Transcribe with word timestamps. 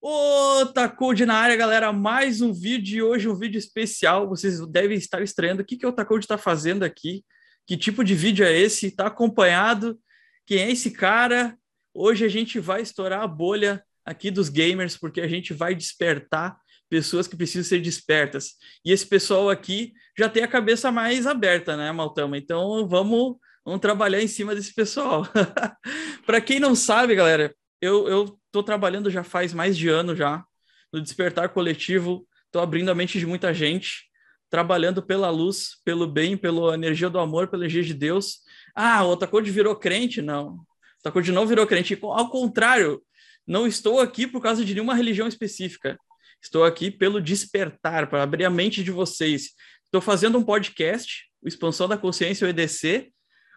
Ô, 0.00 0.64
Tacode 0.66 1.26
na 1.26 1.34
área, 1.34 1.56
galera. 1.56 1.92
Mais 1.92 2.40
um 2.40 2.52
vídeo 2.52 2.98
e 2.98 3.02
hoje 3.02 3.28
um 3.28 3.34
vídeo 3.34 3.58
especial. 3.58 4.28
Vocês 4.28 4.64
devem 4.68 4.96
estar 4.96 5.20
estranhando 5.22 5.62
o 5.62 5.64
que, 5.64 5.76
que 5.76 5.86
o 5.86 5.92
Tacode 5.92 6.24
está 6.24 6.38
fazendo 6.38 6.84
aqui. 6.84 7.24
Que 7.66 7.76
tipo 7.76 8.04
de 8.04 8.14
vídeo 8.14 8.46
é 8.46 8.56
esse? 8.56 8.86
Está 8.86 9.08
acompanhado? 9.08 9.98
Quem 10.46 10.58
é 10.58 10.70
esse 10.70 10.92
cara? 10.92 11.58
Hoje 11.92 12.24
a 12.24 12.28
gente 12.28 12.60
vai 12.60 12.80
estourar 12.80 13.22
a 13.22 13.26
bolha 13.26 13.84
aqui 14.04 14.30
dos 14.30 14.48
gamers, 14.48 14.96
porque 14.96 15.20
a 15.20 15.26
gente 15.26 15.52
vai 15.52 15.74
despertar 15.74 16.56
pessoas 16.88 17.26
que 17.26 17.36
precisam 17.36 17.68
ser 17.68 17.82
despertas. 17.82 18.52
E 18.84 18.92
esse 18.92 19.04
pessoal 19.04 19.50
aqui 19.50 19.92
já 20.16 20.28
tem 20.28 20.44
a 20.44 20.48
cabeça 20.48 20.92
mais 20.92 21.26
aberta, 21.26 21.76
né, 21.76 21.90
Maltama? 21.90 22.38
Então 22.38 22.86
vamos, 22.88 23.36
vamos 23.64 23.80
trabalhar 23.80 24.22
em 24.22 24.28
cima 24.28 24.54
desse 24.54 24.72
pessoal. 24.72 25.26
Para 26.24 26.40
quem 26.40 26.60
não 26.60 26.76
sabe, 26.76 27.16
galera, 27.16 27.52
eu, 27.80 28.08
eu 28.08 28.37
tô 28.50 28.62
trabalhando 28.62 29.10
já 29.10 29.22
faz 29.22 29.52
mais 29.52 29.76
de 29.76 29.88
ano 29.88 30.14
já 30.14 30.44
no 30.92 31.00
despertar 31.00 31.50
coletivo, 31.50 32.26
tô 32.50 32.60
abrindo 32.60 32.90
a 32.90 32.94
mente 32.94 33.18
de 33.18 33.26
muita 33.26 33.52
gente, 33.52 34.08
trabalhando 34.50 35.02
pela 35.02 35.30
luz, 35.30 35.80
pelo 35.84 36.06
bem, 36.06 36.36
pela 36.36 36.74
energia 36.74 37.10
do 37.10 37.18
amor, 37.18 37.48
pela 37.48 37.64
energia 37.64 37.82
de 37.82 37.94
Deus. 37.94 38.38
Ah, 38.74 39.04
o 39.04 39.10
Otakude 39.10 39.50
virou 39.50 39.76
crente? 39.76 40.22
Não. 40.22 40.54
O 40.54 40.64
Otakude 41.00 41.30
não 41.30 41.46
virou 41.46 41.66
crente. 41.66 41.98
Ao 42.02 42.30
contrário, 42.30 43.02
não 43.46 43.66
estou 43.66 44.00
aqui 44.00 44.26
por 44.26 44.40
causa 44.40 44.64
de 44.64 44.72
nenhuma 44.72 44.94
religião 44.94 45.28
específica. 45.28 45.98
Estou 46.40 46.64
aqui 46.64 46.90
pelo 46.90 47.20
despertar, 47.20 48.08
para 48.08 48.22
abrir 48.22 48.44
a 48.44 48.50
mente 48.50 48.82
de 48.82 48.90
vocês. 48.90 49.50
Estou 49.84 50.00
fazendo 50.00 50.38
um 50.38 50.44
podcast, 50.44 51.24
o 51.42 51.48
Expansão 51.48 51.88
da 51.88 51.98
Consciência, 51.98 52.46
o 52.46 52.50
EDC. 52.50 53.10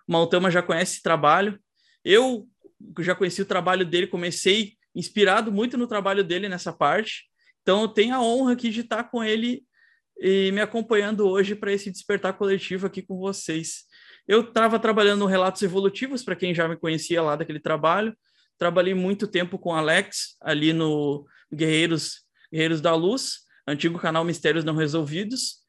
O 0.08 0.12
Maltama 0.12 0.52
já 0.52 0.62
conhece 0.62 0.94
esse 0.94 1.02
trabalho. 1.02 1.58
Eu 2.04 2.48
já 3.00 3.16
conheci 3.16 3.42
o 3.42 3.46
trabalho 3.46 3.86
dele, 3.86 4.08
comecei 4.08 4.74
inspirado 4.96 5.52
muito 5.52 5.78
no 5.78 5.88
trabalho 5.88 6.24
dele 6.24 6.50
nessa 6.50 6.74
parte. 6.74 7.26
Então, 7.62 7.82
eu 7.82 7.88
tenho 7.88 8.16
a 8.16 8.22
honra 8.22 8.54
aqui 8.54 8.70
de 8.70 8.82
estar 8.82 9.06
com 9.06 9.24
ele 9.24 9.64
e 10.20 10.52
me 10.52 10.62
acompanhando 10.62 11.28
hoje 11.28 11.56
para 11.56 11.72
esse 11.72 11.92
despertar 11.92 12.34
coletivo 12.34 12.88
aqui 12.88 13.02
com 13.02 13.18
vocês. 13.18 13.86
Eu 14.28 14.42
estava 14.42 14.80
trabalhando 14.80 15.20
no 15.20 15.26
Relatos 15.26 15.62
Evolutivos, 15.62 16.24
para 16.24 16.36
quem 16.36 16.54
já 16.54 16.68
me 16.68 16.78
conhecia 16.78 17.22
lá 17.22 17.36
daquele 17.36 17.60
trabalho. 17.60 18.16
Trabalhei 18.58 18.94
muito 18.94 19.28
tempo 19.28 19.58
com 19.58 19.74
Alex, 19.74 20.36
ali 20.40 20.74
no 20.74 21.26
Guerreiros, 21.52 22.22
Guerreiros 22.52 22.82
da 22.82 22.94
Luz, 22.94 23.40
antigo 23.68 23.98
canal 23.98 24.24
Mistérios 24.24 24.64
Não 24.64 24.76
Resolvidos. 24.76 25.62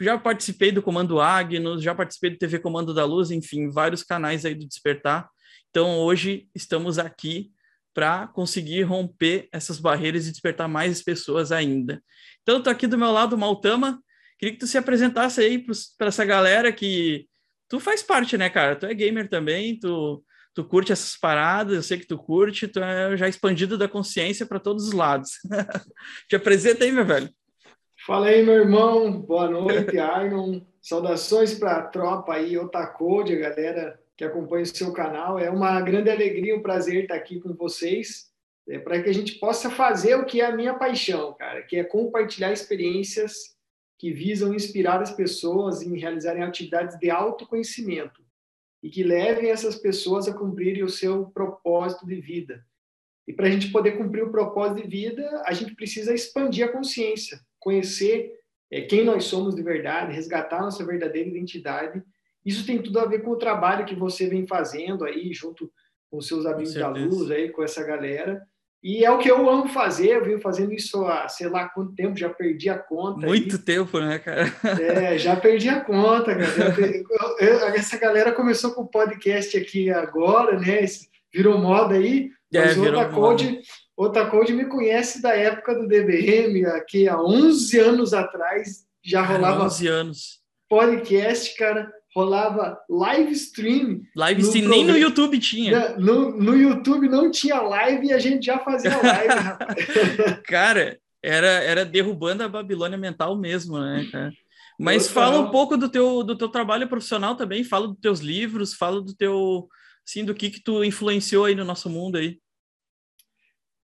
Já 0.00 0.18
participei 0.18 0.72
do 0.72 0.82
Comando 0.82 1.20
Agnus, 1.20 1.82
já 1.82 1.94
participei 1.94 2.30
do 2.30 2.38
TV 2.38 2.58
Comando 2.58 2.94
da 2.94 3.04
Luz, 3.04 3.30
enfim, 3.30 3.68
vários 3.68 4.02
canais 4.02 4.44
aí 4.44 4.54
do 4.54 4.66
Despertar. 4.66 5.28
Então, 5.70 5.98
hoje 5.98 6.48
estamos 6.54 6.98
aqui 6.98 7.51
para 7.94 8.26
conseguir 8.28 8.82
romper 8.82 9.48
essas 9.52 9.78
barreiras 9.78 10.26
e 10.26 10.30
despertar 10.30 10.68
mais 10.68 11.02
pessoas 11.02 11.52
ainda. 11.52 12.02
Então, 12.42 12.58
estou 12.58 12.70
aqui 12.72 12.86
do 12.86 12.98
meu 12.98 13.10
lado, 13.10 13.36
Maltama. 13.36 14.00
Queria 14.38 14.54
que 14.54 14.60
tu 14.60 14.66
se 14.66 14.78
apresentasse 14.78 15.40
aí 15.40 15.64
para 15.96 16.08
essa 16.08 16.24
galera 16.24 16.72
que 16.72 17.26
tu 17.68 17.78
faz 17.78 18.02
parte, 18.02 18.36
né, 18.36 18.50
cara? 18.50 18.74
Tu 18.74 18.86
é 18.86 18.94
gamer 18.94 19.28
também, 19.28 19.78
tu, 19.78 20.24
tu 20.54 20.64
curte 20.64 20.92
essas 20.92 21.16
paradas, 21.16 21.74
eu 21.74 21.82
sei 21.82 21.98
que 21.98 22.06
tu 22.06 22.18
curte, 22.18 22.66
tu 22.66 22.80
é 22.80 23.16
já 23.16 23.28
expandido 23.28 23.78
da 23.78 23.88
consciência 23.88 24.44
para 24.44 24.58
todos 24.58 24.88
os 24.88 24.92
lados. 24.92 25.30
Te 26.28 26.36
apresenta 26.36 26.84
aí, 26.84 26.90
meu 26.90 27.06
velho. 27.06 27.30
Fala 28.04 28.26
aí, 28.26 28.42
meu 28.44 28.54
irmão. 28.54 29.20
Boa 29.20 29.48
noite, 29.48 29.96
Arnon. 30.00 30.60
Saudações 30.80 31.54
para 31.54 31.76
a 31.76 31.82
tropa 31.86 32.34
aí, 32.34 32.58
Otacode, 32.58 33.36
galera 33.36 34.01
que 34.16 34.24
acompanha 34.24 34.62
o 34.62 34.66
seu 34.66 34.92
canal. 34.92 35.38
É 35.38 35.50
uma 35.50 35.80
grande 35.80 36.10
alegria, 36.10 36.56
um 36.56 36.62
prazer 36.62 37.02
estar 37.02 37.14
aqui 37.14 37.40
com 37.40 37.54
vocês, 37.54 38.30
é, 38.68 38.78
para 38.78 39.02
que 39.02 39.10
a 39.10 39.14
gente 39.14 39.38
possa 39.38 39.70
fazer 39.70 40.14
o 40.14 40.24
que 40.24 40.40
é 40.40 40.46
a 40.46 40.56
minha 40.56 40.74
paixão, 40.74 41.34
cara, 41.34 41.62
que 41.62 41.76
é 41.76 41.84
compartilhar 41.84 42.52
experiências 42.52 43.56
que 43.98 44.12
visam 44.12 44.54
inspirar 44.54 45.00
as 45.00 45.12
pessoas 45.12 45.82
em 45.82 45.96
realizarem 45.96 46.42
atividades 46.42 46.98
de 46.98 47.10
autoconhecimento 47.10 48.22
e 48.82 48.90
que 48.90 49.04
levem 49.04 49.50
essas 49.50 49.76
pessoas 49.76 50.26
a 50.26 50.34
cumprirem 50.34 50.82
o 50.82 50.88
seu 50.88 51.26
propósito 51.26 52.04
de 52.06 52.20
vida. 52.20 52.64
E 53.26 53.32
para 53.32 53.46
a 53.46 53.50
gente 53.50 53.70
poder 53.70 53.92
cumprir 53.92 54.24
o 54.24 54.32
propósito 54.32 54.82
de 54.82 54.88
vida, 54.88 55.42
a 55.46 55.52
gente 55.52 55.76
precisa 55.76 56.12
expandir 56.12 56.66
a 56.66 56.72
consciência, 56.72 57.40
conhecer 57.60 58.40
é, 58.70 58.80
quem 58.80 59.04
nós 59.04 59.24
somos 59.24 59.54
de 59.54 59.62
verdade, 59.62 60.14
resgatar 60.14 60.60
nossa 60.60 60.84
verdadeira 60.84 61.28
identidade 61.28 62.02
isso 62.44 62.66
tem 62.66 62.82
tudo 62.82 62.98
a 62.98 63.04
ver 63.04 63.22
com 63.22 63.30
o 63.30 63.38
trabalho 63.38 63.84
que 63.84 63.94
você 63.94 64.26
vem 64.26 64.46
fazendo 64.46 65.04
aí, 65.04 65.32
junto 65.32 65.70
com 66.10 66.20
seus 66.20 66.44
amigos 66.44 66.74
da 66.74 66.88
luz, 66.88 67.30
aí, 67.30 67.50
com 67.50 67.62
essa 67.62 67.82
galera. 67.82 68.42
E 68.82 69.04
é 69.04 69.10
o 69.12 69.18
que 69.18 69.30
eu 69.30 69.48
amo 69.48 69.68
fazer, 69.68 70.08
eu 70.08 70.24
venho 70.24 70.40
fazendo 70.40 70.72
isso 70.72 71.06
há 71.06 71.28
sei 71.28 71.48
lá 71.48 71.68
quanto 71.68 71.94
tempo, 71.94 72.18
já 72.18 72.28
perdi 72.28 72.68
a 72.68 72.76
conta. 72.76 73.26
Muito 73.26 73.54
aí. 73.54 73.62
tempo, 73.62 74.00
né, 74.00 74.18
cara? 74.18 74.52
É, 74.80 75.16
já 75.16 75.36
perdi 75.36 75.68
a 75.68 75.80
conta, 75.80 76.34
cara. 76.34 77.76
Essa 77.76 77.96
galera 77.96 78.32
começou 78.32 78.72
com 78.72 78.82
o 78.82 78.88
podcast 78.88 79.56
aqui 79.56 79.88
agora, 79.88 80.58
né? 80.58 80.84
Virou 81.32 81.58
moda 81.58 81.94
aí. 81.94 82.30
É, 82.52 82.66
mas 82.66 82.76
outra 82.76 83.08
Code, 83.08 83.60
outra 83.96 84.26
Code 84.26 84.52
me 84.52 84.64
conhece 84.66 85.22
da 85.22 85.34
época 85.34 85.76
do 85.76 85.86
DBM, 85.86 86.66
aqui 86.66 87.08
há 87.08 87.18
11 87.22 87.78
anos 87.78 88.12
atrás, 88.12 88.84
já 89.02 89.22
rolava 89.22 89.64
11 89.64 89.86
anos. 89.86 90.40
podcast, 90.68 91.56
cara 91.56 91.90
rolava 92.14 92.78
live 92.88 93.32
stream. 93.32 94.02
Live 94.14 94.42
stream, 94.42 94.68
nem 94.68 94.84
no 94.84 94.96
YouTube 94.96 95.38
tinha. 95.38 95.96
No, 95.96 96.30
no 96.30 96.56
YouTube 96.56 97.08
não 97.08 97.30
tinha 97.30 97.60
live 97.60 98.06
e 98.06 98.12
a 98.12 98.18
gente 98.18 98.46
já 98.46 98.58
fazia 98.58 98.96
live, 98.96 99.34
rapaz. 99.34 99.86
Cara, 100.44 100.98
era, 101.22 101.46
era 101.46 101.84
derrubando 101.84 102.42
a 102.42 102.48
Babilônia 102.48 102.98
mental 102.98 103.36
mesmo, 103.36 103.78
né, 103.78 104.08
cara? 104.10 104.32
Mas 104.78 105.08
fala 105.08 105.38
um 105.38 105.50
pouco 105.50 105.76
do 105.76 105.88
teu, 105.88 106.24
do 106.24 106.36
teu 106.36 106.48
trabalho 106.48 106.88
profissional 106.88 107.36
também, 107.36 107.62
fala 107.62 107.88
dos 107.88 107.98
teus 108.00 108.20
livros, 108.20 108.74
fala 108.74 109.00
do 109.00 109.14
teu, 109.14 109.68
assim, 110.06 110.24
do 110.24 110.34
que 110.34 110.50
que 110.50 110.62
tu 110.62 110.82
influenciou 110.82 111.44
aí 111.44 111.54
no 111.54 111.64
nosso 111.64 111.88
mundo 111.88 112.18
aí. 112.18 112.40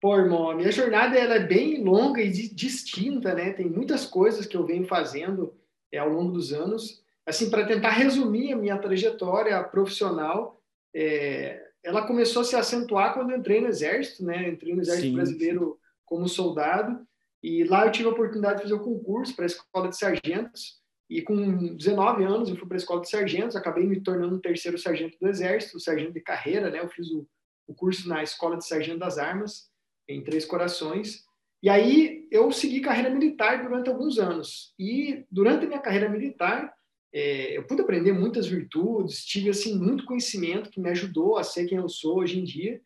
Pô, 0.01 0.17
irmão, 0.17 0.51
a 0.51 0.55
minha 0.55 0.73
jornada 0.73 1.17
ela 1.17 1.35
é 1.35 1.47
bem 1.47 1.83
longa 1.83 2.21
e 2.21 2.31
distinta, 2.31 3.35
né? 3.35 3.53
Tem 3.53 3.69
muitas 3.69 4.07
coisas 4.07 4.47
que 4.47 4.57
eu 4.57 4.67
venho 4.67 4.87
fazendo 4.87 5.55
é, 5.93 5.99
ao 5.99 6.09
longo 6.09 6.33
dos 6.33 6.53
anos 6.53 7.03
assim, 7.29 7.51
para 7.51 7.67
tentar 7.67 7.91
resumir 7.91 8.53
a 8.53 8.57
minha 8.57 8.79
trajetória 8.79 9.63
profissional, 9.65 10.61
é, 10.95 11.63
ela 11.85 12.07
começou 12.07 12.43
a 12.43 12.45
se 12.45 12.57
acentuar 12.57 13.15
quando 13.15 13.35
entrei 13.35 13.61
no 13.61 13.69
Exército, 13.69 14.25
né? 14.25 14.49
Entrei 14.49 14.75
no 14.75 14.81
Exército 14.81 15.09
sim, 15.09 15.15
Brasileiro 15.15 15.79
sim. 15.79 15.89
como 16.05 16.29
soldado 16.29 17.07
e 17.43 17.65
lá 17.65 17.87
eu 17.87 17.93
tive 17.93 18.09
a 18.09 18.13
oportunidade 18.13 18.57
de 18.57 18.63
fazer 18.63 18.75
o 18.75 18.83
concurso 18.85 19.35
para 19.37 19.45
a 19.45 19.47
Escola 19.47 19.89
de 19.89 19.97
Sargentos 19.97 20.79
e 21.09 21.23
com 21.23 21.75
19 21.75 22.25
anos 22.25 22.49
eu 22.49 22.57
fui 22.57 22.67
para 22.67 22.77
a 22.77 22.79
Escola 22.79 23.01
de 23.01 23.11
Sargentos, 23.11 23.57
acabei 23.57 23.87
me 23.87 24.01
tornando 24.01 24.35
o 24.35 24.41
terceiro 24.41 24.77
sargento 24.77 25.17
do 25.21 25.29
Exército, 25.29 25.81
sargento 25.81 26.13
de 26.13 26.21
carreira, 26.21 26.71
né? 26.71 26.81
Eu 26.81 26.89
fiz 26.89 27.11
o, 27.11 27.27
o 27.67 27.75
curso 27.75 28.09
na 28.09 28.23
Escola 28.23 28.57
de 28.57 28.67
Sargento 28.67 28.99
das 28.99 29.19
Armas 29.19 29.71
em 30.09 30.23
Três 30.23 30.45
Corações. 30.45 31.25
E 31.63 31.69
aí 31.69 32.27
eu 32.31 32.51
segui 32.53 32.81
carreira 32.81 33.11
militar 33.11 33.63
durante 33.63 33.89
alguns 33.89 34.19
anos. 34.19 34.75
E 34.79 35.25
durante 35.31 35.65
a 35.65 35.69
minha 35.69 35.81
carreira 35.81 36.09
militar, 36.09 36.75
é, 37.13 37.57
eu 37.57 37.65
pude 37.65 37.83
aprender 37.83 38.13
muitas 38.13 38.47
virtudes, 38.47 39.25
tive 39.25 39.51
assim 39.51 39.79
muito 39.79 40.05
conhecimento 40.05 40.71
que 40.71 40.81
me 40.81 40.91
ajudou 40.91 41.37
a 41.37 41.45
ser 41.45 41.67
quem 41.67 41.79
eu 41.79 41.89
sou 41.89 42.19
hoje 42.19 42.39
em 42.39 42.45
dia. 42.45 42.81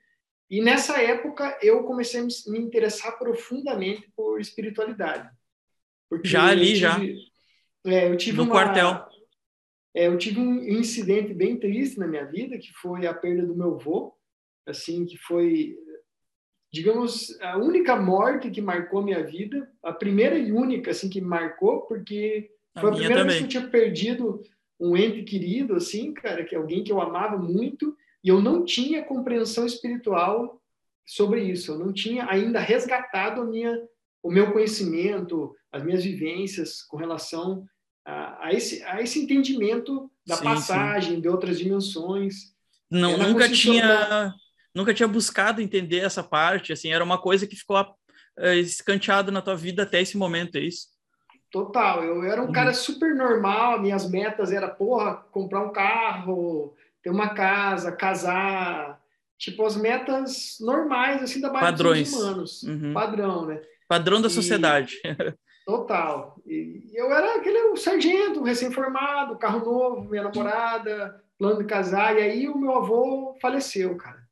E 0.49 0.61
nessa 0.61 1.01
época 1.01 1.59
eu 1.63 1.83
comecei 1.85 2.21
a 2.21 2.25
me 2.25 2.59
interessar 2.59 3.19
profundamente 3.19 4.11
por 4.15 4.41
espiritualidade. 4.41 5.31
já 6.23 6.47
ali, 6.47 6.67
tive, 6.67 6.79
já. 6.79 7.01
É, 7.85 8.09
eu 8.09 8.17
tive 8.17 8.37
no 8.37 8.45
uma, 8.45 8.53
quartel. 8.53 9.07
É, 9.95 10.07
eu 10.07 10.17
tive 10.17 10.39
um 10.39 10.63
incidente 10.63 11.35
bem 11.35 11.59
triste 11.59 11.99
na 11.99 12.07
minha 12.07 12.25
vida, 12.25 12.59
que 12.59 12.73
foi 12.75 13.07
a 13.07 13.15
perda 13.15 13.45
do 13.45 13.57
meu 13.57 13.75
avô, 13.75 14.15
assim, 14.67 15.05
que 15.05 15.19
foi, 15.19 15.77
digamos, 16.73 17.39
a 17.41 17.59
única 17.59 17.97
morte 17.97 18.51
que 18.51 18.61
marcou 18.61 19.03
minha 19.03 19.25
vida, 19.25 19.71
a 19.83 19.93
primeira 19.93 20.39
e 20.39 20.53
única, 20.53 20.93
assim, 20.93 21.11
que 21.11 21.21
marcou, 21.21 21.83
porque 21.83 22.51
foi 22.79 22.91
a, 22.91 22.93
a 22.93 22.97
primeira 22.97 23.23
também. 23.23 23.39
vez 23.39 23.39
que 23.39 23.45
eu 23.45 23.61
tinha 23.61 23.71
perdido 23.71 24.43
um 24.81 24.97
ente 24.97 25.23
querido, 25.23 25.77
assim, 25.77 26.13
cara, 26.13 26.45
que 26.45 26.55
é 26.55 26.59
alguém 26.59 26.83
que 26.83 26.91
eu 26.91 27.01
amava 27.01 27.39
muito, 27.39 27.97
e 28.25 28.29
eu 28.29 28.41
não 28.41 28.65
tinha 28.65 29.05
compreensão 29.05 29.65
espiritual 29.65 30.61
sobre 31.07 31.43
isso. 31.43 31.73
Eu 31.73 31.79
não 31.79 31.93
tinha 31.93 32.27
ainda 32.29 32.61
resgatado 32.61 33.43
a 33.43 33.45
minha, 33.45 33.77
o 34.23 34.31
meu 34.31 34.53
conhecimento, 34.53 35.55
as 35.71 35.83
minhas 35.83 36.05
vivências 36.05 36.83
com 36.83 36.97
relação 36.97 37.65
a, 38.05 38.47
a 38.47 38.53
esse, 38.53 38.83
a 38.85 39.01
esse 39.01 39.21
entendimento 39.21 40.11
da 40.27 40.37
sim, 40.37 40.45
passagem 40.45 41.15
sim. 41.17 41.21
de 41.21 41.29
outras 41.29 41.59
dimensões. 41.59 42.53
Não, 42.91 43.17
nunca 43.17 43.49
tinha, 43.49 43.87
da... 43.87 44.35
nunca 44.75 44.93
tinha 44.93 45.09
buscado 45.09 45.61
entender 45.61 45.99
essa 45.99 46.23
parte. 46.23 46.73
Assim, 46.73 46.93
era 46.93 47.03
uma 47.03 47.19
coisa 47.19 47.47
que 47.47 47.57
ficou 47.57 47.81
uh, 47.81 48.47
escanteado 48.61 49.33
na 49.33 49.43
tua 49.43 49.57
vida 49.57 49.83
até 49.83 50.01
esse 50.01 50.17
momento, 50.17 50.57
é 50.57 50.61
isso? 50.61 50.92
Total, 51.53 52.03
eu 52.03 52.25
era 52.25 52.41
um 52.41 52.47
uhum. 52.47 52.53
cara 52.53 52.73
super 52.73 53.15
normal, 53.15 53.79
minhas 53.79 54.09
metas 54.11 54.51
era, 54.51 54.69
porra, 54.69 55.17
comprar 55.31 55.63
um 55.63 55.71
carro, 55.71 56.75
ter 57.03 57.11
uma 57.11 57.35
casa, 57.35 57.93
casar, 57.93 58.99
tipo 59.37 59.63
as 59.67 59.77
metas 59.77 60.57
normais 60.63 61.23
assim 61.23 61.43
da 61.43 61.53
maioria 61.53 61.71
Padrões. 61.71 62.11
dos 62.11 62.23
humanos, 62.23 62.63
uhum. 62.63 62.93
padrão, 62.95 63.45
né? 63.45 63.61
Padrão 63.87 64.23
da 64.23 64.31
sociedade. 64.31 64.97
total. 65.67 66.41
E 66.47 66.91
eu 66.95 67.13
era 67.13 67.37
aquele 67.37 67.77
sargento, 67.77 68.43
recém-formado, 68.43 69.37
carro 69.37 69.63
novo, 69.63 70.09
minha 70.09 70.23
namorada, 70.23 71.23
plano 71.39 71.59
de 71.59 71.67
casar, 71.67 72.17
e 72.17 72.23
aí 72.23 72.49
o 72.49 72.57
meu 72.57 72.75
avô 72.75 73.37
faleceu, 73.43 73.95
cara. 73.99 74.23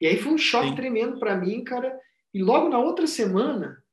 E 0.00 0.06
aí 0.06 0.16
foi 0.16 0.32
um 0.32 0.38
choque 0.38 0.68
Sim. 0.70 0.76
tremendo 0.76 1.18
para 1.18 1.36
mim, 1.36 1.62
cara. 1.62 1.94
E 2.32 2.42
logo 2.42 2.70
na 2.70 2.78
outra 2.78 3.06
semana, 3.06 3.83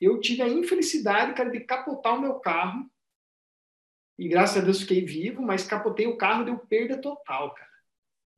eu 0.00 0.18
tive 0.20 0.42
a 0.42 0.48
infelicidade, 0.48 1.34
cara, 1.34 1.50
de 1.50 1.60
capotar 1.60 2.16
o 2.16 2.20
meu 2.20 2.34
carro. 2.34 2.90
E 4.18 4.28
graças 4.28 4.56
a 4.56 4.64
Deus 4.64 4.80
fiquei 4.80 5.04
vivo, 5.04 5.42
mas 5.42 5.64
capotei 5.66 6.06
o 6.06 6.16
carro, 6.16 6.44
deu 6.44 6.58
perda 6.58 6.98
total, 6.98 7.54
cara. 7.54 7.70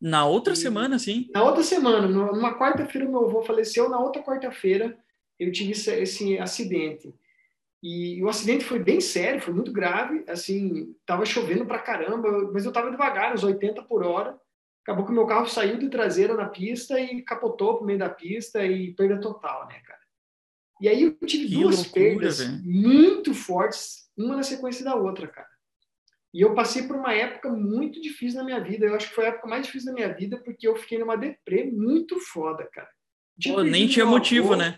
Na 0.00 0.26
outra 0.26 0.54
e, 0.54 0.56
semana, 0.56 0.98
sim? 0.98 1.30
Na 1.32 1.44
outra 1.44 1.62
semana. 1.62 2.08
Numa 2.08 2.58
quarta-feira, 2.58 3.08
meu 3.08 3.24
avô 3.24 3.42
faleceu. 3.42 3.88
Na 3.88 4.00
outra 4.00 4.22
quarta-feira, 4.22 4.98
eu 5.38 5.52
tive 5.52 5.72
esse, 5.72 5.92
esse, 5.92 6.38
acidente. 6.38 7.14
E 7.80 8.22
o 8.22 8.28
acidente 8.28 8.64
foi 8.64 8.80
bem 8.80 9.00
sério, 9.00 9.40
foi 9.40 9.54
muito 9.54 9.72
grave. 9.72 10.24
Assim, 10.28 10.94
tava 11.06 11.24
chovendo 11.24 11.64
pra 11.64 11.78
caramba, 11.78 12.50
mas 12.52 12.64
eu 12.64 12.72
tava 12.72 12.90
devagar, 12.90 13.32
uns 13.32 13.44
80 13.44 13.82
por 13.82 14.04
hora. 14.04 14.36
Acabou 14.82 15.04
que 15.04 15.12
o 15.12 15.14
meu 15.14 15.26
carro 15.26 15.46
saiu 15.46 15.78
de 15.78 15.88
traseira 15.88 16.34
na 16.34 16.48
pista 16.48 16.98
e 16.98 17.22
capotou 17.22 17.76
pro 17.76 17.86
meio 17.86 18.00
da 18.00 18.08
pista 18.08 18.64
e 18.66 18.92
perda 18.94 19.20
total, 19.20 19.68
né, 19.68 19.80
cara? 19.86 20.01
E 20.82 20.88
aí 20.88 21.04
eu 21.04 21.12
tive 21.24 21.46
que 21.46 21.54
duas 21.54 21.76
loucura, 21.76 21.94
perdas 21.94 22.40
véio. 22.40 22.60
muito 22.64 23.32
fortes, 23.32 24.10
uma 24.16 24.34
na 24.34 24.42
sequência 24.42 24.84
da 24.84 24.96
outra, 24.96 25.28
cara. 25.28 25.48
E 26.34 26.40
eu 26.40 26.56
passei 26.56 26.88
por 26.88 26.96
uma 26.96 27.14
época 27.14 27.50
muito 27.50 28.02
difícil 28.02 28.40
na 28.40 28.44
minha 28.44 28.58
vida. 28.58 28.86
Eu 28.86 28.96
acho 28.96 29.08
que 29.08 29.14
foi 29.14 29.26
a 29.26 29.28
época 29.28 29.46
mais 29.46 29.64
difícil 29.64 29.90
da 29.90 29.94
minha 29.94 30.12
vida 30.12 30.42
porque 30.42 30.66
eu 30.66 30.74
fiquei 30.74 30.98
numa 30.98 31.16
deprê 31.16 31.70
muito 31.70 32.18
foda, 32.18 32.68
cara. 32.72 32.88
Pô, 33.44 33.62
nem 33.62 33.86
tinha 33.86 34.04
motivo, 34.04 34.54
avô. 34.54 34.56
né? 34.56 34.76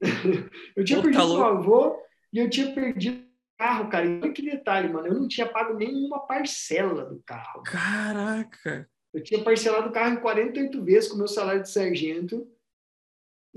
eu 0.76 0.84
tinha 0.84 0.98
Pô, 0.98 1.04
perdido 1.04 1.20
tá 1.20 1.34
meu 1.34 1.44
avô 1.44 2.00
e 2.32 2.38
eu 2.38 2.48
tinha 2.48 2.72
perdido 2.72 3.18
o 3.18 3.58
carro, 3.58 3.90
cara. 3.90 4.06
E 4.06 4.20
olha 4.20 4.32
que 4.32 4.42
detalhe, 4.42 4.88
mano. 4.88 5.08
Eu 5.08 5.14
não 5.14 5.26
tinha 5.26 5.48
pago 5.48 5.74
nenhuma 5.74 6.20
parcela 6.28 7.04
do 7.06 7.20
carro. 7.26 7.64
Caraca! 7.64 8.88
Eu 9.12 9.20
tinha 9.20 9.42
parcelado 9.42 9.88
o 9.88 9.92
carro 9.92 10.14
em 10.14 10.20
48 10.20 10.84
vezes 10.84 11.08
com 11.08 11.16
o 11.16 11.18
meu 11.18 11.26
salário 11.26 11.62
de 11.62 11.70
sargento. 11.72 12.46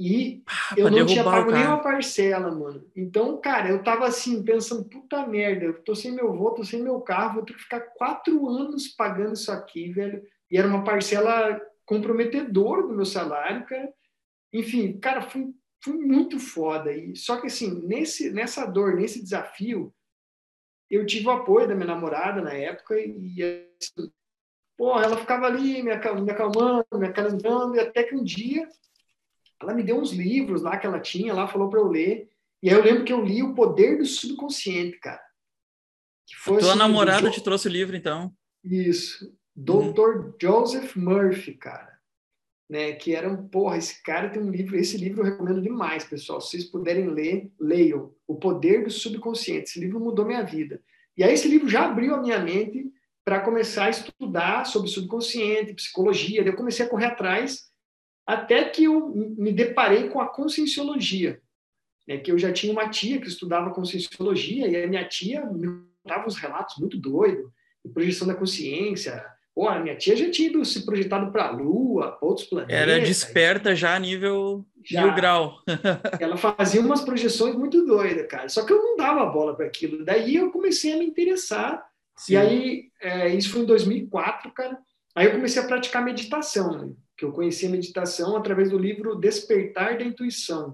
E 0.03 0.42
ah, 0.48 0.74
eu 0.75 0.89
não 0.89 1.06
tinha 1.06 1.24
pago 1.24 1.51
nenhuma 1.51 1.80
parcela, 1.80 2.50
mano. 2.50 2.83
Então, 2.95 3.39
cara, 3.39 3.69
eu 3.69 3.83
tava 3.83 4.07
assim, 4.07 4.42
pensando, 4.42 4.83
puta 4.89 5.27
merda, 5.27 5.65
eu 5.65 5.83
tô 5.83 5.94
sem 5.94 6.12
meu 6.12 6.36
voo, 6.36 6.56
tô 6.56 6.63
sem 6.63 6.81
meu 6.81 7.00
carro, 7.01 7.36
vou 7.36 7.45
ter 7.45 7.53
que 7.53 7.62
ficar 7.62 7.81
quatro 7.81 8.50
anos 8.50 8.88
pagando 8.88 9.33
isso 9.33 9.51
aqui, 9.51 9.92
velho. 9.92 10.24
E 10.50 10.57
era 10.57 10.68
uma 10.68 10.83
parcela 10.83 11.62
comprometedora 11.86 12.81
do 12.81 12.95
meu 12.95 13.06
salário, 13.06 13.63
cara. 13.68 13.94
Enfim, 14.51 14.98
cara, 15.00 15.21
foi, 15.21 15.53
foi 15.83 15.94
muito 15.94 16.39
foda. 16.39 16.92
E, 16.92 17.15
só 17.15 17.39
que 17.39 17.45
assim, 17.45 17.86
nesse, 17.86 18.31
nessa 18.31 18.65
dor, 18.65 18.95
nesse 18.95 19.21
desafio, 19.21 19.94
eu 20.89 21.06
tive 21.06 21.27
o 21.27 21.31
apoio 21.31 21.68
da 21.68 21.75
minha 21.75 21.86
namorada 21.86 22.42
na 22.42 22.54
época 22.54 23.00
e 23.00 23.68
assim, 23.80 24.12
porra, 24.75 25.04
ela 25.04 25.18
ficava 25.18 25.45
ali 25.45 25.83
me 25.83 25.92
acalmando, 25.92 26.88
me 26.95 27.06
acalentando, 27.06 27.75
e 27.75 27.80
até 27.80 28.01
que 28.01 28.15
um 28.15 28.24
dia 28.24 28.68
ela 29.61 29.73
me 29.73 29.83
deu 29.83 29.97
uns 29.97 30.11
livros 30.11 30.61
lá 30.61 30.77
que 30.77 30.85
ela 30.85 30.99
tinha, 30.99 31.33
lá 31.33 31.47
falou 31.47 31.69
para 31.69 31.79
eu 31.79 31.87
ler. 31.87 32.29
E 32.61 32.69
aí 32.69 32.75
eu 32.75 32.83
lembro 32.83 33.03
que 33.03 33.13
eu 33.13 33.23
li 33.23 33.41
O 33.41 33.53
Poder 33.53 33.97
do 33.97 34.05
Subconsciente, 34.05 34.99
cara. 34.99 35.21
Que 36.27 36.35
foi, 36.35 36.57
A 36.57 36.59
tua 36.59 36.69
assim, 36.69 36.79
namorada 36.79 37.27
jo... 37.27 37.33
te 37.33 37.43
trouxe 37.43 37.67
o 37.67 37.71
livro, 37.71 37.95
então? 37.95 38.33
Isso. 38.63 39.35
Dr. 39.55 39.71
Uhum. 39.71 40.33
Joseph 40.41 40.95
Murphy, 40.95 41.53
cara. 41.53 41.91
Né, 42.69 42.93
que 42.93 43.13
era 43.13 43.29
um, 43.29 43.49
porra, 43.49 43.77
esse 43.77 44.01
cara 44.01 44.29
tem 44.29 44.41
um 44.41 44.49
livro, 44.49 44.77
esse 44.77 44.95
livro 44.95 45.19
eu 45.19 45.25
recomendo 45.25 45.61
demais, 45.61 46.05
pessoal. 46.05 46.39
Se 46.39 46.51
vocês 46.51 46.63
puderem 46.63 47.09
ler, 47.09 47.51
leiam. 47.59 48.13
O 48.25 48.35
Poder 48.35 48.85
do 48.85 48.89
Subconsciente. 48.89 49.63
Esse 49.63 49.79
livro 49.79 49.99
mudou 49.99 50.25
minha 50.25 50.43
vida. 50.43 50.81
E 51.17 51.23
aí 51.23 51.33
esse 51.33 51.49
livro 51.49 51.67
já 51.67 51.85
abriu 51.85 52.15
a 52.15 52.21
minha 52.21 52.39
mente 52.39 52.89
para 53.25 53.41
começar 53.41 53.85
a 53.85 53.89
estudar 53.89 54.65
sobre 54.65 54.89
subconsciente, 54.89 55.73
psicologia. 55.73 56.41
Eu 56.41 56.55
comecei 56.55 56.85
a 56.85 56.89
correr 56.89 57.05
atrás 57.05 57.70
até 58.25 58.65
que 58.65 58.83
eu 58.83 59.09
me 59.09 59.51
deparei 59.51 60.09
com 60.09 60.21
a 60.21 60.27
conscienciologia, 60.27 61.41
né, 62.07 62.18
que 62.18 62.31
eu 62.31 62.38
já 62.38 62.51
tinha 62.51 62.71
uma 62.71 62.89
tia 62.89 63.19
que 63.19 63.27
estudava 63.27 63.73
conscienciologia 63.73 64.68
e 64.68 64.83
a 64.83 64.88
minha 64.88 65.07
tia 65.07 65.45
me 65.45 65.68
contava 66.03 66.27
uns 66.27 66.38
relatos 66.38 66.77
muito 66.77 66.97
doidos 66.97 67.50
de 67.83 67.91
projeção 67.91 68.27
da 68.27 68.35
consciência. 68.35 69.23
Pô, 69.53 69.68
a 69.68 69.79
minha 69.79 69.97
tia 69.97 70.15
já 70.15 70.31
tinha 70.31 70.50
ido 70.50 70.63
se 70.63 70.85
projetado 70.85 71.31
para 71.31 71.47
a 71.47 71.51
Lua, 71.51 72.13
para 72.13 72.27
outros 72.27 72.47
planetas. 72.47 72.75
Era 72.75 73.00
desperta 73.00 73.75
já 73.75 73.95
a 73.95 74.00
nível 74.00 74.65
já. 74.83 75.03
mil 75.03 75.13
grau. 75.13 75.57
ela 76.19 76.38
fazia 76.38 76.79
umas 76.79 77.01
projeções 77.01 77.56
muito 77.56 77.85
doidas, 77.85 78.27
cara. 78.27 78.47
Só 78.47 78.65
que 78.65 78.71
eu 78.71 78.81
não 78.81 78.95
dava 78.95 79.25
bola 79.25 79.56
para 79.56 79.65
aquilo. 79.65 80.06
Daí 80.06 80.35
eu 80.35 80.51
comecei 80.51 80.94
a 80.94 80.97
me 80.97 81.06
interessar. 81.06 81.83
Sim. 82.15 82.33
E 82.33 82.38
aí, 82.38 82.83
é, 83.01 83.29
isso 83.35 83.51
foi 83.51 83.62
em 83.62 83.65
2004, 83.65 84.51
cara. 84.51 84.77
Aí 85.15 85.25
eu 85.25 85.33
comecei 85.33 85.62
a 85.62 85.68
praticar 85.68 86.03
meditação. 86.03 86.71
Né? 86.71 86.94
Que 87.21 87.25
eu 87.25 87.31
conheci 87.31 87.68
a 87.68 87.69
meditação 87.69 88.35
através 88.35 88.71
do 88.71 88.79
livro 88.79 89.15
Despertar 89.15 89.95
da 89.95 90.03
Intuição, 90.03 90.73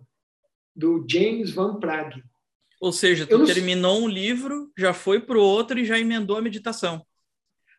do 0.73 1.05
James 1.05 1.51
Van 1.51 1.77
Prague. 1.77 2.23
Ou 2.79 2.93
seja, 2.93 3.27
tu 3.27 3.39
não... 3.39 3.45
terminou 3.45 4.01
um 4.01 4.07
livro, 4.07 4.71
já 4.77 4.93
foi 4.93 5.19
para 5.19 5.37
o 5.37 5.41
outro 5.41 5.77
e 5.77 5.83
já 5.83 5.99
emendou 5.99 6.37
a 6.37 6.41
meditação. 6.41 7.05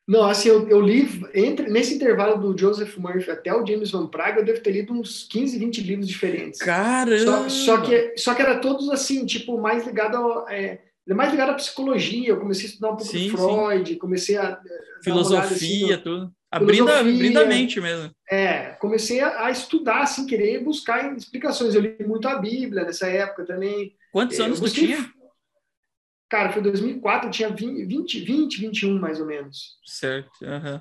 Não, 0.06 0.24
assim, 0.24 0.50
eu, 0.50 0.68
eu, 0.68 0.82
li, 0.82 1.08
entre, 1.32 1.70
nesse 1.70 1.94
intervalo 1.94 2.36
do 2.36 2.58
Joseph 2.58 2.94
Murphy 2.98 3.30
até 3.30 3.54
o 3.54 3.64
James 3.64 3.90
Van 3.90 4.06
Prague, 4.06 4.40
eu 4.40 4.44
devo 4.44 4.60
ter 4.60 4.72
lido 4.72 4.92
uns 4.92 5.24
15, 5.24 5.58
20 5.58 5.80
livros 5.80 6.08
diferentes. 6.08 6.60
Caramba! 6.60 7.48
Só, 7.48 7.48
só 7.48 7.80
que, 7.80 8.18
só 8.18 8.34
que 8.34 8.42
era 8.42 8.58
todos, 8.58 8.90
assim, 8.90 9.24
tipo, 9.24 9.58
mais 9.58 9.86
ligado 9.86 10.16
a... 10.16 10.54
É, 10.54 10.82
mais 11.06 11.30
ligado 11.30 11.50
à 11.52 11.54
psicologia, 11.54 12.28
eu 12.28 12.38
comecei 12.38 12.66
a 12.66 12.68
estudar 12.68 12.88
um 12.88 12.96
pouco 12.96 13.10
sim, 13.10 13.18
de 13.18 13.30
Freud, 13.30 13.92
sim. 13.92 13.98
comecei 13.98 14.36
a... 14.36 14.60
Filosofia, 15.02 15.94
assim, 15.94 16.02
tudo. 16.02 16.37
Abrindo, 16.50 16.90
abrindo 16.90 17.38
a 17.38 17.44
mente 17.44 17.80
mesmo. 17.80 18.10
É, 18.30 18.70
comecei 18.80 19.20
a, 19.20 19.46
a, 19.46 19.50
estudar, 19.50 20.00
assim, 20.00 20.26
querer 20.26 20.64
buscar 20.64 21.14
explicações. 21.14 21.74
Eu 21.74 21.82
li 21.82 21.96
muito 22.06 22.26
a 22.26 22.38
Bíblia 22.38 22.84
nessa 22.84 23.06
época 23.06 23.44
também. 23.44 23.94
Quantos 24.10 24.38
é, 24.38 24.44
anos 24.44 24.58
você 24.58 24.74
tinha? 24.74 25.12
Cara, 26.30 26.52
foi 26.52 26.62
2004, 26.62 27.28
eu 27.28 27.32
tinha 27.32 27.48
20, 27.50 27.84
20, 27.84 28.20
20 28.20 28.60
21 28.60 28.98
mais 28.98 29.20
ou 29.20 29.26
menos. 29.26 29.78
Certo, 29.84 30.30
uhum. 30.42 30.80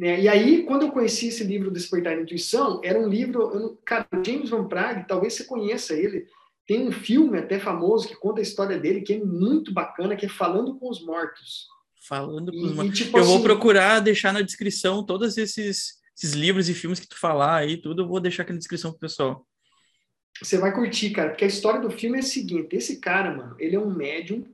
É, 0.00 0.20
e 0.20 0.28
aí, 0.28 0.62
quando 0.64 0.82
eu 0.82 0.92
conheci 0.92 1.28
esse 1.28 1.42
livro 1.42 1.70
Despertar 1.70 2.14
da 2.14 2.22
Intuição, 2.22 2.80
era 2.84 2.98
um 2.98 3.08
livro, 3.08 3.50
eu, 3.52 3.76
cara, 3.84 4.06
James 4.24 4.48
Van 4.48 4.68
Prague, 4.68 5.08
talvez 5.08 5.34
você 5.34 5.44
conheça 5.44 5.92
ele, 5.94 6.26
tem 6.66 6.86
um 6.86 6.92
filme 6.92 7.38
até 7.38 7.58
famoso 7.58 8.06
que 8.06 8.14
conta 8.14 8.40
a 8.40 8.42
história 8.42 8.78
dele, 8.78 9.00
que 9.00 9.14
é 9.14 9.18
muito 9.18 9.72
bacana, 9.72 10.14
que 10.14 10.26
é 10.26 10.28
Falando 10.28 10.78
com 10.78 10.88
os 10.88 11.04
Mortos. 11.04 11.66
Falando 12.06 12.52
com 12.52 12.62
os 12.62 12.74
mortos. 12.74 12.98
Tipo 12.98 13.18
eu 13.18 13.22
assim, 13.22 13.32
vou 13.32 13.42
procurar 13.42 14.00
deixar 14.00 14.32
na 14.32 14.40
descrição 14.40 15.04
todos 15.04 15.36
esses, 15.36 15.94
esses 16.16 16.32
livros 16.34 16.68
e 16.68 16.74
filmes 16.74 17.00
que 17.00 17.08
tu 17.08 17.18
falar 17.18 17.56
aí, 17.56 17.76
tudo, 17.76 18.02
eu 18.02 18.08
vou 18.08 18.20
deixar 18.20 18.42
aqui 18.42 18.52
na 18.52 18.58
descrição 18.58 18.90
pro 18.90 19.00
pessoal. 19.00 19.46
Você 20.40 20.56
vai 20.56 20.72
curtir, 20.72 21.10
cara, 21.10 21.30
porque 21.30 21.44
a 21.44 21.48
história 21.48 21.80
do 21.80 21.90
filme 21.90 22.16
é 22.16 22.20
a 22.20 22.24
seguinte: 22.24 22.76
esse 22.76 23.00
cara, 23.00 23.34
mano, 23.34 23.56
ele 23.58 23.76
é 23.76 23.80
um 23.80 23.92
médium 23.92 24.44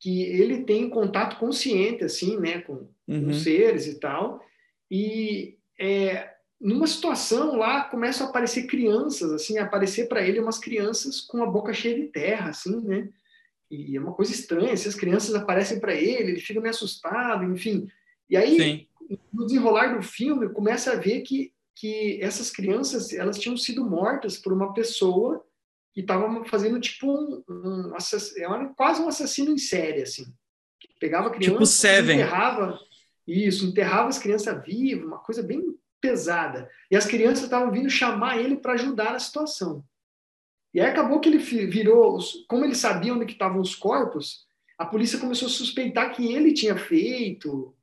que 0.00 0.22
ele 0.22 0.64
tem 0.64 0.88
contato 0.88 1.38
consciente, 1.38 2.02
assim, 2.02 2.38
né, 2.38 2.60
com, 2.62 2.88
uhum. 3.06 3.26
com 3.26 3.34
seres 3.34 3.86
e 3.86 4.00
tal, 4.00 4.42
e 4.90 5.58
é, 5.78 6.30
numa 6.58 6.86
situação 6.86 7.56
lá 7.56 7.84
começam 7.84 8.26
a 8.26 8.30
aparecer 8.30 8.66
crianças, 8.66 9.30
assim, 9.30 9.58
a 9.58 9.64
aparecer 9.64 10.08
para 10.08 10.26
ele 10.26 10.40
umas 10.40 10.58
crianças 10.58 11.20
com 11.20 11.42
a 11.42 11.46
boca 11.46 11.74
cheia 11.74 11.94
de 11.94 12.06
terra, 12.06 12.48
assim, 12.48 12.80
né, 12.80 13.10
e 13.70 13.96
é 13.96 14.00
uma 14.00 14.12
coisa 14.12 14.32
estranha, 14.32 14.76
se 14.76 14.88
as 14.88 14.96
crianças 14.96 15.34
aparecem 15.34 15.78
para 15.78 15.94
ele, 15.94 16.32
ele 16.32 16.40
fica 16.40 16.60
meio 16.60 16.74
assustado, 16.74 17.44
enfim. 17.44 17.88
E 18.28 18.36
aí, 18.36 18.56
Sim. 18.56 18.86
no 19.32 19.46
desenrolar 19.46 19.94
do 19.94 20.02
filme, 20.02 20.48
começa 20.48 20.92
a 20.92 20.96
ver 20.96 21.20
que, 21.20 21.52
que 21.76 22.18
essas 22.20 22.50
crianças 22.50 23.12
elas 23.12 23.38
tinham 23.38 23.56
sido 23.56 23.84
mortas 23.84 24.36
por 24.36 24.52
uma 24.52 24.74
pessoa 24.74 25.44
que 25.92 26.00
estava 26.00 26.44
fazendo 26.44 26.80
tipo 26.80 27.12
um, 27.12 27.42
um 27.48 27.92
é 27.94 28.74
quase 28.76 29.00
um 29.00 29.08
assassino 29.08 29.52
em 29.52 29.58
série, 29.58 30.02
assim. 30.02 30.24
Pegava 30.98 31.30
crianças, 31.30 31.52
tipo 31.52 31.66
Seven. 31.66 32.16
enterrava 32.16 32.78
isso, 33.26 33.66
enterrava 33.66 34.08
as 34.08 34.18
crianças 34.18 34.64
vivas, 34.64 35.06
uma 35.06 35.18
coisa 35.18 35.42
bem 35.42 35.62
pesada. 36.00 36.68
E 36.90 36.96
as 36.96 37.06
crianças 37.06 37.44
estavam 37.44 37.70
vindo 37.70 37.88
chamar 37.88 38.38
ele 38.38 38.56
para 38.56 38.72
ajudar 38.72 39.12
na 39.12 39.18
situação. 39.18 39.84
E 40.72 40.80
aí 40.80 40.86
acabou 40.86 41.20
que 41.20 41.28
ele 41.28 41.38
virou, 41.38 42.18
como 42.48 42.64
ele 42.64 42.74
sabia 42.74 43.12
onde 43.12 43.32
estavam 43.32 43.60
os 43.60 43.74
corpos, 43.74 44.46
a 44.78 44.86
polícia 44.86 45.18
começou 45.18 45.46
a 45.46 45.50
suspeitar 45.50 46.14
que 46.14 46.32
ele 46.32 46.54
tinha 46.54 46.76
feito, 46.76 47.74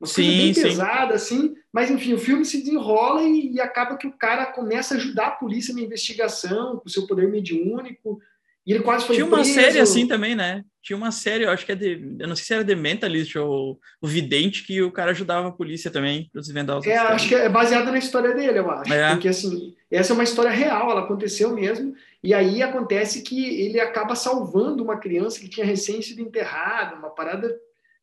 uma 0.00 0.06
sim, 0.06 0.22
coisa 0.22 0.36
bem 0.36 0.54
sim. 0.54 0.62
pesada, 0.62 1.14
assim. 1.14 1.54
Mas, 1.72 1.90
enfim, 1.90 2.12
o 2.12 2.18
filme 2.18 2.44
se 2.44 2.58
desenrola 2.58 3.22
e, 3.22 3.54
e, 3.54 3.60
acaba 3.60 3.96
que 3.96 4.06
o 4.06 4.12
cara 4.12 4.46
começa 4.46 4.94
a 4.94 4.96
ajudar 4.96 5.26
a 5.26 5.32
polícia 5.32 5.74
na 5.74 5.80
investigação, 5.80 6.76
com 6.76 6.86
o 6.86 6.90
seu 6.90 7.06
poder 7.06 7.28
mediúnico. 7.28 8.20
E 8.66 8.72
ele 8.72 8.82
quase 8.82 9.04
foi 9.04 9.16
Tinha 9.16 9.26
uma 9.26 9.38
preso. 9.38 9.54
série 9.54 9.78
assim 9.78 10.06
também, 10.06 10.34
né? 10.34 10.64
Tinha 10.82 10.96
uma 10.96 11.10
série, 11.10 11.44
eu 11.44 11.50
acho 11.50 11.66
que 11.66 11.72
é 11.72 11.74
de. 11.74 12.16
Eu 12.18 12.28
não 12.28 12.36
sei 12.36 12.44
se 12.44 12.54
era 12.54 12.64
The 12.64 12.74
Mentalist 12.74 13.36
ou 13.36 13.78
o 14.00 14.06
Vidente, 14.06 14.66
que 14.66 14.80
o 14.82 14.92
cara 14.92 15.10
ajudava 15.10 15.48
a 15.48 15.52
polícia 15.52 15.90
também 15.90 16.30
para 16.32 16.40
desvendar 16.40 16.78
os 16.78 16.86
É, 16.86 16.96
acho 16.96 17.28
que 17.28 17.34
é 17.34 17.48
baseada 17.48 17.90
na 17.90 17.98
história 17.98 18.34
dele, 18.34 18.58
eu 18.58 18.70
acho. 18.70 18.92
É. 18.92 19.10
Porque, 19.10 19.28
assim, 19.28 19.74
essa 19.90 20.12
é 20.12 20.14
uma 20.14 20.24
história 20.24 20.50
real, 20.50 20.90
ela 20.90 21.02
aconteceu 21.02 21.54
mesmo. 21.54 21.94
E 22.24 22.32
aí 22.32 22.62
acontece 22.62 23.20
que 23.20 23.60
ele 23.60 23.78
acaba 23.78 24.16
salvando 24.16 24.82
uma 24.82 24.96
criança 24.98 25.38
que 25.38 25.48
tinha 25.48 25.66
recém 25.66 26.00
sido 26.00 26.22
enterrada, 26.22 26.96
uma 26.96 27.10
parada. 27.10 27.54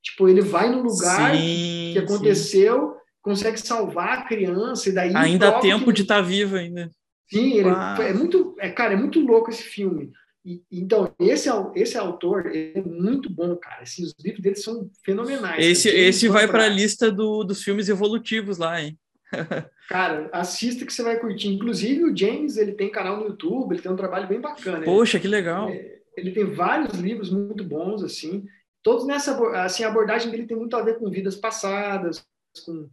Tipo, 0.03 0.29
ele 0.29 0.41
vai 0.41 0.69
no 0.69 0.83
lugar 0.83 1.35
sim, 1.35 1.89
que 1.93 1.99
aconteceu, 1.99 2.95
consegue 3.19 3.57
salvar 3.59 4.19
a 4.19 4.21
criança, 4.23 4.89
e 4.89 4.91
daí. 4.91 5.09
sim. 5.09 5.17
Ainda 5.17 5.49
há 5.49 5.59
tempo 5.59 5.85
que- 5.85 5.93
de 5.93 6.01
estar 6.03 6.21
vivo 6.21 6.55
ainda. 6.55 6.91
Sim, 7.31 7.53
ele, 7.53 7.69
é 7.69 8.13
muito. 8.13 8.55
É, 8.59 8.69
cara, 8.69 8.93
é 8.93 8.97
muito 8.97 9.19
louco 9.19 9.49
esse 9.49 9.63
filme. 9.63 10.11
E, 10.45 10.61
então, 10.71 11.13
esse, 11.19 11.49
esse 11.75 11.97
autor 11.97 12.51
é 12.53 12.81
muito 12.81 13.29
bom, 13.29 13.55
cara. 13.55 13.81
Assim, 13.83 14.03
os 14.03 14.13
livros 14.23 14.41
dele 14.41 14.55
são 14.55 14.89
fenomenais. 15.03 15.65
Esse. 15.65 15.89
James 15.89 16.15
esse 16.15 16.27
vai 16.27 16.47
para 16.47 16.65
a 16.65 16.69
lista 16.69 17.11
do, 17.11 17.43
dos 17.43 17.63
filmes 17.63 17.89
evolutivos 17.89 18.57
lá, 18.57 18.81
hein? 18.81 18.97
Cara, 19.91 20.29
assista 20.31 20.85
que 20.85 20.93
você 20.93 21.03
vai 21.03 21.19
curtir. 21.19 21.49
Inclusive, 21.49 22.05
o 22.05 22.15
James, 22.15 22.55
ele 22.55 22.71
tem 22.71 22.89
canal 22.89 23.17
no 23.17 23.25
YouTube, 23.25 23.73
ele 23.73 23.81
tem 23.81 23.91
um 23.91 23.97
trabalho 23.97 24.25
bem 24.25 24.39
bacana. 24.39 24.85
Poxa, 24.85 25.19
que 25.19 25.27
legal. 25.27 25.69
Ele 26.15 26.31
tem 26.31 26.45
vários 26.45 26.97
livros 26.97 27.29
muito 27.29 27.61
bons, 27.61 28.01
assim. 28.01 28.47
Todos 28.81 29.05
nessa 29.05 29.37
assim, 29.65 29.83
a 29.83 29.89
abordagem 29.89 30.31
dele 30.31 30.47
tem 30.47 30.55
muito 30.55 30.77
a 30.77 30.81
ver 30.81 30.97
com 30.97 31.09
vidas 31.09 31.35
passadas, 31.35 32.25
com 32.65 32.89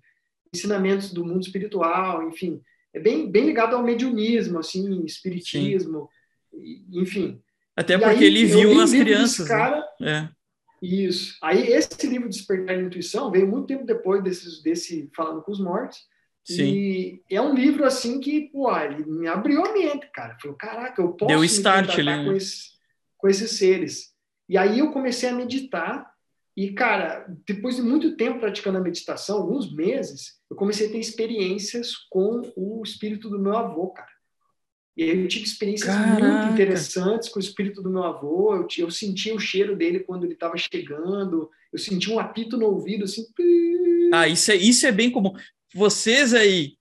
ensinamentos 0.52 1.12
do 1.12 1.24
mundo 1.24 1.42
espiritual, 1.42 2.28
enfim. 2.28 2.60
É 2.92 2.98
bem, 2.98 3.30
bem 3.30 3.46
ligado 3.46 3.76
ao 3.76 3.84
mediunismo, 3.84 4.58
assim, 4.58 5.04
espiritismo, 5.04 6.10
enfim. 6.90 7.40
Até 7.76 7.94
E 7.94 7.98
porque 7.98 8.24
aí, 8.24 8.24
ele 8.24 8.44
viu 8.44 8.70
li 8.70 8.76
o 8.76 8.80
as 8.80 8.90
livro 8.90 9.04
desse 9.06 9.44
crianças. 9.44 9.48
né? 9.48 9.54
Cara, 9.54 9.88
É. 10.02 10.28
Isso. 10.82 11.36
Aí 11.40 11.72
esse 11.72 12.08
livro 12.08 12.28
Despertar 12.28 12.76
da 12.76 12.82
Intuição 12.82 13.30
veio 13.30 13.46
muito 13.46 13.68
tempo 13.68 13.86
depois 13.86 14.20
desses, 14.22 14.60
desse 14.62 15.08
Falando 15.14 15.42
com 15.42 15.52
os 15.52 15.60
Mortos. 15.60 16.08
Sim. 16.48 16.64
E 16.64 17.22
é 17.30 17.42
um 17.42 17.54
livro 17.54 17.84
assim 17.84 18.18
que, 18.20 18.48
pô, 18.50 18.74
ele 18.74 19.04
me 19.04 19.28
abriu 19.28 19.62
a 19.64 19.72
mente, 19.72 20.10
cara. 20.12 20.36
Falei, 20.40 20.56
caraca, 20.56 21.02
eu 21.02 21.12
posso 21.12 21.28
Deu 21.28 21.44
start 21.44 21.98
né? 21.98 22.24
com, 22.24 22.32
esse- 22.32 22.70
com 23.18 23.28
esses 23.28 23.50
seres. 23.52 24.14
E 24.48 24.56
aí 24.56 24.78
eu 24.78 24.90
comecei 24.90 25.28
a 25.28 25.34
meditar. 25.34 26.10
E, 26.56 26.72
cara, 26.72 27.26
depois 27.46 27.76
de 27.76 27.82
muito 27.82 28.16
tempo 28.16 28.40
praticando 28.40 28.78
a 28.78 28.80
meditação, 28.80 29.36
alguns 29.36 29.72
meses, 29.72 30.38
eu 30.50 30.56
comecei 30.56 30.88
a 30.88 30.90
ter 30.90 30.98
experiências 30.98 31.94
com 32.10 32.50
o 32.56 32.82
espírito 32.82 33.28
do 33.28 33.38
meu 33.38 33.56
avô, 33.56 33.88
cara. 33.90 34.08
E 34.96 35.02
aí 35.04 35.20
eu 35.20 35.28
tive 35.28 35.44
experiências 35.44 35.94
Caraca. 35.94 36.24
muito 36.24 36.48
interessantes 36.48 37.28
com 37.28 37.38
o 37.38 37.42
espírito 37.42 37.80
do 37.82 37.90
meu 37.90 38.02
avô. 38.02 38.56
Eu, 38.56 38.66
eu 38.78 38.90
senti 38.90 39.30
o 39.30 39.38
cheiro 39.38 39.76
dele 39.76 40.00
quando 40.00 40.24
ele 40.24 40.32
estava 40.32 40.56
chegando. 40.56 41.48
Eu 41.72 41.78
senti 41.78 42.10
um 42.10 42.18
apito 42.18 42.56
no 42.56 42.66
ouvido, 42.66 43.04
assim. 43.04 43.22
Ah, 44.12 44.26
isso 44.26 44.50
é, 44.50 44.56
isso 44.56 44.86
é 44.86 44.90
bem 44.90 45.10
comum. 45.12 45.32
Vocês 45.74 46.32
aí, 46.34 46.76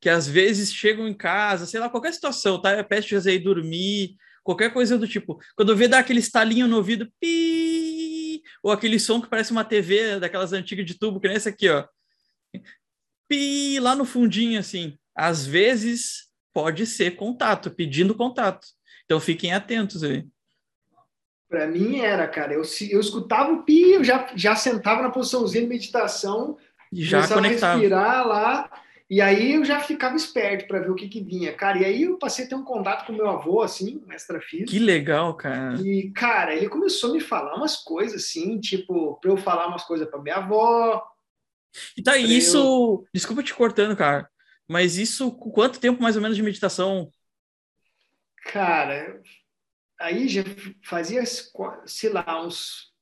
que 0.00 0.08
às 0.08 0.28
vezes 0.28 0.72
chegam 0.72 1.08
em 1.08 1.14
casa, 1.14 1.66
sei 1.66 1.80
lá, 1.80 1.88
qualquer 1.88 2.12
situação, 2.12 2.60
tá? 2.60 2.82
Peste 2.84 3.16
aí 3.16 3.38
dormir, 3.38 4.16
qualquer 4.42 4.72
coisa 4.72 4.98
do 4.98 5.08
tipo. 5.08 5.40
Quando 5.56 5.76
vê 5.76 5.88
dar 5.88 6.00
aquele 6.00 6.20
estalinho 6.20 6.68
no 6.68 6.76
ouvido, 6.76 7.10
pi, 7.20 8.42
ou 8.62 8.70
aquele 8.70 9.00
som 9.00 9.20
que 9.20 9.28
parece 9.28 9.52
uma 9.52 9.64
TV 9.64 10.20
daquelas 10.20 10.52
antigas 10.52 10.84
de 10.84 10.98
tubo, 10.98 11.20
que 11.20 11.28
nem 11.28 11.36
essa 11.36 11.48
aqui, 11.48 11.68
ó. 11.68 11.86
Pi, 13.28 13.80
lá 13.80 13.96
no 13.96 14.04
fundinho, 14.04 14.60
assim. 14.60 14.98
Às 15.14 15.46
vezes 15.46 16.28
pode 16.52 16.86
ser 16.86 17.16
contato, 17.16 17.70
pedindo 17.70 18.14
contato. 18.14 18.66
Então 19.04 19.18
fiquem 19.18 19.52
atentos 19.52 20.02
aí. 20.02 20.26
Para 21.48 21.66
mim 21.66 22.00
era, 22.00 22.26
cara. 22.26 22.52
Eu, 22.52 22.62
eu 22.90 23.00
escutava 23.00 23.52
o 23.52 23.62
pi, 23.62 23.92
eu 23.92 24.04
já, 24.04 24.30
já 24.34 24.56
sentava 24.56 25.02
na 25.02 25.10
posiçãozinha 25.10 25.62
de 25.62 25.68
meditação, 25.68 26.58
já 27.02 27.18
começava 27.18 27.40
a 27.40 27.42
conectava. 27.42 27.74
respirar 27.74 28.26
lá. 28.26 28.70
E 29.08 29.20
aí 29.20 29.54
eu 29.54 29.64
já 29.64 29.80
ficava 29.80 30.16
esperto 30.16 30.66
para 30.66 30.80
ver 30.80 30.90
o 30.90 30.94
que, 30.94 31.08
que 31.08 31.22
vinha, 31.22 31.52
cara. 31.52 31.78
E 31.78 31.84
aí 31.84 32.02
eu 32.02 32.18
passei 32.18 32.46
a 32.46 32.48
ter 32.48 32.54
um 32.54 32.64
contato 32.64 33.06
com 33.06 33.12
meu 33.12 33.28
avô, 33.28 33.60
assim, 33.60 34.02
um 34.06 34.12
extrafísico. 34.12 34.70
Que 34.70 34.78
legal, 34.78 35.36
cara. 35.36 35.78
E, 35.80 36.10
cara, 36.12 36.54
ele 36.54 36.68
começou 36.68 37.10
a 37.10 37.12
me 37.12 37.20
falar 37.20 37.54
umas 37.54 37.76
coisas 37.76 38.24
assim, 38.24 38.58
tipo, 38.58 39.18
para 39.20 39.30
eu 39.30 39.36
falar 39.36 39.68
umas 39.68 39.84
coisas 39.84 40.08
para 40.08 40.22
minha 40.22 40.36
avó. 40.36 41.02
E 41.96 42.02
tá, 42.02 42.16
isso. 42.16 43.06
Desculpa 43.12 43.42
te 43.42 43.52
cortando, 43.52 43.96
cara. 43.96 44.28
Mas 44.66 44.96
isso, 44.96 45.30
quanto 45.32 45.78
tempo 45.80 46.02
mais 46.02 46.16
ou 46.16 46.22
menos 46.22 46.36
de 46.36 46.42
meditação? 46.42 47.10
Cara, 48.46 49.20
aí 50.00 50.26
já 50.28 50.42
fazia, 50.82 51.22
sei 51.84 52.10
lá, 52.10 52.42
uns. 52.44 52.92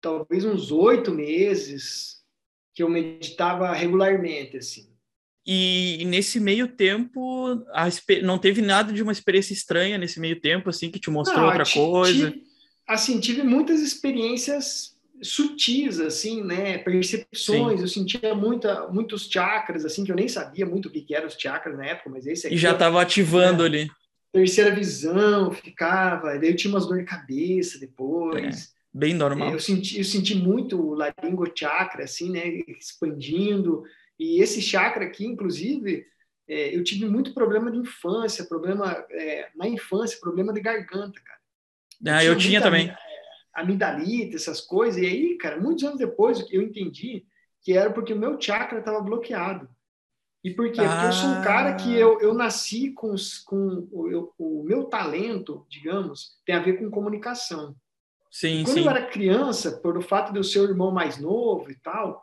Talvez 0.00 0.44
uns 0.44 0.70
oito 0.70 1.10
meses 1.10 2.13
que 2.74 2.82
eu 2.82 2.88
meditava 2.88 3.72
regularmente, 3.72 4.56
assim. 4.56 4.88
E, 5.46 6.04
nesse 6.06 6.40
meio 6.40 6.66
tempo, 6.68 7.62
a 7.72 7.86
não 8.22 8.38
teve 8.38 8.62
nada 8.62 8.92
de 8.92 9.02
uma 9.02 9.12
experiência 9.12 9.52
estranha 9.52 9.98
nesse 9.98 10.18
meio 10.18 10.40
tempo, 10.40 10.70
assim, 10.70 10.90
que 10.90 10.98
te 10.98 11.10
mostrou 11.10 11.40
Não, 11.40 11.46
outra 11.48 11.64
coisa. 11.70 12.30
ti- 12.30 12.42
assim, 12.86 13.20
tive 13.20 13.42
muitas 13.42 13.80
experiências 13.82 14.96
sutis, 15.22 16.00
assim, 16.00 16.42
né? 16.42 16.78
Percepções. 16.78 17.80
Eu 17.80 17.88
sentia 17.88 18.34
muita, 18.34 18.88
muitos 18.88 19.28
chakras, 19.30 19.84
assim, 19.84 20.02
que 20.02 20.10
eu 20.10 20.16
nem 20.16 20.28
sabia 20.28 20.64
muito 20.66 20.86
o 20.86 20.90
que, 20.90 21.02
que 21.02 21.14
eram 21.14 21.26
os 21.28 21.34
chakras 21.34 21.76
na 21.76 21.84
época, 21.86 22.10
mas 22.10 22.26
esse 22.26 22.46
aqui. 22.46 22.56
E 22.56 22.58
já 22.58 22.72
estava 22.72 23.00
ativando 23.00 23.62
É. 23.62 23.66
ali. 23.66 23.90
Terceira 24.32 24.74
visão, 24.74 25.52
ficava. 25.52 26.38
Daí 26.38 26.48
eu 26.50 26.56
tinha 26.56 26.72
umas 26.72 26.86
dor 26.86 26.98
de 26.98 27.04
cabeça 27.04 27.78
depois. 27.78 28.73
Bem 28.96 29.12
normal. 29.12 29.50
Eu 29.50 29.58
senti, 29.58 29.98
eu 29.98 30.04
senti 30.04 30.36
muito 30.36 30.80
o 30.80 30.94
laringo 30.94 31.44
chakra, 31.52 32.04
assim, 32.04 32.30
né? 32.30 32.46
Expandindo. 32.68 33.82
E 34.18 34.40
esse 34.40 34.62
chakra 34.62 35.04
aqui, 35.04 35.26
inclusive, 35.26 36.06
é, 36.46 36.76
eu 36.76 36.84
tive 36.84 37.06
muito 37.06 37.34
problema 37.34 37.72
de 37.72 37.78
infância, 37.78 38.44
problema 38.44 39.04
é, 39.10 39.48
na 39.56 39.66
infância, 39.66 40.20
problema 40.20 40.52
de 40.52 40.60
garganta, 40.60 41.20
cara. 41.20 41.40
Ah, 42.18 42.24
eu 42.24 42.36
tinha 42.38 42.60
também. 42.62 42.88
ami- 42.90 42.98
Amidalite, 43.54 44.36
essas 44.36 44.60
coisas. 44.60 45.00
E 45.02 45.06
aí, 45.06 45.36
cara, 45.38 45.60
muitos 45.60 45.82
anos 45.84 45.98
depois 45.98 46.44
eu 46.50 46.62
entendi 46.62 47.24
que 47.62 47.72
era 47.76 47.90
porque 47.92 48.12
o 48.12 48.18
meu 48.18 48.40
chakra 48.40 48.78
estava 48.80 49.00
bloqueado. 49.00 49.68
E 50.44 50.50
por 50.50 50.70
quê? 50.70 50.82
Porque 50.82 51.06
eu 51.06 51.12
sou 51.12 51.30
um 51.30 51.42
cara 51.42 51.74
que 51.74 51.94
Ah. 51.96 51.98
eu, 52.00 52.20
eu 52.20 52.34
nasci 52.34 52.90
com, 52.90 53.12
os- 53.12 53.38
com 53.38 53.88
o, 53.90 54.08
eu- 54.10 54.32
o 54.38 54.62
meu 54.62 54.84
talento, 54.84 55.66
digamos, 55.70 56.38
tem 56.44 56.54
a 56.54 56.60
ver 56.60 56.78
com 56.78 56.90
comunicação. 56.90 57.74
Sim, 58.34 58.64
Quando 58.64 58.78
sim. 58.78 58.84
eu 58.84 58.90
era 58.90 59.06
criança, 59.06 59.70
por 59.70 59.96
o 59.96 60.02
fato 60.02 60.32
de 60.32 60.40
eu 60.40 60.42
ser 60.42 60.58
o 60.58 60.64
irmão 60.64 60.90
mais 60.90 61.18
novo 61.18 61.70
e 61.70 61.76
tal, 61.76 62.20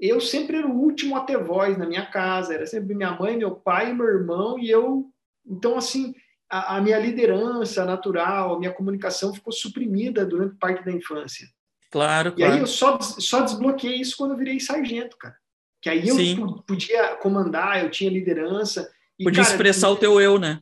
eu 0.00 0.20
sempre 0.20 0.56
era 0.56 0.66
o 0.66 0.76
último 0.76 1.14
a 1.16 1.20
ter 1.20 1.38
voz 1.38 1.78
na 1.78 1.86
minha 1.86 2.04
casa. 2.04 2.52
Era 2.52 2.66
sempre 2.66 2.96
minha 2.96 3.12
mãe, 3.12 3.36
meu 3.36 3.52
pai, 3.52 3.92
meu 3.92 4.06
irmão 4.08 4.58
e 4.58 4.68
eu. 4.68 5.08
Então, 5.46 5.78
assim, 5.78 6.16
a, 6.50 6.76
a 6.76 6.80
minha 6.80 6.98
liderança 6.98 7.84
natural, 7.84 8.56
a 8.56 8.58
minha 8.58 8.72
comunicação 8.72 9.32
ficou 9.32 9.52
suprimida 9.52 10.26
durante 10.26 10.56
parte 10.56 10.84
da 10.84 10.90
infância. 10.90 11.46
Claro, 11.92 12.34
E 12.36 12.42
aí 12.42 12.48
claro. 12.48 12.62
eu 12.64 12.66
só, 12.66 13.00
só 13.00 13.42
desbloqueei 13.42 14.00
isso 14.00 14.16
quando 14.16 14.32
eu 14.32 14.36
virei 14.36 14.58
sargento, 14.58 15.16
cara. 15.16 15.36
Que 15.80 15.88
aí 15.88 16.08
eu 16.08 16.16
Sim. 16.16 16.44
podia 16.66 17.14
comandar, 17.18 17.84
eu 17.84 17.88
tinha 17.88 18.10
liderança. 18.10 18.90
E, 19.16 19.22
Podia 19.22 19.44
cara, 19.44 19.54
expressar 19.54 19.90
o 19.90 19.96
teu 19.96 20.20
eu, 20.20 20.40
né? 20.40 20.58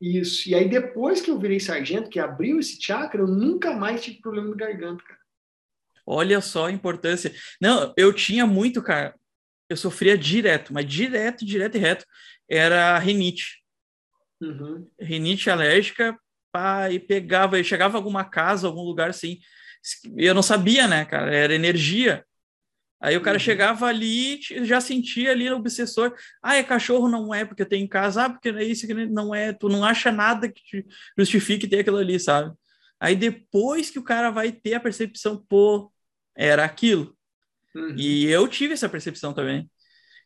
Isso. 0.00 0.48
E 0.48 0.54
aí, 0.54 0.68
depois 0.68 1.20
que 1.20 1.30
eu 1.30 1.38
virei 1.38 1.58
sargento, 1.58 2.08
que 2.08 2.20
abriu 2.20 2.60
esse 2.60 2.80
chakra, 2.80 3.20
eu 3.20 3.26
nunca 3.26 3.74
mais 3.74 4.02
tive 4.02 4.20
problema 4.20 4.50
de 4.50 4.56
garganta, 4.56 5.02
cara. 5.02 5.18
Olha 6.06 6.40
só 6.40 6.66
a 6.66 6.72
importância. 6.72 7.34
Não, 7.60 7.92
eu 7.96 8.12
tinha 8.12 8.46
muito, 8.46 8.82
cara. 8.82 9.14
Eu 9.68 9.76
sofria 9.76 10.16
direto, 10.16 10.72
mas 10.72 10.86
direto, 10.86 11.44
direto 11.44 11.76
e 11.76 11.80
reto. 11.80 12.06
Era 12.48 12.98
rinite. 12.98 13.62
Uhum. 14.40 14.88
Rinite 14.98 15.50
alérgica, 15.50 16.18
e 16.90 16.98
pegava, 16.98 17.58
eu 17.58 17.64
chegava 17.64 17.96
a 17.96 17.98
alguma 17.98 18.24
casa, 18.24 18.66
algum 18.66 18.82
lugar 18.82 19.10
assim. 19.10 19.38
Eu 20.16 20.34
não 20.34 20.42
sabia, 20.42 20.88
né, 20.88 21.04
cara? 21.04 21.34
Era 21.34 21.54
energia. 21.54 22.24
Aí 23.00 23.16
o 23.16 23.20
cara 23.22 23.36
Uhum. 23.36 23.40
chegava 23.40 23.86
ali, 23.86 24.40
já 24.64 24.80
sentia 24.80 25.30
ali 25.30 25.48
no 25.48 25.56
obsessor. 25.56 26.14
Ah, 26.42 26.56
é 26.56 26.64
cachorro? 26.64 27.08
Não 27.08 27.32
é, 27.32 27.44
porque 27.44 27.64
tem 27.64 27.84
em 27.84 27.88
casa. 27.88 28.24
Ah, 28.24 28.30
porque 28.30 28.48
é 28.48 28.64
isso 28.64 28.86
que 28.86 28.94
não 28.94 29.34
é. 29.34 29.52
Tu 29.52 29.68
não 29.68 29.84
acha 29.84 30.10
nada 30.10 30.48
que 30.50 30.62
te 30.62 30.86
justifique 31.16 31.68
ter 31.68 31.80
aquilo 31.80 31.98
ali, 31.98 32.18
sabe? 32.18 32.52
Aí 33.00 33.14
depois 33.14 33.88
que 33.90 33.98
o 34.00 34.02
cara 34.04 34.30
vai 34.30 34.50
ter 34.50 34.74
a 34.74 34.80
percepção, 34.80 35.44
pô, 35.48 35.92
era 36.36 36.64
aquilo. 36.64 37.16
Uhum. 37.74 37.94
E 37.96 38.26
eu 38.26 38.48
tive 38.48 38.74
essa 38.74 38.88
percepção 38.88 39.32
também. 39.32 39.70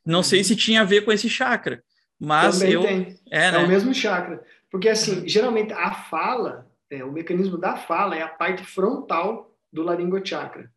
Não 0.07 0.19
Uhum. 0.21 0.23
sei 0.23 0.43
se 0.43 0.57
tinha 0.57 0.81
a 0.81 0.85
ver 0.85 1.05
com 1.05 1.12
esse 1.12 1.29
chakra, 1.29 1.85
mas 2.19 2.59
Também 2.59 2.73
eu. 2.73 2.83
tem. 2.83 3.14
É, 3.31 3.47
É, 3.49 3.52
né? 3.52 3.59
o 3.59 3.69
mesmo 3.69 3.93
chakra. 3.93 4.43
Porque, 4.71 4.88
assim, 4.88 5.29
geralmente 5.29 5.75
a 5.75 5.93
fala, 5.93 6.67
é, 6.91 7.05
o 7.05 7.12
mecanismo 7.12 7.59
da 7.59 7.76
fala 7.76 8.17
é 8.17 8.23
a 8.23 8.29
parte 8.29 8.64
frontal 8.64 9.55
do 9.71 9.83
laringochakra. 9.83 10.72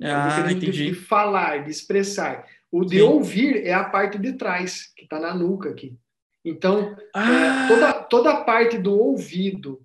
É 0.00 0.12
o 0.12 0.16
Ah, 0.16 0.42
de, 0.42 0.54
entendi. 0.54 0.86
de 0.86 0.94
falar, 0.94 1.64
de 1.64 1.70
expressar. 1.70 2.46
O 2.70 2.84
de 2.84 2.96
Sim. 2.96 3.02
ouvir 3.02 3.66
é 3.66 3.72
a 3.72 3.84
parte 3.84 4.18
de 4.18 4.32
trás, 4.34 4.92
que 4.96 5.04
está 5.04 5.18
na 5.18 5.34
nuca 5.34 5.70
aqui. 5.70 5.96
Então, 6.44 6.96
Ah, 7.14 7.30
é, 7.30 7.68
toda, 7.68 7.92
toda 8.04 8.30
a 8.30 8.44
parte 8.44 8.78
do 8.78 8.96
ouvido 8.98 9.84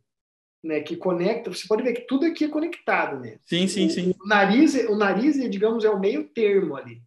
né, 0.63 0.79
que 0.81 0.95
conecta, 0.95 1.51
você 1.51 1.67
pode 1.67 1.83
ver 1.83 1.93
que 1.93 2.07
tudo 2.07 2.25
aqui 2.25 2.45
é 2.45 2.49
conectado, 2.49 3.19
né? 3.19 3.37
Sim, 3.45 3.67
sim, 3.67 3.89
sim. 3.89 4.15
O 4.23 4.27
nariz, 4.27 4.75
o 4.87 4.95
nariz, 4.95 5.35
digamos, 5.49 5.83
é 5.83 5.89
o 5.89 5.99
meio 5.99 6.29
termo 6.29 6.77
ali. 6.77 7.01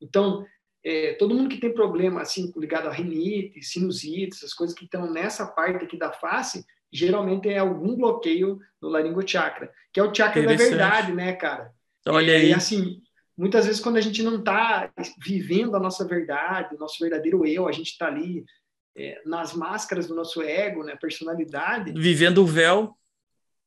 Então, 0.00 0.44
é, 0.84 1.12
todo 1.14 1.34
mundo 1.34 1.48
que 1.48 1.58
tem 1.60 1.72
problema 1.72 2.22
assim 2.22 2.52
ligado 2.56 2.88
a 2.88 2.92
rinite, 2.92 3.62
sinusite, 3.62 4.36
essas 4.36 4.54
coisas 4.54 4.74
que 4.76 4.84
estão 4.84 5.10
nessa 5.10 5.46
parte 5.46 5.84
aqui 5.84 5.96
da 5.96 6.12
face, 6.12 6.64
geralmente 6.92 7.48
é 7.48 7.58
algum 7.58 7.94
bloqueio 7.94 8.58
no 8.80 8.88
laringochakra, 8.88 9.70
que 9.92 10.00
é 10.00 10.02
o 10.02 10.14
chakra 10.14 10.42
da 10.46 10.54
verdade, 10.54 11.12
né, 11.12 11.34
cara? 11.34 11.72
Então, 12.08 12.16
olha 12.16 12.34
aí. 12.34 12.48
E 12.48 12.54
assim, 12.54 13.02
muitas 13.36 13.66
vezes 13.66 13.80
quando 13.80 13.96
a 13.96 14.00
gente 14.00 14.22
não 14.22 14.36
está 14.36 14.90
vivendo 15.18 15.76
a 15.76 15.80
nossa 15.80 16.06
verdade, 16.06 16.74
o 16.74 16.78
nosso 16.78 16.98
verdadeiro 16.98 17.46
eu, 17.46 17.68
a 17.68 17.72
gente 17.72 17.92
está 17.92 18.06
ali 18.06 18.44
é, 18.96 19.20
nas 19.26 19.52
máscaras 19.52 20.06
do 20.06 20.14
nosso 20.14 20.42
ego, 20.42 20.82
né, 20.82 20.96
personalidade. 20.96 21.92
Vivendo 21.92 22.38
o 22.38 22.46
véu. 22.46 22.96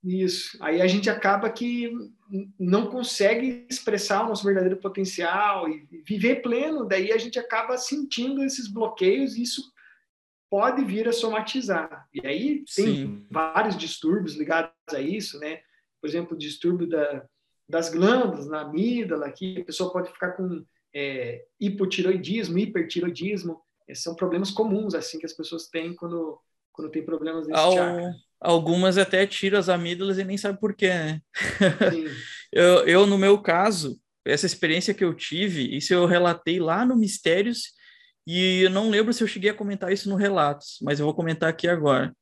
Isso. 0.04 0.58
Aí 0.60 0.82
a 0.82 0.88
gente 0.88 1.10
acaba 1.10 1.48
que 1.52 1.92
não 2.60 2.88
consegue 2.88 3.68
expressar 3.70 4.24
o 4.24 4.30
nosso 4.30 4.44
verdadeiro 4.44 4.78
potencial 4.78 5.70
e 5.70 5.88
viver 6.04 6.42
pleno. 6.42 6.88
Daí 6.88 7.12
a 7.12 7.18
gente 7.20 7.38
acaba 7.38 7.78
sentindo 7.78 8.44
esses 8.44 8.68
bloqueios 8.68 9.36
e 9.36 9.44
isso 9.44 9.62
pode 10.50 10.84
vir 10.84 11.08
a 11.08 11.14
somatizar. 11.14 12.08
E 12.12 12.26
aí 12.26 12.64
tem 12.76 12.96
Sim. 12.96 13.26
vários 13.30 13.78
distúrbios 13.78 14.36
ligados 14.36 14.74
a 14.92 15.00
isso, 15.00 15.40
né? 15.40 15.60
Por 16.02 16.10
exemplo, 16.10 16.36
o 16.36 16.40
distúrbio 16.40 16.90
da, 16.90 17.24
das 17.72 17.90
glândulas 17.90 18.48
na 18.48 18.62
amígdala, 18.62 19.32
que 19.32 19.62
a 19.62 19.66
pessoa 19.66 19.92
pode 19.92 20.12
ficar 20.12 20.34
com 20.34 20.63
é, 20.94 21.46
hipotiroidismo, 21.58 22.60
hipertiroidismo. 22.60 23.62
Esses 23.88 24.04
são 24.04 24.13
problemas 24.13 24.51
comuns, 24.51 24.94
assim, 24.94 25.18
que 25.18 25.25
as 25.25 25.34
pessoas 25.34 25.68
têm 25.68 25.96
quando, 25.96 26.38
quando 26.74 26.92
tem 26.92 27.04
problemas 27.04 27.48
nesse 27.48 27.60
Ao... 27.60 27.74
chakra. 27.74 28.13
Algumas 28.42 28.98
até 28.98 29.25
tiram 29.25 29.60
as 29.60 29.70
amígdalas 29.70 30.18
e 30.18 30.24
nem 30.24 30.36
sabe 30.36 30.60
por 30.60 30.74
quê, 30.74 30.90
né? 30.90 31.22
eu, 32.51 32.88
eu, 32.88 33.06
no 33.06 33.16
meu 33.16 33.40
caso, 33.40 34.00
essa 34.25 34.48
experiência 34.48 34.96
que 34.96 35.04
eu 35.04 35.13
tive, 35.13 35.78
isso 35.78 35.94
eu 35.94 36.08
relatei 36.08 36.60
lá 36.60 36.84
no 36.84 36.98
Mistérios, 36.98 37.72
e 38.25 38.63
eu 38.63 38.70
não 38.72 38.90
lembro 38.90 39.13
se 39.13 39.24
eu 39.24 39.28
cheguei 39.28 39.51
a 39.51 39.54
comentar 39.54 39.94
isso 39.94 40.10
no 40.10 40.16
Relatos, 40.16 40.80
mas 40.82 41.00
eu 41.00 41.06
vou 41.06 41.13
comentar 41.13 41.50
aqui 41.50 41.68
agora. 41.68 42.16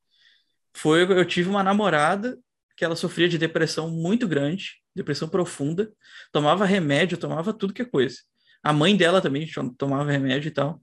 Foi, 0.76 1.04
eu 1.04 1.26
tive 1.26 1.50
uma 1.50 1.64
namorada 1.64 2.38
que 2.76 2.84
ela 2.84 2.98
sofria 2.98 3.28
de 3.28 3.38
depressão 3.38 3.90
muito 3.90 4.28
grande, 4.28 4.79
depressão 4.96 5.28
profunda, 5.28 5.92
tomava 6.32 6.66
remédio, 6.66 7.18
tomava 7.18 7.54
tudo 7.54 7.74
que 7.74 7.82
é 7.82 7.86
coisa. 7.86 8.18
A 8.64 8.74
mãe 8.74 8.96
dela 8.96 9.22
também 9.22 9.50
tomava 9.78 10.12
remédio 10.12 10.50
e 10.50 10.52
tal. 10.52 10.82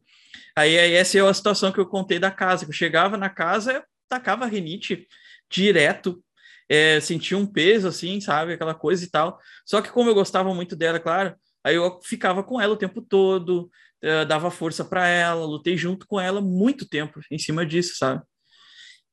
Aí, 0.55 0.79
aí 0.79 0.93
essa 0.93 1.19
é 1.19 1.21
a 1.21 1.35
situação 1.35 1.73
que 1.73 1.79
eu 1.79 1.87
contei 1.87 2.19
da 2.19 2.31
casa, 2.31 2.65
eu 2.65 2.73
chegava 2.73 3.17
na 3.17 3.29
casa, 3.29 3.85
tacava 4.09 4.47
rinite 4.47 5.07
direto, 5.51 6.23
é, 6.69 6.99
sentia 7.01 7.37
um 7.37 7.47
peso 7.47 7.89
assim, 7.89 8.21
sabe, 8.21 8.55
aquela 8.55 8.75
coisa 8.75 9.05
e 9.05 9.11
tal. 9.11 9.39
Só 9.65 9.81
que 9.81 9.91
como 9.91 10.11
eu 10.11 10.15
gostava 10.15 10.53
muito 10.55 10.75
dela, 10.75 10.99
claro, 10.99 11.35
aí 11.63 11.77
eu 11.77 12.01
ficava 12.03 12.43
com 12.43 12.61
ela 12.61 12.75
o 12.75 12.79
tempo 12.79 13.03
todo, 13.03 13.71
uh, 14.03 14.27
dava 14.27 14.51
força 14.51 14.85
para 14.85 15.07
ela, 15.07 15.45
lutei 15.45 15.77
junto 15.77 16.07
com 16.07 16.21
ela 16.21 16.41
muito 16.41 16.89
tempo 16.89 17.21
em 17.31 17.39
cima 17.39 17.65
disso, 17.65 17.97
sabe? 17.97 18.23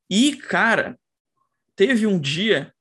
E, 0.10 0.36
cara, 0.36 0.98
teve 1.76 2.06
um 2.06 2.20
dia 2.20 2.74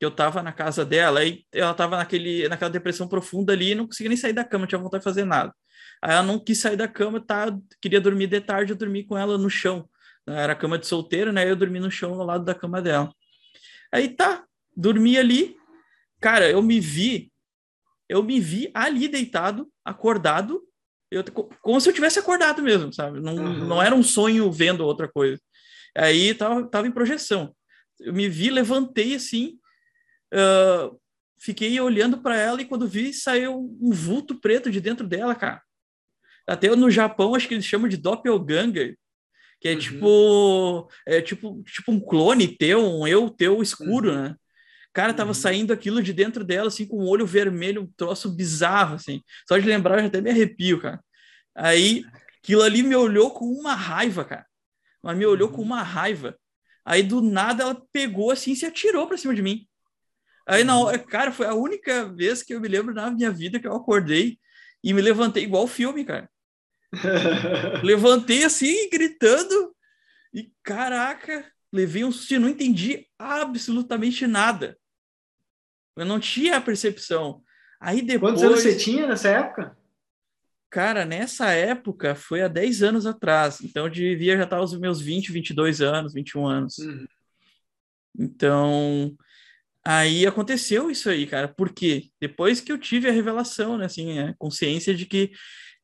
que 0.00 0.06
eu 0.06 0.10
tava 0.10 0.42
na 0.42 0.50
casa 0.50 0.82
dela 0.82 1.22
e 1.22 1.44
ela 1.52 1.74
tava 1.74 1.98
naquele, 1.98 2.48
naquela 2.48 2.70
depressão 2.70 3.06
profunda 3.06 3.52
ali 3.52 3.72
e 3.72 3.74
não 3.74 3.86
conseguia 3.86 4.08
nem 4.08 4.16
sair 4.16 4.32
da 4.32 4.42
cama, 4.42 4.66
tinha 4.66 4.78
vontade 4.78 5.02
de 5.02 5.04
fazer 5.04 5.26
nada. 5.26 5.54
Aí 6.00 6.12
ela 6.12 6.22
não 6.22 6.38
quis 6.42 6.58
sair 6.58 6.74
da 6.74 6.88
cama, 6.88 7.20
tá, 7.20 7.54
queria 7.82 8.00
dormir 8.00 8.26
de 8.26 8.40
tarde, 8.40 8.72
eu 8.72 8.76
dormi 8.76 9.04
com 9.04 9.18
ela 9.18 9.36
no 9.36 9.50
chão. 9.50 9.86
Era 10.26 10.54
cama 10.54 10.78
de 10.78 10.86
solteiro, 10.86 11.32
né? 11.32 11.48
Eu 11.50 11.54
dormi 11.54 11.78
no 11.78 11.90
chão 11.90 12.14
ao 12.14 12.24
lado 12.24 12.46
da 12.46 12.54
cama 12.54 12.80
dela. 12.80 13.12
Aí 13.92 14.08
tá, 14.08 14.42
dormi 14.74 15.18
ali. 15.18 15.54
Cara, 16.18 16.48
eu 16.48 16.62
me 16.62 16.80
vi, 16.80 17.30
eu 18.08 18.22
me 18.22 18.40
vi 18.40 18.70
ali 18.72 19.06
deitado, 19.06 19.70
acordado, 19.84 20.62
eu, 21.10 21.22
como 21.60 21.78
se 21.78 21.90
eu 21.90 21.92
tivesse 21.92 22.18
acordado 22.18 22.62
mesmo, 22.62 22.90
sabe? 22.90 23.20
Não, 23.20 23.34
uhum. 23.34 23.66
não 23.66 23.82
era 23.82 23.94
um 23.94 24.02
sonho 24.02 24.50
vendo 24.50 24.82
outra 24.82 25.06
coisa. 25.08 25.38
Aí 25.94 26.32
tava, 26.32 26.66
tava 26.66 26.86
em 26.86 26.92
projeção. 26.92 27.54
Eu 27.98 28.14
me 28.14 28.30
vi, 28.30 28.48
levantei 28.48 29.14
assim, 29.14 29.58
uh, 30.34 31.00
fiquei 31.38 31.80
olhando 31.80 32.18
para 32.18 32.36
ela 32.36 32.60
e 32.60 32.64
quando 32.64 32.88
vi, 32.88 33.12
saiu 33.12 33.76
um 33.80 33.90
vulto 33.92 34.40
preto 34.40 34.70
de 34.70 34.80
dentro 34.80 35.06
dela, 35.06 35.34
cara. 35.34 35.62
Até 36.46 36.74
no 36.74 36.90
Japão, 36.90 37.34
acho 37.34 37.46
que 37.46 37.54
eles 37.54 37.64
chamam 37.64 37.88
de 37.88 37.96
doppelganger, 37.96 38.96
que 39.60 39.68
é 39.68 39.72
uhum. 39.72 39.78
tipo 39.78 40.90
é 41.06 41.22
tipo 41.22 41.62
tipo 41.64 41.92
um 41.92 42.00
clone 42.00 42.48
teu, 42.56 42.80
um 42.80 43.06
eu 43.06 43.30
teu 43.30 43.62
escuro, 43.62 44.10
uhum. 44.10 44.22
né? 44.22 44.36
Cara, 44.92 45.14
tava 45.14 45.30
uhum. 45.30 45.34
saindo 45.34 45.72
aquilo 45.72 46.02
de 46.02 46.12
dentro 46.12 46.44
dela, 46.44 46.68
assim, 46.68 46.86
com 46.86 46.98
um 46.98 47.08
olho 47.08 47.24
vermelho, 47.24 47.82
um 47.82 47.92
troço 47.96 48.28
bizarro, 48.28 48.96
assim. 48.96 49.22
Só 49.46 49.56
de 49.56 49.66
lembrar, 49.66 50.00
eu 50.00 50.06
até 50.06 50.20
me 50.20 50.30
arrepio, 50.30 50.80
cara. 50.80 51.00
Aí, 51.54 52.04
aquilo 52.42 52.62
ali 52.62 52.82
me 52.82 52.96
olhou 52.96 53.30
com 53.30 53.44
uma 53.44 53.74
raiva, 53.74 54.24
cara. 54.24 54.46
Mas 55.02 55.16
me 55.16 55.24
olhou 55.26 55.48
com 55.48 55.58
uhum. 55.58 55.66
uma 55.66 55.82
raiva. 55.82 56.36
Aí, 56.84 57.04
do 57.04 57.20
nada, 57.20 57.62
ela 57.62 57.82
pegou, 57.92 58.32
assim, 58.32 58.52
e 58.52 58.56
se 58.56 58.66
atirou 58.66 59.06
pra 59.06 59.16
cima 59.16 59.34
de 59.34 59.42
mim. 59.42 59.68
Aí, 60.50 60.64
não, 60.64 60.86
uhum. 60.86 60.98
cara, 60.98 61.30
foi 61.30 61.46
a 61.46 61.54
única 61.54 62.12
vez 62.12 62.42
que 62.42 62.52
eu 62.52 62.60
me 62.60 62.66
lembro 62.66 62.92
na 62.92 63.08
minha 63.08 63.30
vida 63.30 63.60
que 63.60 63.68
eu 63.68 63.76
acordei 63.76 64.36
e 64.82 64.92
me 64.92 65.00
levantei 65.00 65.44
igual 65.44 65.62
o 65.62 65.68
filme, 65.68 66.04
cara. 66.04 66.28
Levantei 67.84 68.42
assim, 68.42 68.90
gritando, 68.90 69.72
e 70.34 70.52
caraca, 70.64 71.46
levei 71.72 72.02
um 72.02 72.10
susto, 72.10 72.40
não 72.40 72.48
entendi 72.48 73.06
absolutamente 73.16 74.26
nada. 74.26 74.76
Eu 75.96 76.04
não 76.04 76.18
tinha 76.18 76.56
a 76.56 76.60
percepção. 76.60 77.44
Aí 77.78 78.02
depois. 78.02 78.32
Quantos 78.32 78.42
anos 78.42 78.60
você 78.60 78.76
tinha 78.76 79.06
nessa 79.06 79.28
época? 79.28 79.78
Cara, 80.68 81.04
nessa 81.04 81.52
época 81.52 82.16
foi 82.16 82.42
há 82.42 82.48
10 82.48 82.82
anos 82.82 83.06
atrás. 83.06 83.60
Então 83.60 83.84
eu 83.84 83.90
devia 83.90 84.36
já 84.36 84.44
estar 84.44 84.60
os 84.60 84.76
meus 84.76 85.00
20, 85.00 85.30
22 85.30 85.80
anos, 85.80 86.12
21 86.12 86.46
anos. 86.46 86.78
Uhum. 86.78 87.06
Então, 88.18 89.16
aí 89.84 90.26
aconteceu 90.26 90.90
isso 90.90 91.08
aí, 91.08 91.26
cara. 91.26 91.48
Por 91.48 91.72
quê? 91.72 92.08
Depois 92.20 92.60
que 92.60 92.70
eu 92.72 92.78
tive 92.78 93.08
a 93.08 93.12
revelação, 93.12 93.78
né, 93.78 93.86
assim, 93.86 94.18
a 94.18 94.34
consciência 94.38 94.94
de 94.94 95.06
que 95.06 95.32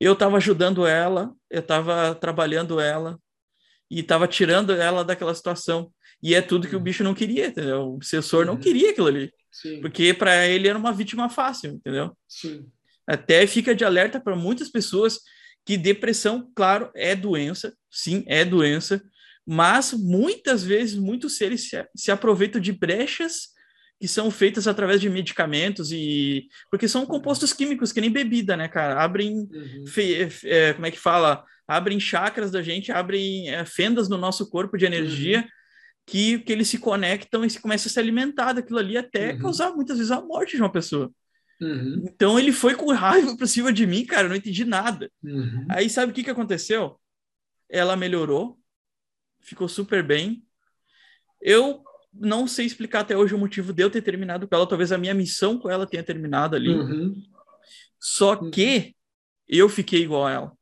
eu 0.00 0.12
estava 0.12 0.36
ajudando 0.36 0.86
ela, 0.86 1.32
eu 1.50 1.60
estava 1.60 2.14
trabalhando 2.14 2.78
ela 2.80 3.18
e 3.90 4.00
estava 4.00 4.28
tirando 4.28 4.72
ela 4.72 5.04
daquela 5.04 5.34
situação. 5.34 5.90
E 6.22 6.34
é 6.34 6.42
tudo 6.42 6.68
que 6.68 6.74
o 6.74 6.78
uhum. 6.78 6.84
bicho 6.84 7.04
não 7.04 7.14
queria, 7.14 7.46
entendeu? 7.46 7.82
O 7.82 7.94
obsessor 7.94 8.40
uhum. 8.40 8.54
não 8.54 8.56
queria 8.56 8.90
aquilo 8.90 9.06
ali. 9.06 9.32
Sim. 9.50 9.80
Porque 9.80 10.12
para 10.12 10.46
ele 10.46 10.68
era 10.68 10.78
uma 10.78 10.92
vítima 10.92 11.28
fácil, 11.28 11.72
entendeu? 11.72 12.16
Sim. 12.28 12.66
Até 13.06 13.46
fica 13.46 13.74
de 13.74 13.84
alerta 13.84 14.20
para 14.20 14.36
muitas 14.36 14.68
pessoas 14.68 15.20
que 15.64 15.76
depressão, 15.76 16.50
claro, 16.54 16.90
é 16.94 17.14
doença, 17.14 17.74
sim, 17.90 18.24
é 18.26 18.44
doença, 18.44 19.02
mas 19.46 19.92
muitas 19.92 20.62
vezes 20.62 20.96
muitos 20.96 21.36
seres 21.36 21.68
se, 21.68 21.88
se 21.94 22.10
aproveitam 22.10 22.60
de 22.60 22.72
brechas 22.72 23.48
que 23.98 24.06
são 24.06 24.30
feitas 24.30 24.68
através 24.68 25.00
de 25.00 25.08
medicamentos 25.08 25.90
e 25.90 26.48
porque 26.70 26.86
são 26.86 27.06
compostos 27.06 27.52
químicos 27.52 27.92
que 27.92 28.00
nem 28.00 28.10
bebida, 28.10 28.56
né, 28.56 28.68
cara? 28.68 29.02
Abrem, 29.02 29.48
uhum. 29.50 29.86
fe, 29.86 30.28
é, 30.44 30.74
como 30.74 30.86
é 30.86 30.90
que 30.90 30.98
fala? 30.98 31.44
Abrem 31.66 31.98
chakras 31.98 32.50
da 32.50 32.62
gente, 32.62 32.92
abrem 32.92 33.48
é, 33.48 33.64
fendas 33.64 34.08
no 34.08 34.18
nosso 34.18 34.48
corpo 34.50 34.76
de 34.76 34.84
energia 34.84 35.40
uhum. 35.40 35.48
que, 36.06 36.38
que 36.40 36.52
eles 36.52 36.68
se 36.68 36.78
conectam 36.78 37.44
e 37.44 37.50
se 37.50 37.60
começam 37.60 37.88
a 37.88 37.92
se 37.92 37.98
alimentar 37.98 38.52
daquilo 38.52 38.78
ali 38.78 38.98
até 38.98 39.32
uhum. 39.32 39.38
causar 39.38 39.70
muitas 39.70 39.96
vezes 39.96 40.12
a 40.12 40.20
morte 40.20 40.56
de 40.56 40.62
uma 40.62 40.72
pessoa. 40.72 41.10
Uhum. 41.60 42.04
Então 42.06 42.38
ele 42.38 42.52
foi 42.52 42.74
com 42.74 42.92
raiva 42.92 43.34
para 43.34 43.46
cima 43.46 43.72
de 43.72 43.86
mim, 43.86 44.04
cara, 44.04 44.24
eu 44.24 44.28
não 44.28 44.36
entendi 44.36 44.64
nada. 44.66 45.10
Uhum. 45.22 45.66
Aí 45.70 45.88
sabe 45.88 46.12
o 46.12 46.14
que, 46.14 46.22
que 46.22 46.30
aconteceu? 46.30 47.00
Ela 47.68 47.96
melhorou, 47.96 48.58
ficou 49.40 49.68
super 49.68 50.02
bem. 50.02 50.44
Eu 51.40 51.82
não 52.18 52.46
sei 52.46 52.66
explicar 52.66 53.00
até 53.00 53.16
hoje 53.16 53.34
o 53.34 53.38
motivo 53.38 53.72
de 53.72 53.82
eu 53.82 53.90
ter 53.90 54.02
terminado 54.02 54.46
com 54.46 54.54
ela. 54.54 54.68
Talvez 54.68 54.92
a 54.92 54.98
minha 54.98 55.14
missão 55.14 55.58
com 55.58 55.70
ela 55.70 55.86
tenha 55.86 56.02
terminado 56.02 56.56
ali. 56.56 56.70
Uhum. 56.70 57.22
Só 58.00 58.38
uhum. 58.38 58.50
que 58.50 58.94
eu 59.48 59.68
fiquei 59.68 60.02
igual 60.02 60.26
a 60.26 60.32
ela. 60.32 60.52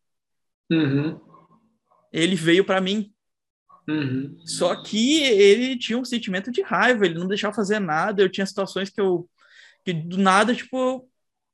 Uhum. 0.71 1.21
Ele 2.13 2.35
veio 2.35 2.65
para 2.65 2.81
mim. 2.81 3.13
Uhum. 3.89 4.39
Só 4.47 4.83
que 4.83 5.23
ele 5.23 5.79
tinha 5.79 5.99
um 5.99 6.05
sentimento 6.05 6.51
de 6.51 6.63
raiva, 6.63 7.05
ele 7.05 7.19
não 7.19 7.29
deixava 7.29 7.55
fazer 7.55 7.79
nada. 7.79 8.23
Eu 8.23 8.31
tinha 8.31 8.47
situações 8.47 8.91
que 8.91 9.01
eu, 9.01 9.29
que 9.85 9.93
do 9.93 10.17
nada, 10.17 10.55
tipo, 10.55 11.09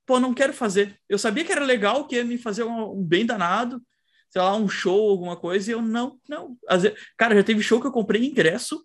pô, 0.07 0.21
não 0.21 0.35
quero 0.35 0.53
fazer. 0.53 0.97
Eu 1.09 1.19
sabia 1.19 1.45
que 1.45 1.53
era 1.53 1.65
legal, 1.65 2.07
que 2.07 2.17
ia 2.17 2.25
me 2.25 2.39
fazer 2.39 2.63
um, 2.63 2.99
um 2.99 3.05
bem 3.05 3.27
danado, 3.27 3.83
sei 4.29 4.41
lá, 4.41 4.55
um 4.55 4.69
show, 4.69 5.11
alguma 5.11 5.37
coisa, 5.37 5.71
e 5.71 5.75
eu 5.75 5.83
não, 5.83 6.19
não. 6.29 6.57
Vezes, 6.71 6.93
cara, 7.17 7.35
já 7.35 7.43
teve 7.43 7.63
show 7.63 7.81
que 7.81 7.87
eu 7.87 7.93
comprei 7.93 8.25
ingresso 8.25 8.85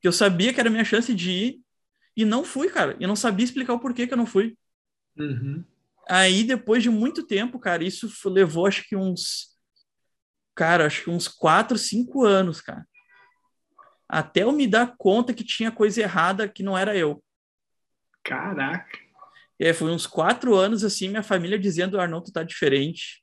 que 0.00 0.08
eu 0.08 0.12
sabia 0.12 0.52
que 0.52 0.60
era 0.60 0.70
minha 0.70 0.84
chance 0.84 1.14
de 1.14 1.30
ir 1.30 1.60
e 2.16 2.24
não 2.24 2.44
fui, 2.44 2.68
cara. 2.68 2.96
E 2.98 3.06
não 3.06 3.16
sabia 3.16 3.44
explicar 3.44 3.74
o 3.74 3.80
porquê 3.80 4.06
que 4.06 4.12
eu 4.12 4.18
não 4.18 4.26
fui. 4.26 4.56
Uhum. 5.16 5.64
Aí, 6.08 6.42
depois 6.42 6.82
de 6.82 6.90
muito 6.90 7.26
tempo, 7.26 7.58
cara, 7.58 7.84
isso 7.84 8.10
levou 8.28 8.66
acho 8.66 8.82
que 8.88 8.96
uns. 8.96 9.56
Cara, 10.54 10.86
acho 10.86 11.04
que 11.04 11.10
uns 11.10 11.28
quatro, 11.28 11.78
cinco 11.78 12.24
anos, 12.24 12.60
cara. 12.60 12.84
até 14.08 14.42
eu 14.42 14.52
me 14.52 14.66
dar 14.66 14.96
conta 14.98 15.32
que 15.32 15.44
tinha 15.44 15.70
coisa 15.70 16.00
errada 16.00 16.48
que 16.48 16.62
não 16.62 16.76
era 16.76 16.96
eu. 16.96 17.22
Caraca. 18.24 18.98
É, 19.58 19.72
foi 19.72 19.90
uns 19.90 20.06
quatro 20.06 20.54
anos 20.56 20.82
assim, 20.82 21.08
minha 21.08 21.22
família 21.22 21.58
dizendo, 21.58 22.00
Arnon, 22.00 22.20
tu 22.20 22.32
tá 22.32 22.42
diferente. 22.42 23.22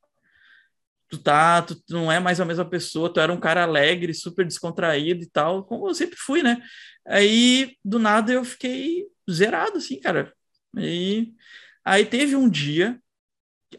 Tu 1.10 1.18
tá, 1.18 1.62
tu 1.62 1.82
não 1.90 2.12
é 2.12 2.20
mais 2.20 2.40
a 2.42 2.46
mesma 2.46 2.66
pessoa, 2.70 3.12
tu 3.14 3.20
era 3.20 3.32
um 3.32 3.40
cara 3.40 3.64
alegre, 3.64 4.14
super 4.14 4.46
descontraído 4.46 5.24
e 5.24 5.30
tal, 5.30 5.64
como 5.66 5.88
eu 5.90 5.96
sempre 5.96 6.18
fui, 6.18 6.44
né? 6.44 6.62
Aí, 7.06 7.78
do 7.84 7.98
nada, 8.00 8.34
eu 8.34 8.44
fiquei 8.44 9.06
zerado, 9.30 9.78
assim, 9.78 10.00
cara. 10.00 10.34
E 10.78 11.34
aí 11.86 12.06
teve 12.06 12.36
um 12.36 12.50
dia 12.50 13.02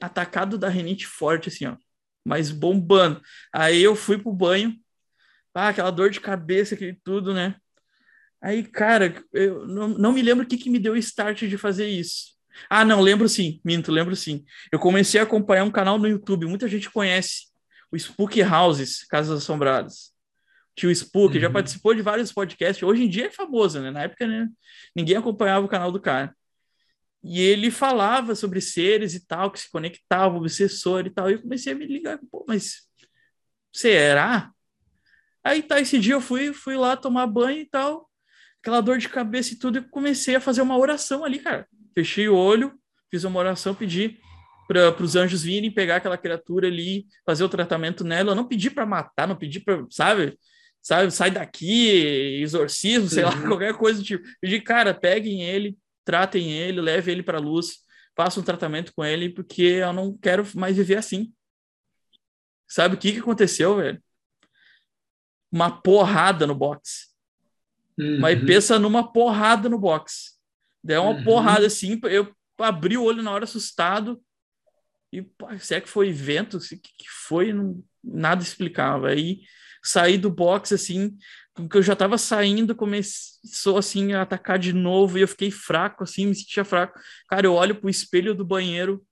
atacado 0.00 0.58
da 0.58 0.68
renite 0.68 1.06
forte, 1.06 1.48
assim, 1.48 1.66
ó, 1.66 1.76
mas 2.24 2.50
bombando. 2.50 3.20
Aí 3.52 3.82
eu 3.82 3.96
fui 3.96 4.18
pro 4.18 4.32
banho, 4.32 4.76
ah, 5.54 5.68
aquela 5.68 5.90
dor 5.90 6.10
de 6.10 6.20
cabeça, 6.20 6.74
aquele 6.74 6.94
tudo, 7.04 7.34
né? 7.34 7.56
Aí, 8.40 8.62
cara, 8.64 9.22
eu 9.32 9.66
não, 9.66 9.88
não 9.88 10.12
me 10.12 10.22
lembro 10.22 10.44
o 10.44 10.48
que, 10.48 10.56
que 10.56 10.70
me 10.70 10.78
deu 10.78 10.92
o 10.94 10.96
start 10.96 11.42
de 11.44 11.58
fazer 11.58 11.88
isso. 11.88 12.37
Ah, 12.68 12.84
não, 12.84 13.00
lembro 13.00 13.28
sim, 13.28 13.60
minto, 13.64 13.90
lembro 13.90 14.14
sim. 14.16 14.44
Eu 14.70 14.78
comecei 14.78 15.20
a 15.20 15.24
acompanhar 15.24 15.64
um 15.64 15.70
canal 15.70 15.98
no 15.98 16.08
YouTube, 16.08 16.46
muita 16.46 16.68
gente 16.68 16.90
conhece, 16.90 17.46
o 17.90 17.96
Spook 17.96 18.40
Houses, 18.42 19.04
Casas 19.04 19.42
Assombradas. 19.42 20.12
Tio 20.76 20.90
Spook, 20.90 21.34
uhum. 21.34 21.40
já 21.40 21.50
participou 21.50 21.94
de 21.94 22.02
vários 22.02 22.32
podcasts, 22.32 22.82
hoje 22.82 23.04
em 23.04 23.08
dia 23.08 23.26
é 23.26 23.30
famoso, 23.30 23.80
né? 23.80 23.90
Na 23.90 24.02
época, 24.02 24.26
né, 24.26 24.48
ninguém 24.94 25.16
acompanhava 25.16 25.66
o 25.66 25.68
canal 25.68 25.90
do 25.90 26.00
cara. 26.00 26.34
E 27.22 27.40
ele 27.40 27.70
falava 27.70 28.34
sobre 28.36 28.60
seres 28.60 29.14
e 29.14 29.26
tal, 29.26 29.50
que 29.50 29.58
se 29.58 29.70
conectavam, 29.70 30.38
obsessor 30.38 31.04
e 31.06 31.10
tal, 31.10 31.28
e 31.28 31.34
eu 31.34 31.42
comecei 31.42 31.72
a 31.72 31.76
me 31.76 31.86
ligar, 31.86 32.18
pô, 32.30 32.44
mas 32.46 32.88
será? 33.72 34.52
Aí 35.42 35.62
tá, 35.62 35.80
esse 35.80 35.98
dia 35.98 36.14
eu 36.14 36.20
fui, 36.20 36.52
fui 36.52 36.76
lá 36.76 36.96
tomar 36.96 37.26
banho 37.26 37.60
e 37.60 37.66
tal, 37.66 38.08
aquela 38.60 38.80
dor 38.80 38.98
de 38.98 39.08
cabeça 39.08 39.54
e 39.54 39.56
tudo, 39.56 39.78
e 39.78 39.88
comecei 39.88 40.36
a 40.36 40.40
fazer 40.40 40.62
uma 40.62 40.78
oração 40.78 41.24
ali, 41.24 41.40
cara 41.40 41.66
fechei 41.94 42.28
o 42.28 42.36
olho, 42.36 42.72
fiz 43.10 43.24
uma 43.24 43.38
oração, 43.38 43.74
pedi 43.74 44.18
para 44.68 45.02
os 45.02 45.16
anjos 45.16 45.42
virem 45.42 45.70
pegar 45.70 45.96
aquela 45.96 46.18
criatura 46.18 46.68
ali, 46.68 47.06
fazer 47.24 47.42
o 47.42 47.48
tratamento 47.48 48.04
nela. 48.04 48.32
Eu 48.32 48.36
não 48.36 48.46
pedi 48.46 48.68
para 48.70 48.84
matar, 48.84 49.26
não 49.26 49.34
pedi 49.34 49.60
para, 49.60 49.84
sabe? 49.90 50.38
Sabe, 50.82 51.10
sai 51.10 51.30
daqui, 51.30 52.40
exorcismo, 52.42 53.08
sei 53.08 53.24
lá, 53.24 53.34
uhum. 53.34 53.48
qualquer 53.48 53.74
coisa 53.74 53.98
do 53.98 54.04
tipo. 54.04 54.24
Pedi, 54.40 54.60
cara, 54.60 54.92
peguem 54.92 55.42
ele, 55.42 55.76
tratem 56.04 56.52
ele, 56.52 56.80
leve 56.80 57.10
ele 57.10 57.22
para 57.22 57.38
a 57.38 57.40
luz, 57.40 57.78
façam 58.14 58.42
um 58.42 58.46
tratamento 58.46 58.92
com 58.94 59.04
ele, 59.04 59.30
porque 59.30 59.62
eu 59.62 59.92
não 59.92 60.16
quero 60.16 60.46
mais 60.54 60.76
viver 60.76 60.96
assim. 60.96 61.32
Sabe 62.68 62.94
o 62.94 62.98
que, 62.98 63.12
que 63.12 63.18
aconteceu, 63.20 63.76
velho? 63.76 64.02
Uma 65.50 65.70
porrada 65.70 66.46
no 66.46 66.54
box. 66.54 67.08
Uhum. 67.98 68.20
Mas 68.20 68.38
pensa 68.44 68.78
numa 68.78 69.10
porrada 69.10 69.68
no 69.68 69.78
box. 69.78 70.37
Deu 70.82 71.02
uma 71.02 71.10
uhum. 71.12 71.24
porrada 71.24 71.66
assim, 71.66 72.00
eu 72.04 72.32
abri 72.58 72.96
o 72.96 73.04
olho 73.04 73.22
na 73.22 73.30
hora 73.30 73.44
assustado. 73.44 74.20
E 75.12 75.22
pô, 75.22 75.46
se 75.58 75.74
é 75.74 75.80
que 75.80 75.88
foi 75.88 76.12
vento, 76.12 76.58
o 76.58 76.60
que, 76.60 76.76
que 76.76 77.08
foi, 77.08 77.52
não, 77.52 77.82
nada 78.02 78.42
explicava. 78.42 79.08
Aí 79.08 79.40
saí 79.82 80.18
do 80.18 80.30
box 80.30 80.74
assim, 80.74 81.16
porque 81.54 81.78
eu 81.78 81.82
já 81.82 81.96
tava 81.96 82.18
saindo, 82.18 82.74
começou 82.74 83.78
assim 83.78 84.12
a 84.12 84.22
atacar 84.22 84.58
de 84.58 84.72
novo 84.72 85.18
e 85.18 85.22
eu 85.22 85.28
fiquei 85.28 85.50
fraco 85.50 86.04
assim, 86.04 86.26
me 86.26 86.34
sentia 86.34 86.64
fraco. 86.64 86.98
Cara, 87.28 87.46
eu 87.46 87.54
olho 87.54 87.74
pro 87.74 87.90
espelho 87.90 88.34
do 88.34 88.44
banheiro, 88.44 89.04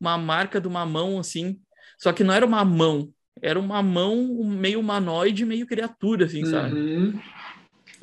uma 0.00 0.18
marca 0.18 0.60
de 0.60 0.66
uma 0.66 0.84
mão 0.84 1.18
assim, 1.18 1.60
só 1.98 2.12
que 2.12 2.24
não 2.24 2.34
era 2.34 2.44
uma 2.44 2.64
mão, 2.64 3.12
era 3.40 3.58
uma 3.58 3.82
mão 3.82 4.44
meio 4.44 4.80
humanoide, 4.80 5.44
meio 5.44 5.66
criatura 5.66 6.26
assim, 6.26 6.44
sabe? 6.44 6.74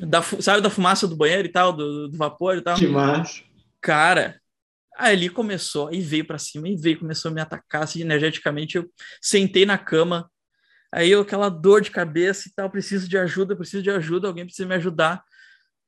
Da, 0.08 0.22
sabe 0.22 0.60
da 0.60 0.70
fumaça 0.70 1.06
do 1.06 1.16
banheiro 1.16 1.46
e 1.46 1.52
tal, 1.52 1.72
do, 1.72 2.08
do 2.08 2.16
vapor 2.16 2.56
e 2.56 2.60
tal. 2.60 2.76
Que 2.76 2.86
massa. 2.86 3.42
Cara, 3.80 4.40
aí 4.96 5.14
ele 5.14 5.28
começou, 5.28 5.88
aí 5.88 6.00
veio 6.00 6.24
para 6.24 6.38
cima, 6.38 6.68
e 6.68 6.76
veio, 6.76 6.98
começou 6.98 7.30
a 7.30 7.34
me 7.34 7.40
atacar 7.40 7.84
assim, 7.84 8.00
energeticamente. 8.00 8.76
Eu 8.76 8.90
sentei 9.20 9.64
na 9.64 9.78
cama, 9.78 10.30
aí 10.92 11.10
eu, 11.10 11.20
aquela 11.22 11.48
dor 11.48 11.80
de 11.80 11.90
cabeça 11.90 12.48
e 12.48 12.52
tal, 12.52 12.70
preciso 12.70 13.08
de 13.08 13.16
ajuda, 13.16 13.56
preciso 13.56 13.82
de 13.82 13.90
ajuda, 13.90 14.28
alguém 14.28 14.44
precisa 14.44 14.68
me 14.68 14.74
ajudar. 14.74 15.22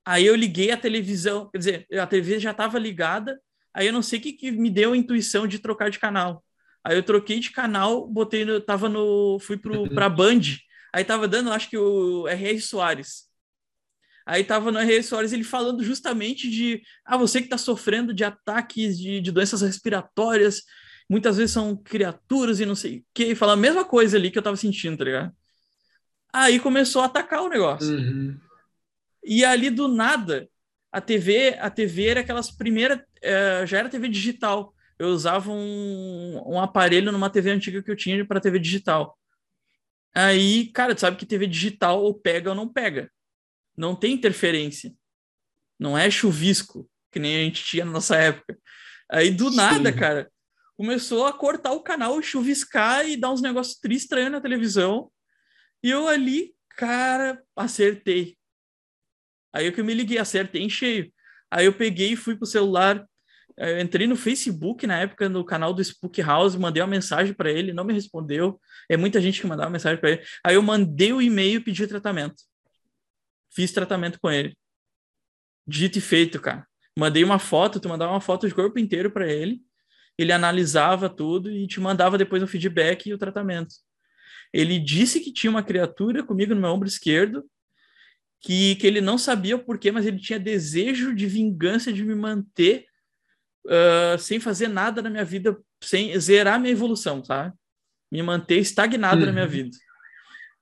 Aí 0.06 0.26
eu 0.26 0.34
liguei 0.34 0.70
a 0.70 0.76
televisão, 0.76 1.48
quer 1.50 1.58
dizer, 1.58 1.86
a 1.92 2.06
TV 2.06 2.38
já 2.38 2.50
estava 2.50 2.78
ligada, 2.78 3.40
aí 3.72 3.86
eu 3.86 3.92
não 3.92 4.02
sei 4.02 4.18
o 4.18 4.22
que, 4.22 4.32
que 4.32 4.50
me 4.52 4.70
deu 4.70 4.92
a 4.92 4.96
intuição 4.96 5.46
de 5.46 5.58
trocar 5.58 5.90
de 5.90 5.98
canal. 5.98 6.44
Aí 6.84 6.96
eu 6.96 7.02
troquei 7.02 7.40
de 7.40 7.50
canal, 7.50 8.06
botei 8.06 8.44
no, 8.44 8.60
tava 8.60 8.88
no, 8.88 9.38
fui 9.40 9.56
pro, 9.56 9.88
pra 9.88 10.08
Band, 10.10 10.42
aí 10.92 11.02
tava 11.02 11.26
dando, 11.26 11.50
acho 11.50 11.70
que 11.70 11.78
o 11.78 12.28
R.R. 12.28 12.60
Soares. 12.60 13.24
Aí 14.26 14.42
tava 14.42 14.72
no 14.72 14.78
R. 14.78 15.02
Soares 15.02 15.32
ele 15.32 15.44
falando 15.44 15.82
justamente 15.84 16.48
de 16.48 16.82
ah, 17.04 17.16
você 17.16 17.40
que 17.40 17.46
está 17.46 17.58
sofrendo 17.58 18.14
de 18.14 18.24
ataques 18.24 18.98
de, 18.98 19.20
de, 19.20 19.30
doenças 19.30 19.60
respiratórias, 19.60 20.62
muitas 21.08 21.36
vezes 21.36 21.52
são 21.52 21.76
criaturas 21.76 22.58
e 22.58 22.66
não 22.66 22.74
sei 22.74 22.98
o 22.98 23.04
que, 23.12 23.24
e 23.26 23.34
fala 23.34 23.52
a 23.52 23.56
mesma 23.56 23.84
coisa 23.84 24.16
ali 24.16 24.30
que 24.30 24.38
eu 24.38 24.42
tava 24.42 24.56
sentindo, 24.56 24.96
tá 24.96 25.04
ligado? 25.04 25.32
Aí 26.32 26.58
começou 26.58 27.02
a 27.02 27.04
atacar 27.04 27.42
o 27.42 27.48
negócio. 27.48 27.96
Uhum. 27.96 28.38
E 29.22 29.44
ali 29.44 29.68
do 29.68 29.88
nada, 29.88 30.48
a 30.90 31.00
TV, 31.00 31.56
a 31.60 31.68
TV 31.68 32.06
era 32.06 32.20
aquelas 32.20 32.50
primeiras, 32.50 33.00
é, 33.22 33.66
já 33.66 33.78
era 33.78 33.88
TV 33.90 34.08
digital. 34.08 34.74
Eu 34.98 35.08
usava 35.08 35.50
um, 35.50 36.42
um 36.46 36.60
aparelho 36.60 37.12
numa 37.12 37.30
TV 37.30 37.50
antiga 37.50 37.82
que 37.82 37.90
eu 37.90 37.96
tinha 37.96 38.24
para 38.24 38.40
TV 38.40 38.58
digital. 38.58 39.18
Aí, 40.14 40.68
cara, 40.68 40.94
tu 40.94 41.00
sabe 41.00 41.16
que 41.16 41.26
TV 41.26 41.46
digital 41.46 42.02
ou 42.02 42.14
pega 42.14 42.50
ou 42.50 42.56
não 42.56 42.68
pega 42.68 43.10
não 43.76 43.94
tem 43.94 44.12
interferência. 44.12 44.92
Não 45.78 45.96
é 45.96 46.10
chuvisco, 46.10 46.88
que 47.10 47.18
nem 47.18 47.36
a 47.36 47.44
gente 47.44 47.64
tinha 47.64 47.84
na 47.84 47.92
nossa 47.92 48.16
época. 48.16 48.58
Aí 49.10 49.30
do 49.30 49.50
Sim. 49.50 49.56
nada, 49.56 49.92
cara, 49.92 50.30
começou 50.76 51.26
a 51.26 51.32
cortar 51.32 51.72
o 51.72 51.82
canal, 51.82 52.20
chuviscar 52.22 53.06
e 53.08 53.16
dar 53.16 53.30
uns 53.30 53.42
negócios 53.42 53.78
tristes 53.78 54.04
estranhos 54.04 54.32
na 54.32 54.40
televisão. 54.40 55.10
E 55.82 55.90
eu 55.90 56.08
ali, 56.08 56.54
cara, 56.70 57.42
acertei. 57.56 58.36
Aí 59.52 59.66
eu 59.66 59.72
que 59.72 59.82
me 59.82 59.94
liguei, 59.94 60.18
acertei 60.18 60.62
em 60.62 60.70
cheio. 60.70 61.12
Aí 61.50 61.66
eu 61.66 61.72
peguei 61.72 62.12
e 62.12 62.16
fui 62.16 62.36
pro 62.36 62.46
celular, 62.46 63.06
eu 63.56 63.80
entrei 63.80 64.06
no 64.06 64.16
Facebook 64.16 64.84
na 64.86 64.98
época 64.98 65.28
no 65.28 65.44
canal 65.44 65.72
do 65.72 65.82
Spook 65.82 66.20
House, 66.20 66.56
mandei 66.56 66.82
uma 66.82 66.88
mensagem 66.88 67.32
para 67.32 67.50
ele, 67.50 67.72
não 67.72 67.84
me 67.84 67.92
respondeu. 67.92 68.60
É 68.88 68.96
muita 68.96 69.20
gente 69.20 69.40
que 69.40 69.46
mandava 69.46 69.70
mensagem 69.70 70.00
para 70.00 70.10
ele. 70.10 70.22
Aí 70.44 70.56
eu 70.56 70.62
mandei 70.62 71.12
o 71.12 71.22
e-mail 71.22 71.60
e 71.60 71.64
pedi 71.64 71.86
tratamento. 71.86 72.42
Fiz 73.54 73.72
tratamento 73.72 74.18
com 74.20 74.30
ele. 74.30 74.56
Dito 75.66 75.98
e 75.98 76.00
feito, 76.00 76.40
cara. 76.40 76.66
Mandei 76.98 77.24
uma 77.24 77.38
foto, 77.38 77.80
tu 77.80 77.88
mandava 77.88 78.12
uma 78.12 78.20
foto 78.20 78.48
de 78.48 78.54
corpo 78.54 78.78
inteiro 78.78 79.10
para 79.10 79.30
ele. 79.30 79.60
Ele 80.18 80.32
analisava 80.32 81.08
tudo 81.08 81.50
e 81.50 81.66
te 81.66 81.80
mandava 81.80 82.18
depois 82.18 82.42
o 82.42 82.46
feedback 82.46 83.06
e 83.06 83.14
o 83.14 83.18
tratamento. 83.18 83.74
Ele 84.52 84.78
disse 84.78 85.20
que 85.20 85.32
tinha 85.32 85.50
uma 85.50 85.62
criatura 85.62 86.22
comigo 86.22 86.54
no 86.54 86.60
meu 86.60 86.70
ombro 86.70 86.86
esquerdo, 86.86 87.44
que, 88.40 88.76
que 88.76 88.86
ele 88.86 89.00
não 89.00 89.18
sabia 89.18 89.56
o 89.56 89.64
porquê, 89.64 89.90
mas 89.90 90.06
ele 90.06 90.18
tinha 90.18 90.38
desejo 90.38 91.14
de 91.14 91.26
vingança 91.26 91.92
de 91.92 92.04
me 92.04 92.14
manter 92.14 92.86
uh, 93.66 94.18
sem 94.18 94.38
fazer 94.38 94.68
nada 94.68 95.02
na 95.02 95.10
minha 95.10 95.24
vida, 95.24 95.58
sem 95.82 96.18
zerar 96.20 96.60
minha 96.60 96.72
evolução, 96.72 97.24
sabe? 97.24 97.52
Me 98.12 98.22
manter 98.22 98.58
estagnado 98.58 99.20
uhum. 99.20 99.26
na 99.26 99.32
minha 99.32 99.44
uhum. 99.44 99.50
vida. 99.50 99.76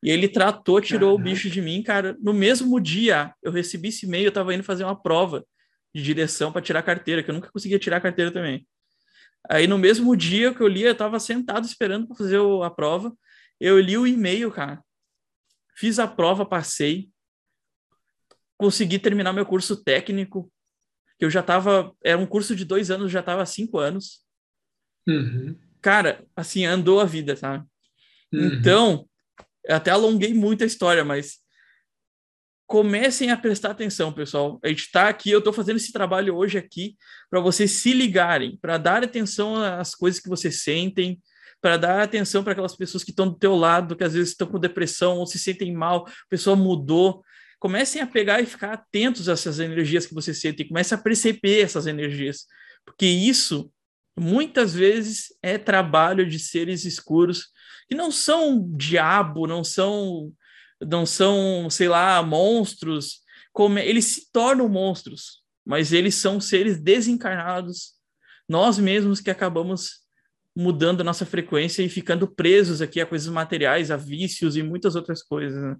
E 0.02 0.10
ele 0.10 0.28
tratou, 0.28 0.80
tirou 0.80 1.14
o 1.14 1.18
bicho 1.18 1.48
de 1.48 1.62
mim, 1.62 1.82
cara. 1.82 2.16
No 2.20 2.32
mesmo 2.32 2.80
dia, 2.80 3.32
eu 3.40 3.52
recebi 3.52 3.88
esse 3.88 4.04
e-mail, 4.04 4.26
eu 4.26 4.32
tava 4.32 4.52
indo 4.52 4.64
fazer 4.64 4.82
uma 4.82 5.00
prova 5.00 5.46
de 5.94 6.02
direção 6.02 6.50
para 6.50 6.60
tirar 6.60 6.80
a 6.80 6.82
carteira, 6.82 7.22
que 7.22 7.30
eu 7.30 7.34
nunca 7.34 7.52
conseguia 7.52 7.78
tirar 7.78 7.98
a 7.98 8.00
carteira 8.00 8.32
também. 8.32 8.66
Aí 9.48 9.66
no 9.66 9.78
mesmo 9.78 10.16
dia 10.16 10.54
que 10.54 10.60
eu 10.60 10.68
li, 10.68 10.82
eu 10.82 10.94
tava 10.94 11.20
sentado 11.20 11.64
esperando 11.64 12.06
para 12.06 12.16
fazer 12.16 12.38
a 12.64 12.70
prova. 12.70 13.16
Eu 13.60 13.78
li 13.78 13.96
o 13.96 14.06
e-mail, 14.06 14.50
cara. 14.50 14.82
Fiz 15.76 15.98
a 15.98 16.06
prova, 16.06 16.44
passei. 16.44 17.08
Consegui 18.56 18.98
terminar 18.98 19.32
meu 19.32 19.46
curso 19.46 19.82
técnico, 19.82 20.52
que 21.18 21.24
eu 21.24 21.30
já 21.30 21.42
tava. 21.42 21.94
Era 22.02 22.18
um 22.18 22.26
curso 22.26 22.56
de 22.56 22.64
dois 22.64 22.90
anos, 22.90 23.10
já 23.10 23.22
tava 23.22 23.42
há 23.42 23.46
cinco 23.46 23.78
anos. 23.78 24.24
Uhum. 25.06 25.56
Cara, 25.80 26.24
assim, 26.36 26.64
andou 26.64 27.00
a 27.00 27.04
vida, 27.04 27.34
sabe? 27.36 27.64
Uhum. 28.32 28.54
Então, 28.54 29.08
eu 29.64 29.77
até 29.77 29.90
alonguei 29.90 30.35
muito 30.35 30.64
a 30.64 30.66
história, 30.66 31.05
mas 31.05 31.42
comecem 32.66 33.31
a 33.31 33.37
prestar 33.37 33.72
atenção, 33.72 34.12
pessoal. 34.12 34.59
A 34.64 34.68
gente 34.68 34.85
está 34.85 35.09
aqui, 35.09 35.31
eu 35.31 35.40
estou 35.40 35.53
fazendo 35.53 35.77
esse 35.77 35.92
trabalho 35.92 36.35
hoje 36.35 36.57
aqui 36.57 36.96
para 37.29 37.38
vocês 37.38 37.70
se 37.70 37.92
ligarem, 37.92 38.57
para 38.62 38.79
dar 38.79 39.05
atenção 39.05 39.57
às 39.57 39.94
coisas 39.94 40.18
que 40.18 40.29
vocês 40.29 40.62
sentem, 40.62 41.20
para 41.61 41.77
dar 41.77 42.03
atenção 42.03 42.42
para 42.42 42.53
aquelas 42.53 42.75
pessoas 42.75 43.05
que 43.05 43.11
estão 43.11 43.29
do 43.29 43.37
teu 43.37 43.55
lado, 43.55 43.94
que 43.94 44.03
às 44.03 44.14
vezes 44.14 44.31
estão 44.31 44.48
com 44.48 44.59
depressão 44.59 45.18
ou 45.18 45.27
se 45.27 45.38
sentem 45.38 45.72
mal, 45.72 46.07
a 46.07 46.29
pessoa 46.29 46.57
mudou. 46.57 47.22
Comecem 47.61 48.03
a 48.03 48.07
pegar 48.07 48.40
e 48.40 48.46
ficar 48.46 48.72
atentos 48.72 49.29
a 49.29 49.35
essas 49.35 49.61
energias 49.61 50.07
que 50.07 50.14
vocês 50.14 50.40
sentem, 50.40 50.66
comecem 50.66 50.98
a 50.98 51.01
perceber 51.01 51.61
essas 51.61 51.87
energias, 51.87 52.46
porque 52.85 53.07
isso 53.07 53.70
muitas 54.18 54.75
vezes 54.75 55.27
é 55.42 55.57
trabalho 55.59 56.29
de 56.29 56.38
seres 56.38 56.85
escuros 56.85 57.51
que 57.92 57.94
não 57.94 58.11
são 58.11 58.66
diabo, 58.74 59.46
não 59.46 59.62
são 59.62 60.33
não 60.81 61.07
são, 61.07 61.70
sei 61.70 61.88
lá, 61.88 62.20
monstros. 62.22 63.20
Como, 63.52 63.78
eles 63.78 64.07
se 64.07 64.33
tornam 64.33 64.68
monstros, 64.68 65.42
mas 65.64 65.92
eles 65.92 66.14
são 66.14 66.40
seres 66.40 66.81
desencarnados, 66.81 67.92
nós 68.48 68.78
mesmos 68.78 69.20
que 69.20 69.31
acabamos 69.31 70.00
mudando 70.57 71.05
nossa 71.05 71.24
frequência 71.24 71.83
e 71.83 71.88
ficando 71.88 72.26
presos 72.26 72.83
aqui 72.83 73.00
a 73.00 73.07
coisas 73.07 73.28
materiais, 73.28 73.90
a 73.90 73.96
vícios 73.96 74.57
e 74.57 74.62
muitas 74.62 74.96
outras 74.96 75.22
coisas. 75.22 75.62
Né? 75.62 75.76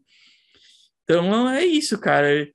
Então 1.03 1.49
é 1.49 1.65
isso, 1.65 1.99
cara. 1.99 2.47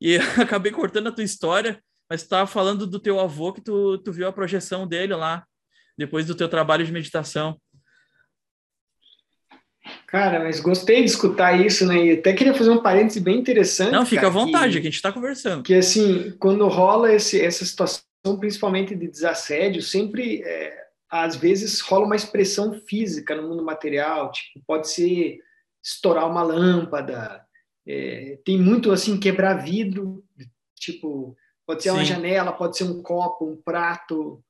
E 0.00 0.16
acabei 0.42 0.72
cortando 0.72 1.06
a 1.06 1.12
tua 1.12 1.24
história, 1.24 1.80
mas 2.10 2.20
estava 2.20 2.46
falando 2.46 2.86
do 2.86 3.00
teu 3.00 3.18
avô 3.18 3.52
que 3.52 3.62
tu, 3.62 3.96
tu 3.98 4.12
viu 4.12 4.26
a 4.28 4.32
projeção 4.32 4.86
dele 4.86 5.14
lá, 5.14 5.46
depois 5.96 6.26
do 6.26 6.34
teu 6.34 6.48
trabalho 6.48 6.84
de 6.84 6.92
meditação. 6.92 7.58
Cara, 10.14 10.38
mas 10.38 10.60
gostei 10.60 11.00
de 11.00 11.10
escutar 11.10 11.60
isso, 11.60 11.84
né? 11.84 12.06
E 12.06 12.12
até 12.12 12.32
queria 12.32 12.54
fazer 12.54 12.70
um 12.70 12.80
parêntese 12.80 13.18
bem 13.18 13.36
interessante. 13.36 13.90
Não, 13.90 14.06
fica 14.06 14.20
cara, 14.20 14.32
à 14.32 14.32
vontade, 14.32 14.74
que, 14.74 14.80
que 14.82 14.86
a 14.86 14.90
gente 14.90 14.94
está 14.94 15.10
conversando. 15.10 15.64
Que 15.64 15.74
assim, 15.74 16.30
quando 16.38 16.68
rola 16.68 17.12
esse, 17.12 17.40
essa 17.40 17.64
situação, 17.64 18.04
principalmente 18.38 18.94
de 18.94 19.08
desassédio, 19.08 19.82
sempre, 19.82 20.40
é, 20.44 20.72
às 21.10 21.34
vezes, 21.34 21.80
rola 21.80 22.06
uma 22.06 22.14
expressão 22.14 22.80
física 22.86 23.34
no 23.34 23.48
mundo 23.48 23.64
material, 23.64 24.30
tipo, 24.30 24.60
pode 24.64 24.88
ser 24.88 25.40
estourar 25.82 26.30
uma 26.30 26.44
lâmpada, 26.44 27.44
é, 27.84 28.38
tem 28.44 28.56
muito 28.56 28.92
assim, 28.92 29.18
quebrar 29.18 29.64
vidro, 29.64 30.22
tipo, 30.78 31.36
pode 31.66 31.82
ser 31.82 31.90
Sim. 31.90 31.96
uma 31.96 32.04
janela, 32.04 32.52
pode 32.52 32.76
ser 32.76 32.84
um 32.84 33.02
copo, 33.02 33.50
um 33.50 33.56
prato, 33.56 34.40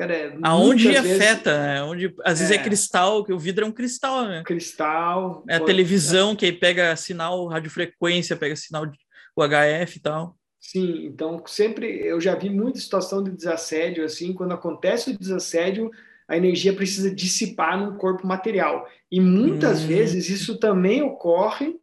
Cara, 0.00 0.38
Aonde 0.42 0.96
afeta, 0.96 1.58
né? 1.60 1.82
Onde, 1.82 2.14
às 2.24 2.38
vezes 2.38 2.56
é. 2.56 2.58
é 2.58 2.62
cristal, 2.62 3.22
que 3.22 3.34
o 3.34 3.38
vidro 3.38 3.66
é 3.66 3.68
um 3.68 3.72
cristal, 3.72 4.24
né? 4.24 4.42
Cristal. 4.46 5.44
É 5.46 5.56
a 5.56 5.60
televisão, 5.60 6.34
que 6.34 6.46
aí 6.46 6.52
pega 6.52 6.96
sinal, 6.96 7.46
radiofrequência, 7.46 8.34
pega 8.34 8.56
sinal 8.56 8.86
de 8.86 8.98
UHF 9.36 9.98
e 9.98 10.00
tal. 10.00 10.34
Sim, 10.58 11.04
então 11.04 11.42
sempre 11.46 12.00
eu 12.02 12.18
já 12.18 12.34
vi 12.34 12.48
muita 12.48 12.78
situação 12.78 13.22
de 13.22 13.30
desassédio, 13.30 14.02
assim, 14.02 14.32
quando 14.32 14.52
acontece 14.52 15.10
o 15.10 15.18
desassédio, 15.18 15.90
a 16.26 16.34
energia 16.34 16.72
precisa 16.72 17.14
dissipar 17.14 17.78
no 17.78 17.98
corpo 17.98 18.26
material. 18.26 18.88
E 19.12 19.20
muitas 19.20 19.82
hum. 19.82 19.86
vezes 19.86 20.30
isso 20.30 20.58
também 20.58 21.02
ocorre 21.02 21.78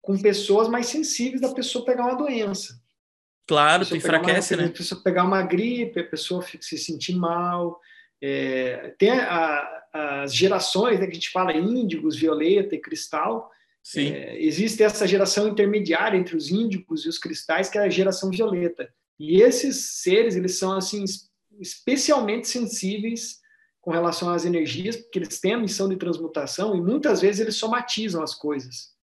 com 0.00 0.16
pessoas 0.16 0.68
mais 0.68 0.86
sensíveis 0.86 1.40
da 1.40 1.52
pessoa 1.52 1.84
pegar 1.84 2.04
uma 2.04 2.14
doença. 2.14 2.80
Claro, 3.46 3.86
tu 3.86 3.96
enfraquece, 3.96 4.54
uma, 4.54 4.62
né? 4.62 4.68
A 4.68 4.72
pessoa 4.72 5.02
pegar 5.02 5.24
uma 5.24 5.42
gripe, 5.42 6.00
a 6.00 6.04
pessoa 6.04 6.44
se 6.60 6.76
sentir 6.76 7.14
mal. 7.14 7.80
É, 8.20 8.94
tem 8.98 9.10
a, 9.10 9.82
as 9.92 10.34
gerações, 10.34 10.98
né, 10.98 11.06
que 11.06 11.12
a 11.12 11.14
gente 11.14 11.30
fala 11.30 11.56
índigos, 11.56 12.16
violeta 12.16 12.74
e 12.74 12.80
cristal. 12.80 13.50
Sim. 13.82 14.12
É, 14.12 14.42
existe 14.42 14.82
essa 14.82 15.06
geração 15.06 15.46
intermediária 15.46 16.18
entre 16.18 16.36
os 16.36 16.50
índigos 16.50 17.04
e 17.04 17.08
os 17.08 17.18
cristais, 17.18 17.68
que 17.68 17.78
é 17.78 17.82
a 17.82 17.88
geração 17.88 18.30
violeta. 18.30 18.92
E 19.18 19.40
esses 19.40 20.02
seres, 20.02 20.34
eles 20.34 20.58
são 20.58 20.72
assim 20.72 21.04
especialmente 21.60 22.48
sensíveis 22.48 23.40
com 23.80 23.92
relação 23.92 24.28
às 24.30 24.44
energias, 24.44 24.96
porque 24.96 25.20
eles 25.20 25.38
têm 25.40 25.54
a 25.54 25.58
missão 25.58 25.88
de 25.88 25.96
transmutação 25.96 26.74
e 26.74 26.80
muitas 26.80 27.20
vezes 27.20 27.40
eles 27.40 27.54
somatizam 27.54 28.22
as 28.22 28.34
coisas. 28.34 28.94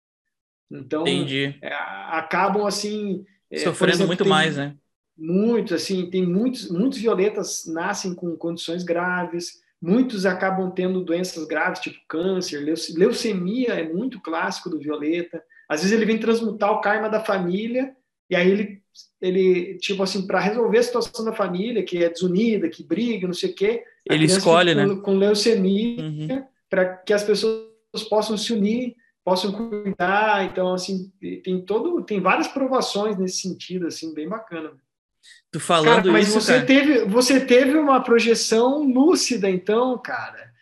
Então, 0.70 1.04
é, 1.06 1.72
acabam 2.10 2.66
assim 2.66 3.24
Sofrendo 3.58 3.94
exemplo, 3.94 4.06
muito 4.08 4.26
mais, 4.26 4.56
né? 4.56 4.74
Muitos, 5.16 5.72
assim, 5.72 6.10
tem 6.10 6.26
muitos, 6.26 6.70
muitos 6.70 6.98
violetas 6.98 7.64
nascem 7.66 8.14
com 8.14 8.36
condições 8.36 8.82
graves, 8.82 9.60
muitos 9.80 10.26
acabam 10.26 10.70
tendo 10.72 11.04
doenças 11.04 11.46
graves, 11.46 11.80
tipo 11.80 11.98
câncer, 12.08 12.64
leucemia 12.96 13.74
é 13.74 13.88
muito 13.88 14.20
clássico 14.20 14.68
do 14.68 14.78
violeta. 14.78 15.42
Às 15.68 15.82
vezes 15.82 15.96
ele 15.96 16.06
vem 16.06 16.18
transmutar 16.18 16.72
o 16.72 16.80
karma 16.80 17.08
da 17.08 17.20
família, 17.20 17.94
e 18.28 18.34
aí 18.34 18.50
ele, 18.50 18.82
ele 19.20 19.78
tipo 19.78 20.02
assim, 20.02 20.26
para 20.26 20.40
resolver 20.40 20.78
a 20.78 20.82
situação 20.82 21.24
da 21.24 21.32
família, 21.32 21.84
que 21.84 22.02
é 22.02 22.08
desunida, 22.08 22.68
que 22.68 22.82
briga, 22.82 23.26
não 23.26 23.34
sei 23.34 23.50
o 23.50 23.54
quê, 23.54 23.84
ele 24.08 24.24
escolhe, 24.26 24.74
com, 24.74 24.80
né? 24.80 25.00
Com 25.02 25.16
leucemia, 25.16 26.02
uhum. 26.02 26.44
para 26.68 26.96
que 26.96 27.12
as 27.12 27.22
pessoas 27.22 27.64
possam 28.08 28.36
se 28.36 28.52
unir 28.52 28.96
possam 29.24 29.52
cuidar. 29.52 30.44
Então, 30.44 30.74
assim, 30.74 31.10
tem 31.42 31.64
todo, 31.64 32.02
tem 32.02 32.20
várias 32.20 32.46
provações 32.46 33.16
nesse 33.16 33.38
sentido, 33.38 33.86
assim, 33.86 34.14
bem 34.14 34.28
bacana. 34.28 34.72
Tu 35.50 35.58
falando 35.58 36.02
cara, 36.02 36.12
mas 36.12 36.28
isso, 36.28 36.40
você 36.40 36.54
cara. 36.54 36.66
teve, 36.66 37.04
você 37.06 37.40
teve 37.44 37.76
uma 37.76 38.02
projeção 38.02 38.82
lúcida, 38.82 39.48
então, 39.48 39.96
cara. 39.98 40.52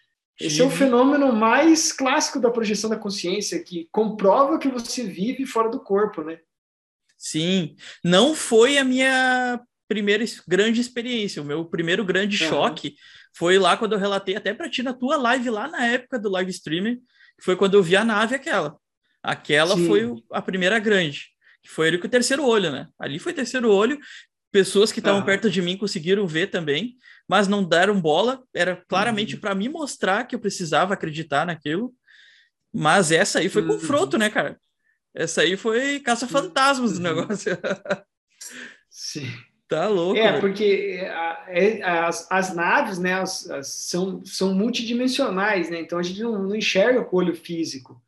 Esse 0.40 0.60
é 0.60 0.64
o 0.64 0.70
fenômeno 0.70 1.32
mais 1.32 1.92
clássico 1.92 2.40
da 2.40 2.50
projeção 2.50 2.90
da 2.90 2.96
consciência, 2.96 3.62
que 3.62 3.88
comprova 3.92 4.58
que 4.58 4.68
você 4.68 5.04
vive 5.04 5.46
fora 5.46 5.68
do 5.68 5.78
corpo, 5.78 6.22
né? 6.22 6.38
Sim, 7.16 7.76
não 8.02 8.34
foi 8.34 8.76
a 8.76 8.84
minha 8.84 9.60
primeira 9.86 10.24
grande 10.48 10.80
experiência. 10.80 11.40
O 11.40 11.44
meu 11.44 11.64
primeiro 11.64 12.04
grande 12.04 12.42
uhum. 12.42 12.50
choque 12.50 12.96
foi 13.32 13.58
lá 13.58 13.76
quando 13.76 13.92
eu 13.92 13.98
relatei 13.98 14.34
até 14.34 14.52
para 14.52 14.68
ti 14.68 14.82
na 14.82 14.92
tua 14.92 15.16
live 15.16 15.48
lá 15.50 15.68
na 15.68 15.86
época 15.86 16.18
do 16.18 16.30
live 16.30 16.50
streaming, 16.50 17.00
foi 17.42 17.56
quando 17.56 17.74
eu 17.74 17.82
vi 17.82 17.96
a 17.96 18.04
nave 18.04 18.34
aquela. 18.34 18.76
Aquela 19.22 19.76
Sim. 19.76 19.86
foi 19.86 20.22
a 20.30 20.40
primeira 20.40 20.78
grande, 20.78 21.26
que 21.62 21.68
foi 21.68 21.88
ali 21.88 21.98
com 21.98 22.06
o 22.06 22.10
terceiro 22.10 22.44
olho, 22.44 22.70
né? 22.70 22.88
Ali 22.98 23.18
foi 23.18 23.32
terceiro 23.32 23.70
olho. 23.70 23.98
Pessoas 24.50 24.92
que 24.92 25.00
estavam 25.00 25.20
ah. 25.20 25.24
perto 25.24 25.50
de 25.50 25.62
mim 25.62 25.76
conseguiram 25.76 26.26
ver 26.26 26.48
também, 26.48 26.96
mas 27.28 27.48
não 27.48 27.64
deram 27.64 28.00
bola. 28.00 28.42
Era 28.54 28.76
claramente 28.88 29.34
uhum. 29.34 29.40
para 29.40 29.54
me 29.54 29.68
mostrar 29.68 30.24
que 30.24 30.34
eu 30.34 30.38
precisava 30.38 30.94
acreditar 30.94 31.44
naquilo. 31.46 31.92
Mas 32.72 33.10
essa 33.10 33.40
aí 33.40 33.48
foi 33.48 33.62
uhum. 33.62 33.68
confronto, 33.68 34.16
né, 34.16 34.30
cara? 34.30 34.58
Essa 35.14 35.42
aí 35.42 35.56
foi 35.56 36.00
caça-fantasmas 36.00 36.92
do 36.92 36.96
uhum. 36.96 37.02
negócio. 37.02 37.58
Sim. 38.88 39.26
Tá 39.72 39.88
louco. 39.88 40.18
É, 40.18 40.38
porque 40.38 41.00
é, 41.48 41.78
é, 41.80 41.82
as, 41.82 42.30
as 42.30 42.54
naves, 42.54 42.98
né, 42.98 43.14
as, 43.14 43.48
as, 43.48 43.68
são, 43.68 44.22
são 44.22 44.52
multidimensionais, 44.52 45.70
né? 45.70 45.80
Então 45.80 45.98
a 45.98 46.02
gente 46.02 46.22
não, 46.22 46.42
não 46.42 46.54
enxerga 46.54 47.02
com 47.02 47.16
o 47.16 47.20
olho 47.20 47.34
físico. 47.34 47.98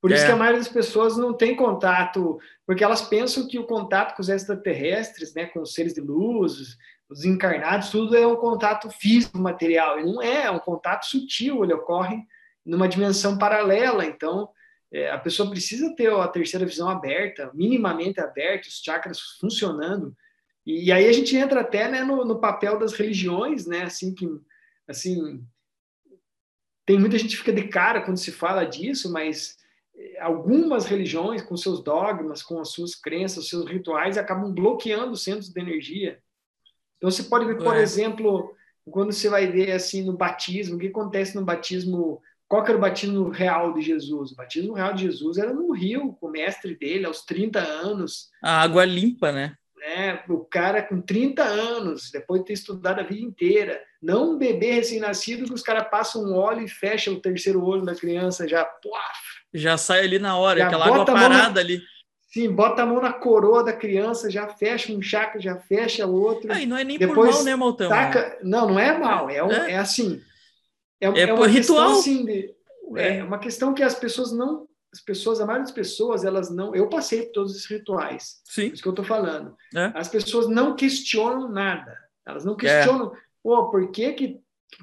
Por 0.00 0.10
isso 0.10 0.22
é. 0.22 0.26
que 0.28 0.32
a 0.32 0.36
maioria 0.36 0.58
das 0.58 0.68
pessoas 0.68 1.18
não 1.18 1.34
tem 1.34 1.54
contato, 1.54 2.40
porque 2.66 2.82
elas 2.82 3.02
pensam 3.02 3.46
que 3.46 3.58
o 3.58 3.66
contato 3.66 4.16
com 4.16 4.22
os 4.22 4.30
extraterrestres, 4.30 5.34
né, 5.34 5.44
com 5.44 5.60
os 5.60 5.74
seres 5.74 5.92
de 5.92 6.00
luz, 6.00 6.78
os 7.06 7.24
encarnados, 7.26 7.90
tudo 7.90 8.16
é 8.16 8.26
um 8.26 8.36
contato 8.36 8.88
físico, 8.90 9.38
material. 9.38 10.00
E 10.00 10.04
não 10.04 10.22
é, 10.22 10.44
é 10.44 10.50
um 10.50 10.58
contato 10.58 11.04
sutil, 11.04 11.62
ele 11.62 11.74
ocorre 11.74 12.16
numa 12.64 12.88
dimensão 12.88 13.36
paralela. 13.36 14.06
Então, 14.06 14.48
é, 14.90 15.10
a 15.10 15.18
pessoa 15.18 15.50
precisa 15.50 15.94
ter 15.94 16.10
a 16.10 16.28
terceira 16.28 16.64
visão 16.64 16.88
aberta, 16.88 17.50
minimamente 17.52 18.20
aberta, 18.20 18.68
os 18.68 18.80
chakras 18.82 19.20
funcionando, 19.38 20.16
e, 20.66 20.92
aí 20.92 21.08
a 21.08 21.12
gente 21.12 21.36
entra 21.36 21.60
até 21.60 21.88
né, 21.88 22.02
no, 22.02 22.24
no, 22.24 22.38
papel 22.38 22.78
das 22.78 22.92
religiões, 22.92 23.66
né? 23.66 23.82
Assim 23.82 24.14
que, 24.14 24.28
assim, 24.86 25.44
tem 26.84 26.98
muita 26.98 27.18
gente 27.18 27.30
que 27.30 27.38
fica 27.38 27.52
de 27.52 27.68
cara 27.68 28.02
quando 28.02 28.18
se 28.18 28.30
fala 28.30 28.64
disso, 28.64 29.10
mas 29.10 29.56
eh, 29.96 30.20
algumas 30.20 30.84
religiões, 30.84 31.42
com 31.42 31.56
seus 31.56 31.82
dogmas, 31.82 32.42
com 32.42 32.60
as 32.60 32.70
suas 32.70 32.94
crenças, 32.94 33.48
seus 33.48 33.66
rituais, 33.66 34.18
acabam 34.18 34.52
bloqueando 34.52 35.12
os 35.12 35.24
centros 35.24 35.48
de 35.48 35.60
energia. 35.60 36.20
Então 36.98 37.10
você 37.10 37.22
pode 37.22 37.46
ver, 37.46 37.56
por 37.56 37.74
é. 37.74 37.80
exemplo, 37.80 38.54
quando 38.90 39.12
você 39.12 39.28
vai 39.28 39.46
ver 39.46 39.72
assim 39.72 40.04
no 40.04 40.12
batismo, 40.16 40.76
o 40.76 40.78
que 40.78 40.88
acontece 40.88 41.34
no 41.34 41.44
batismo? 41.44 42.20
Qual 42.46 42.64
era 42.64 42.76
o 42.76 42.80
batismo 42.80 43.28
real 43.28 43.72
de 43.72 43.80
Jesus? 43.80 44.32
O 44.32 44.36
batismo 44.36 44.74
real 44.74 44.92
de 44.92 45.04
Jesus 45.04 45.38
era 45.38 45.54
no 45.54 45.72
rio, 45.72 46.12
com 46.20 46.26
o 46.26 46.30
mestre 46.30 46.74
dele, 46.74 47.06
aos 47.06 47.24
30 47.24 47.60
anos. 47.60 48.28
A 48.42 48.60
água 48.60 48.84
limpa, 48.84 49.30
né? 49.30 49.56
Né? 50.00 50.22
O 50.28 50.38
cara 50.38 50.82
com 50.82 51.00
30 51.00 51.42
anos, 51.42 52.10
depois 52.10 52.40
de 52.40 52.46
ter 52.46 52.52
estudado 52.54 53.00
a 53.00 53.02
vida 53.02 53.20
inteira, 53.20 53.80
não 54.02 54.32
um 54.32 54.38
bebê 54.38 54.72
recém-nascido 54.72 55.44
que 55.44 55.52
os 55.52 55.62
caras 55.62 55.88
passam 55.90 56.24
um 56.24 56.34
óleo 56.34 56.64
e 56.64 56.68
fecham 56.68 57.14
o 57.14 57.20
terceiro 57.20 57.62
olho 57.62 57.84
da 57.84 57.94
criança 57.94 58.48
já, 58.48 58.64
puaf, 58.64 59.40
já 59.52 59.76
sai 59.76 60.04
ali 60.04 60.18
na 60.18 60.36
hora, 60.36 60.64
aquela 60.64 60.86
água 60.86 61.04
parada 61.04 61.54
na, 61.54 61.60
ali. 61.60 61.82
Sim, 62.32 62.52
bota 62.52 62.82
a 62.82 62.86
mão 62.86 63.00
na 63.00 63.12
coroa 63.12 63.64
da 63.64 63.72
criança, 63.72 64.30
já 64.30 64.48
fecha 64.48 64.92
um 64.92 65.02
chakra, 65.02 65.40
já 65.40 65.56
fecha 65.56 66.06
o 66.06 66.14
outro. 66.14 66.52
Ah, 66.52 66.60
e 66.60 66.66
não 66.66 66.78
é 66.78 66.84
nem 66.84 66.96
depois 66.96 67.30
por 67.30 67.36
mal, 67.36 67.44
né, 67.44 67.56
Maltão? 67.56 67.88
Taca... 67.88 68.38
Não, 68.42 68.68
não 68.68 68.78
é 68.78 68.96
mal, 68.96 69.28
é, 69.28 69.42
um, 69.42 69.50
é. 69.50 69.72
é 69.72 69.78
assim. 69.78 70.22
É, 71.00 71.08
é, 71.08 71.20
é 71.22 71.32
uma 71.32 71.48
ritual. 71.48 71.96
Questão, 71.96 71.98
assim, 71.98 72.24
de, 72.24 72.54
é. 72.96 73.16
é 73.16 73.24
uma 73.24 73.40
questão 73.40 73.74
que 73.74 73.82
as 73.82 73.96
pessoas 73.96 74.30
não 74.30 74.68
as 74.92 75.00
pessoas, 75.00 75.40
a 75.40 75.46
maioria 75.46 75.64
das 75.64 75.74
pessoas, 75.74 76.24
elas 76.24 76.50
não. 76.50 76.74
Eu 76.74 76.88
passei 76.88 77.22
por 77.26 77.32
todos 77.32 77.54
esses 77.54 77.66
rituais. 77.66 78.40
Sim. 78.44 78.66
Isso 78.66 78.82
que 78.82 78.88
eu 78.88 78.92
estou 78.92 79.04
falando. 79.04 79.56
É. 79.74 79.92
As 79.94 80.08
pessoas 80.08 80.48
não 80.48 80.74
questionam 80.74 81.48
nada. 81.48 81.96
Elas 82.26 82.44
não 82.44 82.56
questionam. 82.56 83.14
É. 83.14 83.18
Pô, 83.42 83.70
por 83.70 83.90
que 83.90 84.12
que, 84.12 84.40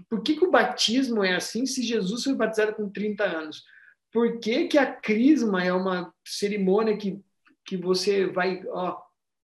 por 0.10 0.22
que 0.22 0.36
que 0.38 0.46
o 0.46 0.52
batismo 0.52 1.24
é 1.24 1.36
assim 1.36 1.66
se 1.66 1.84
Jesus 1.84 2.24
foi 2.24 2.34
batizado 2.34 2.74
com 2.74 2.90
30 2.90 3.24
anos? 3.24 3.64
Por 4.12 4.40
que 4.40 4.68
que 4.68 4.78
a 4.78 4.86
crisma 4.86 5.64
é 5.64 5.74
uma 5.74 6.14
cerimônia 6.26 6.98
que, 6.98 7.22
que 7.66 7.76
você 7.76 8.26
vai 8.26 8.64
ó, 8.70 8.98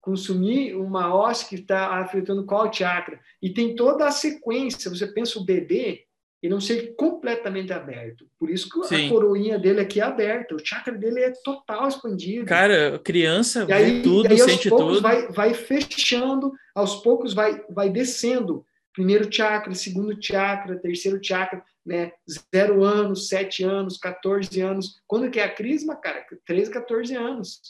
consumir 0.01 0.75
uma 0.75 1.13
hóstia 1.13 1.49
que 1.49 1.55
está 1.55 1.99
afetando 1.99 2.45
qual 2.45 2.73
chakra? 2.73 3.19
E 3.39 3.53
tem 3.53 3.75
toda 3.75 4.07
a 4.07 4.11
sequência. 4.11 4.89
Você 4.89 5.05
pensa 5.05 5.37
o 5.37 5.45
bebê, 5.45 6.07
e 6.41 6.47
não 6.47 6.61
ser 6.61 6.95
completamente 6.95 7.73
aberto. 7.73 8.25
Por 8.39 8.49
isso 8.49 8.69
que 8.69 8.87
Sim. 8.87 9.07
a 9.07 9.09
coroinha 9.09 9.59
dele 9.59 9.81
aqui 9.81 9.99
é 9.99 10.03
aberta, 10.03 10.55
o 10.55 10.65
chakra 10.65 10.95
dele 10.95 11.19
é 11.19 11.33
total 11.43 11.87
expandido. 11.87 12.45
Cara, 12.45 12.97
criança 12.99 13.65
e 13.67 13.73
aí, 13.73 14.01
tudo, 14.01 14.29
e 14.29 14.31
aí, 14.33 14.39
sente 14.39 14.69
tudo. 14.69 15.01
Vai, 15.01 15.27
vai 15.27 15.53
fechando, 15.53 16.53
aos 16.73 16.97
poucos 16.97 17.33
vai, 17.33 17.61
vai 17.69 17.89
descendo. 17.89 18.65
Primeiro 18.93 19.31
chakra, 19.31 19.73
segundo 19.73 20.17
chakra, 20.21 20.79
terceiro 20.79 21.19
chakra, 21.21 21.63
né? 21.85 22.11
Zero 22.53 22.83
anos, 22.83 23.27
sete 23.27 23.63
anos, 23.63 23.97
14 23.97 24.61
anos. 24.61 25.01
Quando 25.05 25.29
que 25.29 25.39
é 25.39 25.43
a 25.43 25.53
crisma, 25.53 25.95
cara? 25.95 26.25
13, 26.45 26.71
14 26.71 27.15
anos. 27.15 27.61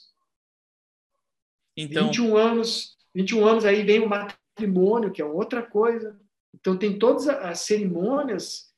Então... 1.76 2.06
21 2.06 2.38
anos, 2.38 2.98
21 3.16 3.46
anos 3.46 3.66
aí 3.66 3.84
vem 3.84 4.00
o 4.00 4.10
matrimônio, 4.10 5.12
que 5.12 5.22
é 5.22 5.26
outra 5.26 5.62
coisa. 5.62 6.20
Então, 6.60 6.78
tem 6.78 6.98
todas 6.98 7.28
as 7.28 7.62
cerimônias 7.62 8.70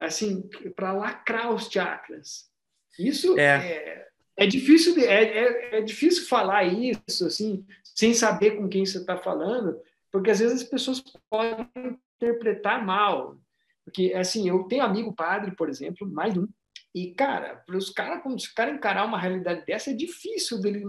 assim 0.00 0.48
para 0.74 0.92
lacrar 0.92 1.52
os 1.52 1.68
chakras. 1.68 2.50
Isso 2.98 3.38
é, 3.38 3.44
é, 3.44 4.08
é 4.36 4.46
difícil 4.46 4.94
de, 4.94 5.04
é, 5.04 5.22
é, 5.22 5.78
é, 5.78 5.80
difícil 5.82 6.26
falar 6.26 6.64
isso 6.64 7.26
assim 7.26 7.64
sem 7.84 8.14
saber 8.14 8.52
com 8.52 8.68
quem 8.68 8.84
você 8.84 8.98
está 8.98 9.16
falando, 9.16 9.78
porque 10.10 10.30
às 10.30 10.38
vezes 10.38 10.62
as 10.62 10.68
pessoas 10.68 11.02
podem 11.28 11.68
interpretar 12.16 12.84
mal. 12.84 13.38
Porque 13.84 14.14
assim, 14.14 14.48
eu 14.48 14.64
tenho 14.64 14.82
amigo 14.82 15.12
padre, 15.12 15.50
por 15.54 15.68
exemplo, 15.68 16.08
mais 16.08 16.36
um, 16.36 16.48
e 16.94 17.14
cara, 17.14 17.56
para 17.66 17.76
os 17.76 17.90
caras, 17.90 18.22
quando 18.22 18.36
os 18.36 18.48
caras 18.48 18.74
encarar 18.74 19.04
uma 19.04 19.18
realidade 19.18 19.64
dessa, 19.64 19.90
é 19.90 19.94
difícil 19.94 20.60
dele, 20.60 20.84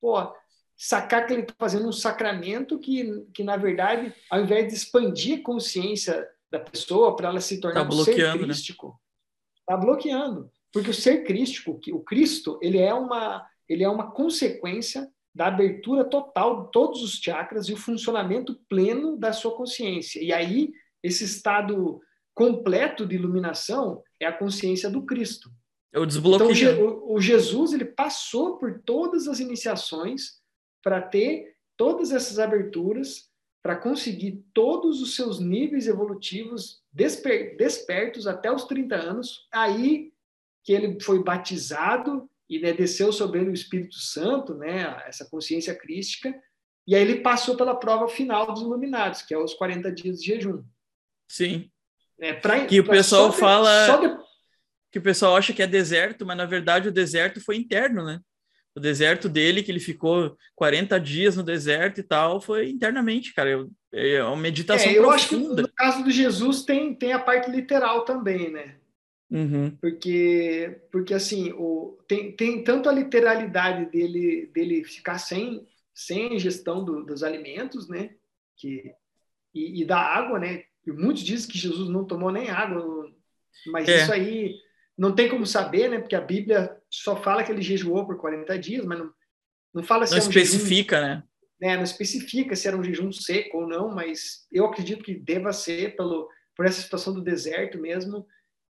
pô, 0.00 0.32
sacar 0.76 1.26
que 1.26 1.32
ele 1.32 1.42
está 1.42 1.54
fazendo 1.58 1.88
um 1.88 1.92
sacramento 1.92 2.78
que, 2.78 3.24
que, 3.32 3.44
na 3.44 3.56
verdade, 3.56 4.12
ao 4.30 4.40
invés 4.40 4.68
de 4.68 4.74
expandir 4.74 5.38
a 5.38 5.42
consciência 5.42 6.28
da 6.50 6.58
pessoa 6.58 7.16
para 7.16 7.28
ela 7.28 7.40
se 7.40 7.60
tornar 7.60 7.88
tá 7.88 7.94
um 7.94 8.04
ser 8.04 8.16
né? 8.16 8.44
crístico, 8.44 9.00
está 9.60 9.76
né? 9.76 9.84
bloqueando. 9.84 10.50
Porque 10.72 10.90
o 10.90 10.94
ser 10.94 11.24
crístico, 11.24 11.78
o 11.92 12.00
Cristo, 12.00 12.58
ele 12.62 12.78
é 12.78 12.92
uma, 12.92 13.46
ele 13.68 13.84
é 13.84 13.88
uma 13.88 14.10
consequência 14.10 15.08
da 15.34 15.46
abertura 15.46 16.04
total 16.04 16.64
de 16.64 16.72
todos 16.72 17.02
os 17.02 17.14
chakras 17.14 17.68
e 17.68 17.72
o 17.72 17.76
funcionamento 17.76 18.58
pleno 18.68 19.16
da 19.16 19.32
sua 19.32 19.56
consciência. 19.56 20.22
E 20.22 20.32
aí, 20.32 20.72
esse 21.02 21.24
estado 21.24 22.00
completo 22.34 23.06
de 23.06 23.14
iluminação 23.14 24.02
é 24.20 24.26
a 24.26 24.32
consciência 24.32 24.90
do 24.90 25.04
Cristo. 25.04 25.50
É 25.92 25.98
o 25.98 26.06
desbloqueio. 26.06 26.52
Então, 26.52 26.86
o, 26.86 27.14
o 27.14 27.20
Jesus 27.20 27.72
ele 27.72 27.84
passou 27.84 28.58
por 28.58 28.80
todas 28.84 29.28
as 29.28 29.40
iniciações 29.40 30.41
para 30.82 31.00
ter 31.00 31.56
todas 31.76 32.12
essas 32.12 32.38
aberturas, 32.38 33.30
para 33.62 33.76
conseguir 33.76 34.44
todos 34.52 35.00
os 35.00 35.14
seus 35.14 35.38
níveis 35.38 35.86
evolutivos 35.86 36.82
desper 36.92 37.56
despertos 37.56 38.26
até 38.26 38.50
os 38.50 38.64
30 38.64 38.96
anos, 38.96 39.48
aí 39.52 40.12
que 40.64 40.72
ele 40.72 41.00
foi 41.00 41.22
batizado 41.22 42.28
e 42.48 42.58
né, 42.58 42.72
desceu 42.72 43.12
sobre 43.12 43.40
ele 43.40 43.50
o 43.50 43.54
Espírito 43.54 43.96
Santo, 43.96 44.54
né, 44.54 45.02
essa 45.06 45.24
consciência 45.28 45.74
crística, 45.74 46.34
e 46.86 46.94
aí 46.94 47.02
ele 47.02 47.20
passou 47.20 47.56
pela 47.56 47.74
prova 47.74 48.08
final 48.08 48.46
dos 48.46 48.60
iluminados, 48.60 49.22
que 49.22 49.32
é 49.32 49.38
os 49.38 49.54
40 49.54 49.90
dias 49.92 50.20
de 50.20 50.26
jejum. 50.26 50.62
Sim. 51.28 51.70
É, 52.20 52.32
pra, 52.32 52.66
que 52.66 52.80
o 52.80 52.84
pessoal 52.84 53.30
de, 53.30 53.36
fala 53.36 53.98
de... 53.98 54.16
que 54.90 54.98
o 54.98 55.02
pessoal 55.02 55.36
acha 55.36 55.52
que 55.52 55.62
é 55.62 55.66
deserto, 55.66 56.26
mas 56.26 56.36
na 56.36 56.44
verdade 56.44 56.88
o 56.88 56.92
deserto 56.92 57.40
foi 57.40 57.56
interno, 57.56 58.04
né? 58.04 58.20
O 58.74 58.80
deserto 58.80 59.28
dele, 59.28 59.62
que 59.62 59.70
ele 59.70 59.80
ficou 59.80 60.36
40 60.56 60.98
dias 60.98 61.36
no 61.36 61.42
deserto 61.42 62.00
e 62.00 62.02
tal, 62.02 62.40
foi 62.40 62.70
internamente, 62.70 63.34
cara. 63.34 63.50
Eu, 63.50 63.70
é 63.92 64.24
uma 64.24 64.36
meditação 64.36 64.90
é, 64.90 64.96
eu 64.96 65.02
profunda. 65.02 65.14
acho 65.14 65.28
que 65.28 65.36
no 65.36 65.68
caso 65.74 66.04
do 66.04 66.10
Jesus 66.10 66.64
tem, 66.64 66.94
tem 66.94 67.12
a 67.12 67.18
parte 67.18 67.50
literal 67.50 68.04
também, 68.04 68.50
né? 68.50 68.76
Uhum. 69.30 69.76
Porque, 69.80 70.80
porque 70.90 71.14
assim, 71.14 71.52
o, 71.52 71.98
tem, 72.06 72.32
tem 72.32 72.62
tanto 72.64 72.88
a 72.88 72.92
literalidade 72.92 73.90
dele, 73.90 74.50
dele 74.52 74.84
ficar 74.84 75.18
sem, 75.18 75.66
sem 75.94 76.38
gestão 76.38 76.84
do, 76.84 77.04
dos 77.04 77.22
alimentos, 77.22 77.88
né? 77.88 78.10
Que, 78.56 78.94
e, 79.54 79.82
e, 79.82 79.84
da 79.84 79.98
água, 79.98 80.38
né? 80.38 80.64
E 80.86 80.92
muitos 80.92 81.22
dizem 81.22 81.50
que 81.50 81.58
Jesus 81.58 81.88
não 81.88 82.04
tomou 82.04 82.30
nem 82.30 82.50
água, 82.50 83.10
mas 83.66 83.88
é. 83.88 84.02
isso 84.02 84.12
aí 84.12 84.54
não 84.96 85.14
tem 85.14 85.28
como 85.28 85.46
saber, 85.46 85.88
né? 85.88 85.98
Porque 85.98 86.16
a 86.16 86.20
Bíblia 86.20 86.76
só 86.92 87.16
fala 87.16 87.42
que 87.42 87.50
ele 87.50 87.62
jejuou 87.62 88.06
por 88.06 88.18
40 88.18 88.58
dias, 88.58 88.84
mas 88.84 88.98
não, 88.98 89.12
não 89.74 89.82
fala 89.82 90.06
se 90.06 90.12
não 90.12 90.18
é 90.18 90.24
um 90.24 90.28
especifica, 90.28 90.96
jejum, 90.96 91.08
né? 91.08 91.24
né? 91.60 91.76
Não 91.76 91.84
especifica 91.84 92.54
se 92.54 92.68
era 92.68 92.76
um 92.76 92.84
jejum 92.84 93.10
seco 93.10 93.58
ou 93.62 93.66
não, 93.66 93.90
mas 93.94 94.46
eu 94.52 94.66
acredito 94.66 95.02
que 95.02 95.14
deva 95.14 95.52
ser 95.52 95.96
pelo 95.96 96.28
por 96.54 96.66
essa 96.66 96.82
situação 96.82 97.14
do 97.14 97.22
deserto 97.22 97.78
mesmo. 97.78 98.26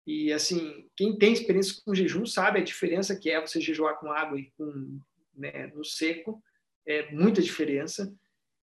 E 0.06 0.32
assim, 0.32 0.88
quem 0.95 1.17
tem 1.17 1.34
experiência 1.34 1.82
com 1.84 1.95
jejum 1.95 2.26
sabe 2.26 2.60
a 2.60 2.63
diferença 2.63 3.15
que 3.15 3.32
é 3.32 3.41
você 3.41 3.60
jejuar 3.60 3.99
com 3.99 4.12
água 4.12 4.39
e 4.39 4.52
com 4.56 4.99
né, 5.36 5.71
no 5.73 5.84
seco, 5.84 6.41
é 6.86 7.12
muita 7.12 7.41
diferença. 7.41 8.13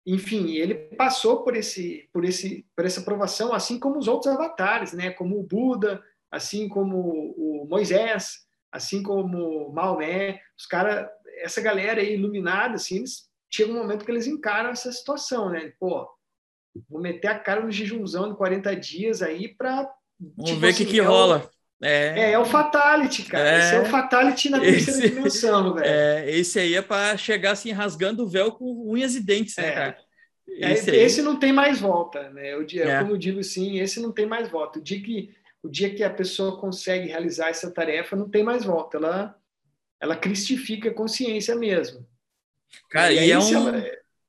Enfim, 0.04 0.56
ele 0.56 0.74
passou 0.96 1.44
por 1.44 1.54
esse 1.54 2.08
por 2.12 2.24
esse 2.24 2.66
por 2.74 2.84
essa 2.84 3.02
provação, 3.02 3.52
assim 3.52 3.78
como 3.78 3.98
os 3.98 4.08
outros 4.08 4.34
avatares, 4.34 4.92
né? 4.92 5.10
Como 5.10 5.38
o 5.38 5.44
Buda, 5.44 6.02
assim 6.28 6.68
como 6.68 6.96
o 7.36 7.66
Moisés, 7.68 8.47
assim 8.70 9.02
como 9.02 9.72
Maomé, 9.72 10.40
os 10.56 10.66
caras, 10.66 11.08
essa 11.40 11.60
galera 11.60 12.00
aí 12.00 12.14
iluminada, 12.14 12.74
assim, 12.74 12.96
eles, 12.96 13.28
chega 13.50 13.72
um 13.72 13.76
momento 13.76 14.04
que 14.04 14.10
eles 14.10 14.26
encaram 14.26 14.70
essa 14.70 14.92
situação, 14.92 15.50
né? 15.50 15.72
Pô, 15.78 16.08
vou 16.88 17.00
meter 17.00 17.28
a 17.28 17.38
cara 17.38 17.60
no 17.60 17.70
jejumzão 17.70 18.30
de 18.30 18.36
40 18.36 18.76
dias 18.76 19.22
aí 19.22 19.48
para 19.48 19.90
Vamos 20.20 20.50
tipo 20.50 20.60
ver 20.60 20.66
o 20.66 20.70
assim, 20.70 20.84
que, 20.84 20.90
que 20.92 21.00
é 21.00 21.02
rola. 21.02 21.50
O, 21.80 21.84
é... 21.84 22.20
é, 22.20 22.32
é 22.32 22.38
o 22.38 22.44
fatality, 22.44 23.24
cara. 23.24 23.50
É... 23.50 23.58
Esse 23.58 23.74
é 23.76 23.80
o 23.80 23.86
fatality 23.86 24.50
na 24.50 24.60
terceira 24.60 24.98
esse... 24.98 25.08
dimensão, 25.08 25.74
velho. 25.74 25.86
É, 25.86 26.30
esse 26.30 26.58
aí 26.58 26.74
é 26.74 26.82
para 26.82 27.16
chegar 27.16 27.52
assim 27.52 27.70
rasgando 27.70 28.24
o 28.24 28.28
véu 28.28 28.52
com 28.52 28.90
unhas 28.90 29.14
e 29.14 29.20
dentes, 29.20 29.56
né, 29.56 29.68
é. 29.68 29.72
cara? 29.72 29.98
Esse, 30.48 30.90
esse, 30.90 31.22
não 31.22 31.38
tem 31.38 31.52
mais 31.52 31.78
volta, 31.78 32.30
né? 32.30 32.54
Eu, 32.54 32.62
é. 32.62 32.98
Como 33.00 33.12
eu 33.12 33.18
digo 33.18 33.38
assim, 33.38 33.78
esse 33.78 34.00
não 34.00 34.10
tem 34.10 34.26
mais 34.26 34.48
volta. 34.48 34.78
O 34.78 34.82
dia 34.82 35.00
que 35.00 35.30
o 35.68 35.70
dia 35.70 35.94
que 35.94 36.02
a 36.02 36.08
pessoa 36.08 36.58
consegue 36.58 37.08
realizar 37.08 37.50
essa 37.50 37.70
tarefa, 37.70 38.16
não 38.16 38.28
tem 38.28 38.42
mais 38.42 38.64
volta. 38.64 38.96
Ela, 38.96 39.36
ela 40.00 40.16
cristifica 40.16 40.88
a 40.88 40.94
consciência 40.94 41.54
mesmo. 41.54 42.06
Cara, 42.90 43.12
e, 43.12 43.28
e 43.28 43.30
é, 43.30 43.38
um, 43.38 43.68
ela... 43.68 43.84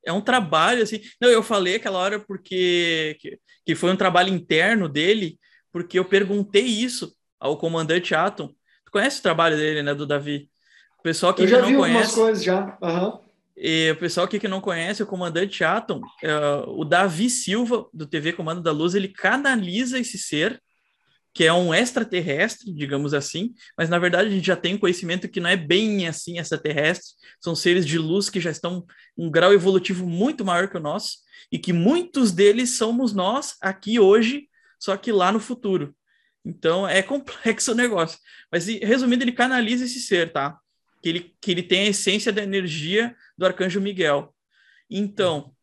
é 0.06 0.12
um 0.12 0.19
trabalho, 0.19 0.84
assim... 0.84 0.99
Não, 1.19 1.30
eu 1.30 1.41
falei 1.41 1.75
aquela 1.75 1.97
hora 1.97 2.19
porque... 2.19 3.17
Que, 3.21 3.39
que 3.65 3.75
foi 3.75 3.89
um 3.89 3.95
trabalho 3.95 4.34
interno 4.34 4.89
dele, 4.89 5.39
porque 5.71 5.97
eu 5.97 6.04
perguntei 6.04 6.65
isso 6.65 7.15
ao 7.39 7.58
comandante 7.58 8.13
Atom. 8.13 8.49
Tu 8.86 8.91
conhece 8.91 9.19
o 9.19 9.23
trabalho 9.23 9.56
dele, 9.56 9.82
né, 9.82 9.95
do 9.95 10.06
Davi? 10.06 10.49
O 10.99 11.04
pessoal 11.04 11.34
que 11.34 11.43
eu 11.43 11.47
já 11.47 11.62
não 11.62 11.69
vi 11.69 11.75
conhece... 11.78 12.15
coisas 12.15 12.43
já. 12.43 12.78
Uhum. 12.82 13.19
E 13.56 13.91
o 13.91 13.95
pessoal 13.95 14.25
aqui 14.25 14.39
que 14.39 14.47
não 14.47 14.60
conhece 14.60 15.02
o 15.04 15.08
comandante 15.08 15.63
Atom, 15.63 15.99
uh, 15.99 16.69
o 16.69 16.84
Davi 16.84 17.30
Silva, 17.30 17.88
do 17.93 18.06
TV 18.06 18.34
Comando 18.34 18.62
da 18.62 18.73
Luz, 18.73 18.93
ele 18.93 19.08
canaliza 19.08 19.97
esse 19.99 20.17
ser 20.17 20.62
que 21.33 21.45
é 21.45 21.53
um 21.53 21.73
extraterrestre, 21.73 22.73
digamos 22.73 23.13
assim, 23.13 23.53
mas 23.77 23.89
na 23.89 23.99
verdade 23.99 24.29
a 24.29 24.31
gente 24.31 24.45
já 24.45 24.55
tem 24.55 24.77
conhecimento 24.77 25.29
que 25.29 25.39
não 25.39 25.49
é 25.49 25.55
bem 25.55 26.07
assim 26.07 26.39
extraterrestre, 26.39 27.13
são 27.39 27.55
seres 27.55 27.85
de 27.85 27.97
luz 27.97 28.29
que 28.29 28.39
já 28.39 28.49
estão 28.49 28.85
um 29.17 29.29
grau 29.29 29.53
evolutivo 29.53 30.05
muito 30.07 30.43
maior 30.43 30.67
que 30.67 30.77
o 30.77 30.81
nosso 30.81 31.19
e 31.51 31.57
que 31.57 31.71
muitos 31.71 32.31
deles 32.31 32.77
somos 32.77 33.13
nós 33.13 33.55
aqui 33.61 33.99
hoje, 33.99 34.49
só 34.79 34.97
que 34.97 35.11
lá 35.11 35.31
no 35.31 35.39
futuro. 35.39 35.95
Então 36.43 36.87
é 36.87 37.01
complexo 37.03 37.71
o 37.71 37.75
negócio. 37.75 38.19
Mas 38.51 38.67
resumindo, 38.67 39.23
ele 39.23 39.31
canaliza 39.31 39.85
esse 39.85 39.99
ser, 39.99 40.31
tá? 40.31 40.57
Que 41.01 41.09
ele, 41.09 41.35
que 41.39 41.51
ele 41.51 41.63
tem 41.63 41.81
a 41.83 41.89
essência 41.89 42.31
da 42.31 42.43
energia 42.43 43.15
do 43.37 43.45
arcanjo 43.45 43.79
Miguel. 43.79 44.33
Então, 44.89 45.53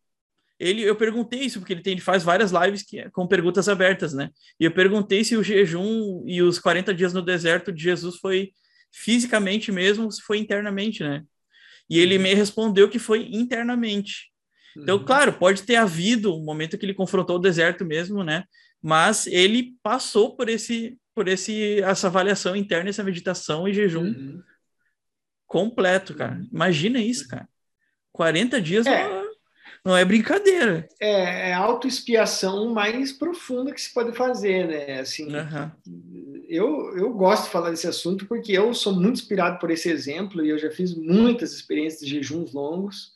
ele, 0.59 0.83
eu 0.83 0.97
perguntei 0.97 1.41
isso, 1.41 1.59
porque 1.59 1.75
ele, 1.75 1.83
tem, 1.83 1.93
ele 1.93 2.01
faz 2.01 2.23
várias 2.23 2.51
lives 2.51 2.83
que, 2.83 3.09
com 3.11 3.27
perguntas 3.27 3.69
abertas, 3.69 4.15
né? 4.15 4.31
E 4.59 4.65
eu 4.65 4.73
perguntei 4.73 5.23
se 5.23 5.37
o 5.37 5.43
jejum 5.43 6.25
e 6.27 6.41
os 6.43 6.59
40 6.59 6.95
dias 6.95 7.13
no 7.13 7.23
deserto 7.23 7.73
de 7.73 7.83
Jesus 7.83 8.17
foi 8.17 8.53
fisicamente 8.91 9.71
mesmo, 9.71 10.11
se 10.11 10.23
foi 10.23 10.39
internamente, 10.39 11.03
né? 11.03 11.23
E 11.89 11.99
ele 11.99 12.19
me 12.19 12.33
respondeu 12.33 12.89
que 12.89 12.99
foi 12.99 13.29
internamente. 13.31 14.31
Então, 14.77 14.97
uhum. 14.97 15.05
claro, 15.05 15.33
pode 15.35 15.63
ter 15.63 15.77
havido 15.77 16.35
um 16.35 16.45
momento 16.45 16.77
que 16.79 16.85
ele 16.85 16.95
confrontou 16.95 17.37
o 17.37 17.41
deserto 17.41 17.85
mesmo, 17.85 18.25
né? 18.25 18.45
Mas 18.83 19.27
ele 19.27 19.75
passou 19.83 20.37
por 20.37 20.49
esse, 20.49 20.99
por 21.15 21.29
esse, 21.29 21.81
essa 21.83 22.07
avaliação 22.07 22.57
interna, 22.57 22.89
essa 22.89 23.05
meditação 23.05 23.69
e 23.69 23.75
jejum 23.75 24.05
uhum. 24.05 24.43
completo, 25.47 26.15
cara. 26.15 26.37
Uhum. 26.37 26.49
Imagina 26.53 26.99
isso, 26.99 27.29
cara. 27.29 27.49
40 28.13 28.61
dias 28.61 28.87
é. 28.87 29.26
Não 29.87 29.97
é 29.97 30.05
brincadeira. 30.05 30.89
É, 30.99 31.51
é 31.51 31.53
autoexpiação 31.53 32.75
mais 32.75 33.13
profunda 33.13 33.73
que 33.73 33.81
se 33.81 33.95
pode 33.95 34.17
fazer, 34.17 34.67
né? 34.67 34.99
Assim, 34.99 35.29
uhum. 35.33 36.43
eu, 36.49 36.99
eu 36.99 37.13
gosto 37.13 37.45
de 37.45 37.51
falar 37.51 37.71
desse 37.71 37.87
assunto 37.87 38.27
porque 38.27 38.51
eu 38.51 38.75
sou 38.75 38.93
muito 38.93 39.21
inspirado 39.21 39.61
por 39.61 39.71
esse 39.71 39.89
exemplo 39.89 40.45
e 40.45 40.49
eu 40.49 40.59
já 40.59 40.73
fiz 40.73 40.93
muitas 40.93 41.53
experiências 41.53 42.01
de 42.01 42.17
jejuns 42.17 42.53
longos 42.53 43.13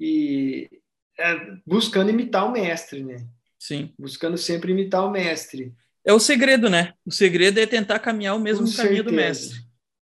e 0.00 0.68
é, 1.16 1.36
buscando 1.64 2.10
imitar 2.10 2.48
o 2.48 2.52
mestre, 2.52 3.04
né? 3.04 3.24
Sim. 3.56 3.92
Buscando 3.96 4.36
sempre 4.36 4.72
imitar 4.72 5.06
o 5.06 5.12
mestre. 5.12 5.72
É 6.04 6.12
o 6.12 6.18
segredo, 6.18 6.68
né? 6.68 6.94
O 7.06 7.12
segredo 7.12 7.60
é 7.60 7.66
tentar 7.66 8.00
caminhar 8.00 8.34
o 8.34 8.40
mesmo 8.40 8.66
Com 8.66 8.72
caminho 8.72 8.96
certeza. 8.96 9.04
do 9.04 9.12
mestre. 9.12 9.60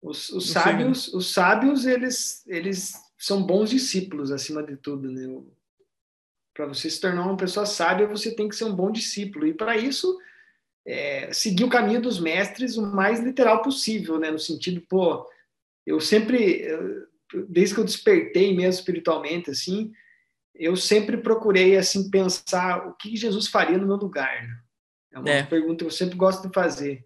Os, 0.00 0.30
os 0.30 0.48
sábios, 0.48 1.08
os 1.12 1.30
sábios, 1.30 1.84
eles, 1.84 2.42
eles 2.46 2.94
são 3.18 3.42
bons 3.42 3.68
discípulos 3.68 4.32
acima 4.32 4.62
de 4.62 4.78
tudo, 4.78 5.10
né? 5.10 5.28
Para 6.54 6.66
você 6.66 6.90
se 6.90 7.00
tornar 7.00 7.22
uma 7.22 7.36
pessoa 7.36 7.64
sábia, 7.64 8.06
você 8.06 8.34
tem 8.34 8.48
que 8.48 8.56
ser 8.56 8.64
um 8.64 8.74
bom 8.74 8.90
discípulo. 8.90 9.46
E 9.46 9.54
para 9.54 9.76
isso, 9.76 10.18
é, 10.86 11.32
seguir 11.32 11.64
o 11.64 11.70
caminho 11.70 12.02
dos 12.02 12.18
mestres 12.18 12.76
o 12.76 12.82
mais 12.82 13.20
literal 13.20 13.62
possível, 13.62 14.18
né? 14.18 14.30
No 14.30 14.38
sentido, 14.38 14.80
pô, 14.88 15.26
eu 15.86 16.00
sempre, 16.00 16.66
desde 17.48 17.74
que 17.74 17.80
eu 17.80 17.84
despertei 17.84 18.54
mesmo 18.54 18.80
espiritualmente, 18.80 19.50
assim, 19.50 19.92
eu 20.54 20.76
sempre 20.76 21.16
procurei 21.16 21.76
assim 21.76 22.10
pensar 22.10 22.86
o 22.86 22.94
que 22.94 23.16
Jesus 23.16 23.46
faria 23.46 23.78
no 23.78 23.86
meu 23.86 23.96
lugar. 23.96 24.42
Né? 24.46 24.60
É 25.12 25.18
uma 25.18 25.30
é. 25.30 25.42
pergunta 25.42 25.78
que 25.78 25.86
eu 25.86 25.90
sempre 25.90 26.16
gosto 26.16 26.46
de 26.46 26.54
fazer. 26.54 27.04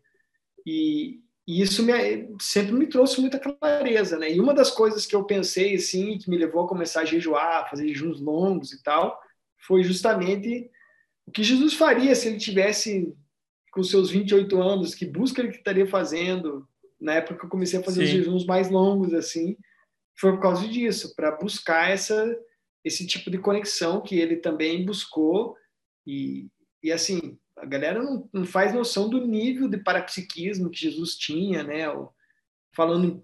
E, 0.66 1.20
e 1.46 1.62
isso 1.62 1.82
me, 1.82 2.28
sempre 2.40 2.72
me 2.72 2.86
trouxe 2.86 3.20
muita 3.20 3.38
clareza, 3.38 4.18
né? 4.18 4.32
E 4.32 4.40
uma 4.40 4.54
das 4.54 4.70
coisas 4.70 5.06
que 5.06 5.14
eu 5.14 5.24
pensei, 5.24 5.74
assim, 5.74 6.18
que 6.18 6.28
me 6.28 6.36
levou 6.36 6.64
a 6.64 6.68
começar 6.68 7.02
a 7.02 7.04
jejuar, 7.04 7.68
fazer 7.70 7.86
jejuns 7.88 8.20
longos 8.20 8.72
e 8.72 8.82
tal, 8.82 9.20
foi 9.66 9.82
justamente 9.82 10.70
o 11.26 11.30
que 11.30 11.42
Jesus 11.42 11.74
faria 11.74 12.14
se 12.14 12.28
ele 12.28 12.38
tivesse 12.38 13.14
com 13.72 13.82
seus 13.82 14.10
28 14.10 14.62
anos, 14.62 14.94
que 14.94 15.04
busca 15.04 15.40
ele 15.40 15.50
que 15.50 15.58
estaria 15.58 15.86
fazendo, 15.86 16.68
na 17.00 17.14
época 17.14 17.40
que 17.40 17.44
eu 17.44 17.50
comecei 17.50 17.80
a 17.80 17.82
fazer 17.82 18.06
Sim. 18.06 18.06
os 18.06 18.10
jejuns 18.10 18.46
mais 18.46 18.70
longos, 18.70 19.12
assim, 19.12 19.56
foi 20.16 20.32
por 20.32 20.40
causa 20.40 20.68
disso, 20.68 21.14
para 21.16 21.32
buscar 21.32 21.90
essa, 21.90 22.38
esse 22.84 23.06
tipo 23.06 23.30
de 23.30 23.38
conexão 23.38 24.00
que 24.00 24.16
ele 24.18 24.36
também 24.36 24.84
buscou, 24.84 25.56
e, 26.06 26.48
e 26.82 26.92
assim, 26.92 27.36
a 27.56 27.66
galera 27.66 28.02
não, 28.02 28.28
não 28.32 28.44
faz 28.44 28.72
noção 28.72 29.08
do 29.08 29.26
nível 29.26 29.68
de 29.68 29.78
parapsiquismo 29.78 30.70
que 30.70 30.80
Jesus 30.80 31.16
tinha, 31.16 31.62
né? 31.62 31.84
Falando 32.76 33.22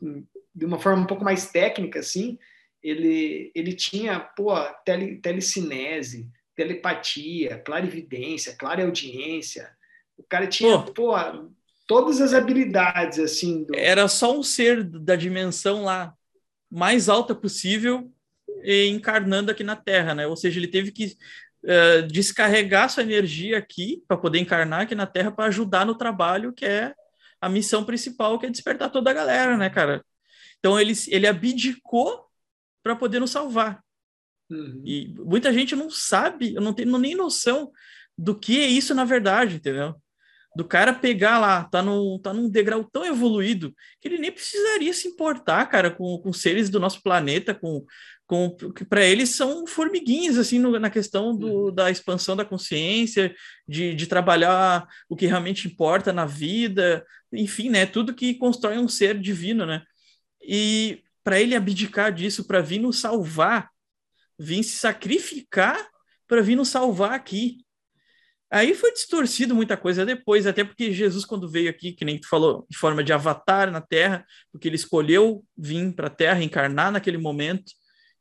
de 0.54 0.64
uma 0.64 0.78
forma 0.78 1.02
um 1.02 1.06
pouco 1.06 1.24
mais 1.24 1.50
técnica, 1.50 2.00
assim, 2.00 2.38
ele, 2.82 3.50
ele 3.54 3.72
tinha, 3.74 4.20
pô, 4.20 4.54
tele, 4.84 5.16
telecinese, 5.16 6.28
telepatia, 6.54 7.58
clarividência, 7.58 8.54
clareaudiência. 8.56 9.70
O 10.16 10.22
cara 10.22 10.46
tinha, 10.46 10.78
pô, 10.78 10.92
pô 10.92 11.14
todas 11.86 12.20
as 12.20 12.32
habilidades, 12.32 13.18
assim. 13.18 13.64
Do... 13.64 13.76
Era 13.76 14.06
só 14.06 14.38
um 14.38 14.42
ser 14.42 14.84
da 14.84 15.16
dimensão 15.16 15.84
lá 15.84 16.14
mais 16.70 17.08
alta 17.08 17.34
possível 17.34 18.12
encarnando 18.64 19.50
aqui 19.50 19.64
na 19.64 19.74
Terra, 19.74 20.14
né? 20.14 20.26
Ou 20.26 20.36
seja, 20.36 20.60
ele 20.60 20.68
teve 20.68 20.92
que 20.92 21.16
uh, 21.64 22.06
descarregar 22.06 22.90
sua 22.90 23.02
energia 23.02 23.58
aqui 23.58 24.04
para 24.06 24.16
poder 24.16 24.38
encarnar 24.38 24.82
aqui 24.82 24.94
na 24.94 25.06
Terra 25.06 25.32
para 25.32 25.46
ajudar 25.46 25.84
no 25.84 25.96
trabalho 25.96 26.52
que 26.52 26.64
é 26.64 26.94
a 27.40 27.48
missão 27.48 27.84
principal, 27.84 28.38
que 28.38 28.46
é 28.46 28.50
despertar 28.50 28.90
toda 28.90 29.10
a 29.10 29.14
galera, 29.14 29.56
né, 29.56 29.70
cara? 29.70 30.04
Então 30.58 30.78
ele, 30.78 30.92
ele 31.08 31.26
abdicou 31.26 32.29
para 32.82 32.96
poder 32.96 33.20
nos 33.20 33.30
salvar. 33.30 33.82
Uhum. 34.50 34.82
E 34.84 35.14
muita 35.18 35.52
gente 35.52 35.76
não 35.76 35.90
sabe, 35.90 36.52
não 36.54 36.72
tem 36.72 36.84
nem 36.84 37.14
noção 37.14 37.70
do 38.18 38.34
que 38.34 38.60
é 38.60 38.66
isso 38.66 38.94
na 38.94 39.04
verdade, 39.04 39.56
entendeu? 39.56 39.94
Do 40.56 40.64
cara 40.64 40.92
pegar 40.92 41.38
lá, 41.38 41.64
tá, 41.64 41.80
no, 41.80 42.18
tá 42.18 42.32
num 42.34 42.50
degrau 42.50 42.82
tão 42.82 43.06
evoluído 43.06 43.72
que 44.00 44.08
ele 44.08 44.18
nem 44.18 44.32
precisaria 44.32 44.92
se 44.92 45.06
importar, 45.06 45.64
cara, 45.66 45.92
com, 45.92 46.18
com 46.18 46.32
seres 46.32 46.68
do 46.68 46.80
nosso 46.80 47.00
planeta, 47.02 47.54
com, 47.54 47.84
com 48.26 48.56
que 48.74 48.84
para 48.84 49.04
eles 49.04 49.30
são 49.30 49.64
formiguinhas 49.64 50.36
assim 50.36 50.58
no, 50.58 50.76
na 50.76 50.90
questão 50.90 51.36
do, 51.36 51.66
uhum. 51.66 51.74
da 51.74 51.88
expansão 51.88 52.34
da 52.34 52.44
consciência, 52.44 53.32
de, 53.66 53.94
de 53.94 54.06
trabalhar 54.08 54.88
o 55.08 55.14
que 55.14 55.26
realmente 55.26 55.68
importa 55.68 56.12
na 56.12 56.26
vida, 56.26 57.06
enfim, 57.32 57.70
né? 57.70 57.86
Tudo 57.86 58.14
que 58.14 58.34
constrói 58.34 58.76
um 58.76 58.88
ser 58.88 59.20
divino, 59.20 59.64
né? 59.64 59.82
E 60.42 61.00
para 61.22 61.40
ele 61.40 61.54
abdicar 61.54 62.12
disso, 62.12 62.44
para 62.44 62.60
vir 62.60 62.78
nos 62.78 62.98
salvar, 62.98 63.70
vir 64.38 64.62
se 64.62 64.76
sacrificar 64.76 65.90
para 66.30 66.42
vir 66.42 66.54
nos 66.54 66.68
salvar 66.68 67.12
aqui. 67.12 67.58
Aí 68.52 68.74
foi 68.74 68.92
distorcido 68.92 69.54
muita 69.54 69.76
coisa 69.76 70.04
depois, 70.04 70.46
até 70.46 70.64
porque 70.64 70.92
Jesus, 70.92 71.24
quando 71.24 71.48
veio 71.48 71.68
aqui, 71.68 71.92
que 71.92 72.04
nem 72.04 72.18
tu 72.18 72.28
falou, 72.28 72.66
em 72.70 72.74
forma 72.76 73.02
de 73.02 73.12
avatar 73.12 73.70
na 73.70 73.80
Terra, 73.80 74.24
porque 74.50 74.68
ele 74.68 74.76
escolheu 74.76 75.44
vir 75.56 75.92
para 75.92 76.06
a 76.06 76.10
Terra, 76.10 76.42
encarnar 76.42 76.92
naquele 76.92 77.18
momento, 77.18 77.72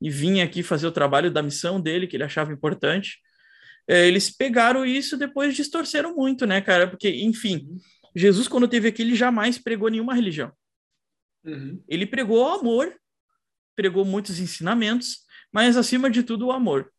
e 0.01 0.09
vinha 0.09 0.43
aqui 0.43 0.63
fazer 0.63 0.87
o 0.87 0.91
trabalho 0.91 1.31
da 1.31 1.43
missão 1.43 1.79
dele, 1.79 2.07
que 2.07 2.15
ele 2.15 2.23
achava 2.23 2.51
importante. 2.51 3.19
É, 3.87 4.07
eles 4.07 4.29
pegaram 4.29 4.85
isso 4.85 5.17
depois 5.17 5.55
distorceram 5.55 6.15
muito, 6.15 6.45
né, 6.45 6.61
cara? 6.61 6.87
Porque, 6.87 7.09
enfim, 7.09 7.67
Jesus, 8.15 8.47
quando 8.47 8.67
teve 8.67 8.87
aqui, 8.87 9.01
ele 9.01 9.15
jamais 9.15 9.57
pregou 9.57 9.89
nenhuma 9.89 10.13
religião. 10.13 10.51
Uhum. 11.43 11.81
Ele 11.87 12.05
pregou 12.05 12.43
o 12.43 12.59
amor, 12.59 12.93
pregou 13.75 14.03
muitos 14.03 14.39
ensinamentos, 14.39 15.19
mas 15.51 15.77
acima 15.77 16.09
de 16.09 16.23
tudo 16.23 16.47
o 16.47 16.51
amor. 16.51 16.91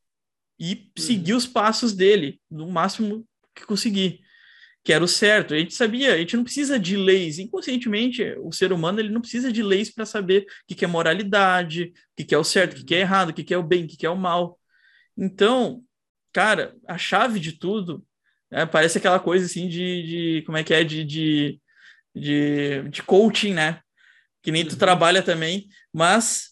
E 0.59 0.75
uhum. 0.75 1.03
seguiu 1.03 1.37
os 1.37 1.47
passos 1.47 1.95
dele, 1.95 2.41
no 2.51 2.71
máximo 2.71 3.27
que 3.55 3.65
conseguir 3.65 4.21
que 4.83 4.93
era 4.93 5.05
o 5.05 5.09
certo. 5.09 5.55
A 5.55 5.59
gente 5.59 5.75
sabia, 5.75 6.15
a 6.15 6.19
gente 6.19 6.37
não 6.37 6.45
precisa 6.45 6.79
de 6.79 6.97
leis. 6.97 7.39
Inconscientemente, 7.39 8.23
o 8.43 8.53
ser 8.53 8.73
humano 8.73 9.01
ele 9.01 9.11
não 9.11 9.21
precisa 9.21 9.53
de 9.53 9.63
leis 9.63 9.93
para 9.93 10.07
saber 10.07 10.47
o 10.69 10.75
que, 10.75 10.85
é 10.85 10.89
moralidade, 10.89 11.93
o 12.19 12.25
que, 12.25 12.35
é 12.35 12.39
o 12.39 12.45
certo, 12.45 12.81
o 12.81 12.85
que, 12.85 12.95
é 12.95 13.01
errado, 13.01 13.31
o 13.31 13.35
que, 13.35 13.53
é 13.53 13.59
o 13.59 13.63
bem, 13.63 13.85
o 13.85 13.89
que, 13.89 14.07
é 14.07 14.11
o 14.11 14.17
mal. 14.17 14.59
Então, 15.17 15.83
cara, 16.33 16.75
a 16.89 16.97
chave 16.97 17.39
de 17.39 17.53
tudo 17.53 18.05
né, 18.51 18.65
parece 18.67 18.99
aquela 18.99 19.21
coisa 19.21 19.47
assim 19.47 19.69
de, 19.69 20.03
de 20.03 20.43
como 20.47 20.57
é 20.57 20.65
que 20.65 20.73
é 20.73 20.83
de, 20.83 21.05
de, 21.05 21.61
de, 22.15 22.83
de 22.89 23.03
coaching, 23.03 23.53
né? 23.55 23.81
Que 24.43 24.51
nem 24.51 24.67
tu 24.67 24.73
uhum. 24.73 24.79
trabalha 24.79 25.23
também, 25.23 25.69
mas 25.93 26.51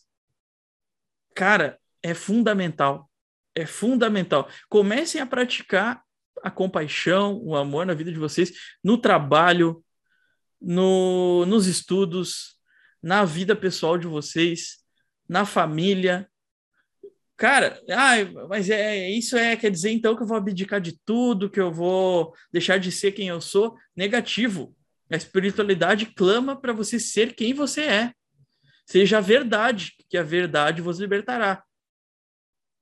cara, 1.34 1.78
é 2.03 2.14
fundamental. 2.14 3.09
É 3.55 3.66
fundamental. 3.66 4.49
Comecem 4.68 5.20
a 5.20 5.26
praticar 5.26 6.03
a 6.43 6.51
compaixão, 6.51 7.41
o 7.43 7.57
amor 7.57 7.86
na 7.86 7.95
vida 7.95 8.12
de 8.12 8.18
vocês, 8.18 8.53
no 8.82 8.99
trabalho, 8.99 9.84
no, 10.61 11.45
nos 11.47 11.66
estudos, 11.66 12.57
na 13.03 13.24
vida 13.24 13.55
pessoal 13.55 13.97
de 13.97 14.07
vocês, 14.07 14.78
na 15.28 15.45
família. 15.45 16.28
Cara, 17.36 17.80
ah, 17.91 18.14
mas 18.49 18.68
é 18.68 19.09
isso 19.11 19.36
é 19.36 19.57
quer 19.57 19.70
dizer 19.70 19.91
então 19.91 20.16
que 20.16 20.22
eu 20.22 20.26
vou 20.26 20.36
abdicar 20.36 20.80
de 20.80 20.99
tudo, 21.05 21.51
que 21.51 21.61
eu 21.61 21.72
vou 21.72 22.34
deixar 22.53 22.78
de 22.78 22.91
ser 22.91 23.12
quem 23.12 23.28
eu 23.28 23.41
sou? 23.41 23.76
Negativo. 23.95 24.74
A 25.11 25.17
espiritualidade 25.17 26.07
clama 26.07 26.61
para 26.61 26.73
você 26.73 26.99
ser 26.99 27.35
quem 27.35 27.55
você 27.55 27.83
é. 27.83 28.13
Seja 28.87 29.19
a 29.19 29.21
verdade, 29.21 29.93
que 30.09 30.17
a 30.17 30.23
verdade 30.23 30.81
vos 30.81 30.99
libertará. 30.99 31.63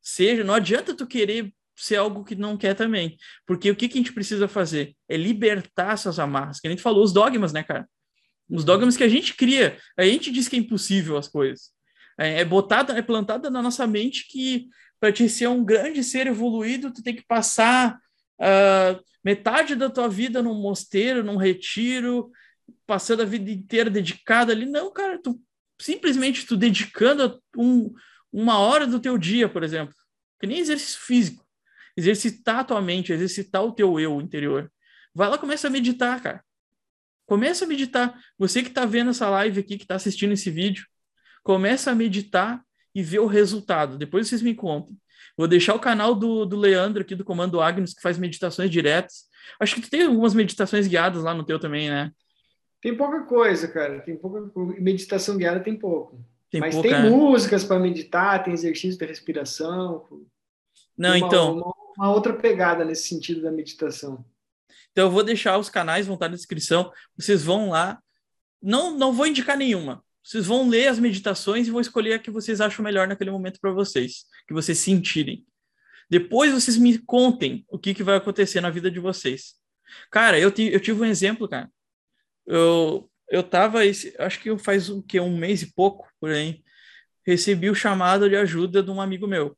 Seja, 0.00 0.44
não 0.44 0.54
adianta 0.54 0.94
tu 0.94 1.06
querer 1.06 1.52
ser 1.74 1.96
algo 1.96 2.24
que 2.24 2.34
não 2.34 2.56
quer 2.56 2.74
também. 2.74 3.16
Porque 3.44 3.70
o 3.70 3.76
que, 3.76 3.88
que 3.88 3.98
a 3.98 4.00
gente 4.00 4.12
precisa 4.12 4.48
fazer? 4.48 4.96
É 5.08 5.16
libertar 5.16 5.92
essas 5.92 6.18
amarras. 6.18 6.60
Que 6.60 6.68
a 6.68 6.70
gente 6.70 6.82
falou, 6.82 7.02
os 7.02 7.12
dogmas, 7.12 7.52
né, 7.52 7.62
cara? 7.62 7.88
Os 8.48 8.64
dogmas 8.64 8.96
que 8.96 9.04
a 9.04 9.08
gente 9.08 9.34
cria. 9.34 9.78
A 9.96 10.04
gente 10.04 10.30
diz 10.30 10.48
que 10.48 10.56
é 10.56 10.58
impossível 10.58 11.16
as 11.16 11.28
coisas. 11.28 11.72
É, 12.18 12.40
é 12.40 12.44
botada, 12.44 12.96
é 12.96 13.02
plantada 13.02 13.50
na 13.50 13.60
nossa 13.60 13.86
mente 13.86 14.26
que 14.28 14.68
para 14.98 15.12
te 15.12 15.28
ser 15.28 15.48
um 15.48 15.64
grande 15.64 16.02
ser 16.02 16.26
evoluído, 16.26 16.92
tu 16.92 17.02
tem 17.02 17.14
que 17.14 17.24
passar 17.26 18.00
uh, 18.40 19.02
metade 19.24 19.74
da 19.74 19.90
tua 19.90 20.08
vida 20.08 20.42
num 20.42 20.54
mosteiro, 20.54 21.24
num 21.24 21.36
retiro, 21.36 22.30
passando 22.86 23.22
a 23.22 23.26
vida 23.26 23.50
inteira 23.50 23.90
dedicada 23.90 24.52
ali. 24.52 24.66
Não, 24.66 24.92
cara, 24.92 25.20
tu 25.20 25.40
simplesmente 25.80 26.46
tu 26.46 26.56
dedicando 26.56 27.42
um, 27.56 27.92
uma 28.32 28.58
hora 28.58 28.86
do 28.86 29.00
teu 29.00 29.18
dia, 29.18 29.48
por 29.48 29.62
exemplo, 29.62 29.94
que 30.40 30.46
nem 30.46 30.58
exercício 30.58 31.00
físico 31.00 31.46
exercitar 31.96 32.58
a 32.58 32.64
tua 32.64 32.80
mente, 32.82 33.12
exercitar 33.12 33.64
o 33.64 33.72
teu 33.72 33.98
eu 33.98 34.20
interior. 34.20 34.70
Vai 35.14 35.28
lá, 35.28 35.38
começa 35.38 35.66
a 35.66 35.70
meditar, 35.70 36.22
cara. 36.22 36.44
Começa 37.24 37.64
a 37.64 37.68
meditar. 37.68 38.20
Você 38.38 38.62
que 38.62 38.68
está 38.68 38.84
vendo 38.84 39.10
essa 39.10 39.28
live 39.30 39.58
aqui, 39.58 39.78
que 39.78 39.84
está 39.84 39.94
assistindo 39.94 40.32
esse 40.32 40.50
vídeo, 40.50 40.86
começa 41.42 41.90
a 41.90 41.94
meditar 41.94 42.62
e 42.94 43.02
ver 43.02 43.20
o 43.20 43.26
resultado. 43.26 43.96
Depois 43.96 44.28
vocês 44.28 44.42
me 44.42 44.54
contem. 44.54 44.96
Vou 45.36 45.46
deixar 45.46 45.74
o 45.74 45.80
canal 45.80 46.14
do, 46.14 46.44
do 46.44 46.56
Leandro 46.56 47.02
aqui, 47.02 47.14
do 47.14 47.24
Comando 47.24 47.60
Agnes, 47.60 47.94
que 47.94 48.02
faz 48.02 48.18
meditações 48.18 48.70
diretas. 48.70 49.24
Acho 49.60 49.74
que 49.74 49.82
tu 49.82 49.90
tem 49.90 50.02
algumas 50.02 50.34
meditações 50.34 50.86
guiadas 50.86 51.22
lá 51.22 51.34
no 51.34 51.44
teu 51.44 51.58
também, 51.58 51.88
né? 51.88 52.10
Tem 52.80 52.96
pouca 52.96 53.22
coisa, 53.24 53.68
cara. 53.68 54.00
Tem 54.00 54.16
pouca 54.16 54.50
meditação 54.80 55.36
guiada 55.36 55.60
tem 55.60 55.76
pouco. 55.76 56.24
Tem 56.50 56.60
Mas 56.60 56.74
pouca, 56.74 56.88
tem 56.88 57.02
né? 57.02 57.10
músicas 57.10 57.64
para 57.64 57.78
meditar, 57.78 58.44
tem 58.44 58.52
exercício 58.52 58.98
de 58.98 59.06
respiração. 59.06 60.06
Não, 60.96 61.10
uma, 61.10 61.18
então. 61.18 61.56
Uma, 61.56 61.74
uma 61.98 62.12
outra 62.12 62.32
pegada 62.32 62.84
nesse 62.84 63.08
sentido 63.08 63.42
da 63.42 63.50
meditação. 63.50 64.24
Então 64.92 65.06
eu 65.06 65.10
vou 65.10 65.24
deixar 65.24 65.58
os 65.58 65.68
canais, 65.68 66.06
vão 66.06 66.14
estar 66.14 66.28
na 66.28 66.36
descrição. 66.36 66.90
Vocês 67.16 67.44
vão 67.44 67.70
lá. 67.70 68.00
Não, 68.62 68.96
não 68.96 69.12
vou 69.12 69.26
indicar 69.26 69.56
nenhuma. 69.56 70.02
Vocês 70.26 70.44
vão 70.44 70.68
ler 70.68 70.88
as 70.88 70.98
meditações 70.98 71.68
e 71.68 71.70
vão 71.70 71.80
escolher 71.80 72.14
a 72.14 72.18
que 72.18 72.32
vocês 72.32 72.60
acham 72.60 72.84
melhor 72.84 73.06
naquele 73.06 73.30
momento 73.30 73.60
para 73.60 73.70
vocês, 73.70 74.24
que 74.48 74.52
vocês 74.52 74.76
sentirem. 74.76 75.46
Depois 76.10 76.52
vocês 76.52 76.76
me 76.76 76.98
contem 76.98 77.64
o 77.68 77.78
que, 77.78 77.94
que 77.94 78.02
vai 78.02 78.16
acontecer 78.16 78.60
na 78.60 78.68
vida 78.68 78.90
de 78.90 78.98
vocês. 78.98 79.54
Cara, 80.10 80.36
eu, 80.36 80.52
eu 80.58 80.80
tive 80.80 81.00
um 81.00 81.04
exemplo, 81.04 81.48
cara. 81.48 81.70
Eu, 82.44 83.08
eu 83.30 83.40
tava, 83.40 83.82
acho 84.18 84.40
que 84.40 84.58
faz 84.58 84.90
o 84.90 85.00
que, 85.00 85.20
um 85.20 85.38
mês 85.38 85.62
e 85.62 85.72
pouco, 85.72 86.08
por 86.18 86.30
aí, 86.30 86.60
recebi 87.24 87.70
o 87.70 87.74
chamado 87.74 88.28
de 88.28 88.34
ajuda 88.34 88.82
de 88.82 88.90
um 88.90 89.00
amigo 89.00 89.28
meu. 89.28 89.56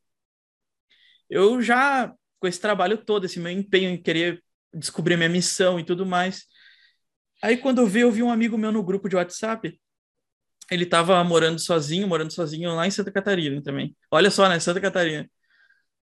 Eu 1.27 1.63
já, 1.63 2.13
com 2.39 2.47
esse 2.47 2.61
trabalho 2.61 2.95
todo, 2.95 3.25
esse 3.25 3.39
meu 3.39 3.51
empenho 3.51 3.89
em 3.89 3.99
querer 3.99 4.43
descobrir 4.71 5.17
minha 5.17 5.29
missão 5.29 5.79
e 5.79 5.83
tudo 5.83 6.05
mais. 6.05 6.45
Aí 7.41 7.57
quando 7.57 7.81
eu 7.81 7.87
vi, 7.87 8.01
eu 8.01 8.11
vi 8.11 8.21
um 8.21 8.29
amigo 8.29 8.55
meu 8.55 8.71
no 8.71 8.83
grupo 8.83 9.09
de 9.09 9.15
WhatsApp, 9.15 9.79
ele 10.71 10.85
tava 10.85 11.23
morando 11.23 11.59
sozinho, 11.59 12.07
morando 12.07 12.31
sozinho 12.31 12.73
lá 12.75 12.87
em 12.87 12.91
Santa 12.91 13.11
Catarina 13.11 13.61
também. 13.61 13.95
Olha 14.11 14.29
só, 14.31 14.47
né, 14.47 14.59
Santa 14.59 14.81
Catarina. 14.81 15.29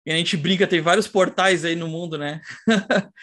E 0.05 0.11
a 0.11 0.17
gente 0.17 0.35
brinca, 0.35 0.67
tem 0.67 0.81
vários 0.81 1.07
portais 1.07 1.63
aí 1.63 1.75
no 1.75 1.87
mundo, 1.87 2.17
né? 2.17 2.41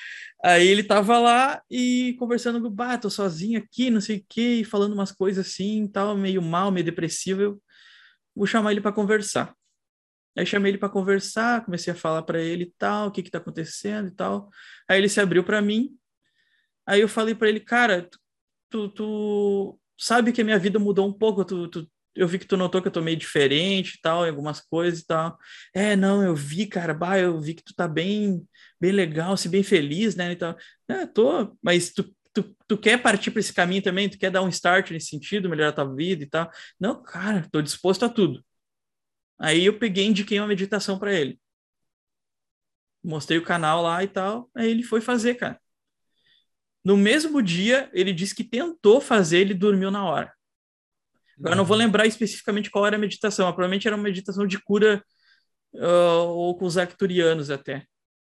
aí 0.43 0.67
ele 0.67 0.83
tava 0.83 1.19
lá 1.19 1.63
e 1.71 2.17
conversando 2.19 2.61
com 2.63 2.71
bah, 2.71 2.97
tô 2.97 3.11
sozinho 3.11 3.59
aqui, 3.61 3.91
não 3.91 4.01
sei 4.01 4.19
o 4.19 4.25
quê, 4.29 4.63
falando 4.69 4.95
umas 4.95 5.13
coisas 5.13 5.47
assim, 5.47 5.87
tal, 5.87 6.17
meio 6.17 6.41
mal, 6.41 6.71
meio 6.71 6.85
depressivo. 6.85 7.43
Eu 7.43 7.63
vou 8.35 8.47
chamar 8.47 8.73
ele 8.73 8.81
para 8.81 8.93
conversar. 8.93 9.55
Aí 10.37 10.47
chamei 10.47 10.71
ele 10.73 10.79
para 10.79 10.89
conversar, 10.89 11.65
comecei 11.65 11.93
a 11.93 11.97
falar 11.97 12.23
para 12.23 12.41
ele 12.41 12.65
e 12.65 12.75
tal, 12.79 13.09
o 13.09 13.11
que 13.11 13.23
que 13.23 13.31
tá 13.31 13.39
acontecendo 13.39 14.09
e 14.09 14.13
tal. 14.13 14.49
Aí 14.89 14.99
ele 14.99 15.09
se 15.09 15.21
abriu 15.21 15.45
para 15.45 15.61
mim. 15.61 15.91
Aí 16.87 17.01
eu 17.01 17.09
falei 17.09 17.35
para 17.35 17.49
ele, 17.49 17.61
cara, 17.61 18.09
tu, 18.71 18.89
tu, 18.89 19.79
sabe 20.01 20.33
que 20.33 20.41
a 20.41 20.45
minha 20.45 20.59
vida 20.59 20.79
mudou 20.79 21.07
um 21.09 21.13
pouco, 21.13 21.45
tu, 21.45 21.69
tu, 21.69 21.91
eu 22.15 22.27
vi 22.27 22.39
que 22.39 22.47
tu 22.47 22.57
notou 22.57 22.83
que 22.83 22.89
eu 22.89 22.93
tô 22.93 23.01
meio 23.03 23.17
diferente 23.17 23.95
e 23.97 24.01
tal, 24.01 24.27
em 24.27 24.31
algumas 24.31 24.61
coisas 24.61 25.01
e 25.01 25.07
tal. 25.07 25.39
É, 25.75 25.95
não, 25.97 26.23
eu 26.23 26.35
vi, 26.35 26.67
cara, 26.67 26.95
bah, 26.95 27.19
eu 27.19 27.41
vi 27.41 27.55
que 27.55 27.63
tu 27.65 27.75
tá 27.75 27.87
bem, 27.89 28.47
bem 28.81 28.93
legal, 28.93 29.37
se 29.37 29.49
bem 29.49 29.63
feliz, 29.63 30.17
né, 30.17 30.33
e 30.33 30.37
tal. 30.37 30.57
É, 30.89 31.07
tô, 31.07 31.57
mas 31.63 31.93
tu, 31.93 32.15
tu, 32.33 32.57
tu 32.67 32.79
quer 32.79 33.01
partir 33.03 33.31
para 33.31 33.41
esse 33.41 33.53
caminho 33.53 33.83
também? 33.83 34.09
Tu 34.09 34.19
quer 34.19 34.31
dar 34.31 34.43
um 34.43 34.49
start 34.49 34.91
nesse 34.91 35.09
sentido, 35.09 35.49
melhorar 35.49 35.73
tua 35.73 35.95
vida 35.95 36.23
e 36.25 36.27
tal? 36.29 36.51
Não, 36.79 37.03
cara, 37.03 37.47
tô 37.53 37.63
disposto 37.63 38.05
a 38.05 38.09
tudo. 38.09 38.45
Aí 39.39 39.65
eu 39.67 39.79
peguei 39.79 40.05
e 40.07 40.09
indiquei 40.09 40.39
uma 40.39 40.47
meditação 40.49 40.99
para 40.99 41.13
ele. 41.15 41.41
Mostrei 43.03 43.39
o 43.39 43.45
canal 43.45 43.83
lá 43.83 44.03
e 44.05 44.09
tal, 44.09 44.51
aí 44.55 44.71
ele 44.71 44.83
foi 44.83 45.01
fazer, 45.01 45.35
cara. 45.35 45.60
No 46.85 46.97
mesmo 46.97 47.43
dia, 47.43 47.91
ele 47.93 48.13
disse 48.13 48.35
que 48.35 48.45
tentou 48.45 49.01
fazer, 49.01 49.39
ele 49.39 49.55
dormiu 49.55 49.91
na 49.91 50.05
hora. 50.05 50.33
Agora, 51.39 51.57
não 51.57 51.65
vou 51.65 51.77
uhum. 51.77 51.83
lembrar 51.83 52.07
especificamente 52.07 52.71
qual 52.71 52.87
era 52.87 52.97
a 52.97 52.99
meditação, 52.99 53.47
provavelmente 53.47 53.87
era 53.87 53.97
uma 53.97 54.03
meditação 54.03 54.47
de 54.47 54.59
cura 54.59 55.03
uh, 55.75 56.29
ou 56.29 56.57
com 56.57 56.67
os 56.67 56.77
arcturianos 56.77 57.51
até. 57.51 57.87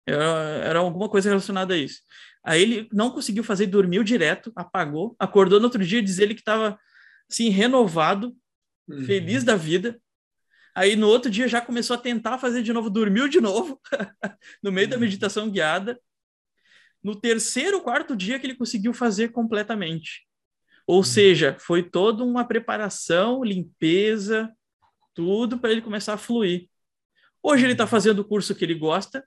Era, 0.06 0.24
era, 0.64 0.78
alguma 0.78 1.08
coisa 1.08 1.28
relacionada 1.28 1.74
a 1.74 1.76
isso. 1.76 2.00
Aí 2.44 2.62
ele 2.62 2.88
não 2.92 3.10
conseguiu 3.10 3.44
fazer, 3.44 3.66
dormiu 3.66 4.02
direto, 4.02 4.52
apagou, 4.56 5.14
acordou 5.18 5.58
no 5.58 5.66
outro 5.66 5.84
dia, 5.84 6.02
diz 6.02 6.18
ele 6.18 6.34
que 6.34 6.40
estava 6.40 6.78
assim, 7.28 7.48
renovado, 7.48 8.34
uhum. 8.88 9.04
feliz 9.04 9.44
da 9.44 9.56
vida. 9.56 10.00
Aí 10.74 10.94
no 10.94 11.08
outro 11.08 11.30
dia 11.30 11.48
já 11.48 11.60
começou 11.60 11.94
a 11.94 12.00
tentar 12.00 12.38
fazer 12.38 12.62
de 12.62 12.72
novo, 12.72 12.88
dormiu 12.88 13.28
de 13.28 13.40
novo, 13.40 13.80
no 14.62 14.70
meio 14.70 14.86
uhum. 14.86 14.92
da 14.92 14.98
meditação 14.98 15.50
guiada. 15.50 16.00
No 17.02 17.16
terceiro, 17.18 17.80
quarto 17.80 18.14
dia 18.14 18.38
que 18.38 18.46
ele 18.46 18.54
conseguiu 18.54 18.92
fazer 18.92 19.30
completamente. 19.30 20.26
Ou 20.86 20.98
uhum. 20.98 21.02
seja, 21.02 21.56
foi 21.58 21.82
toda 21.82 22.22
uma 22.22 22.44
preparação, 22.44 23.42
limpeza, 23.42 24.52
tudo 25.14 25.58
para 25.58 25.70
ele 25.70 25.80
começar 25.80 26.14
a 26.14 26.18
fluir. 26.18 26.68
Hoje 27.42 27.64
ele 27.64 27.72
está 27.72 27.84
uhum. 27.84 27.90
fazendo 27.90 28.18
o 28.20 28.24
curso 28.24 28.54
que 28.54 28.64
ele 28.64 28.74
gosta. 28.74 29.26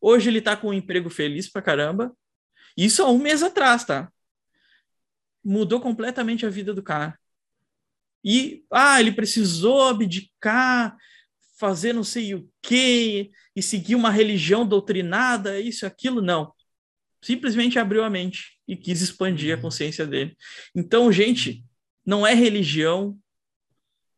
Hoje 0.00 0.30
ele 0.30 0.38
está 0.38 0.56
com 0.56 0.68
um 0.68 0.72
emprego 0.72 1.10
feliz 1.10 1.50
pra 1.50 1.60
caramba. 1.60 2.16
Isso 2.76 3.02
há 3.02 3.10
um 3.10 3.18
mês 3.18 3.42
atrás, 3.42 3.84
tá? 3.84 4.10
Mudou 5.44 5.80
completamente 5.80 6.46
a 6.46 6.50
vida 6.50 6.72
do 6.72 6.82
cara. 6.82 7.18
E, 8.24 8.64
ah, 8.70 9.00
ele 9.00 9.12
precisou 9.12 9.88
abdicar, 9.88 10.96
fazer 11.58 11.92
não 11.92 12.04
sei 12.04 12.34
o 12.34 12.48
quê, 12.62 13.30
e 13.54 13.62
seguir 13.62 13.94
uma 13.94 14.10
religião 14.10 14.66
doutrinada, 14.66 15.60
isso, 15.60 15.86
aquilo. 15.86 16.22
Não 16.22 16.52
simplesmente 17.22 17.78
abriu 17.78 18.04
a 18.04 18.10
mente 18.10 18.58
e 18.66 18.76
quis 18.76 19.00
expandir 19.00 19.52
a 19.52 19.56
uhum. 19.56 19.62
consciência 19.62 20.06
dele. 20.06 20.36
Então, 20.74 21.10
gente, 21.10 21.64
não 22.04 22.26
é 22.26 22.34
religião, 22.34 23.18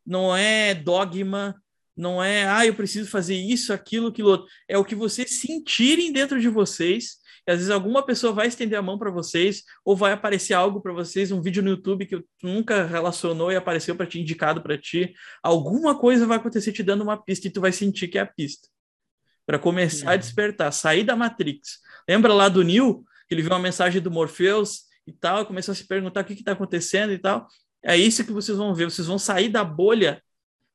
não 0.06 0.36
é 0.36 0.74
dogma, 0.74 1.60
não 1.96 2.22
é, 2.22 2.46
ah, 2.46 2.66
eu 2.66 2.74
preciso 2.74 3.10
fazer 3.10 3.36
isso, 3.36 3.72
aquilo, 3.72 4.08
aquilo 4.08 4.30
outro. 4.30 4.46
É 4.68 4.78
o 4.78 4.84
que 4.84 4.94
vocês 4.94 5.40
sentirem 5.40 6.12
dentro 6.12 6.40
de 6.40 6.48
vocês. 6.48 7.20
E 7.46 7.50
às 7.50 7.58
vezes 7.58 7.70
alguma 7.70 8.04
pessoa 8.04 8.32
vai 8.32 8.46
estender 8.46 8.78
a 8.78 8.82
mão 8.82 8.98
para 8.98 9.10
vocês, 9.10 9.62
ou 9.84 9.96
vai 9.96 10.12
aparecer 10.12 10.54
algo 10.54 10.80
para 10.80 10.92
vocês, 10.92 11.32
um 11.32 11.42
vídeo 11.42 11.62
no 11.62 11.70
YouTube 11.70 12.06
que 12.06 12.22
nunca 12.42 12.84
relacionou 12.84 13.50
e 13.50 13.56
apareceu 13.56 13.94
para 13.96 14.06
ti, 14.06 14.20
indicado 14.20 14.62
para 14.62 14.78
ti. 14.78 15.12
Alguma 15.42 15.98
coisa 15.98 16.26
vai 16.26 16.38
acontecer 16.38 16.72
te 16.72 16.82
dando 16.82 17.02
uma 17.02 17.22
pista 17.22 17.48
e 17.48 17.50
tu 17.50 17.60
vai 17.60 17.72
sentir 17.72 18.08
que 18.08 18.18
é 18.18 18.22
a 18.22 18.26
pista. 18.26 18.68
Para 19.50 19.58
começar 19.58 20.06
uhum. 20.06 20.12
a 20.12 20.16
despertar, 20.16 20.72
sair 20.72 21.02
da 21.02 21.16
Matrix. 21.16 21.80
Lembra 22.08 22.32
lá 22.32 22.48
do 22.48 22.62
Neil, 22.62 23.02
que 23.26 23.34
ele 23.34 23.42
viu 23.42 23.50
uma 23.50 23.58
mensagem 23.58 24.00
do 24.00 24.08
Morpheus 24.08 24.82
e 25.04 25.12
tal, 25.12 25.44
começou 25.44 25.72
a 25.72 25.74
se 25.74 25.88
perguntar 25.88 26.20
o 26.20 26.24
que 26.24 26.34
está 26.34 26.52
acontecendo 26.52 27.12
e 27.12 27.18
tal. 27.18 27.48
É 27.82 27.96
isso 27.96 28.24
que 28.24 28.30
vocês 28.30 28.56
vão 28.56 28.72
ver, 28.72 28.84
vocês 28.84 29.08
vão 29.08 29.18
sair 29.18 29.48
da 29.48 29.64
bolha, 29.64 30.22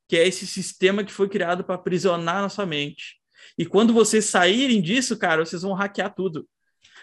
que 0.09 0.17
é 0.17 0.28
esse 0.28 0.45
sistema 0.45 1.05
que 1.05 1.13
foi 1.13 1.30
criado 1.30 1.63
para 1.63 1.76
aprisionar 1.76 2.41
nossa 2.41 2.65
mente. 2.65 3.15
E 3.57 3.65
quando 3.65 3.93
vocês 3.93 4.26
saírem 4.26 4.82
disso, 4.82 5.17
cara, 5.17 5.45
vocês 5.45 5.61
vão 5.61 5.71
hackear 5.71 6.13
tudo. 6.13 6.45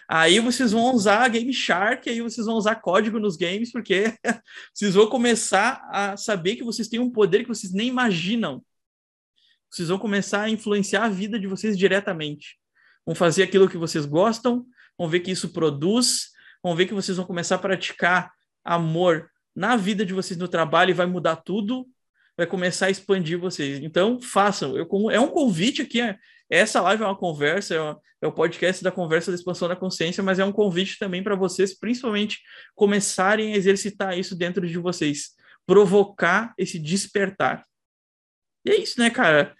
Aí 0.06 0.40
vocês 0.40 0.72
vão 0.72 0.94
usar 0.94 1.26
Game 1.28 1.54
Shark, 1.54 2.06
aí 2.06 2.20
vocês 2.20 2.46
vão 2.46 2.56
usar 2.56 2.74
código 2.82 3.18
nos 3.18 3.34
games, 3.34 3.72
porque 3.72 4.12
vocês 4.74 4.92
vão 4.92 5.06
começar 5.06 5.88
a 5.90 6.18
saber 6.18 6.56
que 6.56 6.64
vocês 6.64 6.86
têm 6.86 7.00
um 7.00 7.10
poder 7.10 7.44
que 7.44 7.48
vocês 7.48 7.72
nem 7.72 7.88
imaginam. 7.88 8.62
Vocês 9.72 9.88
vão 9.88 9.98
começar 9.98 10.42
a 10.42 10.50
influenciar 10.50 11.04
a 11.04 11.08
vida 11.08 11.38
de 11.38 11.46
vocês 11.46 11.78
diretamente 11.78 12.60
vão 13.04 13.14
fazer 13.14 13.42
aquilo 13.42 13.68
que 13.68 13.76
vocês 13.76 14.06
gostam, 14.06 14.64
vão 14.96 15.08
ver 15.08 15.20
que 15.20 15.30
isso 15.30 15.50
produz, 15.50 16.30
vão 16.62 16.74
ver 16.74 16.86
que 16.86 16.94
vocês 16.94 17.16
vão 17.16 17.26
começar 17.26 17.56
a 17.56 17.58
praticar 17.58 18.32
amor 18.64 19.30
na 19.54 19.76
vida 19.76 20.06
de 20.06 20.14
vocês 20.14 20.38
no 20.38 20.48
trabalho 20.48 20.90
e 20.90 20.94
vai 20.94 21.06
mudar 21.06 21.36
tudo, 21.36 21.86
vai 22.36 22.46
começar 22.46 22.86
a 22.86 22.90
expandir 22.90 23.38
vocês. 23.38 23.80
Então, 23.82 24.20
façam. 24.20 24.76
Eu, 24.76 24.88
é 25.10 25.20
um 25.20 25.28
convite 25.28 25.82
aqui, 25.82 26.00
é, 26.00 26.18
essa 26.48 26.80
live 26.80 27.02
é 27.02 27.06
uma 27.06 27.16
conversa, 27.16 27.74
é, 27.74 27.96
é 28.22 28.26
o 28.26 28.32
podcast 28.32 28.82
da 28.82 28.90
conversa 28.90 29.30
da 29.30 29.34
expansão 29.36 29.68
da 29.68 29.76
consciência, 29.76 30.22
mas 30.22 30.38
é 30.38 30.44
um 30.44 30.52
convite 30.52 30.98
também 30.98 31.22
para 31.22 31.34
vocês, 31.34 31.78
principalmente, 31.78 32.40
começarem 32.74 33.52
a 33.52 33.56
exercitar 33.56 34.18
isso 34.18 34.36
dentro 34.36 34.66
de 34.66 34.78
vocês, 34.78 35.34
provocar 35.66 36.54
esse 36.56 36.78
despertar. 36.78 37.66
E 38.64 38.70
é 38.70 38.76
isso, 38.76 38.98
né, 39.00 39.10
cara? 39.10 39.54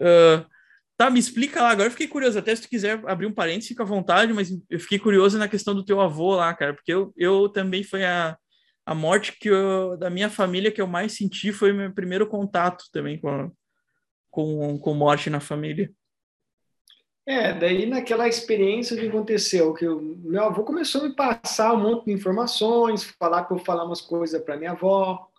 Uh, 0.00 0.48
Tá, 1.00 1.08
me 1.08 1.18
explica 1.18 1.62
lá. 1.62 1.70
Agora 1.70 1.86
eu 1.86 1.90
fiquei 1.92 2.06
curioso. 2.06 2.38
Até 2.38 2.54
se 2.54 2.60
tu 2.60 2.68
quiser 2.68 3.00
abrir 3.06 3.24
um 3.24 3.32
parênteses, 3.32 3.68
fica 3.68 3.82
à 3.82 3.86
vontade, 3.86 4.34
mas 4.34 4.50
eu 4.68 4.78
fiquei 4.78 4.98
curioso 4.98 5.38
na 5.38 5.48
questão 5.48 5.74
do 5.74 5.82
teu 5.82 5.98
avô 5.98 6.34
lá, 6.34 6.52
cara, 6.52 6.74
porque 6.74 6.92
eu, 6.92 7.10
eu 7.16 7.48
também 7.48 7.82
foi 7.82 8.04
a, 8.04 8.36
a 8.84 8.94
morte 8.94 9.32
que 9.40 9.48
eu, 9.48 9.96
da 9.96 10.10
minha 10.10 10.28
família 10.28 10.70
que 10.70 10.78
eu 10.78 10.86
mais 10.86 11.16
senti 11.16 11.52
foi 11.52 11.72
meu 11.72 11.90
primeiro 11.90 12.26
contato 12.26 12.84
também 12.92 13.18
com, 13.18 13.50
com, 14.30 14.78
com 14.78 14.92
morte 14.92 15.30
na 15.30 15.40
família. 15.40 15.90
É, 17.26 17.54
daí 17.54 17.86
naquela 17.86 18.28
experiência 18.28 18.94
que 18.94 19.08
aconteceu, 19.08 19.72
que 19.72 19.88
o 19.88 20.18
meu 20.22 20.44
avô 20.44 20.64
começou 20.64 21.00
a 21.00 21.08
me 21.08 21.16
passar 21.16 21.72
um 21.72 21.80
monte 21.80 22.04
de 22.04 22.12
informações, 22.12 23.04
falar 23.18 23.44
para 23.44 23.56
eu 23.56 23.64
falar 23.64 23.86
umas 23.86 24.02
coisas 24.02 24.42
para 24.42 24.58
minha 24.58 24.72
avó, 24.72 25.29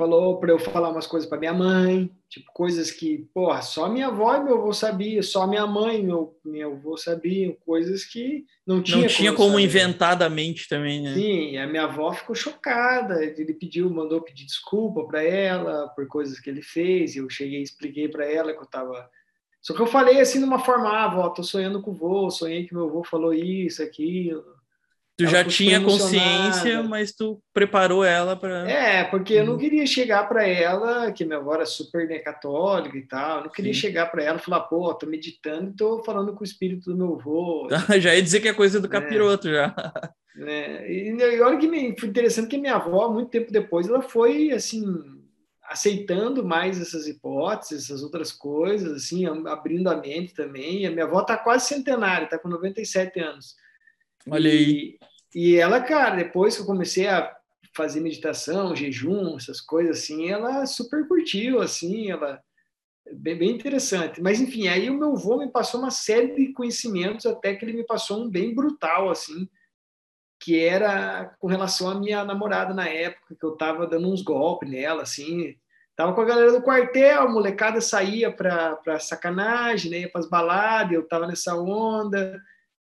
falou 0.00 0.40
para 0.40 0.50
eu 0.50 0.58
falar 0.58 0.88
umas 0.88 1.06
coisas 1.06 1.28
para 1.28 1.38
minha 1.38 1.52
mãe, 1.52 2.10
tipo 2.26 2.50
coisas 2.54 2.90
que, 2.90 3.28
porra, 3.34 3.60
só 3.60 3.86
minha 3.86 4.06
avó 4.06 4.34
e 4.34 4.42
meu 4.42 4.56
avô 4.56 4.72
sabia, 4.72 5.22
só 5.22 5.46
minha 5.46 5.66
mãe 5.66 6.00
e 6.00 6.02
meu, 6.02 6.34
meu 6.42 6.72
avô 6.72 6.96
sabiam, 6.96 7.54
coisas 7.66 8.02
que 8.02 8.46
não 8.66 8.82
tinha 8.82 9.02
Não 9.02 9.06
tinha 9.06 9.32
como, 9.34 9.48
como 9.48 9.60
inventar 9.60 10.16
da 10.16 10.30
mente 10.30 10.66
também, 10.66 11.02
né? 11.02 11.12
Sim, 11.12 11.58
a 11.58 11.66
minha 11.66 11.84
avó 11.84 12.10
ficou 12.14 12.34
chocada, 12.34 13.22
ele 13.22 13.52
pediu, 13.52 13.90
mandou 13.90 14.22
pedir 14.22 14.46
desculpa 14.46 15.04
para 15.04 15.22
ela 15.22 15.88
por 15.88 16.06
coisas 16.06 16.40
que 16.40 16.48
ele 16.48 16.62
fez, 16.62 17.14
eu 17.14 17.28
cheguei 17.28 17.60
e 17.60 17.62
expliquei 17.62 18.08
para 18.08 18.24
ela 18.24 18.54
que 18.54 18.62
eu 18.62 18.66
tava 18.66 19.06
só 19.60 19.74
que 19.74 19.82
eu 19.82 19.86
falei 19.86 20.18
assim 20.18 20.38
de 20.38 20.46
uma 20.46 20.58
forma, 20.58 20.88
ah, 20.88 21.04
avó, 21.04 21.28
tô 21.28 21.42
sonhando 21.42 21.82
com 21.82 21.90
o 21.90 21.94
vô, 21.94 22.30
sonhei 22.30 22.66
que 22.66 22.72
meu 22.72 22.86
avô 22.86 23.04
falou 23.04 23.34
isso, 23.34 23.82
aquilo. 23.82 24.42
Tu 25.20 25.26
já 25.26 25.44
tinha 25.44 25.78
consciência, 25.82 26.82
mas 26.82 27.12
tu 27.12 27.42
preparou 27.52 28.02
ela 28.02 28.34
para. 28.34 28.70
É, 28.70 29.04
porque 29.04 29.34
eu 29.34 29.44
não 29.44 29.52
uhum. 29.52 29.58
queria 29.58 29.86
chegar 29.86 30.26
para 30.26 30.46
ela, 30.46 31.12
que 31.12 31.26
minha 31.26 31.38
avó 31.38 31.54
era 31.54 31.66
super 31.66 32.08
né, 32.08 32.18
católica 32.20 32.96
e 32.96 33.02
tal, 33.02 33.38
eu 33.38 33.44
não 33.44 33.50
queria 33.50 33.74
Sim. 33.74 33.80
chegar 33.80 34.06
para 34.06 34.22
ela 34.22 34.38
e 34.38 34.42
falar, 34.42 34.60
pô, 34.60 34.94
tô 34.94 35.06
meditando 35.06 35.70
e 35.70 35.76
tô 35.76 36.02
falando 36.02 36.32
com 36.34 36.40
o 36.40 36.44
espírito 36.44 36.90
do 36.90 36.96
meu 36.96 37.16
avô. 37.16 37.68
já 38.00 38.14
ia 38.14 38.22
dizer 38.22 38.40
que 38.40 38.48
é 38.48 38.54
coisa 38.54 38.80
do 38.80 38.86
é. 38.86 38.90
capiroto, 38.90 39.48
é. 39.48 39.52
já. 39.52 39.74
É. 40.42 40.90
E, 40.90 41.10
e 41.10 41.40
olha 41.42 41.58
que 41.58 41.66
me, 41.66 41.94
foi 41.98 42.08
interessante 42.08 42.48
que 42.48 42.56
minha 42.56 42.76
avó, 42.76 43.10
muito 43.10 43.30
tempo 43.30 43.52
depois, 43.52 43.88
ela 43.88 44.00
foi, 44.00 44.52
assim, 44.52 44.82
aceitando 45.64 46.42
mais 46.42 46.80
essas 46.80 47.06
hipóteses, 47.06 47.84
essas 47.84 48.02
outras 48.02 48.32
coisas, 48.32 48.92
assim, 48.92 49.26
abrindo 49.26 49.90
a 49.90 49.96
mente 49.96 50.32
também. 50.32 50.82
E 50.82 50.86
a 50.86 50.90
minha 50.90 51.04
avó 51.04 51.22
tá 51.22 51.36
quase 51.36 51.66
centenária, 51.66 52.28
tá 52.28 52.38
com 52.38 52.48
97 52.48 53.20
anos 53.20 53.56
Olha 54.28 54.50
aí. 54.50 54.98
E, 55.34 55.52
e 55.52 55.56
ela, 55.56 55.80
cara, 55.80 56.16
depois 56.16 56.56
que 56.56 56.62
eu 56.62 56.66
comecei 56.66 57.06
a 57.06 57.34
fazer 57.74 58.00
meditação, 58.00 58.74
jejum, 58.74 59.36
essas 59.36 59.60
coisas 59.60 59.98
assim, 59.98 60.28
ela 60.28 60.66
super 60.66 61.06
curtiu, 61.06 61.60
assim, 61.60 62.10
ela 62.10 62.42
bem, 63.12 63.38
bem 63.38 63.50
interessante. 63.50 64.20
Mas 64.20 64.40
enfim, 64.40 64.68
aí 64.68 64.90
o 64.90 64.98
meu 64.98 65.12
avô 65.12 65.38
me 65.38 65.50
passou 65.50 65.80
uma 65.80 65.90
série 65.90 66.34
de 66.34 66.52
conhecimentos 66.52 67.26
até 67.26 67.54
que 67.54 67.64
ele 67.64 67.72
me 67.72 67.84
passou 67.84 68.22
um 68.22 68.28
bem 68.28 68.54
brutal, 68.54 69.08
assim, 69.10 69.48
que 70.40 70.58
era 70.58 71.36
com 71.38 71.46
relação 71.46 71.88
à 71.88 71.94
minha 71.94 72.24
namorada 72.24 72.72
na 72.74 72.88
época, 72.88 73.36
que 73.38 73.44
eu 73.44 73.52
tava 73.52 73.86
dando 73.86 74.08
uns 74.08 74.22
golpes 74.22 74.68
nela, 74.68 75.02
assim, 75.02 75.54
tava 75.94 76.14
com 76.14 76.20
a 76.22 76.24
galera 76.24 76.50
do 76.50 76.62
quartel, 76.62 77.22
a 77.22 77.28
molecada 77.28 77.80
saía 77.80 78.32
pra 78.32 78.98
sacanagem, 78.98 79.90
né, 79.90 79.98
ia 80.00 80.10
pras 80.10 80.28
baladas, 80.28 80.92
eu 80.92 81.06
tava 81.06 81.26
nessa 81.26 81.54
onda, 81.54 82.40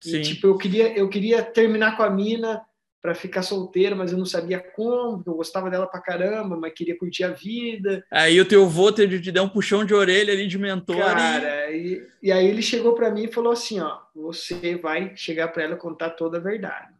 Sim. 0.09 0.17
e 0.17 0.21
tipo, 0.21 0.47
eu 0.47 0.57
queria, 0.57 0.97
eu 0.97 1.09
queria 1.09 1.43
terminar 1.43 1.97
com 1.97 2.03
a 2.03 2.09
mina 2.09 2.61
para 3.01 3.13
ficar 3.13 3.43
solteiro, 3.43 3.95
mas 3.95 4.11
eu 4.11 4.17
não 4.17 4.25
sabia 4.25 4.59
como, 4.59 5.23
eu 5.27 5.35
gostava 5.35 5.69
dela 5.69 5.85
pra 5.85 6.01
caramba, 6.01 6.57
mas 6.57 6.73
queria 6.73 6.97
curtir 6.97 7.23
a 7.23 7.29
vida. 7.29 8.03
Aí 8.11 8.41
o 8.41 8.45
teu 8.45 8.67
vô 8.67 8.91
te, 8.91 9.07
te 9.21 9.31
deu 9.31 9.43
um 9.43 9.49
puxão 9.49 9.85
de 9.85 9.93
orelha 9.93 10.33
ali 10.33 10.47
de 10.47 10.57
mentor. 10.57 10.97
Cara, 10.97 11.71
e, 11.71 12.03
e, 12.23 12.31
aí 12.31 12.47
ele 12.47 12.63
chegou 12.63 12.95
para 12.95 13.11
mim 13.11 13.25
e 13.25 13.31
falou 13.31 13.53
assim, 13.53 13.79
ó, 13.79 13.99
você 14.15 14.75
vai 14.75 15.11
chegar 15.15 15.49
para 15.49 15.63
ela 15.63 15.75
contar 15.75 16.11
toda 16.11 16.37
a 16.37 16.41
verdade. 16.41 16.94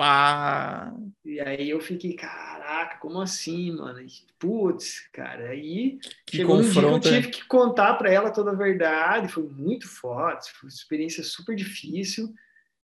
Pá. 0.00 0.94
E 1.22 1.38
aí 1.40 1.68
eu 1.68 1.78
fiquei, 1.78 2.14
caraca, 2.14 2.96
como 2.96 3.20
assim, 3.20 3.72
mano? 3.72 4.00
Putz, 4.38 5.06
cara, 5.12 5.50
aí 5.50 5.98
que 6.24 6.38
chegou 6.38 6.56
um 6.56 6.62
dia 6.62 6.72
que 6.72 6.86
eu 6.86 7.00
tive 7.00 7.28
que 7.28 7.44
contar 7.46 7.92
para 7.96 8.10
ela 8.10 8.30
toda 8.30 8.52
a 8.52 8.54
verdade, 8.54 9.28
foi 9.30 9.42
muito 9.42 9.86
forte, 9.86 10.52
foi 10.52 10.70
uma 10.70 10.74
experiência 10.74 11.22
super 11.22 11.54
difícil. 11.54 12.32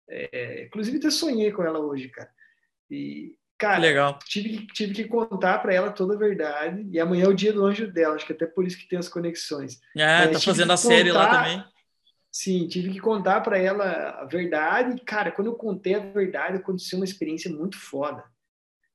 É, 0.08 0.66
inclusive, 0.66 0.98
até 0.98 1.10
sonhei 1.10 1.50
com 1.50 1.64
ela 1.64 1.80
hoje, 1.80 2.08
cara. 2.10 2.30
E, 2.88 3.34
cara, 3.58 3.80
legal. 3.80 4.16
Tive, 4.26 4.68
tive 4.68 4.94
que 4.94 5.04
contar 5.06 5.58
para 5.58 5.74
ela 5.74 5.90
toda 5.90 6.14
a 6.14 6.18
verdade. 6.18 6.86
E 6.92 7.00
amanhã 7.00 7.24
é 7.24 7.28
o 7.28 7.34
dia 7.34 7.52
do 7.52 7.66
anjo 7.66 7.90
dela, 7.90 8.14
acho 8.14 8.24
que 8.24 8.34
até 8.34 8.46
por 8.46 8.64
isso 8.64 8.78
que 8.78 8.88
tem 8.88 9.00
as 9.00 9.08
conexões. 9.08 9.80
Ah, 9.98 10.26
Mas 10.26 10.30
tá 10.30 10.38
fazendo 10.38 10.72
a 10.72 10.76
série 10.76 11.10
lá 11.10 11.28
também. 11.28 11.64
Sim, 12.32 12.68
tive 12.68 12.92
que 12.92 13.00
contar 13.00 13.40
para 13.40 13.58
ela 13.58 14.20
a 14.20 14.24
verdade. 14.24 15.00
Cara, 15.04 15.32
quando 15.32 15.48
eu 15.48 15.54
contei 15.54 15.94
a 15.94 15.98
verdade, 15.98 16.58
aconteceu 16.58 16.98
uma 16.98 17.04
experiência 17.04 17.50
muito 17.50 17.76
foda. 17.76 18.24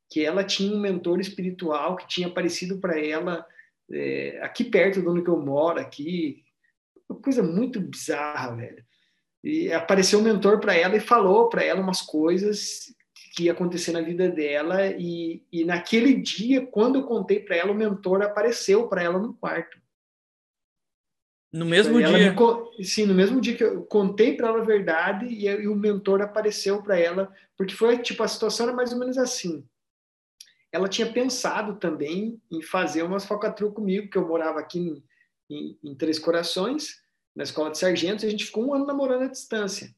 Que 0.09 0.23
ela 0.23 0.43
tinha 0.43 0.73
um 0.73 0.79
mentor 0.79 1.19
espiritual 1.19 1.97
que 1.97 2.07
tinha 2.07 2.27
aparecido 2.27 2.79
para 2.79 2.99
ela 2.99 3.45
é, 3.91 4.39
aqui 4.41 4.63
perto 4.63 5.01
de 5.01 5.07
onde 5.07 5.27
eu 5.27 5.37
moro, 5.37 5.79
aqui. 5.79 6.43
Uma 7.09 7.19
coisa 7.19 7.43
muito 7.43 7.79
bizarra, 7.81 8.55
velho. 8.55 8.83
E 9.43 9.71
apareceu 9.71 10.19
um 10.19 10.23
mentor 10.23 10.59
para 10.59 10.73
ela 10.73 10.95
e 10.95 11.01
falou 11.01 11.49
para 11.49 11.63
ela 11.63 11.81
umas 11.81 12.01
coisas 12.01 12.85
que 13.35 13.43
ia 13.43 13.51
acontecer 13.51 13.91
na 13.91 14.01
vida 14.01 14.29
dela 14.29 14.87
e, 14.87 15.43
e 15.51 15.65
naquele 15.65 16.15
dia, 16.15 16.65
quando 16.65 16.99
eu 16.99 17.03
contei 17.03 17.41
para 17.41 17.57
ela, 17.57 17.71
o 17.71 17.75
mentor 17.75 18.21
apareceu 18.21 18.87
para 18.87 19.03
ela 19.03 19.19
no 19.19 19.33
quarto. 19.33 19.77
No 21.55 21.65
mesmo 21.65 21.97
dia? 21.99 22.33
Me, 22.33 22.83
sim, 22.83 23.05
no 23.05 23.13
mesmo 23.13 23.39
dia 23.39 23.55
que 23.55 23.63
eu 23.63 23.85
contei 23.85 24.35
para 24.35 24.49
ela 24.49 24.59
a 24.59 24.65
verdade 24.65 25.25
e, 25.25 25.45
e 25.45 25.67
o 25.69 25.75
mentor 25.75 26.21
apareceu 26.21 26.83
para 26.83 26.99
ela, 26.99 27.33
porque 27.55 27.73
foi 27.73 27.97
tipo 27.99 28.21
a 28.21 28.27
situação 28.27 28.65
era 28.65 28.75
mais 28.75 28.91
ou 28.91 28.99
menos 28.99 29.17
assim. 29.17 29.65
Ela 30.69 30.89
tinha 30.89 31.09
pensado 31.09 31.77
também 31.77 32.41
em 32.51 32.61
fazer 32.61 33.03
umas 33.03 33.23
falcatruas 33.23 33.73
comigo, 33.73 34.09
que 34.09 34.17
eu 34.17 34.27
morava 34.27 34.59
aqui 34.59 34.79
em, 34.79 35.03
em, 35.49 35.79
em 35.81 35.95
Três 35.95 36.19
Corações, 36.19 37.01
na 37.33 37.43
escola 37.43 37.71
de 37.71 37.77
sargentos, 37.77 38.25
e 38.25 38.27
a 38.27 38.29
gente 38.29 38.43
ficou 38.43 38.67
um 38.67 38.73
ano 38.73 38.85
namorando 38.85 39.23
à 39.23 39.27
distância. 39.27 39.95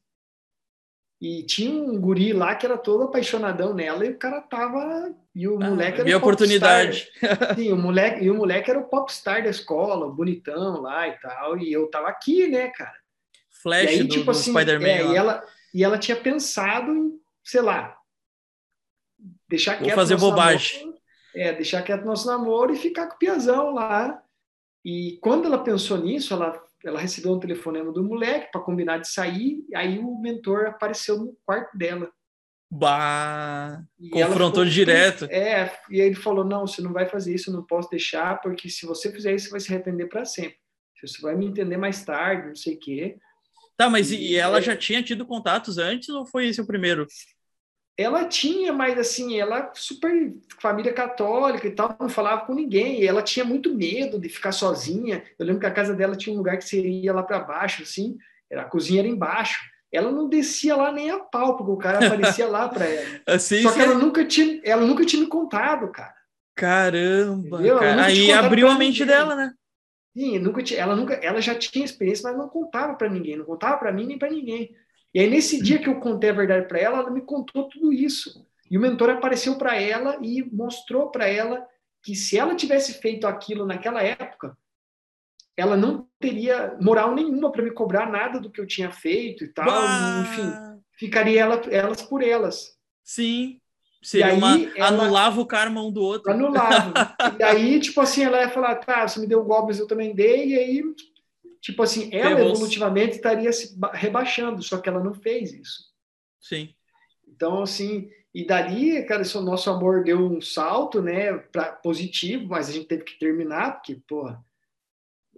E 1.20 1.42
tinha 1.42 1.72
um 1.72 2.00
guri 2.00 2.32
lá 2.32 2.54
que 2.54 2.66
era 2.66 2.78
todo 2.78 3.02
apaixonadão 3.02 3.74
nela 3.74 4.06
e 4.06 4.10
o 4.10 4.18
cara 4.18 4.40
tava. 4.42 5.12
E 5.38 5.46
o 5.46 5.54
ah, 5.62 5.70
moleque 5.70 5.98
era. 5.98 6.04
Minha 6.04 6.16
oportunidade. 6.16 7.08
Sim, 7.54 7.70
o 7.70 7.76
moleque, 7.76 8.24
e 8.24 8.28
o 8.28 8.34
moleque 8.34 8.72
era 8.72 8.80
o 8.80 8.88
popstar 8.88 9.40
da 9.40 9.48
escola, 9.48 10.10
bonitão 10.10 10.80
lá 10.80 11.06
e 11.06 11.12
tal. 11.12 11.56
E 11.56 11.72
eu 11.72 11.88
tava 11.88 12.08
aqui, 12.08 12.48
né, 12.48 12.66
cara? 12.70 12.98
Flash 13.62 13.86
aí, 13.86 14.02
do, 14.02 14.08
tipo, 14.08 14.24
do 14.24 14.30
assim, 14.32 14.50
Spider-Man. 14.50 14.88
É, 14.88 15.06
e, 15.06 15.16
ela, 15.16 15.44
e 15.72 15.84
ela 15.84 15.96
tinha 15.96 16.16
pensado 16.16 16.92
em, 16.92 17.12
sei 17.44 17.60
lá, 17.60 17.96
deixar 19.48 19.76
Vou 19.76 19.84
quieto. 19.84 19.94
fazer 19.94 20.16
bobagem. 20.16 20.80
Namoro, 20.80 20.98
é, 21.36 21.52
deixar 21.52 21.82
quieto 21.82 22.04
nosso 22.04 22.26
namoro 22.26 22.74
e 22.74 22.76
ficar 22.76 23.06
com 23.06 23.14
o 23.14 23.18
Piazão 23.18 23.74
lá. 23.74 24.20
E 24.84 25.18
quando 25.20 25.46
ela 25.46 25.62
pensou 25.62 25.98
nisso, 25.98 26.34
ela 26.34 26.60
ela 26.84 27.00
recebeu 27.00 27.32
um 27.32 27.40
telefonema 27.40 27.92
do 27.92 28.04
moleque 28.04 28.52
para 28.52 28.60
combinar 28.60 28.98
de 28.98 29.08
sair, 29.08 29.64
e 29.68 29.74
aí 29.74 29.98
o 29.98 30.16
mentor 30.20 30.66
apareceu 30.66 31.18
no 31.18 31.36
quarto 31.44 31.76
dela. 31.76 32.08
Bah, 32.70 33.82
e 33.98 34.10
confrontou 34.10 34.64
ficou, 34.64 34.64
direto. 34.66 35.24
É, 35.30 35.72
e 35.90 36.00
aí 36.00 36.06
ele 36.06 36.14
falou: 36.14 36.44
Não, 36.44 36.66
você 36.66 36.82
não 36.82 36.92
vai 36.92 37.08
fazer 37.08 37.34
isso, 37.34 37.50
eu 37.50 37.54
não 37.54 37.62
posso 37.62 37.88
deixar, 37.88 38.40
porque 38.40 38.68
se 38.68 38.84
você 38.84 39.10
fizer 39.10 39.34
isso, 39.34 39.46
você 39.46 39.50
vai 39.50 39.60
se 39.60 39.72
arrepender 39.72 40.06
para 40.06 40.24
sempre. 40.24 40.58
Você 41.02 41.22
vai 41.22 41.34
me 41.34 41.46
entender 41.46 41.76
mais 41.76 42.04
tarde, 42.04 42.48
não 42.48 42.56
sei 42.56 42.74
o 42.74 42.78
quê. 42.78 43.16
Tá, 43.76 43.88
mas 43.88 44.10
e, 44.10 44.16
e 44.16 44.36
ela 44.36 44.58
é... 44.58 44.62
já 44.62 44.76
tinha 44.76 45.02
tido 45.02 45.24
contatos 45.24 45.78
antes 45.78 46.08
ou 46.08 46.26
foi 46.26 46.48
esse 46.48 46.60
o 46.60 46.66
primeiro? 46.66 47.06
ela 47.98 48.24
tinha, 48.24 48.72
mas 48.72 48.96
assim, 48.96 49.40
ela 49.40 49.72
super 49.74 50.32
família 50.60 50.92
católica 50.92 51.66
e 51.66 51.72
tal, 51.72 51.96
não 51.98 52.08
falava 52.08 52.46
com 52.46 52.54
ninguém. 52.54 53.04
ela 53.04 53.22
tinha 53.22 53.44
muito 53.44 53.74
medo 53.74 54.20
de 54.20 54.28
ficar 54.28 54.52
sozinha. 54.52 55.24
Eu 55.36 55.44
lembro 55.44 55.60
que 55.60 55.66
a 55.66 55.72
casa 55.72 55.96
dela 55.96 56.14
tinha 56.14 56.32
um 56.32 56.38
lugar 56.38 56.56
que 56.56 56.64
seria 56.64 57.12
lá 57.12 57.24
para 57.24 57.40
baixo, 57.40 57.82
assim, 57.82 58.16
era, 58.48 58.62
a 58.62 58.66
cozinha 58.66 59.00
era 59.00 59.08
embaixo. 59.08 59.58
Ela 59.92 60.10
não 60.10 60.28
descia 60.28 60.76
lá 60.76 60.92
nem 60.92 61.10
a 61.10 61.18
pau, 61.18 61.56
porque 61.56 61.72
o 61.72 61.76
cara 61.76 61.98
aparecia 62.06 62.46
lá 62.46 62.68
para 62.68 62.84
ela. 62.84 63.20
Assim, 63.26 63.62
Só 63.62 63.72
que 63.72 63.80
ela 63.80 63.94
nunca 63.94 64.24
tinha, 64.24 64.60
ela 64.64 64.84
nunca 64.84 65.04
tinha 65.04 65.22
me 65.22 65.28
contado, 65.28 65.90
cara. 65.90 66.14
Caramba, 66.54 67.62
cara. 67.62 68.04
aí 68.04 68.32
abriu 68.32 68.68
a 68.68 68.74
mente 68.74 69.00
ninguém. 69.00 69.06
dela, 69.06 69.36
né? 69.36 69.52
Sim, 70.16 70.38
nunca 70.40 70.62
tinha, 70.62 70.80
ela 70.80 70.96
nunca, 70.96 71.14
ela 71.14 71.40
já 71.40 71.54
tinha 71.54 71.84
experiência, 71.84 72.28
mas 72.28 72.36
não 72.36 72.48
contava 72.48 72.94
para 72.94 73.08
ninguém, 73.08 73.36
não 73.36 73.44
contava 73.44 73.76
para 73.76 73.92
mim 73.92 74.06
nem 74.06 74.18
para 74.18 74.30
ninguém. 74.30 74.74
E 75.14 75.20
aí, 75.20 75.30
nesse 75.30 75.62
dia 75.62 75.78
que 75.78 75.88
eu 75.88 76.00
contei 76.00 76.30
a 76.30 76.34
verdade 76.34 76.66
para 76.66 76.78
ela, 76.78 76.98
ela 76.98 77.10
me 77.10 77.22
contou 77.22 77.68
tudo 77.68 77.92
isso. 77.92 78.44
E 78.70 78.76
o 78.76 78.80
mentor 78.80 79.10
apareceu 79.10 79.56
para 79.56 79.80
ela 79.80 80.18
e 80.20 80.42
mostrou 80.52 81.10
para 81.10 81.26
ela 81.26 81.64
que 82.02 82.14
se 82.14 82.36
ela 82.36 82.54
tivesse 82.54 82.94
feito 82.94 83.26
aquilo 83.26 83.64
naquela 83.64 84.02
época, 84.02 84.56
ela 85.58 85.76
não 85.76 86.08
teria 86.20 86.76
moral 86.80 87.14
nenhuma 87.14 87.50
para 87.50 87.62
me 87.62 87.70
cobrar 87.70 88.10
nada 88.10 88.40
do 88.40 88.50
que 88.50 88.60
eu 88.60 88.66
tinha 88.66 88.90
feito 88.90 89.44
e 89.44 89.48
tal. 89.48 89.66
Bah! 89.66 90.22
Enfim, 90.22 90.80
ficaria 90.92 91.40
ela, 91.40 91.62
elas 91.70 92.00
por 92.02 92.22
elas. 92.22 92.76
Sim. 93.02 93.60
Seria 94.00 94.32
uma, 94.32 94.56
ela, 94.76 95.02
anulava 95.02 95.40
o 95.40 95.46
karma 95.46 95.82
um 95.82 95.90
do 95.90 96.00
outro. 96.00 96.30
Anulava. 96.30 96.94
e 97.38 97.42
aí, 97.42 97.80
tipo 97.80 98.00
assim, 98.00 98.22
ela 98.22 98.40
ia 98.40 98.48
falar, 98.48 98.76
tá, 98.76 99.06
você 99.06 99.18
me 99.18 99.26
deu 99.26 99.42
golpes, 99.42 99.80
eu 99.80 99.88
também 99.88 100.14
dei, 100.14 100.50
e 100.50 100.58
aí 100.58 100.82
Tipo 101.60 101.82
assim, 101.82 102.08
ela 102.12 102.40
evolutivamente 102.40 103.16
estaria 103.16 103.52
se 103.52 103.76
rebaixando, 103.92 104.62
só 104.62 104.78
que 104.78 104.88
ela 104.88 105.02
não 105.02 105.14
fez 105.14 105.52
isso. 105.52 105.88
Sim. 106.40 106.74
Então, 107.26 107.62
assim, 107.62 108.08
e 108.32 108.46
dali, 108.46 109.02
cara, 109.04 109.22
o 109.34 109.40
nosso 109.40 109.68
amor 109.68 110.04
deu 110.04 110.18
um 110.18 110.40
salto, 110.40 111.02
né, 111.02 111.36
para 111.36 111.72
positivo, 111.72 112.46
mas 112.48 112.68
a 112.68 112.72
gente 112.72 112.86
teve 112.86 113.04
que 113.04 113.18
terminar, 113.18 113.72
porque, 113.72 114.00
pô, 114.08 114.32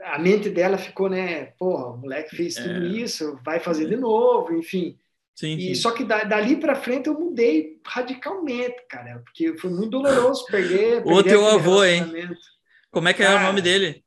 a 0.03 0.19
mente 0.19 0.49
dela 0.49 0.79
ficou, 0.79 1.09
né, 1.09 1.47
pô, 1.59 1.93
o 1.93 1.97
moleque 1.97 2.37
fez 2.37 2.57
é. 2.57 2.63
tudo 2.63 2.87
isso, 2.87 3.39
vai 3.45 3.61
fazer 3.61 3.89
de 3.89 3.97
novo, 3.97 4.55
enfim. 4.55 4.99
Sim, 5.35 5.57
e 5.57 5.75
sim. 5.75 5.75
só 5.75 5.93
que 5.93 6.05
dali 6.05 6.57
para 6.57 6.75
frente 6.75 7.07
eu 7.07 7.19
mudei 7.19 7.81
radicalmente, 7.85 8.77
cara, 8.89 9.23
porque 9.25 9.57
foi 9.57 9.71
muito 9.71 9.91
doloroso 9.91 10.45
perder. 10.47 11.03
o 11.07 11.23
teu 11.23 11.47
avô, 11.47 11.85
hein? 11.85 12.05
Como 12.91 13.09
é 13.09 13.15
que 13.15 13.23
é 13.23 13.35
o 13.35 13.41
nome 13.41 13.63
dele? 13.63 14.05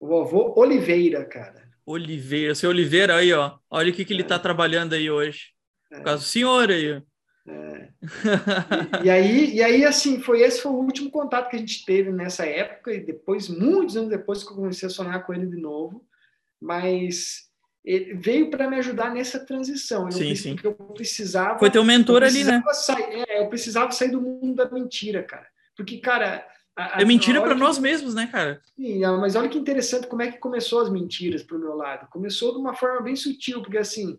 O 0.00 0.20
avô 0.20 0.54
Oliveira, 0.56 1.24
cara. 1.24 1.66
Oliveira, 1.84 2.54
seu 2.54 2.70
Oliveira 2.70 3.16
aí, 3.16 3.32
ó. 3.32 3.58
Olha 3.70 3.90
o 3.90 3.94
que, 3.94 4.04
que 4.04 4.12
ele 4.12 4.22
está 4.22 4.36
é. 4.36 4.38
trabalhando 4.38 4.94
aí 4.94 5.10
hoje. 5.10 5.52
É. 5.92 5.96
Por 5.96 6.04
causa 6.04 6.22
do 6.22 6.26
senhor 6.26 6.70
aí. 6.70 7.02
É. 7.48 7.88
E, 9.02 9.06
e, 9.06 9.10
aí, 9.10 9.54
e 9.54 9.62
aí, 9.62 9.84
assim, 9.84 10.20
foi 10.20 10.42
esse 10.42 10.60
foi 10.60 10.72
o 10.72 10.76
último 10.76 11.10
contato 11.10 11.48
que 11.48 11.56
a 11.56 11.58
gente 11.58 11.84
teve 11.84 12.10
nessa 12.10 12.44
época, 12.44 12.92
e 12.92 13.00
depois, 13.00 13.48
muitos 13.48 13.96
anos 13.96 14.10
depois, 14.10 14.42
que 14.42 14.50
eu 14.50 14.56
comecei 14.56 14.86
a 14.86 14.90
sonhar 14.90 15.24
com 15.24 15.32
ele 15.32 15.46
de 15.46 15.56
novo. 15.56 16.04
Mas 16.60 17.46
ele 17.84 18.14
veio 18.14 18.50
para 18.50 18.68
me 18.68 18.76
ajudar 18.76 19.14
nessa 19.14 19.38
transição. 19.38 20.06
Eu, 20.06 20.12
sim, 20.12 20.34
sim. 20.34 20.56
eu 20.62 20.72
precisava. 20.72 21.58
Foi 21.58 21.70
teu 21.70 21.84
mentor 21.84 22.22
ali, 22.24 22.42
né? 22.42 22.62
Sair, 22.72 23.24
é, 23.28 23.40
eu 23.42 23.48
precisava 23.48 23.92
sair 23.92 24.10
do 24.10 24.20
mundo 24.20 24.54
da 24.54 24.68
mentira, 24.70 25.22
cara. 25.22 25.46
Porque, 25.76 25.98
cara, 25.98 26.44
a, 26.74 27.00
é 27.00 27.04
mentira 27.04 27.40
para 27.40 27.54
nós 27.54 27.78
mesmos, 27.78 28.14
né, 28.14 28.26
cara? 28.26 28.60
Sim, 28.76 29.00
mas 29.18 29.36
olha 29.36 29.48
que 29.48 29.56
interessante 29.56 30.08
como 30.08 30.22
é 30.22 30.32
que 30.32 30.38
começou 30.38 30.80
as 30.80 30.90
mentiras 30.90 31.42
para 31.42 31.56
o 31.56 31.60
meu 31.60 31.74
lado. 31.74 32.08
Começou 32.10 32.52
de 32.52 32.58
uma 32.58 32.74
forma 32.74 33.00
bem 33.02 33.14
sutil, 33.14 33.62
porque 33.62 33.78
assim, 33.78 34.18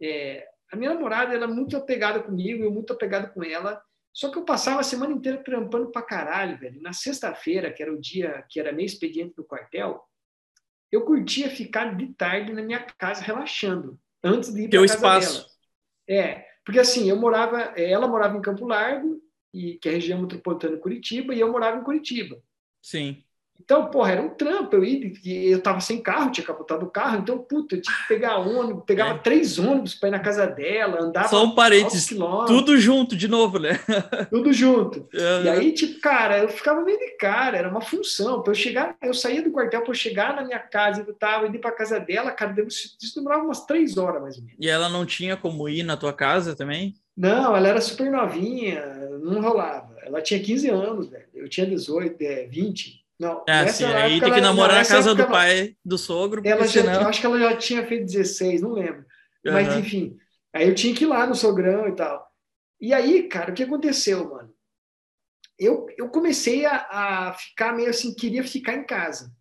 é, 0.00 0.46
a 0.74 0.76
minha 0.76 0.92
namorada 0.92 1.34
era 1.34 1.44
é 1.44 1.48
muito 1.48 1.76
apegada 1.76 2.20
comigo, 2.20 2.62
eu 2.62 2.70
muito 2.70 2.92
apegado 2.92 3.32
com 3.32 3.42
ela. 3.42 3.80
Só 4.12 4.30
que 4.30 4.38
eu 4.38 4.44
passava 4.44 4.80
a 4.80 4.84
semana 4.84 5.12
inteira 5.12 5.42
trampando 5.42 5.90
pra 5.90 6.02
caralho, 6.02 6.58
velho. 6.58 6.80
Na 6.82 6.92
sexta-feira, 6.92 7.72
que 7.72 7.82
era 7.82 7.92
o 7.92 8.00
dia 8.00 8.44
que 8.48 8.60
era 8.60 8.72
meio 8.72 8.86
expediente 8.86 9.34
do 9.34 9.44
quartel, 9.44 10.00
eu 10.92 11.04
curtia 11.04 11.48
ficar 11.48 11.96
de 11.96 12.12
tarde 12.14 12.52
na 12.52 12.62
minha 12.62 12.80
casa 12.98 13.22
relaxando, 13.22 13.98
antes 14.22 14.52
de 14.52 14.62
ir 14.62 14.68
para 14.68 14.80
casa 14.80 14.94
espaço. 14.94 15.48
dela. 16.06 16.24
É, 16.24 16.46
porque 16.64 16.78
assim, 16.78 17.08
eu 17.08 17.16
morava, 17.16 17.60
ela 17.76 18.06
morava 18.06 18.36
em 18.36 18.42
Campo 18.42 18.66
Largo, 18.66 19.20
e, 19.52 19.78
que 19.78 19.88
é 19.88 19.92
a 19.92 19.94
região 19.94 20.20
metropolitana 20.20 20.76
de 20.76 20.82
Curitiba, 20.82 21.34
e 21.34 21.40
eu 21.40 21.50
morava 21.50 21.78
em 21.78 21.84
Curitiba. 21.84 22.40
Sim. 22.82 23.23
Então, 23.64 23.86
porra, 23.86 24.12
era 24.12 24.22
um 24.22 24.28
trampo. 24.28 24.76
Eu, 24.76 24.84
ia, 24.84 25.12
eu 25.24 25.60
tava 25.60 25.80
sem 25.80 26.02
carro, 26.02 26.30
tinha 26.30 26.46
capotado 26.46 26.84
o 26.84 26.90
carro, 26.90 27.20
então, 27.20 27.38
puta, 27.38 27.76
eu 27.76 27.80
tinha 27.80 27.96
que 27.96 28.08
pegar 28.08 28.36
ônibus, 28.36 28.84
pegava 28.84 29.14
é. 29.14 29.18
três 29.18 29.58
ônibus 29.58 29.94
para 29.94 30.10
ir 30.10 30.12
na 30.12 30.18
casa 30.18 30.46
dela, 30.46 31.00
andava. 31.00 31.28
Só 31.28 31.42
um 31.42 31.54
parênteses, 31.54 32.06
tudo 32.46 32.76
junto 32.76 33.16
de 33.16 33.26
novo, 33.26 33.58
né? 33.58 33.80
Tudo 34.30 34.52
junto. 34.52 35.08
É, 35.24 35.44
e 35.44 35.48
aí, 35.48 35.72
tipo, 35.72 36.00
cara, 36.00 36.38
eu 36.38 36.48
ficava 36.48 36.82
meio 36.82 36.98
de 36.98 37.16
cara, 37.16 37.56
era 37.56 37.68
uma 37.68 37.80
função. 37.80 38.42
Para 38.42 38.50
eu 38.50 38.54
chegar, 38.54 38.96
eu 39.02 39.14
saía 39.14 39.42
do 39.42 39.50
quartel 39.50 39.80
para 39.80 39.90
eu 39.90 39.94
chegar 39.94 40.34
na 40.34 40.44
minha 40.44 40.58
casa, 40.58 41.04
eu 41.06 41.14
tava 41.14 41.46
indo 41.46 41.58
para 41.58 41.72
casa 41.72 41.98
dela, 42.00 42.30
cara, 42.32 42.54
isso 42.66 43.14
demorava 43.14 43.44
umas 43.44 43.64
três 43.64 43.96
horas 43.96 44.20
mais 44.20 44.36
ou 44.36 44.42
menos. 44.42 44.58
E 44.60 44.68
ela 44.68 44.88
não 44.88 45.06
tinha 45.06 45.36
como 45.36 45.68
ir 45.68 45.82
na 45.82 45.96
tua 45.96 46.12
casa 46.12 46.54
também? 46.54 46.94
Não, 47.16 47.56
ela 47.56 47.68
era 47.68 47.80
super 47.80 48.10
novinha, 48.10 48.84
não 49.22 49.40
rolava. 49.40 49.96
Ela 50.02 50.20
tinha 50.20 50.40
15 50.40 50.68
anos, 50.68 51.08
velho. 51.08 51.24
Eu 51.32 51.48
tinha 51.48 51.66
18, 51.66 52.18
20. 52.48 53.03
Não, 53.18 53.44
é, 53.46 53.68
sim, 53.68 53.84
aí 53.84 54.20
tem 54.20 54.32
que 54.32 54.40
namorar 54.40 54.82
na 54.82 54.88
casa 54.88 55.14
do 55.14 55.26
pai, 55.26 55.76
do 55.84 55.96
sogro. 55.96 56.42
Ela 56.44 56.66
já, 56.66 56.82
senão... 56.82 57.02
Eu 57.02 57.08
acho 57.08 57.20
que 57.20 57.26
ela 57.26 57.38
já 57.38 57.56
tinha 57.56 57.86
feito 57.86 58.06
16, 58.06 58.60
não 58.62 58.72
lembro. 58.72 59.04
Uhum. 59.46 59.52
Mas, 59.52 59.76
enfim, 59.76 60.16
aí 60.52 60.68
eu 60.68 60.74
tinha 60.74 60.94
que 60.94 61.04
ir 61.04 61.06
lá 61.06 61.26
no 61.26 61.34
sogrão 61.34 61.86
e 61.88 61.94
tal. 61.94 62.26
E 62.80 62.92
aí, 62.92 63.22
cara, 63.28 63.52
o 63.52 63.54
que 63.54 63.62
aconteceu, 63.62 64.28
mano? 64.28 64.52
Eu, 65.58 65.86
eu 65.96 66.08
comecei 66.08 66.66
a, 66.66 66.86
a 66.90 67.34
ficar 67.34 67.72
meio 67.72 67.90
assim, 67.90 68.12
queria 68.12 68.42
ficar 68.42 68.74
em 68.74 68.84
casa. 68.84 69.32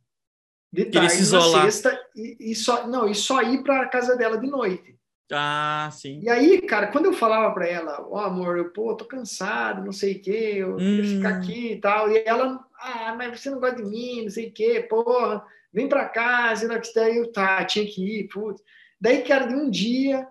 De 0.72 0.86
tarde, 0.86 1.12
se 1.14 1.22
isolar. 1.22 1.64
sexta, 1.64 2.00
e, 2.16 2.52
e, 2.52 2.56
só, 2.56 2.88
não, 2.88 3.08
e 3.08 3.16
só 3.16 3.42
ir 3.42 3.64
para 3.64 3.82
a 3.82 3.88
casa 3.88 4.16
dela 4.16 4.38
de 4.38 4.48
noite. 4.48 4.98
Ah, 5.32 5.90
sim. 5.92 6.20
E 6.22 6.30
aí, 6.30 6.62
cara, 6.62 6.88
quando 6.88 7.06
eu 7.06 7.14
falava 7.14 7.54
para 7.54 7.68
ela, 7.68 8.02
ó, 8.02 8.16
oh, 8.16 8.20
amor, 8.20 8.58
eu, 8.58 8.70
pô, 8.72 8.96
tô 8.96 9.06
cansado, 9.06 9.84
não 9.84 9.92
sei 9.92 10.16
o 10.16 10.22
quê, 10.22 10.56
eu 10.58 10.76
hum. 10.76 11.04
ficar 11.04 11.38
aqui 11.38 11.74
e 11.74 11.82
tal, 11.82 12.12
e 12.12 12.24
ela, 12.26 12.60
ah, 12.80 13.16
mas 13.18 13.40
você 13.40 13.50
não 13.50 13.60
gosta 13.60 13.78
de 13.78 13.84
mim, 13.84 14.24
não 14.24 14.30
sei 14.30 14.50
o 14.50 14.52
quê, 14.52 14.86
porra, 14.88 15.44
vem 15.72 15.88
para 15.88 16.10
casa, 16.10 16.68
não, 16.68 16.80
daí 16.94 17.18
eu, 17.18 17.32
tá, 17.32 17.64
tinha 17.66 17.86
que 17.86 18.20
ir, 18.20 18.28
putz. 18.28 18.62
Daí, 19.00 19.24
cara, 19.24 19.48
de 19.48 19.56
um 19.56 19.70
dia, 19.70 20.28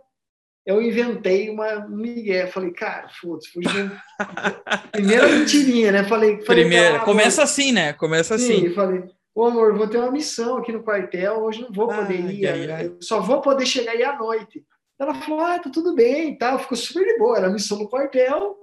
eu 0.64 0.80
inventei 0.80 1.50
uma 1.50 1.86
migué, 1.88 2.46
falei, 2.46 2.70
cara, 2.72 3.08
putz, 3.20 3.48
fui 3.48 3.64
primeira 4.92 5.26
mentirinha, 5.28 5.90
né, 5.90 6.04
falei... 6.04 6.42
falei 6.42 6.64
Primeira, 6.64 7.00
começa 7.00 7.42
assim, 7.42 7.72
né, 7.72 7.92
começa 7.94 8.36
sim, 8.38 8.66
assim. 8.66 8.74
falei, 8.74 9.04
ô 9.34 9.46
amor, 9.46 9.74
vou 9.74 9.88
ter 9.88 9.98
uma 9.98 10.12
missão 10.12 10.58
aqui 10.58 10.70
no 10.70 10.82
quartel, 10.82 11.40
hoje 11.42 11.62
não 11.62 11.72
vou 11.72 11.88
poder 11.88 12.24
ah, 12.24 12.32
ir, 12.32 12.70
ai. 12.70 12.86
eu 12.86 12.98
só 13.00 13.20
vou 13.20 13.40
poder 13.40 13.64
chegar 13.64 13.92
aí 13.92 14.04
à 14.04 14.16
noite. 14.16 14.64
Ela 15.02 15.14
falou, 15.14 15.40
ah, 15.40 15.58
tá 15.58 15.68
tudo 15.68 15.96
bem 15.96 16.38
tal, 16.38 16.60
ficou 16.60 16.76
super 16.76 17.04
de 17.04 17.18
boa, 17.18 17.36
era 17.36 17.50
missão 17.50 17.76
no 17.76 17.88
quartel, 17.88 18.56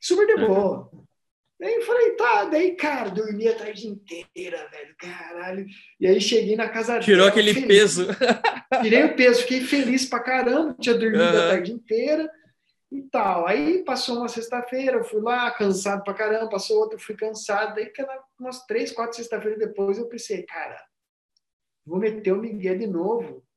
super 0.00 0.24
de 0.24 0.36
boa. 0.46 0.88
Daí 1.60 1.74
eu 1.74 1.82
falei, 1.82 2.12
tá, 2.12 2.44
daí, 2.44 2.76
cara, 2.76 3.10
dormi 3.10 3.48
a 3.48 3.56
tarde 3.56 3.88
inteira, 3.88 4.68
velho, 4.70 4.94
caralho. 4.96 5.66
E 5.98 6.06
aí 6.06 6.20
cheguei 6.20 6.54
na 6.54 6.68
casa 6.68 7.00
Tirou 7.00 7.18
dela, 7.18 7.30
aquele 7.30 7.52
feliz. 7.52 7.66
peso. 7.66 8.06
Tirei 8.80 9.04
o 9.04 9.16
peso, 9.16 9.42
fiquei 9.42 9.62
feliz 9.62 10.06
pra 10.06 10.20
caramba, 10.20 10.76
tinha 10.80 10.94
dormido 10.94 11.24
uhum. 11.24 11.44
a 11.44 11.48
tarde 11.48 11.72
inteira 11.72 12.30
e 12.92 13.02
tal. 13.02 13.44
Aí 13.48 13.82
passou 13.82 14.18
uma 14.18 14.28
sexta-feira, 14.28 14.98
eu 14.98 15.04
fui 15.04 15.20
lá, 15.20 15.50
cansado 15.50 16.04
pra 16.04 16.14
caramba, 16.14 16.48
passou 16.48 16.78
outra, 16.78 16.94
eu 16.94 17.02
fui 17.02 17.16
cansado. 17.16 17.74
Daí, 17.74 17.92
umas 18.38 18.64
três, 18.64 18.92
quatro 18.92 19.16
sexta-feiras 19.16 19.58
depois, 19.58 19.98
eu 19.98 20.06
pensei, 20.06 20.44
cara, 20.44 20.80
vou 21.84 21.98
meter 21.98 22.30
o 22.30 22.40
Miguel 22.40 22.78
de 22.78 22.86
novo. 22.86 23.47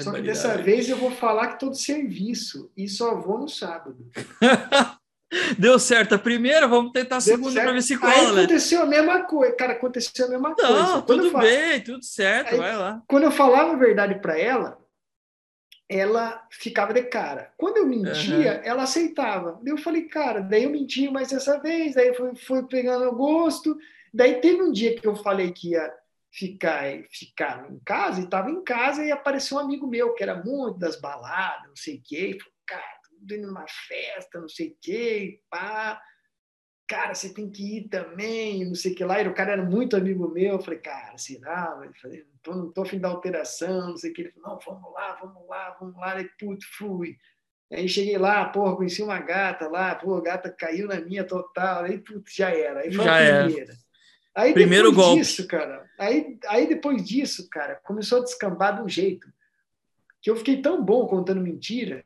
Só 0.00 0.12
que 0.12 0.22
dessa 0.22 0.56
vez 0.58 0.88
eu 0.88 0.96
vou 0.96 1.10
falar 1.10 1.48
que 1.48 1.60
todo 1.60 1.74
serviço 1.74 2.70
e 2.76 2.88
só 2.88 3.14
vou 3.14 3.38
no 3.38 3.48
sábado. 3.48 4.10
Deu 5.58 5.78
certo 5.78 6.14
a 6.14 6.18
primeira, 6.18 6.68
vamos 6.68 6.92
tentar 6.92 7.16
a 7.16 7.20
segunda 7.20 7.60
para 7.60 7.72
ver 7.72 7.82
se 7.82 7.98
cola, 7.98 8.12
Aí 8.12 8.26
né? 8.26 8.42
aconteceu 8.42 8.82
a 8.82 8.86
mesma 8.86 9.24
coisa, 9.24 9.56
cara, 9.56 9.72
aconteceu 9.72 10.26
a 10.26 10.28
mesma 10.28 10.50
Não, 10.50 10.56
coisa. 10.56 10.82
Não, 10.82 11.02
tudo 11.02 11.38
bem, 11.38 11.80
tudo 11.80 12.04
certo, 12.04 12.52
Aí, 12.52 12.58
vai 12.58 12.76
lá. 12.76 13.02
Quando 13.08 13.24
eu 13.24 13.32
falava 13.32 13.72
a 13.72 13.76
verdade 13.76 14.20
para 14.20 14.38
ela, 14.38 14.78
ela 15.88 16.46
ficava 16.50 16.92
de 16.92 17.02
cara. 17.02 17.52
Quando 17.56 17.78
eu 17.78 17.86
mentia, 17.86 18.54
uhum. 18.54 18.60
ela 18.64 18.82
aceitava. 18.84 19.58
Daí 19.62 19.72
eu 19.72 19.78
falei, 19.78 20.02
cara, 20.02 20.40
daí 20.40 20.64
eu 20.64 20.70
menti 20.70 21.10
mais 21.10 21.28
dessa 21.28 21.58
vez, 21.58 21.94
daí 21.94 22.14
foi, 22.14 22.34
foi 22.36 22.62
pegando 22.66 23.10
gosto. 23.12 23.76
Daí 24.12 24.40
teve 24.40 24.62
um 24.62 24.72
dia 24.72 24.94
que 24.94 25.06
eu 25.06 25.16
falei 25.16 25.52
que 25.52 25.70
ia 25.70 25.92
ficar, 26.34 26.82
ficar 27.10 27.70
em 27.70 27.78
casa, 27.84 28.20
e 28.20 28.24
estava 28.24 28.50
em 28.50 28.62
casa, 28.64 29.04
e 29.04 29.12
apareceu 29.12 29.56
um 29.56 29.60
amigo 29.60 29.86
meu, 29.86 30.14
que 30.14 30.22
era 30.22 30.42
muito 30.42 30.78
das 30.78 31.00
baladas, 31.00 31.68
não 31.68 31.76
sei 31.76 31.96
o 31.96 32.02
quê, 32.02 32.30
e 32.30 32.38
falou, 32.38 32.54
cara, 32.66 33.00
tô 33.28 33.34
indo 33.34 33.46
numa 33.46 33.64
festa, 33.68 34.40
não 34.40 34.48
sei 34.48 34.70
o 34.70 34.76
quê, 34.80 35.40
pá, 35.48 36.02
cara, 36.88 37.14
você 37.14 37.32
tem 37.32 37.48
que 37.48 37.78
ir 37.78 37.88
também, 37.88 38.66
não 38.66 38.74
sei 38.74 38.92
o 38.92 38.94
que 38.96 39.04
lá, 39.04 39.22
e 39.22 39.28
o 39.28 39.34
cara 39.34 39.52
era 39.52 39.64
muito 39.64 39.96
amigo 39.96 40.28
meu, 40.28 40.54
eu 40.54 40.62
falei, 40.62 40.80
cara, 40.80 41.16
será? 41.16 41.80
Eu 41.84 41.92
falei, 42.02 42.24
não 42.24 42.38
tô, 42.42 42.54
não 42.56 42.72
tô 42.72 42.82
afim 42.82 42.98
da 42.98 43.08
alteração, 43.08 43.90
não 43.90 43.96
sei 43.96 44.10
o 44.10 44.14
que, 44.14 44.22
ele 44.22 44.32
falou, 44.32 44.50
não, 44.50 44.58
vamos 44.58 44.92
lá, 44.92 45.14
vamos 45.14 45.48
lá, 45.48 45.76
vamos 45.78 45.96
lá, 45.96 46.20
e 46.20 46.28
puto, 46.36 46.66
fui. 46.76 47.16
Aí 47.72 47.88
cheguei 47.88 48.18
lá, 48.18 48.44
porra, 48.46 48.76
conheci 48.76 49.02
uma 49.02 49.20
gata 49.20 49.68
lá, 49.68 49.94
pô, 49.94 50.16
a 50.16 50.20
gata 50.20 50.50
caiu 50.50 50.88
na 50.88 51.00
minha 51.00 51.24
total, 51.24 51.84
aí, 51.84 51.98
putz, 51.98 52.34
já 52.34 52.50
era. 52.50 52.80
Aí 52.80 52.92
foi 52.92 53.04
já 53.04 53.14
a 53.14 53.44
primeira. 53.44 53.72
Era. 53.72 53.83
Aí 54.34 54.52
Primeiro 54.52 54.90
depois 54.90 55.06
golpe. 55.06 55.20
disso, 55.22 55.46
cara, 55.46 55.84
aí, 55.98 56.38
aí 56.48 56.66
depois 56.66 57.04
disso, 57.04 57.48
cara, 57.48 57.80
começou 57.84 58.18
a 58.18 58.24
descambar 58.24 58.76
de 58.76 58.82
um 58.82 58.88
jeito 58.88 59.28
que 60.20 60.30
eu 60.30 60.36
fiquei 60.36 60.60
tão 60.60 60.82
bom 60.82 61.06
contando 61.06 61.40
mentira 61.40 62.04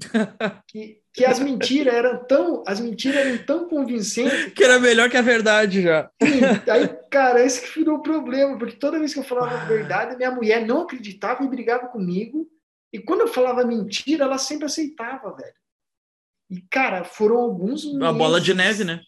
que, 0.66 1.00
que 1.12 1.24
as 1.24 1.38
mentiras 1.38 1.92
eram 1.94 2.24
tão 2.24 2.64
as 2.66 2.80
mentiras 2.80 3.26
eram 3.26 3.38
tão 3.44 3.68
convincentes 3.68 4.52
que 4.52 4.64
era 4.64 4.78
melhor 4.80 5.10
que 5.10 5.16
a 5.16 5.22
verdade 5.22 5.82
já. 5.82 6.10
Sim, 6.22 6.40
aí, 6.70 6.88
cara, 7.10 7.44
esse 7.44 7.60
que 7.60 7.78
virou 7.78 7.98
o 7.98 8.02
problema, 8.02 8.58
porque 8.58 8.76
toda 8.76 8.98
vez 8.98 9.12
que 9.12 9.20
eu 9.20 9.24
falava 9.24 9.54
a 9.54 9.64
verdade, 9.64 10.16
minha 10.16 10.30
mulher 10.30 10.66
não 10.66 10.82
acreditava 10.82 11.44
e 11.44 11.48
brigava 11.48 11.88
comigo. 11.88 12.48
E 12.92 12.98
quando 12.98 13.20
eu 13.20 13.28
falava 13.28 13.64
mentira, 13.64 14.24
ela 14.24 14.38
sempre 14.38 14.64
aceitava, 14.66 15.36
velho. 15.36 15.54
E, 16.50 16.60
cara, 16.62 17.04
foram 17.04 17.36
alguns 17.36 17.84
meses. 17.84 18.02
A 18.02 18.12
bola 18.12 18.40
de 18.40 18.52
neve, 18.52 18.82
né? 18.82 19.00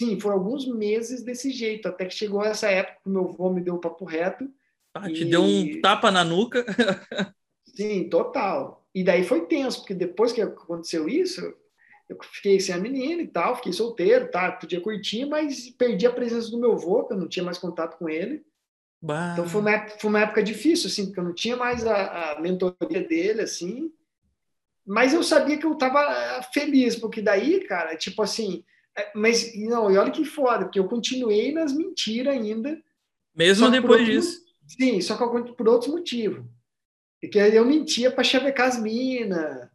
Sim, 0.00 0.18
foram 0.18 0.36
alguns 0.36 0.66
meses 0.66 1.22
desse 1.22 1.50
jeito, 1.50 1.86
até 1.86 2.06
que 2.06 2.14
chegou 2.14 2.42
essa 2.42 2.70
época 2.70 3.00
que 3.04 3.10
meu 3.10 3.28
avô 3.28 3.52
me 3.52 3.60
deu 3.60 3.74
o 3.74 3.78
papo 3.78 4.06
reto. 4.06 4.50
Ah, 4.94 5.10
e... 5.10 5.12
te 5.12 5.26
deu 5.26 5.42
um 5.42 5.78
tapa 5.82 6.10
na 6.10 6.24
nuca? 6.24 6.64
Sim, 7.76 8.08
total. 8.08 8.82
E 8.94 9.04
daí 9.04 9.22
foi 9.24 9.44
tenso, 9.44 9.80
porque 9.80 9.92
depois 9.92 10.32
que 10.32 10.40
aconteceu 10.40 11.06
isso, 11.06 11.54
eu 12.08 12.16
fiquei 12.32 12.58
sem 12.58 12.74
a 12.74 12.78
menina 12.78 13.20
e 13.20 13.28
tal, 13.28 13.56
fiquei 13.56 13.74
solteiro, 13.74 14.30
tá? 14.30 14.50
Podia 14.52 14.80
curtir, 14.80 15.26
mas 15.26 15.68
perdi 15.68 16.06
a 16.06 16.12
presença 16.12 16.50
do 16.50 16.58
meu 16.58 16.72
avô, 16.72 17.04
que 17.04 17.12
eu 17.12 17.18
não 17.18 17.28
tinha 17.28 17.44
mais 17.44 17.58
contato 17.58 17.98
com 17.98 18.08
ele. 18.08 18.42
Bah. 19.02 19.34
Então 19.34 19.46
foi 19.46 19.60
uma, 19.60 19.72
época, 19.72 19.98
foi 19.98 20.08
uma 20.08 20.20
época 20.20 20.42
difícil, 20.42 20.86
assim, 20.86 21.04
porque 21.04 21.20
eu 21.20 21.24
não 21.24 21.34
tinha 21.34 21.58
mais 21.58 21.86
a, 21.86 22.32
a 22.32 22.40
mentoria 22.40 23.06
dele, 23.06 23.42
assim. 23.42 23.92
Mas 24.86 25.12
eu 25.12 25.22
sabia 25.22 25.58
que 25.58 25.66
eu 25.66 25.74
estava 25.74 26.42
feliz, 26.54 26.96
porque 26.96 27.20
daí, 27.20 27.66
cara, 27.66 27.94
tipo 27.96 28.22
assim, 28.22 28.64
mas, 29.14 29.56
não, 29.56 29.90
e 29.90 29.96
olha 29.96 30.10
que 30.10 30.24
foda, 30.24 30.64
porque 30.64 30.78
eu 30.78 30.88
continuei 30.88 31.52
nas 31.52 31.72
mentiras 31.72 32.34
ainda. 32.34 32.80
Mesmo 33.34 33.70
depois 33.70 34.04
disso. 34.04 34.40
Sim, 34.66 35.00
só 35.00 35.16
que 35.16 35.52
por 35.52 35.68
outros 35.68 35.90
motivos. 35.90 36.44
Porque 37.20 37.38
eu 37.38 37.64
mentia 37.64 38.10
para 38.10 38.24
chavecar 38.24 38.68
as 38.68 38.80
minas. 38.80 39.68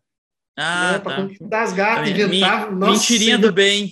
Ah, 0.57 0.93
né, 0.93 0.99
para 0.99 1.15
conquistar 1.17 1.63
as 1.63 1.73
gatas, 1.73 2.09
inventava. 2.09 2.71
mentirinha 2.71 3.37
do 3.37 3.51
bem. 3.51 3.91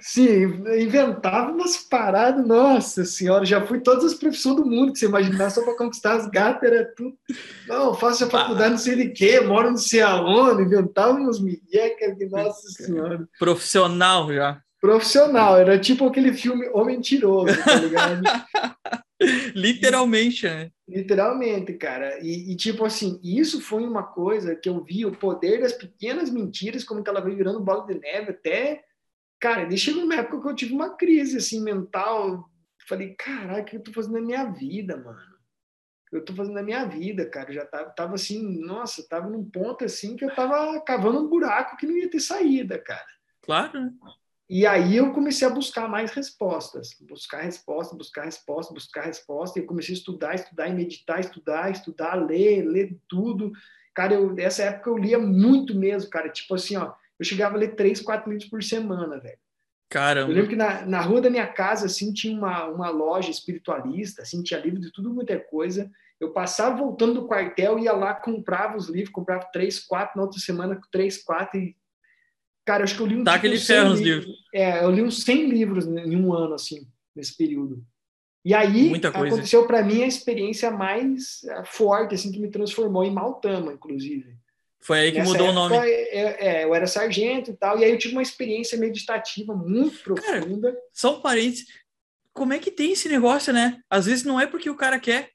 Sim, 0.00 0.44
inventava 0.78 1.50
umas 1.50 1.76
paradas, 1.76 2.46
nossa 2.46 3.04
senhora, 3.04 3.44
já 3.44 3.64
fui 3.64 3.80
todas 3.80 4.04
as 4.04 4.14
profissões 4.14 4.56
do 4.56 4.66
mundo 4.66 4.92
que 4.92 4.98
você 4.98 5.06
imaginar 5.06 5.50
só 5.50 5.62
para 5.62 5.76
conquistar 5.76 6.14
as 6.14 6.28
gatas, 6.28 6.70
era 6.70 6.92
tudo. 6.96 7.16
Não, 7.66 7.94
faço 7.94 8.24
a 8.24 8.30
faculdade, 8.30 8.70
não 8.70 8.78
sei 8.78 8.96
de 8.96 9.10
quê, 9.10 9.40
moro 9.40 9.70
não 9.70 9.76
sei 9.76 10.02
aonde, 10.02 10.62
inventava 10.62 11.18
uns 11.18 11.40
miguecas 11.40 12.16
de 12.16 12.28
nossa 12.28 12.68
senhora. 12.68 13.28
Profissional 13.38 14.32
já. 14.32 14.60
Profissional, 14.80 15.56
era 15.56 15.78
tipo 15.78 16.06
aquele 16.06 16.32
filme 16.32 16.68
O 16.72 16.84
Mentiroso, 16.84 17.56
tá 17.64 17.74
ligado? 17.74 18.22
Literalmente, 19.54 20.46
né? 20.46 20.70
Literalmente, 20.88 21.72
cara. 21.74 22.18
E, 22.22 22.52
e, 22.52 22.56
tipo 22.56 22.84
assim, 22.84 23.20
isso 23.22 23.60
foi 23.60 23.82
uma 23.82 24.04
coisa 24.04 24.54
que 24.54 24.68
eu 24.68 24.82
vi 24.84 25.04
o 25.04 25.16
poder 25.16 25.60
das 25.60 25.72
pequenas 25.72 26.30
mentiras, 26.30 26.84
como 26.84 27.02
que 27.02 27.10
ela 27.10 27.20
veio 27.20 27.36
virando 27.36 27.60
bola 27.60 27.84
de 27.84 27.98
neve 27.98 28.30
até 28.30 28.82
Cara, 29.40 29.62
ele 29.62 29.76
chegou 29.76 30.02
numa 30.02 30.16
época 30.16 30.40
que 30.40 30.48
eu 30.48 30.54
tive 30.54 30.74
uma 30.74 30.96
crise, 30.96 31.36
assim, 31.36 31.62
mental. 31.62 32.50
Falei, 32.88 33.14
caraca, 33.14 33.60
o 33.60 33.64
que 33.64 33.76
eu 33.76 33.82
tô 33.82 33.92
fazendo 33.92 34.14
na 34.14 34.20
minha 34.20 34.44
vida, 34.44 34.96
mano? 34.96 35.18
O 36.06 36.10
que 36.10 36.16
eu 36.16 36.24
tô 36.24 36.34
fazendo 36.34 36.54
na 36.54 36.62
minha 36.62 36.84
vida, 36.86 37.28
cara? 37.28 37.50
Eu 37.50 37.54
já 37.54 37.66
tava, 37.66 37.90
tava 37.90 38.14
assim, 38.14 38.42
nossa, 38.64 39.06
tava 39.08 39.28
num 39.28 39.44
ponto, 39.44 39.84
assim, 39.84 40.16
que 40.16 40.24
eu 40.24 40.34
tava 40.34 40.80
cavando 40.80 41.20
um 41.20 41.28
buraco 41.28 41.76
que 41.76 41.86
não 41.86 41.96
ia 41.96 42.10
ter 42.10 42.20
saída, 42.20 42.78
cara. 42.78 43.06
Claro? 43.42 43.92
E 44.48 44.66
aí 44.66 44.96
eu 44.96 45.12
comecei 45.12 45.46
a 45.46 45.50
buscar 45.50 45.86
mais 45.86 46.10
respostas, 46.12 46.96
buscar 47.06 47.42
resposta, 47.42 47.94
buscar 47.94 48.24
resposta, 48.24 48.72
buscar 48.72 49.04
resposta, 49.04 49.58
e 49.58 49.62
eu 49.62 49.66
comecei 49.66 49.94
a 49.94 49.98
estudar, 49.98 50.34
estudar 50.34 50.68
e 50.68 50.72
meditar, 50.72 51.20
estudar, 51.20 51.70
estudar, 51.70 52.14
ler, 52.14 52.64
ler 52.64 52.96
tudo, 53.06 53.52
cara, 53.94 54.14
eu, 54.14 54.32
nessa 54.32 54.62
época 54.62 54.88
eu 54.88 54.96
lia 54.96 55.18
muito 55.18 55.74
mesmo, 55.74 56.08
cara. 56.08 56.30
Tipo 56.30 56.54
assim, 56.54 56.76
ó, 56.76 56.94
eu 57.18 57.24
chegava 57.24 57.56
a 57.56 57.58
ler 57.58 57.74
três, 57.74 58.00
quatro 58.00 58.30
livros 58.30 58.48
por 58.48 58.62
semana, 58.62 59.18
velho. 59.18 59.38
Caramba. 59.88 60.30
Eu 60.30 60.34
lembro 60.34 60.50
que 60.50 60.56
na, 60.56 60.84
na 60.84 61.00
rua 61.00 61.20
da 61.20 61.30
minha 61.30 61.46
casa, 61.46 61.86
assim, 61.86 62.12
tinha 62.12 62.36
uma, 62.36 62.66
uma 62.66 62.90
loja 62.90 63.30
espiritualista, 63.30 64.22
assim, 64.22 64.42
tinha 64.42 64.60
livro 64.60 64.80
de 64.80 64.92
tudo, 64.92 65.12
muita 65.12 65.38
coisa. 65.38 65.90
Eu 66.20 66.32
passava 66.32 66.76
voltando 66.76 67.14
do 67.14 67.26
quartel, 67.26 67.78
ia 67.78 67.92
lá, 67.92 68.12
comprava 68.14 68.76
os 68.76 68.88
livros, 68.88 69.10
comprava 69.10 69.48
três, 69.52 69.80
quatro, 69.80 70.16
na 70.16 70.24
outra 70.24 70.38
semana, 70.38 70.80
três, 70.92 71.22
quatro, 71.22 71.58
e... 71.58 71.76
Cara, 72.66 72.84
acho 72.84 72.96
que 72.96 73.00
eu 73.00 73.06
li 73.06 73.16
um... 73.16 73.24
Tá 73.24 73.32
tipo, 73.32 73.46
aquele 73.46 73.58
100 73.58 73.66
ferro 73.66 73.88
nos 73.88 74.00
livros. 74.00 74.26
livros. 74.26 74.44
É, 74.52 74.84
eu 74.84 74.90
li 74.90 75.02
uns 75.02 75.22
100 75.22 75.48
livros 75.48 75.86
em 75.86 76.16
um 76.16 76.34
ano, 76.34 76.54
assim, 76.54 76.86
nesse 77.16 77.34
período. 77.34 77.82
E 78.44 78.54
aí, 78.54 78.92
aconteceu 79.04 79.66
para 79.66 79.82
mim 79.82 80.02
a 80.02 80.06
experiência 80.06 80.70
mais 80.70 81.42
eh, 81.44 81.64
forte, 81.64 82.14
assim, 82.14 82.30
que 82.30 82.38
me 82.38 82.50
transformou 82.50 83.04
em 83.04 83.10
Maltama, 83.10 83.72
inclusive. 83.72 84.36
Foi 84.80 85.00
aí 85.00 85.12
que 85.12 85.18
Nessa 85.18 85.32
mudou 85.32 85.50
o 85.50 85.52
nome. 85.52 85.76
é, 85.76 86.60
é, 86.60 86.64
eu 86.64 86.74
era 86.74 86.86
sargento 86.86 87.50
e 87.50 87.56
tal, 87.56 87.78
e 87.78 87.84
aí 87.84 87.90
eu 87.90 87.98
tive 87.98 88.14
uma 88.14 88.22
experiência 88.22 88.78
meditativa 88.78 89.54
muito 89.54 90.14
Cara, 90.14 90.40
profunda. 90.40 90.76
Só 90.92 91.18
um 91.18 91.20
parênteses. 91.20 91.66
Como 92.32 92.52
é 92.52 92.58
que 92.58 92.70
tem 92.70 92.92
esse 92.92 93.08
negócio, 93.08 93.52
né? 93.52 93.82
Às 93.90 94.06
vezes 94.06 94.24
não 94.24 94.40
é 94.40 94.46
porque 94.46 94.70
o 94.70 94.76
cara 94.76 95.00
quer. 95.00 95.32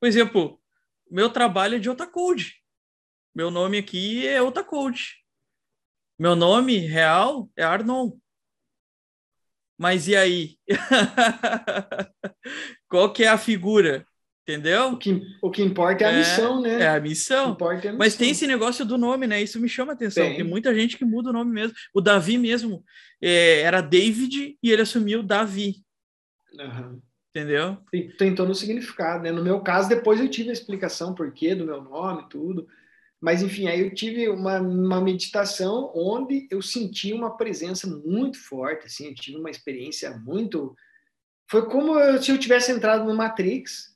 Por 0.00 0.06
exemplo, 0.06 0.60
meu 1.10 1.30
trabalho 1.30 1.76
é 1.76 1.78
de 1.78 1.90
Otacode. 1.90 2.56
Meu 3.34 3.50
nome 3.50 3.78
aqui 3.78 4.26
é 4.26 4.40
Otacode. 4.40 5.22
Meu 6.18 6.34
nome 6.34 6.78
real 6.78 7.50
é 7.56 7.62
Arnon. 7.62 8.12
Mas 9.76 10.08
e 10.08 10.16
aí? 10.16 10.58
Qual 12.88 13.12
que 13.12 13.24
é 13.24 13.28
a 13.28 13.38
figura? 13.38 14.06
Entendeu? 14.42 14.88
O 14.94 14.98
que, 14.98 15.22
o 15.40 15.50
que 15.52 15.62
importa 15.62 16.02
é 16.04 16.08
a 16.08 16.10
É, 16.12 16.18
missão, 16.18 16.60
né? 16.60 16.82
É 16.82 16.88
a 16.88 17.00
missão. 17.00 17.52
importa 17.52 17.86
é 17.86 17.90
a 17.90 17.92
Mas 17.92 18.06
missão. 18.14 18.18
tem 18.18 18.30
esse 18.30 18.46
negócio 18.46 18.84
do 18.84 18.98
nome, 18.98 19.26
né? 19.26 19.40
Isso 19.40 19.60
me 19.60 19.68
chama 19.68 19.92
a 19.92 19.94
atenção. 19.94 20.24
Tem. 20.26 20.36
Tem 20.38 20.44
muita 20.44 20.74
gente 20.74 20.98
que 20.98 21.04
muda 21.04 21.30
o 21.30 21.32
nome 21.32 21.52
mesmo. 21.52 21.74
O 21.94 22.00
Davi 22.00 22.36
mesmo 22.38 22.82
é, 23.22 23.60
era 23.60 23.80
David 23.80 24.58
e 24.60 24.70
ele 24.70 24.82
assumiu 24.82 25.22
Davi, 25.22 25.76
Aham. 26.58 26.98
entendeu? 27.30 27.78
Tem, 27.92 28.08
tem 28.16 28.34
todo 28.34 28.50
o 28.50 28.54
significado, 28.54 29.22
né? 29.22 29.30
No 29.30 29.44
meu 29.44 29.60
caso, 29.60 29.88
depois 29.88 30.18
eu 30.18 30.28
tive 30.28 30.50
a 30.50 30.52
explicação 30.54 31.14
por 31.14 31.32
quê 31.32 31.54
do 31.54 31.64
meu 31.64 31.80
nome, 31.80 32.28
tudo. 32.28 32.66
Mas, 33.20 33.40
enfim, 33.44 33.68
aí 33.68 33.80
eu 33.80 33.94
tive 33.94 34.28
uma, 34.28 34.58
uma 34.60 35.00
meditação 35.00 35.92
onde 35.94 36.48
eu 36.50 36.60
senti 36.60 37.12
uma 37.12 37.36
presença 37.36 37.86
muito 37.86 38.36
forte, 38.36 38.86
assim, 38.86 39.06
eu 39.06 39.14
tive 39.14 39.38
uma 39.38 39.50
experiência 39.50 40.10
muito... 40.18 40.74
Foi 41.48 41.64
como 41.68 41.94
se 42.20 42.32
eu 42.32 42.38
tivesse 42.38 42.72
entrado 42.72 43.04
no 43.04 43.14
Matrix, 43.14 43.91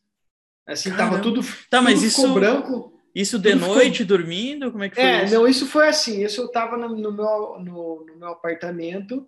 assim, 0.67 0.91
tava 0.91 1.19
Caramba. 1.19 1.23
tudo, 1.23 1.41
Tá, 1.71 1.81
mas 1.81 2.01
tudo 2.01 2.09
ficou 2.11 2.25
isso- 2.25 2.35
branco. 2.35 2.93
Isso 3.15 3.39
de 3.39 3.51
Tudo 3.53 3.61
ficou- 3.63 3.75
noite, 3.77 4.05
dormindo? 4.05 4.71
Como 4.71 4.85
é 4.85 4.91
que 4.91 4.97
foi 4.97 5.05
É, 5.05 5.25
isso? 5.25 5.35
não, 5.35 5.49
isso 5.49 5.67
foi 5.67 5.89
assim, 5.89 6.23
isso 6.23 6.39
eu 6.43 6.47
estava 6.49 6.77
no, 6.77 6.89
no 6.91 7.11
meu, 7.11 7.59
no, 7.61 8.05
no 8.05 8.17
meu 8.17 8.29
apartamento, 8.29 9.27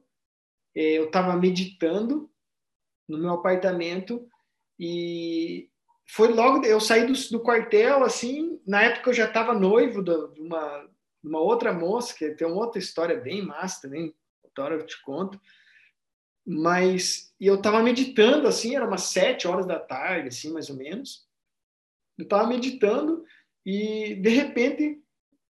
eh, 0.74 0.98
eu 0.98 1.06
estava 1.06 1.34
meditando 1.36 2.30
no 3.08 3.16
meu 3.16 3.30
apartamento 3.30 4.28
e 4.78 5.70
foi 6.06 6.28
logo, 6.28 6.66
eu 6.66 6.78
saí 6.80 7.06
do, 7.06 7.14
do 7.30 7.40
quartel, 7.40 8.04
assim, 8.04 8.60
na 8.66 8.82
época 8.82 9.08
eu 9.08 9.14
já 9.14 9.24
estava 9.24 9.54
noivo 9.54 10.02
da- 10.02 10.26
de 10.34 10.40
uma, 10.42 10.86
uma 11.24 11.40
outra 11.40 11.72
moça, 11.72 12.14
que 12.14 12.30
tem 12.32 12.46
uma 12.46 12.56
outra 12.66 12.78
história 12.78 13.16
bem 13.18 13.40
massa 13.40 13.80
também, 13.82 14.14
outra 14.42 14.64
hora 14.64 14.74
eu 14.74 14.84
te 14.86 15.00
conto, 15.02 15.40
mas, 16.46 17.32
e 17.40 17.46
eu 17.46 17.56
estava 17.56 17.82
meditando, 17.82 18.46
assim, 18.48 18.74
era 18.76 18.86
umas 18.86 19.02
sete 19.04 19.46
horas 19.48 19.66
da 19.66 19.78
tarde, 19.78 20.28
assim, 20.28 20.52
mais 20.52 20.70
ou 20.70 20.76
menos, 20.76 21.26
eu 22.18 22.24
estava 22.24 22.46
meditando 22.48 23.24
e, 23.64 24.16
de 24.16 24.28
repente, 24.30 25.00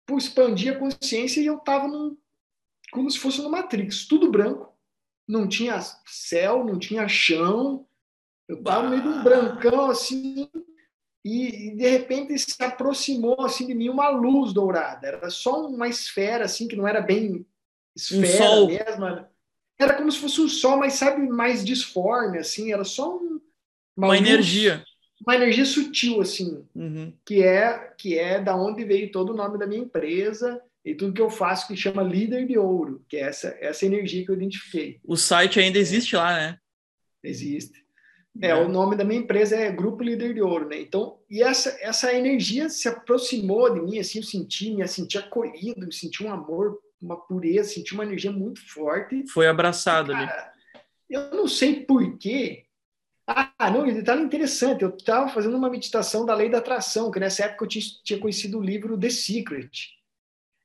pô, 0.07 0.19
expandi 0.19 0.69
a 0.69 0.79
consciência 0.79 1.41
e 1.41 1.47
eu 1.47 1.57
estava 1.57 1.89
como 2.93 3.11
se 3.11 3.19
fosse 3.19 3.41
no 3.41 3.51
Matrix, 3.51 4.07
tudo 4.07 4.31
branco, 4.31 4.77
não 5.29 5.49
tinha 5.49 5.81
céu, 6.07 6.65
não 6.65 6.79
tinha 6.79 7.07
chão, 7.09 7.87
eu 8.49 8.59
estava 8.59 8.83
no 8.83 8.91
meio 8.91 9.03
de 9.03 9.09
um 9.09 9.23
brancão 9.23 9.89
assim, 9.91 10.49
e, 11.25 11.75
de 11.77 11.89
repente 11.89 12.37
se 12.39 12.61
aproximou 12.63 13.41
assim 13.43 13.67
de 13.67 13.75
mim 13.75 13.89
uma 13.89 14.09
luz 14.09 14.53
dourada, 14.53 15.07
era 15.07 15.31
só 15.31 15.67
uma 15.69 15.87
esfera 15.87 16.45
assim 16.47 16.67
que 16.67 16.75
não 16.77 16.87
era 16.89 17.01
bem 17.01 17.47
esfera 17.95 18.49
sol. 18.57 18.67
mesmo, 18.67 19.07
era- 19.07 19.95
como 19.97 20.11
se 20.11 20.19
fosse 20.19 20.41
um 20.41 20.49
sol, 20.49 20.79
mas 20.79 20.95
sabe 20.95 21.27
mais 21.29 21.65
disforme 21.65 22.39
assim, 22.39 22.73
era 22.73 22.85
só 22.85 23.17
um, 23.17 23.41
Uma 23.97 24.09
luz- 24.09 24.19
energia. 24.19 24.85
Uma 25.21 25.35
energia 25.37 25.65
sutil 25.65 26.21
assim, 26.21 26.65
Uhum. 26.75 27.13
que 27.25 27.43
é 27.43 27.93
que 27.99 28.19
é 28.19 28.41
da 28.41 28.57
onde 28.57 28.85
veio 28.85 29.11
todo 29.13 29.31
o 29.31 29.37
nome 29.37 29.59
da 29.59 29.67
minha 29.67 29.83
empresa 29.83 30.61
e 30.85 30.95
tudo 30.95 31.13
que 31.13 31.21
eu 31.21 31.29
faço 31.31 31.69
que 31.69 31.77
chama 31.77 32.03
líder 32.03 32.47
de 32.47 32.57
ouro, 32.59 33.05
que 33.09 33.17
é 33.17 33.21
essa 33.21 33.57
essa 33.61 33.85
energia 33.85 34.25
que 34.25 34.31
eu 34.31 34.35
identifiquei. 34.35 34.99
O 35.05 35.17
site 35.17 35.61
ainda 35.61 35.79
existe 35.79 36.17
lá, 36.17 36.35
né? 36.35 36.59
Existe. 37.23 37.85
É, 38.41 38.55
o 38.55 38.69
nome 38.69 38.97
da 38.97 39.05
minha 39.05 39.21
empresa 39.21 39.57
é 39.57 39.71
Grupo 39.73 40.05
Líder 40.05 40.33
de 40.33 40.41
Ouro, 40.41 40.69
né? 40.69 40.81
Então, 40.81 41.19
e 41.29 41.43
essa 41.43 41.77
essa 41.81 42.15
energia 42.15 42.69
se 42.71 42.89
aproximou 42.89 43.75
de 43.75 43.81
mim, 43.83 43.99
assim, 43.99 44.21
eu 44.21 44.25
senti, 44.25 44.73
me 44.73 44.87
senti 44.87 45.19
acolhido, 45.19 45.85
me 45.85 45.93
senti 45.93 46.23
um 46.25 46.33
amor, 46.33 46.79
uma 47.03 47.17
pureza, 47.17 47.71
senti 47.71 47.93
uma 47.93 48.05
energia 48.05 48.31
muito 48.31 48.61
forte. 48.73 49.27
Foi 49.29 49.49
abraçado 49.49 50.13
ali. 50.13 50.27
Cara, 50.27 50.53
eu 51.11 51.31
não 51.33 51.49
sei 51.49 51.81
por 51.85 52.17
quê. 52.19 52.65
Ah, 53.33 53.71
não, 53.71 53.85
detalhe 53.85 54.23
interessante, 54.23 54.83
eu 54.83 54.89
estava 54.91 55.29
fazendo 55.29 55.57
uma 55.57 55.71
meditação 55.71 56.27
da 56.27 56.35
lei 56.35 56.49
da 56.49 56.59
atração, 56.59 57.11
que 57.11 57.21
nessa 57.21 57.45
época 57.45 57.65
eu 57.65 57.69
tinha, 57.69 57.85
tinha 58.05 58.19
conhecido 58.19 58.59
o 58.59 58.63
livro 58.63 58.99
The 58.99 59.09
Secret. 59.11 59.71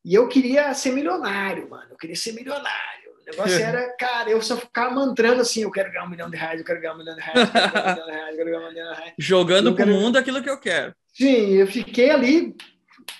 E 0.04 0.14
eu 0.16 0.28
queria 0.28 0.74
ser 0.74 0.92
milionário, 0.92 1.70
mano. 1.70 1.88
Eu 1.92 1.98
queria 1.98 2.16
ser 2.16 2.32
milionário. 2.34 3.12
O 3.22 3.26
negócio 3.32 3.58
era, 3.62 3.96
cara, 3.98 4.30
eu 4.30 4.42
só 4.42 4.58
ficava 4.58 4.94
mantrando 4.94 5.42
assim, 5.42 5.62
eu 5.62 5.72
quero 5.72 5.92
ganhar 5.92 6.06
um 6.06 6.10
milhão 6.10 6.30
de 6.30 6.38
reais, 6.38 6.60
eu 6.60 6.66
quero 6.66 6.80
ganhar 6.82 6.94
um 6.94 6.98
milhão 6.98 7.16
de 7.16 7.22
reais, 7.22 7.40
eu 7.48 7.52
quero 7.52 7.72
ganhar 7.72 7.84
um 7.84 7.92
milhão 7.92 8.08
de 8.08 8.12
reais, 8.12 8.30
eu 8.30 8.36
quero 8.36 8.46
ganhar 8.46 8.60
um 8.60 8.70
milhão 8.70 8.94
de 8.94 8.98
reais. 9.00 9.14
Jogando 9.20 9.70
Eu 9.70 9.76
pro 9.76 9.86
quero- 9.86 9.98
mundo 10.00 10.18
aquilo 10.18 10.42
que 10.44 10.50
eu 10.50 10.60
quero. 10.60 10.96
Sim, 11.14 11.54
eu 11.54 11.68
fiquei 11.68 12.10
ali, 12.10 12.56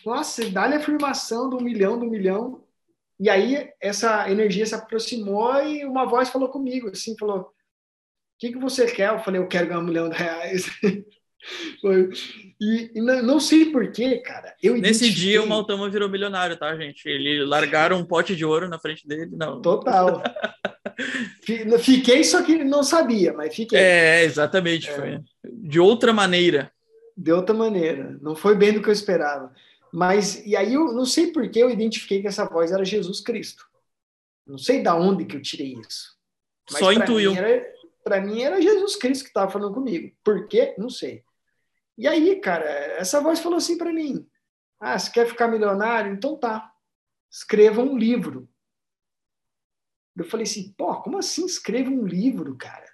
nossa, 0.06 0.50
dá-lhe 0.50 0.76
a 0.76 0.78
afirmação 0.78 1.50
do 1.50 1.60
milhão, 1.62 1.98
do 2.00 2.06
milhão. 2.10 2.64
E 3.20 3.30
aí 3.30 3.70
essa 3.82 4.30
energia 4.30 4.66
se 4.66 4.76
aproximou 4.76 5.56
e 5.64 5.86
uma 5.86 6.06
voz 6.06 6.30
falou 6.30 6.50
comigo, 6.50 6.90
assim, 6.90 7.16
falou, 7.18 7.40
o 7.40 7.55
que, 8.40 8.52
que 8.52 8.60
você 8.60 8.86
quer? 8.88 9.10
Eu 9.10 9.20
falei, 9.20 9.40
eu 9.42 9.48
quero 9.48 9.68
ganhar 9.68 9.80
um 9.80 9.84
milhão 9.84 10.10
de 10.10 10.16
reais. 10.18 10.66
E, 12.60 12.92
e 12.96 13.02
não, 13.02 13.22
não 13.22 13.40
sei 13.40 13.66
porquê, 13.72 14.18
cara. 14.18 14.56
Eu 14.64 14.78
Nesse 14.78 15.12
dia 15.12 15.44
o 15.44 15.48
Maltama 15.48 15.90
virou 15.90 16.10
milionário, 16.10 16.58
tá, 16.58 16.76
gente? 16.76 17.08
Ele 17.08 17.44
largaram 17.46 17.98
um 18.00 18.06
pote 18.06 18.36
de 18.36 18.46
ouro 18.46 18.68
na 18.68 18.80
frente 18.80 19.08
dele. 19.08 19.30
Não. 19.36 19.62
Total. 19.62 20.24
Fi- 21.44 21.78
Fiquei, 21.80 22.24
só 22.24 22.42
que 22.42 22.64
não 22.64 22.82
sabia, 22.84 23.34
mas 23.34 23.54
fiquei. 23.56 23.78
É, 23.78 24.24
exatamente. 24.24 24.90
Foi. 24.92 25.20
De 25.44 25.80
outra 25.80 26.14
maneira. 26.14 26.72
de 27.16 27.32
outra 27.32 27.54
maneira. 27.54 28.18
Não 28.22 28.36
foi 28.36 28.56
bem 28.56 28.74
do 28.74 28.82
que 28.82 28.90
eu 28.90 28.94
esperava. 28.94 29.54
Mas, 29.94 30.44
e 30.46 30.56
aí 30.56 30.74
eu 30.74 30.94
não 30.94 31.06
sei 31.06 31.28
por 31.32 31.48
que 31.50 31.60
eu 31.60 31.70
identifiquei 31.70 32.22
que 32.22 32.28
essa 32.28 32.46
voz 32.46 32.72
era 32.72 32.84
Jesus 32.84 33.20
Cristo. 33.22 33.66
Não 34.48 34.58
sei 34.58 34.82
da 34.82 34.96
onde 34.96 35.26
que 35.26 35.36
eu 35.36 35.42
tirei 35.42 35.74
isso. 35.74 36.16
Só 36.70 36.92
pra 36.94 37.04
intuiu. 37.04 37.34
era- 37.36 37.75
Pra 38.06 38.22
mim 38.22 38.44
era 38.44 38.62
Jesus 38.62 38.96
Cristo 38.96 39.24
que 39.24 39.30
estava 39.30 39.52
falando 39.52 39.74
comigo. 39.74 40.16
Por 40.24 40.48
quê? 40.48 40.76
Não 40.78 40.92
sei. 40.92 41.24
E 41.98 42.08
aí, 42.08 42.40
cara, 42.40 42.70
essa 43.00 43.20
voz 43.20 43.40
falou 43.40 43.58
assim 43.58 43.80
para 43.80 43.92
mim: 43.92 44.30
Ah, 44.80 44.98
você 44.98 45.12
quer 45.12 45.28
ficar 45.28 45.48
milionário? 45.48 46.14
Então 46.14 46.38
tá. 46.38 46.72
Escreva 47.32 47.82
um 47.82 47.98
livro. 47.98 48.48
Eu 50.16 50.24
falei 50.24 50.46
assim, 50.46 50.72
pô, 50.78 50.96
como 51.02 51.18
assim 51.18 51.46
escreva 51.46 51.90
um 51.90 52.06
livro, 52.06 52.56
cara? 52.56 52.86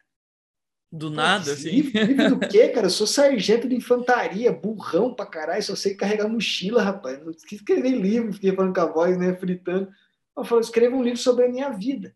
Do 0.91 1.09
Pô, 1.09 1.16
nada, 1.16 1.53
assim. 1.53 1.70
Livro, 1.70 2.03
livro 2.03 2.36
do 2.38 2.47
quê, 2.47 2.70
cara? 2.74 2.88
Eu 2.88 2.91
sou 2.91 3.05
sargento 3.05 3.68
de 3.68 3.76
infantaria, 3.76 4.51
burrão 4.51 5.14
pra 5.14 5.26
caralho, 5.26 5.62
só 5.62 5.76
sei 5.76 5.93
carregar 5.93 6.28
mochila, 6.28 6.82
rapaz. 6.82 7.24
Não 7.24 7.34
quis 7.34 7.59
escrever 7.59 7.91
livro, 7.91 8.34
fiquei 8.34 8.55
falando 8.55 8.74
com 8.74 8.82
a 8.82 8.86
voz, 8.86 9.18
né, 9.18 9.36
fritando. 9.36 9.91
Eu 10.36 10.43
falei, 10.43 10.62
escreva 10.62 10.95
um 10.95 11.03
livro 11.03 11.20
sobre 11.20 11.45
a 11.45 11.49
minha 11.49 11.70
vida. 11.70 12.16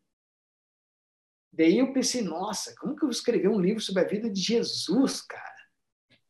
Daí 1.58 1.80
eu 1.80 1.94
pensei, 1.94 2.22
nossa, 2.22 2.76
como 2.78 2.96
que 2.96 3.04
eu 3.04 3.08
vou 3.08 3.12
escrever 3.12 3.48
um 3.48 3.60
livro 3.60 3.82
sobre 3.82 4.02
a 4.04 4.08
vida 4.08 4.30
de 4.30 4.42
Jesus, 4.42 5.22
cara? 5.22 5.56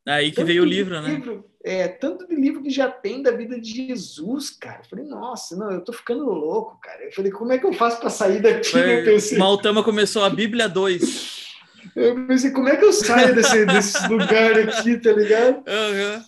Aí 0.07 0.29
que 0.29 0.35
Tanto 0.35 0.45
veio 0.47 0.61
o 0.61 0.65
livro, 0.65 1.01
né? 1.01 1.15
livro- 1.15 1.49
é, 1.63 1.87
tanto 1.87 2.27
de 2.27 2.35
livro 2.35 2.61
que 2.61 2.69
já 2.69 2.91
tem 2.91 3.23
da 3.23 3.31
vida 3.31 3.59
de 3.59 3.87
Jesus, 3.87 4.51
cara. 4.51 4.81
Eu 4.83 4.89
falei, 4.89 5.05
nossa, 5.05 5.55
não, 5.55 5.71
eu 5.71 5.83
tô 5.83 5.91
ficando 5.91 6.25
louco, 6.25 6.79
cara. 6.79 7.03
Eu 7.05 7.11
falei, 7.11 7.31
como 7.31 7.51
é 7.51 7.57
que 7.57 7.65
eu 7.65 7.73
faço 7.73 7.99
para 7.99 8.11
sair 8.11 8.39
daqui? 8.39 8.77
Eu 8.77 9.03
pensei, 9.03 9.39
Maltama 9.39 9.83
começou 9.83 10.23
a 10.23 10.29
Bíblia 10.29 10.69
2. 10.69 11.55
eu 11.95 12.27
pensei, 12.27 12.51
como 12.51 12.69
é 12.69 12.77
que 12.77 12.85
eu 12.85 12.93
saio 12.93 13.33
desse, 13.33 13.65
desse 13.65 14.07
lugar 14.07 14.59
aqui, 14.59 14.99
tá 14.99 15.11
ligado? 15.11 15.63
Aham. 15.67 16.23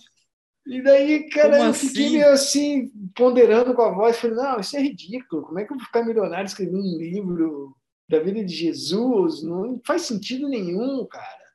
E 0.66 0.82
daí, 0.82 1.28
cara, 1.30 1.52
Como 1.56 1.64
eu 1.68 1.72
fiquei 1.74 2.06
assim? 2.06 2.12
meio 2.16 2.28
assim, 2.32 2.92
ponderando 3.14 3.72
com 3.74 3.82
a 3.82 3.90
voz, 3.94 4.18
falei, 4.18 4.36
não, 4.36 4.60
isso 4.60 4.76
é 4.76 4.82
ridículo, 4.82 5.42
como 5.42 5.58
é 5.60 5.64
que 5.64 5.72
eu 5.72 5.76
vou 5.76 5.86
ficar 5.86 6.04
milionário 6.04 6.46
escrevendo 6.46 6.78
um 6.78 6.98
livro 6.98 7.74
da 8.08 8.18
vida 8.18 8.44
de 8.44 8.54
Jesus? 8.54 9.42
Não 9.42 9.80
faz 9.84 10.02
sentido 10.02 10.48
nenhum, 10.48 11.04
cara. 11.06 11.48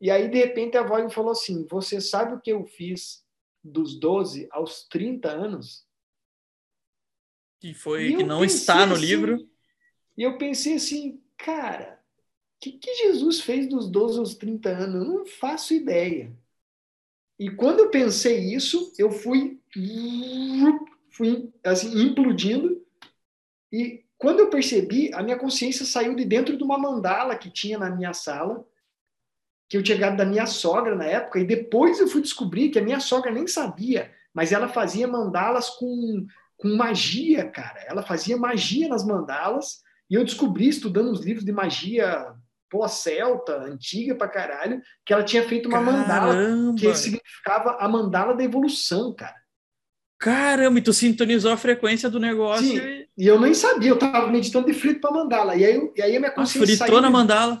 E 0.00 0.10
aí, 0.10 0.28
de 0.28 0.36
repente, 0.36 0.76
a 0.76 0.82
voz 0.82 1.04
me 1.04 1.12
falou 1.12 1.30
assim, 1.30 1.66
você 1.70 2.00
sabe 2.00 2.34
o 2.34 2.40
que 2.40 2.50
eu 2.50 2.66
fiz 2.66 3.24
dos 3.62 3.98
12 3.98 4.48
aos 4.50 4.84
30 4.88 5.30
anos. 5.30 5.86
Que 7.60 7.72
foi 7.72 8.16
que 8.16 8.24
não 8.24 8.44
está 8.44 8.84
no 8.84 8.94
assim, 8.94 9.04
livro. 9.04 9.48
E 10.16 10.22
eu 10.22 10.36
pensei 10.36 10.74
assim, 10.74 11.22
cara, 11.36 12.02
o 12.56 12.60
que, 12.60 12.72
que 12.72 12.94
Jesus 12.94 13.40
fez 13.40 13.68
dos 13.68 13.88
12 13.88 14.18
aos 14.18 14.34
30 14.34 14.68
anos? 14.68 15.06
Eu 15.06 15.14
não 15.14 15.24
faço 15.26 15.72
ideia. 15.72 16.36
E 17.38 17.50
quando 17.50 17.80
eu 17.80 17.90
pensei 17.90 18.52
isso, 18.52 18.92
eu 18.98 19.10
fui 19.10 19.60
fui 21.10 21.52
assim 21.64 22.02
implodindo 22.02 22.84
e 23.72 24.01
quando 24.22 24.38
eu 24.38 24.48
percebi, 24.48 25.12
a 25.12 25.20
minha 25.20 25.36
consciência 25.36 25.84
saiu 25.84 26.14
de 26.14 26.24
dentro 26.24 26.56
de 26.56 26.62
uma 26.62 26.78
mandala 26.78 27.34
que 27.34 27.50
tinha 27.50 27.76
na 27.76 27.90
minha 27.90 28.14
sala, 28.14 28.64
que 29.68 29.76
eu 29.76 29.82
tinha 29.82 29.98
ganhado 29.98 30.16
da 30.16 30.24
minha 30.24 30.46
sogra 30.46 30.94
na 30.94 31.04
época, 31.04 31.40
e 31.40 31.44
depois 31.44 31.98
eu 31.98 32.06
fui 32.06 32.22
descobrir 32.22 32.68
que 32.68 32.78
a 32.78 32.82
minha 32.82 33.00
sogra 33.00 33.32
nem 33.32 33.48
sabia, 33.48 34.12
mas 34.32 34.52
ela 34.52 34.68
fazia 34.68 35.08
mandalas 35.08 35.70
com, 35.70 36.24
com 36.56 36.76
magia, 36.76 37.50
cara. 37.50 37.80
Ela 37.88 38.00
fazia 38.04 38.36
magia 38.36 38.88
nas 38.88 39.04
mandalas, 39.04 39.80
e 40.08 40.14
eu 40.14 40.24
descobri, 40.24 40.68
estudando 40.68 41.10
os 41.10 41.24
livros 41.24 41.44
de 41.44 41.50
magia 41.50 42.32
pós-celta, 42.70 43.56
antiga 43.64 44.14
pra 44.14 44.28
caralho, 44.28 44.80
que 45.04 45.12
ela 45.12 45.24
tinha 45.24 45.42
feito 45.48 45.68
uma 45.68 45.82
Caramba. 45.82 45.98
mandala 45.98 46.74
que 46.78 46.94
significava 46.94 47.76
a 47.80 47.88
mandala 47.88 48.36
da 48.36 48.44
evolução, 48.44 49.12
cara. 49.12 49.41
Caramba, 50.22 50.78
e 50.78 50.82
tu 50.82 50.92
sintonizou 50.92 51.50
a 51.50 51.56
frequência 51.56 52.08
do 52.08 52.20
negócio. 52.20 52.64
Sim, 52.64 52.78
e... 52.78 53.08
e 53.18 53.26
eu 53.26 53.40
nem 53.40 53.52
sabia, 53.52 53.90
eu 53.90 53.98
tava 53.98 54.28
meditando 54.28 54.66
de 54.68 54.72
frito 54.72 55.00
para 55.00 55.10
mandala. 55.10 55.56
E 55.56 55.64
aí, 55.64 55.92
e 55.96 56.00
aí 56.00 56.16
a 56.16 56.20
minha 56.20 56.30
Ah, 56.30 56.34
consciência 56.34 56.64
fritou 56.76 56.86
saiu 56.86 57.00
na 57.00 57.08
de- 57.08 57.12
mandala. 57.12 57.60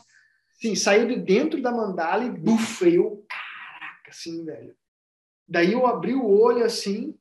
Sim, 0.60 0.74
saiu 0.76 1.08
de 1.08 1.16
dentro 1.16 1.60
da 1.60 1.72
mandala 1.72 2.24
e 2.24 2.30
bufa, 2.30 2.88
e 2.88 2.94
eu, 2.94 3.26
caraca, 3.28 4.10
assim, 4.10 4.44
velho. 4.44 4.76
Daí 5.48 5.72
eu 5.72 5.84
abri 5.88 6.14
o 6.14 6.24
olho 6.24 6.64
assim, 6.64 7.18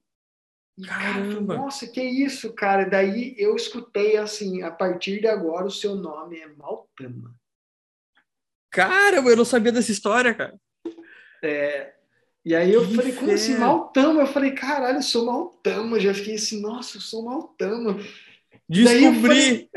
e 0.78 0.86
cara, 0.86 1.14
Caramba. 1.24 1.56
nossa, 1.56 1.88
que 1.88 2.02
isso, 2.04 2.54
cara? 2.54 2.86
Daí 2.88 3.34
eu 3.36 3.56
escutei 3.56 4.18
assim, 4.18 4.62
a 4.62 4.70
partir 4.70 5.20
de 5.22 5.28
agora 5.28 5.66
o 5.66 5.72
seu 5.72 5.96
nome 5.96 6.38
é 6.38 6.48
Maltama. 6.50 7.34
Caramba, 8.70 9.32
eu 9.32 9.36
não 9.38 9.44
sabia 9.46 9.72
dessa 9.72 9.92
história, 9.92 10.36
cara. 10.36 10.56
É, 11.44 11.96
e 12.44 12.56
aí 12.56 12.74
eu 12.74 12.88
Que 12.88 12.96
falei, 12.96 13.14
como 13.14 13.32
assim, 13.32 13.54
fera. 13.54 13.60
Maltama? 13.60 14.22
Eu 14.22 14.28
falei, 14.28 14.52
caralho, 14.52 14.98
eu 14.98 15.02
sou 15.04 15.26
Maltama. 15.26 15.98
Eu 15.98 16.02
já 16.02 16.14
fiquei 16.14 16.36
assim, 16.36 16.62
nossa, 16.62 16.98
eu 16.98 17.02
sou 17.02 17.24
Maltama. 17.24 17.98
Daí 18.80 19.04
eu 19.04 19.12
Descobri. 19.12 19.70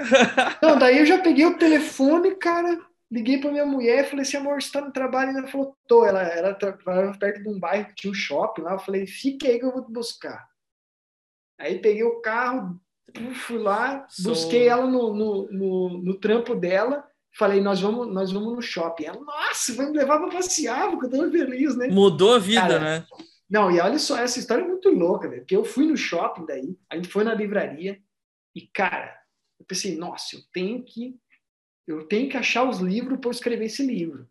Não, 0.63 0.79
daí 0.79 0.99
eu 0.99 1.07
já 1.07 1.21
peguei 1.21 1.45
o 1.47 1.59
telefone, 1.59 2.37
cara, 2.37 2.81
liguei 3.11 3.39
pra 3.39 3.51
minha 3.51 3.67
mulher, 3.67 4.09
falei 4.09 4.23
assim, 4.23 4.37
amor, 4.37 4.63
você 4.63 4.73
tá 4.73 4.81
no 4.81 4.93
trabalho? 4.93 5.37
Ela 5.37 5.47
falou, 5.47 5.77
tô. 5.87 6.05
Ela, 6.05 6.23
ela 6.23 6.55
trabalhava 6.55 7.19
perto 7.19 7.43
de 7.43 7.49
um 7.49 7.59
bairro 7.59 7.89
que 7.89 7.95
tinha 7.97 8.11
um 8.11 8.15
shopping 8.15 8.63
lá. 8.63 8.73
Eu 8.73 8.79
falei, 8.79 9.07
fique 9.07 9.47
aí 9.47 9.59
que 9.59 9.65
eu 9.65 9.73
vou 9.73 9.85
te 9.85 9.93
buscar. 9.93 10.47
Aí 11.59 11.79
peguei 11.81 12.03
o 12.03 12.21
carro, 12.21 12.81
fui 13.35 13.59
lá, 13.59 14.07
busquei 14.21 14.69
ela 14.69 14.87
no, 14.87 15.15
no, 15.15 15.53
no, 15.53 15.99
no 16.03 16.21
trampo 16.21 16.55
dela. 16.55 17.07
Falei, 17.37 17.61
nós 17.61 17.81
vamos, 17.81 18.13
nós 18.13 18.31
vamos 18.31 18.55
no 18.55 18.63
shopping. 18.63 19.05
Ela, 19.05 19.21
nossa, 19.21 19.75
vai 19.75 19.87
me 19.87 19.97
levar 19.97 20.19
pra 20.21 20.31
passear, 20.31 20.91
porque 20.91 21.07
eu 21.07 21.11
tô 21.11 21.31
feliz, 21.31 21.77
né? 21.77 21.89
Mudou 21.89 22.35
a 22.35 22.39
vida, 22.39 22.61
Cara, 22.61 22.81
né? 22.81 23.07
Não, 23.51 23.71
e 23.71 23.81
olha 23.81 23.99
só, 23.99 24.19
essa 24.19 24.39
história 24.39 24.63
é 24.63 24.69
muito 24.69 24.89
louca, 24.91 25.29
velho. 25.29 25.43
Porque 25.43 25.57
eu 25.57 25.65
fui 25.65 25.87
no 25.87 25.97
shopping 25.97 26.47
daí, 26.47 26.79
a 26.89 26.97
gente 26.97 27.09
foi 27.09 27.25
na 27.25 27.35
livraria 27.35 28.01
e, 28.55 28.63
cara, 28.69 29.17
eu 29.59 29.67
pensei, 29.67 29.97
nossa, 29.97 30.37
eu 30.37 30.41
tenho 30.53 30.83
que 30.85 31.19
eu 31.87 32.07
tenho 32.07 32.31
que 32.31 32.37
achar 32.37 32.67
os 32.69 32.79
livros 32.79 33.19
para 33.21 33.31
escrever 33.31 33.67
esse 33.67 33.85
livro. 33.85 34.27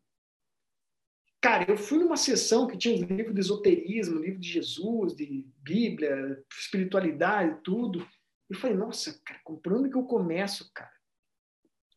Cara, 1.40 1.70
eu 1.70 1.78
fui 1.78 2.00
numa 2.00 2.18
sessão 2.18 2.68
que 2.68 2.78
tinha 2.78 2.96
os 2.96 3.02
livros 3.02 3.36
de 3.36 3.42
esoterismo, 3.42 4.20
livro 4.20 4.40
de 4.40 4.48
Jesus, 4.48 5.16
de 5.16 5.46
Bíblia, 5.58 6.44
espiritualidade, 6.58 7.62
tudo. 7.64 8.08
Eu 8.50 8.58
falei, 8.58 8.76
nossa, 8.76 9.22
cara, 9.26 9.40
comprando 9.44 9.90
que 9.90 9.96
eu 9.96 10.04
começo, 10.04 10.72
cara? 10.74 10.93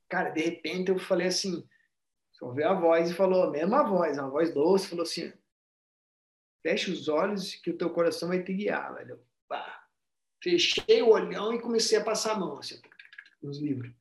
Cara, 0.08 0.30
de 0.30 0.40
repente 0.40 0.90
eu 0.90 0.98
falei 0.98 1.26
assim, 1.26 1.66
veio 2.54 2.68
a 2.68 2.74
voz 2.74 3.10
e 3.10 3.14
falou, 3.14 3.44
a 3.44 3.50
mesma 3.50 3.82
voz, 3.82 4.18
uma 4.18 4.30
voz 4.30 4.52
doce, 4.52 4.88
falou 4.88 5.02
assim, 5.02 5.32
fecha 6.62 6.90
os 6.90 7.08
olhos 7.08 7.54
que 7.56 7.70
o 7.70 7.76
teu 7.76 7.90
coração 7.90 8.28
vai 8.28 8.42
te 8.42 8.52
guiar, 8.52 8.94
velho. 8.94 9.20
Pá. 9.48 9.84
Fechei 10.42 11.02
o 11.02 11.10
olhão 11.10 11.52
e 11.52 11.60
comecei 11.60 11.98
a 11.98 12.04
passar 12.04 12.32
a 12.32 12.38
mão, 12.38 12.58
assim, 12.58 12.80
nos 13.42 13.58
livros. 13.58 13.92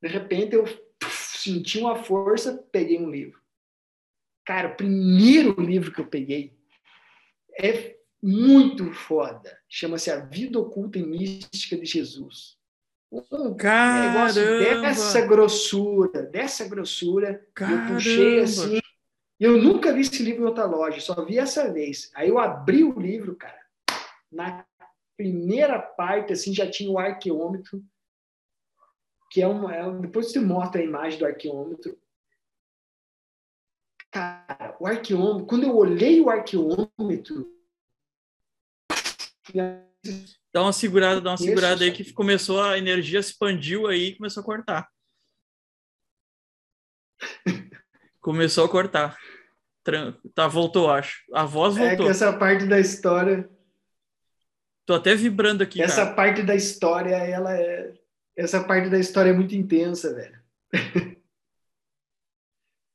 De 0.00 0.08
repente 0.08 0.54
eu 0.54 0.64
senti 1.08 1.78
uma 1.78 2.02
força, 2.02 2.56
peguei 2.72 2.98
um 2.98 3.10
livro. 3.10 3.40
Cara, 4.44 4.72
o 4.72 4.76
primeiro 4.76 5.60
livro 5.60 5.92
que 5.92 6.00
eu 6.00 6.06
peguei 6.08 6.58
é 7.60 7.96
muito 8.20 8.92
foda. 8.92 9.60
Chama-se 9.68 10.10
A 10.10 10.24
Vida 10.24 10.58
Oculta 10.58 10.98
e 10.98 11.06
Mística 11.06 11.76
de 11.76 11.84
Jesus. 11.84 12.58
Um 13.12 13.54
Caramba. 13.54 14.32
negócio 14.32 14.80
dessa 14.80 15.20
grossura, 15.26 16.22
dessa 16.22 16.66
grossura. 16.66 17.46
Caramba. 17.54 17.90
Eu 17.90 17.94
puxei 17.94 18.40
assim. 18.40 18.80
Eu 19.38 19.60
nunca 19.60 19.92
vi 19.92 20.00
esse 20.00 20.22
livro 20.22 20.42
em 20.42 20.46
outra 20.46 20.64
loja, 20.64 20.98
só 21.00 21.22
vi 21.22 21.38
essa 21.38 21.70
vez. 21.70 22.10
Aí 22.14 22.30
eu 22.30 22.38
abri 22.38 22.82
o 22.82 22.98
livro, 22.98 23.36
cara. 23.36 23.60
Na 24.30 24.64
primeira 25.14 25.78
parte, 25.78 26.32
assim, 26.32 26.54
já 26.54 26.70
tinha 26.70 26.90
o 26.90 26.98
arqueômetro, 26.98 27.84
que 29.30 29.42
é 29.42 29.46
uma. 29.46 29.74
É, 29.74 29.90
depois 29.98 30.32
você 30.32 30.40
mostra 30.40 30.80
a 30.80 30.84
imagem 30.84 31.18
do 31.18 31.26
arqueômetro. 31.26 31.98
Cara, 34.10 34.74
o 34.80 34.86
arqueômetro, 34.86 35.46
quando 35.46 35.64
eu 35.64 35.76
olhei 35.76 36.20
o 36.20 36.30
arqueômetro. 36.30 37.52
Dá 40.52 40.62
uma 40.62 40.72
segurada, 40.72 41.20
dá 41.20 41.30
uma 41.30 41.36
segurada 41.36 41.84
aí 41.84 41.92
que 41.92 42.12
começou 42.12 42.62
a 42.62 42.76
energia 42.76 43.20
expandiu 43.20 43.86
aí 43.86 44.08
e 44.08 44.16
começou 44.16 44.42
a 44.42 44.44
cortar. 44.46 44.88
Começou 48.20 48.64
a 48.64 48.68
cortar. 48.68 49.16
Tá, 50.34 50.46
voltou, 50.46 50.88
acho. 50.90 51.24
A 51.32 51.44
voz 51.44 51.76
É 51.76 51.80
que 51.80 51.86
voltou. 51.96 52.10
essa 52.10 52.32
parte 52.32 52.66
da 52.66 52.78
história. 52.78 53.50
Tô 54.86 54.94
até 54.94 55.14
vibrando 55.14 55.62
aqui, 55.62 55.80
essa 55.82 56.04
cara. 56.04 56.14
parte 56.14 56.42
da 56.42 56.54
história, 56.54 57.16
ela 57.16 57.56
é. 57.56 57.92
Essa 58.36 58.62
parte 58.62 58.88
da 58.88 58.98
história 58.98 59.30
é 59.30 59.32
muito 59.32 59.54
intensa, 59.54 60.14
velho. 60.14 60.40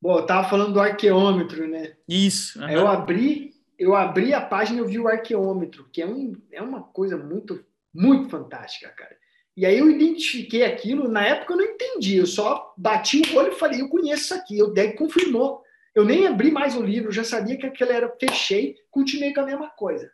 Bom, 0.01 0.20
eu 0.20 0.26
tava 0.26 0.49
falando 0.49 0.74
do 0.74 0.80
arqueômetro, 0.80 1.68
né? 1.68 1.97
Isso. 2.08 2.62
Aí 2.64 2.76
aham. 2.76 2.84
eu 2.84 2.88
abri, 2.88 3.51
eu 3.78 3.95
abri 3.95 4.34
a 4.34 4.41
página 4.41 4.80
e 4.80 4.82
eu 4.82 4.88
vi 4.88 4.99
o 4.99 5.07
arqueômetro, 5.07 5.88
que 5.91 6.01
é, 6.01 6.07
um, 6.07 6.34
é 6.51 6.61
uma 6.61 6.82
coisa 6.82 7.15
muito, 7.17 7.63
muito 7.93 8.30
fantástica, 8.30 8.89
cara. 8.89 9.15
E 9.55 9.65
aí 9.65 9.78
eu 9.78 9.89
identifiquei 9.89 10.63
aquilo, 10.63 11.07
na 11.07 11.25
época 11.25 11.53
eu 11.53 11.57
não 11.57 11.65
entendi, 11.65 12.17
eu 12.17 12.28
só 12.28 12.73
bati 12.78 13.21
o 13.21 13.38
olho 13.38 13.51
e 13.51 13.55
falei, 13.55 13.82
eu 13.82 13.89
conheço 13.89 14.25
isso 14.25 14.34
aqui, 14.34 14.61
o 14.61 14.67
Deg 14.67 14.95
confirmou. 14.95 15.63
Eu 15.95 16.05
nem 16.05 16.28
abri 16.28 16.51
mais 16.51 16.75
o 16.75 16.84
livro, 16.84 17.11
já 17.11 17.23
sabia 17.23 17.57
que 17.57 17.65
aquele 17.65 17.91
era, 17.91 18.15
fechei, 18.19 18.75
continuei 18.91 19.34
com 19.34 19.41
a 19.41 19.45
mesma 19.45 19.69
coisa. 19.69 20.11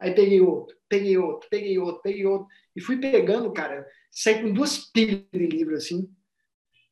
Aí 0.00 0.12
peguei 0.12 0.40
outro, 0.40 0.76
peguei 0.88 1.16
outro, 1.16 1.48
peguei 1.48 1.78
outro, 1.78 2.02
peguei 2.02 2.26
outro, 2.26 2.48
e 2.74 2.80
fui 2.80 2.96
pegando, 2.96 3.52
cara, 3.52 3.86
saí 4.10 4.42
com 4.42 4.52
duas 4.52 4.78
pilhas 4.78 5.22
de 5.32 5.46
livro 5.46 5.76
assim. 5.76 6.10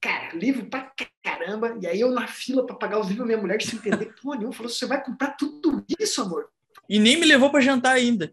Cara, 0.01 0.31
livro 0.35 0.65
pra 0.67 0.91
caramba. 1.23 1.77
E 1.81 1.87
aí 1.87 2.01
eu 2.01 2.11
na 2.11 2.27
fila 2.27 2.65
para 2.67 2.77
pagar 2.77 2.99
os 3.01 3.09
livros, 3.09 3.27
minha 3.27 3.39
mulher 3.39 3.61
sem 3.63 3.79
entender 3.79 4.15
porra 4.21 4.37
nenhuma 4.37 4.55
falou: 4.55 4.71
você 4.71 4.87
vai 4.87 5.03
comprar 5.05 5.37
tudo 5.37 5.85
isso, 5.99 6.23
amor? 6.23 6.49
E 6.89 6.99
nem 6.99 7.19
me 7.19 7.27
levou 7.27 7.51
para 7.51 7.61
jantar 7.61 7.93
ainda. 7.95 8.33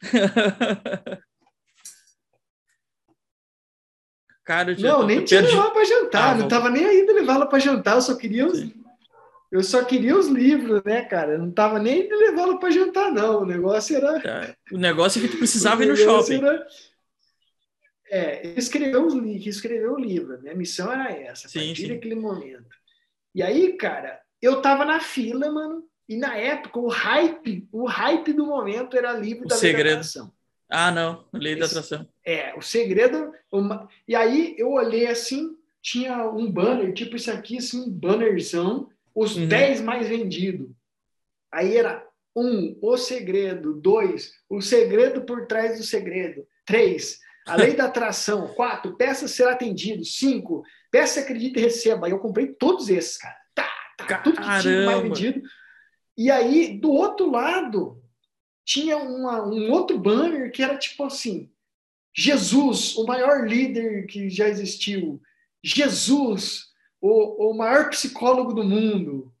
Cara, 4.44 4.72
eu 4.72 4.78
Não, 4.78 5.06
nem 5.06 5.24
tinha 5.24 5.40
perdi- 5.40 5.56
levar 5.56 5.70
para 5.70 5.84
jantar, 5.84 6.22
Ah, 6.24 6.30
não 6.32 6.36
vamos. 6.38 6.48
tava 6.50 6.68
nem 6.70 6.84
aí 6.84 7.06
de 7.06 7.12
levá-la 7.12 7.46
para 7.46 7.58
jantar, 7.58 7.94
eu 7.94 8.02
só 8.02 8.14
queria 8.14 8.46
os, 8.46 8.60
eu 9.50 9.62
só 9.62 9.82
queria 9.84 10.14
os 10.18 10.26
livros, 10.26 10.82
né, 10.84 11.02
cara? 11.02 11.32
Eu 11.32 11.38
não 11.38 11.50
tava 11.50 11.78
nem 11.78 12.06
de 12.06 12.14
levá-la 12.14 12.58
para 12.58 12.70
jantar, 12.70 13.10
não. 13.10 13.40
O 13.42 13.46
negócio 13.46 13.96
era 13.96 14.20
Tá. 14.20 14.54
O 14.70 14.76
negócio 14.76 15.18
é 15.18 15.22
que 15.26 15.32
tu 15.32 15.38
precisava 15.38 15.82
ir 15.84 15.86
no 15.88 15.96
shopping. 15.96 16.38
era- 16.44 16.66
É, 18.16 18.46
escreveu 18.56 19.06
os 19.06 19.14
livros, 19.14 19.46
escreveu 19.56 19.94
o 19.94 19.98
livro. 19.98 20.40
Minha 20.40 20.54
missão 20.54 20.92
era 20.92 21.10
essa, 21.10 21.46
a 21.48 21.50
Sim, 21.50 21.66
partir 21.66 21.82
sim. 21.82 21.88
daquele 21.88 22.14
momento. 22.14 22.68
E 23.34 23.42
aí, 23.42 23.72
cara, 23.72 24.20
eu 24.40 24.62
tava 24.62 24.84
na 24.84 25.00
fila, 25.00 25.50
mano, 25.50 25.84
e 26.08 26.16
na 26.16 26.36
época 26.36 26.78
o 26.78 26.86
hype, 26.86 27.66
o 27.72 27.86
hype 27.86 28.32
do 28.32 28.46
momento 28.46 28.96
era 28.96 29.12
livro 29.14 29.46
O 29.46 29.48
da 29.48 29.56
Lei 29.56 29.62
da 29.64 29.68
segredo. 29.76 29.92
Atração. 29.94 30.32
Ah, 30.70 30.92
não. 30.92 31.24
Lei 31.32 31.56
da 31.56 31.66
atração. 31.66 32.08
É, 32.24 32.54
o 32.56 32.62
segredo. 32.62 33.32
uma- 33.50 33.88
E 34.06 34.14
aí 34.14 34.54
eu 34.58 34.70
olhei 34.70 35.06
assim, 35.08 35.56
tinha 35.82 36.28
um 36.30 36.48
banner, 36.50 36.92
tipo 36.94 37.16
isso 37.16 37.30
aqui, 37.32 37.58
assim, 37.58 37.80
um 37.80 37.90
bannerzão, 37.90 38.88
os 39.14 39.36
Uhum. 39.36 39.48
10 39.48 39.80
mais 39.80 40.08
vendidos. 40.08 40.68
Aí 41.52 41.76
era 41.76 42.06
um, 42.36 42.76
o 42.80 42.96
segredo, 42.96 43.74
dois, 43.74 44.32
o 44.48 44.60
segredo 44.60 45.22
por 45.22 45.46
trás 45.46 45.78
do 45.78 45.84
segredo, 45.84 46.46
três, 46.64 47.20
a 47.46 47.56
lei 47.56 47.74
da 47.74 47.84
atração, 47.84 48.48
quatro, 48.54 48.96
peça 48.96 49.28
ser 49.28 49.46
atendido, 49.48 50.04
cinco, 50.04 50.62
peça, 50.90 51.20
acredite 51.20 51.58
e 51.58 51.62
receba. 51.62 52.06
Aí 52.06 52.12
eu 52.12 52.18
comprei 52.18 52.48
todos 52.48 52.88
esses, 52.88 53.18
cara. 53.18 53.36
Tá, 53.54 53.68
tá, 53.98 54.18
tudo 54.18 54.40
que 54.40 54.60
tinha 54.60 54.86
mais 54.86 55.02
vendido. 55.02 55.42
E 56.16 56.30
aí, 56.30 56.78
do 56.78 56.90
outro 56.90 57.30
lado, 57.30 58.02
tinha 58.64 58.96
uma, 58.96 59.46
um 59.46 59.70
outro 59.70 59.98
banner 59.98 60.50
que 60.50 60.62
era 60.62 60.78
tipo 60.78 61.04
assim: 61.04 61.50
Jesus, 62.16 62.96
o 62.96 63.04
maior 63.04 63.46
líder 63.46 64.06
que 64.06 64.30
já 64.30 64.48
existiu. 64.48 65.20
Jesus, 65.62 66.66
o, 67.00 67.50
o 67.50 67.56
maior 67.56 67.90
psicólogo 67.90 68.54
do 68.54 68.64
mundo. 68.64 69.32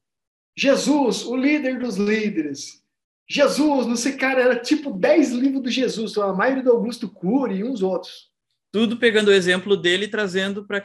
Jesus, 0.56 1.24
o 1.24 1.34
líder 1.36 1.78
dos 1.78 1.96
líderes. 1.96 2.83
Jesus, 3.28 3.86
não 3.86 3.96
sei, 3.96 4.12
cara, 4.12 4.42
era 4.42 4.56
tipo 4.56 4.90
10 4.90 5.32
livros 5.32 5.62
do 5.62 5.70
Jesus, 5.70 6.16
a 6.18 6.32
maioria 6.32 6.62
do 6.62 6.72
Augusto 6.72 7.08
Cury 7.08 7.56
e 7.56 7.64
uns 7.64 7.82
outros. 7.82 8.30
Tudo 8.70 8.98
pegando 8.98 9.28
o 9.28 9.32
exemplo 9.32 9.76
dele 9.76 10.04
e 10.06 10.10
trazendo 10.10 10.66
para 10.66 10.82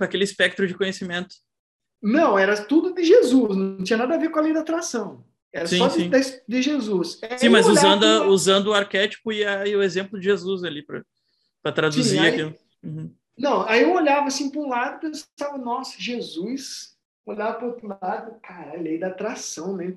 aquele 0.00 0.24
espectro 0.24 0.66
de 0.66 0.74
conhecimento. 0.74 1.36
Não, 2.02 2.38
era 2.38 2.62
tudo 2.64 2.94
de 2.94 3.04
Jesus, 3.04 3.56
não 3.56 3.82
tinha 3.82 3.96
nada 3.96 4.14
a 4.14 4.18
ver 4.18 4.30
com 4.30 4.38
a 4.38 4.42
lei 4.42 4.52
da 4.52 4.60
atração. 4.60 5.24
Era 5.52 5.66
sim, 5.66 5.78
só 5.78 5.88
de, 5.88 6.10
de, 6.46 6.62
Jesus. 6.62 7.18
É, 7.22 7.38
sim, 7.38 7.48
mas 7.48 7.66
usando, 7.66 8.04
usando 8.26 8.66
o 8.68 8.74
arquétipo 8.74 9.32
e, 9.32 9.44
a, 9.44 9.66
e, 9.66 9.74
o 9.74 9.82
exemplo 9.82 10.18
de 10.18 10.26
Jesus 10.26 10.62
ali 10.62 10.84
para 10.84 11.72
traduzir 11.72 12.04
sim, 12.04 12.18
aí, 12.18 12.28
aquilo. 12.28 12.54
Uhum. 12.82 13.10
Não, 13.36 13.62
aí 13.66 13.82
eu 13.82 13.94
olhava 13.94 14.26
assim 14.26 14.50
para 14.50 14.60
um 14.60 14.68
lado 14.68 15.06
e 15.06 15.10
pensava, 15.10 15.56
nossa, 15.56 15.94
Jesus. 15.98 16.96
Olhava 17.24 17.54
para 17.54 17.66
o 17.66 17.70
outro 17.70 17.86
lado, 17.86 18.40
cara, 18.42 18.72
a 18.72 18.80
lei 18.80 18.98
da 18.98 19.08
atração, 19.08 19.76
né? 19.76 19.96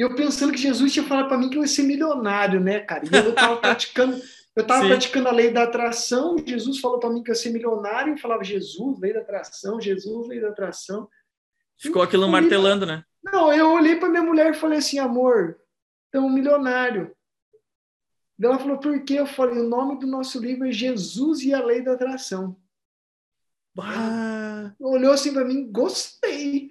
E 0.00 0.02
eu 0.02 0.14
pensando 0.14 0.50
que 0.50 0.58
Jesus 0.58 0.94
tinha 0.94 1.04
falado 1.04 1.28
para 1.28 1.36
mim 1.36 1.50
que 1.50 1.58
eu 1.58 1.60
ia 1.60 1.68
ser 1.68 1.82
milionário, 1.82 2.58
né, 2.58 2.80
cara? 2.80 3.04
E 3.04 3.14
eu 3.14 3.32
estava 3.32 3.58
praticando, 3.58 4.16
eu 4.56 4.62
estava 4.62 4.86
praticando 4.86 5.28
a 5.28 5.30
lei 5.30 5.50
da 5.50 5.64
atração. 5.64 6.38
Jesus 6.38 6.80
falou 6.80 6.98
para 6.98 7.10
mim 7.10 7.22
que 7.22 7.30
eu 7.30 7.34
ia 7.34 7.38
ser 7.38 7.50
milionário 7.50 8.14
e 8.14 8.18
falava 8.18 8.42
Jesus, 8.42 8.98
lei 8.98 9.12
da 9.12 9.20
atração, 9.20 9.78
Jesus, 9.78 10.26
lei 10.26 10.40
da 10.40 10.48
atração. 10.48 11.06
Ficou 11.76 12.00
aquilo 12.00 12.26
martelando, 12.30 12.86
né? 12.86 13.04
Não, 13.22 13.52
eu 13.52 13.72
olhei 13.72 13.94
para 13.96 14.08
minha 14.08 14.22
mulher 14.22 14.52
e 14.52 14.56
falei 14.56 14.78
assim, 14.78 14.98
amor, 14.98 15.58
um 16.14 16.30
milionário. 16.30 17.14
Ela 18.42 18.58
falou, 18.58 18.78
por 18.78 19.04
quê? 19.04 19.20
Eu 19.20 19.26
falei, 19.26 19.58
o 19.58 19.68
nome 19.68 19.98
do 19.98 20.06
nosso 20.06 20.40
livro 20.40 20.66
é 20.66 20.72
Jesus 20.72 21.42
e 21.42 21.52
a 21.52 21.62
Lei 21.62 21.82
da 21.82 21.92
Atração. 21.92 22.56
Bah. 23.74 24.74
Olhou 24.80 25.12
assim 25.12 25.30
para 25.30 25.44
mim, 25.44 25.70
gostei. 25.70 26.70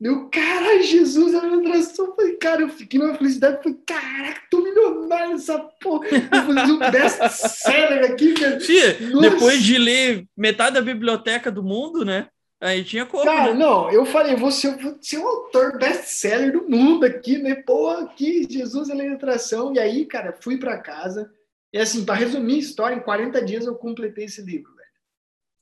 Meu, 0.00 0.30
cara, 0.30 0.82
Jesus, 0.82 1.34
a 1.34 1.46
atração. 1.46 2.16
Falei, 2.16 2.36
cara, 2.36 2.62
eu 2.62 2.70
fiquei 2.70 2.98
numa 2.98 3.14
felicidade. 3.14 3.62
Falei, 3.62 3.78
caraca, 3.86 4.42
tô 4.50 4.62
milionário 4.62 5.34
essa 5.34 5.58
porra. 5.58 6.08
Vou 6.08 6.54
fazer 6.54 6.72
um 6.72 6.78
best-seller 6.78 8.10
aqui, 8.10 8.32
velho. 8.40 8.58
Tia, 8.60 8.94
depois 9.20 9.62
de 9.62 9.76
ler 9.76 10.26
metade 10.34 10.74
da 10.76 10.80
biblioteca 10.80 11.50
do 11.50 11.62
mundo, 11.62 12.02
né? 12.02 12.28
Aí 12.58 12.82
tinha 12.82 13.04
como. 13.04 13.24
Cara, 13.24 13.52
né? 13.52 13.58
não, 13.58 13.90
eu 13.90 14.06
falei, 14.06 14.36
vou 14.36 14.50
ser, 14.50 14.74
vou 14.78 14.96
ser 15.02 15.18
um 15.18 15.26
autor 15.26 15.78
best-seller 15.78 16.52
do 16.52 16.66
mundo 16.66 17.04
aqui, 17.04 17.36
né? 17.36 17.56
Pô, 17.56 17.90
aqui, 17.90 18.46
Jesus, 18.50 18.88
a 18.88 18.94
lei 18.94 19.10
da 19.10 19.16
atração. 19.16 19.74
E 19.74 19.78
aí, 19.78 20.06
cara, 20.06 20.32
fui 20.40 20.56
para 20.56 20.78
casa. 20.78 21.30
E 21.74 21.78
assim, 21.78 22.06
para 22.06 22.14
resumir 22.14 22.54
a 22.54 22.58
história, 22.58 22.96
em 22.96 23.00
40 23.00 23.44
dias 23.44 23.66
eu 23.66 23.74
completei 23.74 24.24
esse 24.24 24.40
livro, 24.40 24.74
velho. 24.74 24.88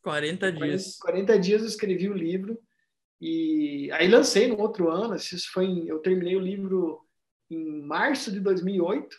40 0.02 0.52
dias. 0.52 0.96
40, 0.96 1.26
40 1.26 1.38
dias 1.40 1.62
eu 1.62 1.68
escrevi 1.68 2.08
o 2.08 2.14
livro. 2.14 2.56
E 3.20 3.90
aí 3.92 4.08
lancei 4.08 4.46
no 4.46 4.58
outro 4.60 4.88
ano. 4.90 5.14
Isso 5.14 5.50
foi 5.52 5.66
em, 5.66 5.88
eu 5.88 5.98
terminei 5.98 6.36
o 6.36 6.40
livro 6.40 7.00
em 7.50 7.82
março 7.82 8.30
de 8.30 8.40
2008. 8.40 9.16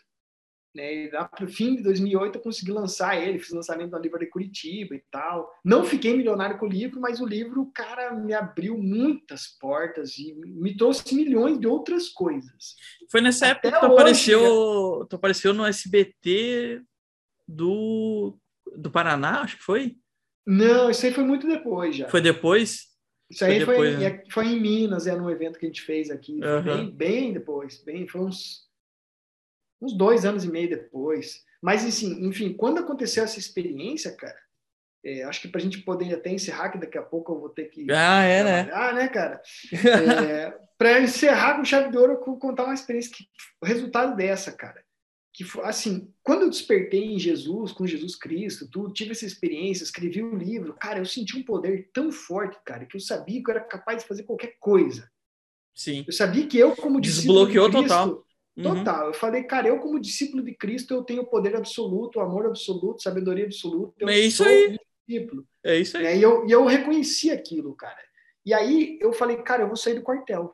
Né, 0.75 1.09
lá 1.11 1.25
para 1.25 1.45
o 1.45 1.47
fim 1.47 1.75
de 1.75 1.81
2008 1.81 2.35
eu 2.35 2.41
consegui 2.43 2.71
lançar 2.71 3.19
ele, 3.19 3.39
fiz 3.39 3.49
lançamento 3.49 3.89
na 3.89 3.97
Livro 3.97 4.19
de 4.19 4.27
Curitiba 4.27 4.93
e 4.93 5.03
tal. 5.09 5.51
Não 5.65 5.83
fiquei 5.83 6.15
milionário 6.15 6.59
com 6.59 6.67
o 6.67 6.69
livro, 6.69 7.01
mas 7.01 7.19
o 7.19 7.25
livro, 7.25 7.71
cara, 7.73 8.13
me 8.13 8.33
abriu 8.33 8.77
muitas 8.77 9.47
portas 9.47 10.15
e 10.19 10.35
me 10.35 10.77
trouxe 10.77 11.15
milhões 11.15 11.59
de 11.59 11.65
outras 11.65 12.07
coisas. 12.09 12.75
Foi 13.09 13.19
nessa 13.19 13.47
Até 13.47 13.69
época 13.69 13.71
que 13.71 13.79
tu 13.79 13.93
apareceu, 13.93 15.07
tu 15.09 15.15
apareceu 15.15 15.53
no 15.55 15.65
SBT 15.65 16.83
do, 17.47 18.37
do 18.77 18.91
Paraná, 18.91 19.41
acho 19.41 19.57
que 19.57 19.63
foi? 19.63 19.97
Não, 20.45 20.91
isso 20.91 21.03
aí 21.05 21.11
foi 21.11 21.23
muito 21.23 21.47
depois 21.47 21.95
já. 21.95 22.07
Foi 22.09 22.21
depois? 22.21 22.88
Isso 23.29 23.45
aí 23.45 23.63
foi, 23.63 23.75
depois, 23.75 23.95
foi, 23.95 24.09
né? 24.09 24.23
foi, 24.31 24.47
em 24.47 24.59
Minas, 24.59 25.05
é 25.05 25.15
no 25.15 25.29
evento 25.29 25.59
que 25.59 25.65
a 25.65 25.69
gente 25.69 25.81
fez 25.81 26.09
aqui. 26.09 26.39
Uhum. 26.43 26.63
Bem, 26.63 26.91
bem 26.91 27.33
depois, 27.33 27.83
bem, 27.83 28.07
foi 28.07 28.21
uns 28.21 28.69
uns 29.81 29.93
dois 29.93 30.25
anos 30.25 30.43
e 30.43 30.51
meio 30.51 30.69
depois. 30.69 31.43
Mas, 31.61 31.85
assim, 31.85 32.25
enfim, 32.25 32.53
quando 32.53 32.79
aconteceu 32.79 33.23
essa 33.23 33.39
experiência, 33.39 34.11
cara, 34.15 34.37
é, 35.03 35.23
acho 35.23 35.41
que 35.41 35.47
para 35.47 35.59
a 35.59 35.63
gente 35.63 35.79
poder 35.79 36.13
até 36.13 36.29
encerrar, 36.29 36.69
que 36.69 36.77
daqui 36.77 36.97
a 36.97 37.01
pouco 37.01 37.33
eu 37.33 37.39
vou 37.39 37.49
ter 37.49 37.65
que. 37.65 37.89
Ah, 37.91 38.23
é, 38.23 38.43
né? 38.43 38.69
Ah, 38.73 38.93
né, 38.93 39.07
cara? 39.07 39.41
É, 39.73 40.53
para 40.77 41.01
encerrar 41.01 41.55
com 41.55 41.65
chave 41.65 41.89
de 41.89 41.97
ouro, 41.97 42.13
eu 42.13 42.25
vou 42.25 42.37
contar 42.37 42.65
uma 42.65 42.73
experiência 42.73 43.11
que. 43.13 43.25
O 43.61 43.65
resultado 43.65 44.15
dessa, 44.15 44.51
cara. 44.51 44.83
Que 45.39 45.45
assim, 45.61 46.13
quando 46.21 46.41
eu 46.41 46.49
despertei 46.49 47.01
em 47.01 47.17
Jesus, 47.17 47.71
com 47.71 47.87
Jesus 47.87 48.13
Cristo, 48.17 48.69
tudo, 48.69 48.91
tive 48.91 49.11
essa 49.11 49.25
experiência, 49.25 49.85
escrevi 49.85 50.21
um 50.21 50.35
livro, 50.35 50.73
cara, 50.73 50.99
eu 50.99 51.05
senti 51.05 51.37
um 51.37 51.43
poder 51.43 51.89
tão 51.93 52.11
forte, 52.11 52.57
cara, 52.65 52.85
que 52.85 52.97
eu 52.97 52.99
sabia 52.99 53.41
que 53.41 53.49
eu 53.49 53.55
era 53.55 53.63
capaz 53.63 54.01
de 54.01 54.07
fazer 54.09 54.23
qualquer 54.23 54.57
coisa. 54.59 55.09
Sim. 55.73 56.03
Eu 56.05 56.11
sabia 56.11 56.45
que 56.45 56.57
eu, 56.57 56.75
como 56.75 56.99
Desbloqueou 56.99 57.69
de 57.69 57.77
Cristo, 57.77 57.87
total 57.87 58.25
Uhum. 58.57 58.63
Total. 58.63 59.07
Eu 59.07 59.13
falei, 59.13 59.43
cara, 59.43 59.69
eu 59.69 59.79
como 59.79 60.01
discípulo 60.01 60.43
de 60.43 60.53
Cristo, 60.53 60.93
eu 60.93 61.03
tenho 61.03 61.25
poder 61.25 61.55
absoluto, 61.55 62.19
amor 62.19 62.45
absoluto, 62.45 63.01
sabedoria 63.01 63.45
absoluta. 63.45 63.93
é 64.11 64.19
isso 64.19 64.43
aí. 64.43 64.77
discípulo. 65.07 65.47
É 65.63 65.77
isso 65.77 65.97
aí. 65.97 66.17
E 66.17 66.21
eu, 66.21 66.45
e 66.45 66.51
eu 66.51 66.65
reconheci 66.65 67.31
aquilo, 67.31 67.73
cara. 67.73 68.03
E 68.45 68.53
aí 68.53 68.99
eu 68.99 69.13
falei, 69.13 69.37
cara, 69.37 69.63
eu 69.63 69.67
vou 69.67 69.77
sair 69.77 69.95
do 69.95 70.01
quartel. 70.01 70.53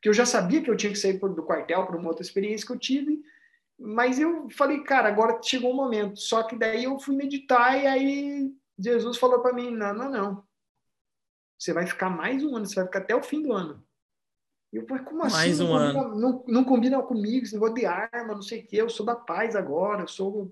Porque 0.00 0.08
eu 0.08 0.14
já 0.14 0.24
sabia 0.24 0.62
que 0.62 0.70
eu 0.70 0.76
tinha 0.76 0.90
que 0.90 0.98
sair 0.98 1.18
do 1.18 1.42
quartel 1.42 1.84
para 1.86 1.98
uma 1.98 2.08
outra 2.08 2.22
experiência 2.22 2.66
que 2.66 2.72
eu 2.72 2.78
tive, 2.78 3.22
mas 3.78 4.18
eu 4.18 4.48
falei, 4.48 4.82
cara, 4.82 5.08
agora 5.08 5.38
chegou 5.42 5.72
o 5.72 5.76
momento. 5.76 6.18
Só 6.18 6.42
que 6.42 6.56
daí 6.56 6.84
eu 6.84 6.98
fui 6.98 7.14
meditar 7.14 7.78
e 7.78 7.86
aí 7.86 8.54
Jesus 8.78 9.18
falou 9.18 9.40
para 9.40 9.52
mim, 9.52 9.70
não, 9.70 9.92
não, 9.92 10.10
não. 10.10 10.44
Você 11.58 11.74
vai 11.74 11.86
ficar 11.86 12.08
mais 12.08 12.42
um 12.42 12.56
ano, 12.56 12.64
você 12.64 12.76
vai 12.76 12.86
ficar 12.86 13.00
até 13.00 13.14
o 13.14 13.22
fim 13.22 13.42
do 13.42 13.52
ano. 13.52 13.86
E 14.72 14.78
eu 14.78 14.86
falei, 14.86 15.04
como 15.04 15.22
assim? 15.22 15.36
Mais 15.36 15.60
um 15.60 15.68
não, 15.68 15.76
ano. 15.76 15.92
Combina, 15.92 16.20
não, 16.20 16.44
não 16.48 16.64
combina 16.64 17.02
comigo 17.02 17.44
esse 17.44 17.52
negócio 17.52 17.74
de 17.74 17.84
arma, 17.84 18.34
não 18.34 18.42
sei 18.42 18.62
o 18.62 18.66
quê. 18.66 18.80
Eu 18.80 18.88
sou 18.88 19.04
da 19.04 19.14
paz 19.14 19.54
agora, 19.54 20.02
eu 20.02 20.08
sou 20.08 20.50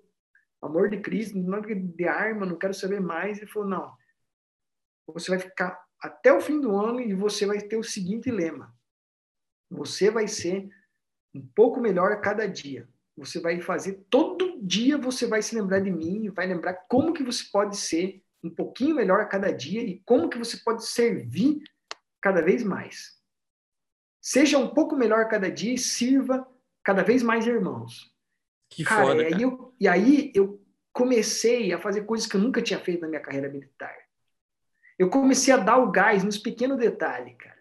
amor 0.60 0.90
de 0.90 1.00
Cristo, 1.00 1.38
não 1.38 1.56
é 1.56 1.74
de 1.74 2.04
arma, 2.06 2.44
não 2.44 2.58
quero 2.58 2.74
saber 2.74 3.00
mais. 3.00 3.38
Ele 3.38 3.46
falou, 3.46 3.66
não. 3.66 3.96
Você 5.14 5.30
vai 5.30 5.38
ficar 5.38 5.82
até 5.98 6.30
o 6.34 6.40
fim 6.42 6.60
do 6.60 6.76
ano 6.76 7.00
e 7.00 7.14
você 7.14 7.46
vai 7.46 7.62
ter 7.62 7.78
o 7.78 7.82
seguinte 7.82 8.30
lema. 8.30 8.76
Você 9.70 10.10
vai 10.10 10.26
ser 10.26 10.68
um 11.34 11.46
pouco 11.54 11.80
melhor 11.80 12.12
a 12.12 12.16
cada 12.16 12.46
dia. 12.46 12.88
Você 13.16 13.40
vai 13.40 13.60
fazer 13.60 14.04
todo 14.08 14.48
dia 14.62 14.98
você 14.98 15.26
vai 15.26 15.42
se 15.42 15.54
lembrar 15.54 15.80
de 15.80 15.90
mim, 15.90 16.30
vai 16.30 16.46
lembrar 16.46 16.74
como 16.88 17.12
que 17.12 17.22
você 17.22 17.44
pode 17.50 17.76
ser 17.76 18.22
um 18.42 18.50
pouquinho 18.50 18.94
melhor 18.94 19.20
a 19.20 19.26
cada 19.26 19.50
dia 19.50 19.82
e 19.82 20.00
como 20.04 20.28
que 20.28 20.38
você 20.38 20.56
pode 20.58 20.86
servir 20.86 21.60
cada 22.20 22.40
vez 22.40 22.62
mais. 22.62 23.18
Seja 24.20 24.58
um 24.58 24.68
pouco 24.68 24.96
melhor 24.96 25.28
cada 25.28 25.50
dia 25.50 25.74
e 25.74 25.78
sirva 25.78 26.46
cada 26.84 27.02
vez 27.02 27.22
mais 27.22 27.46
irmãos. 27.46 28.14
Que 28.70 28.84
cara, 28.84 29.06
foda, 29.06 29.24
cara. 29.24 29.30
E, 29.30 29.34
aí 29.34 29.42
eu, 29.42 29.74
e 29.80 29.88
aí 29.88 30.32
eu 30.34 30.64
comecei 30.92 31.72
a 31.72 31.78
fazer 31.78 32.02
coisas 32.02 32.26
que 32.26 32.36
eu 32.36 32.40
nunca 32.40 32.62
tinha 32.62 32.78
feito 32.78 33.00
na 33.00 33.08
minha 33.08 33.22
carreira 33.22 33.48
militar. 33.48 33.96
Eu 34.98 35.08
comecei 35.08 35.54
a 35.54 35.56
dar 35.56 35.78
o 35.78 35.90
gás 35.90 36.24
nos 36.24 36.38
pequenos 36.38 36.78
detalhes, 36.78 37.36
cara. 37.36 37.57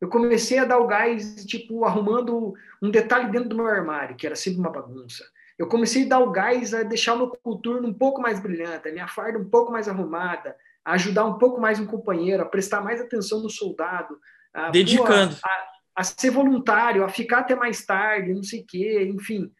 Eu 0.00 0.08
comecei 0.08 0.58
a 0.58 0.64
dar 0.64 0.78
o 0.78 0.86
gás, 0.86 1.44
tipo, 1.44 1.84
arrumando 1.84 2.54
um 2.80 2.90
detalhe 2.90 3.30
dentro 3.30 3.48
do 3.48 3.56
meu 3.56 3.66
armário, 3.66 4.16
que 4.16 4.26
era 4.26 4.36
sempre 4.36 4.60
uma 4.60 4.70
bagunça. 4.70 5.24
Eu 5.58 5.66
comecei 5.66 6.04
a 6.04 6.08
dar 6.08 6.20
o 6.20 6.30
gás 6.30 6.72
a 6.72 6.84
deixar 6.84 7.14
o 7.14 7.18
meu 7.18 7.28
coturno 7.30 7.88
um 7.88 7.92
pouco 7.92 8.20
mais 8.20 8.38
brilhante, 8.38 8.88
a 8.88 8.92
minha 8.92 9.08
farda 9.08 9.38
um 9.38 9.48
pouco 9.48 9.72
mais 9.72 9.88
arrumada, 9.88 10.56
a 10.84 10.92
ajudar 10.92 11.24
um 11.24 11.36
pouco 11.36 11.60
mais 11.60 11.80
um 11.80 11.86
companheiro, 11.86 12.42
a 12.42 12.46
prestar 12.46 12.80
mais 12.80 13.00
atenção 13.00 13.42
no 13.42 13.50
soldado. 13.50 14.18
A, 14.54 14.70
Dedicando. 14.70 15.34
Pô, 15.34 15.40
a, 15.44 15.68
a 15.96 16.04
ser 16.04 16.30
voluntário, 16.30 17.04
a 17.04 17.08
ficar 17.08 17.40
até 17.40 17.56
mais 17.56 17.84
tarde, 17.84 18.32
não 18.32 18.44
sei 18.44 18.60
o 18.60 18.66
quê, 18.66 19.10
enfim. 19.12 19.50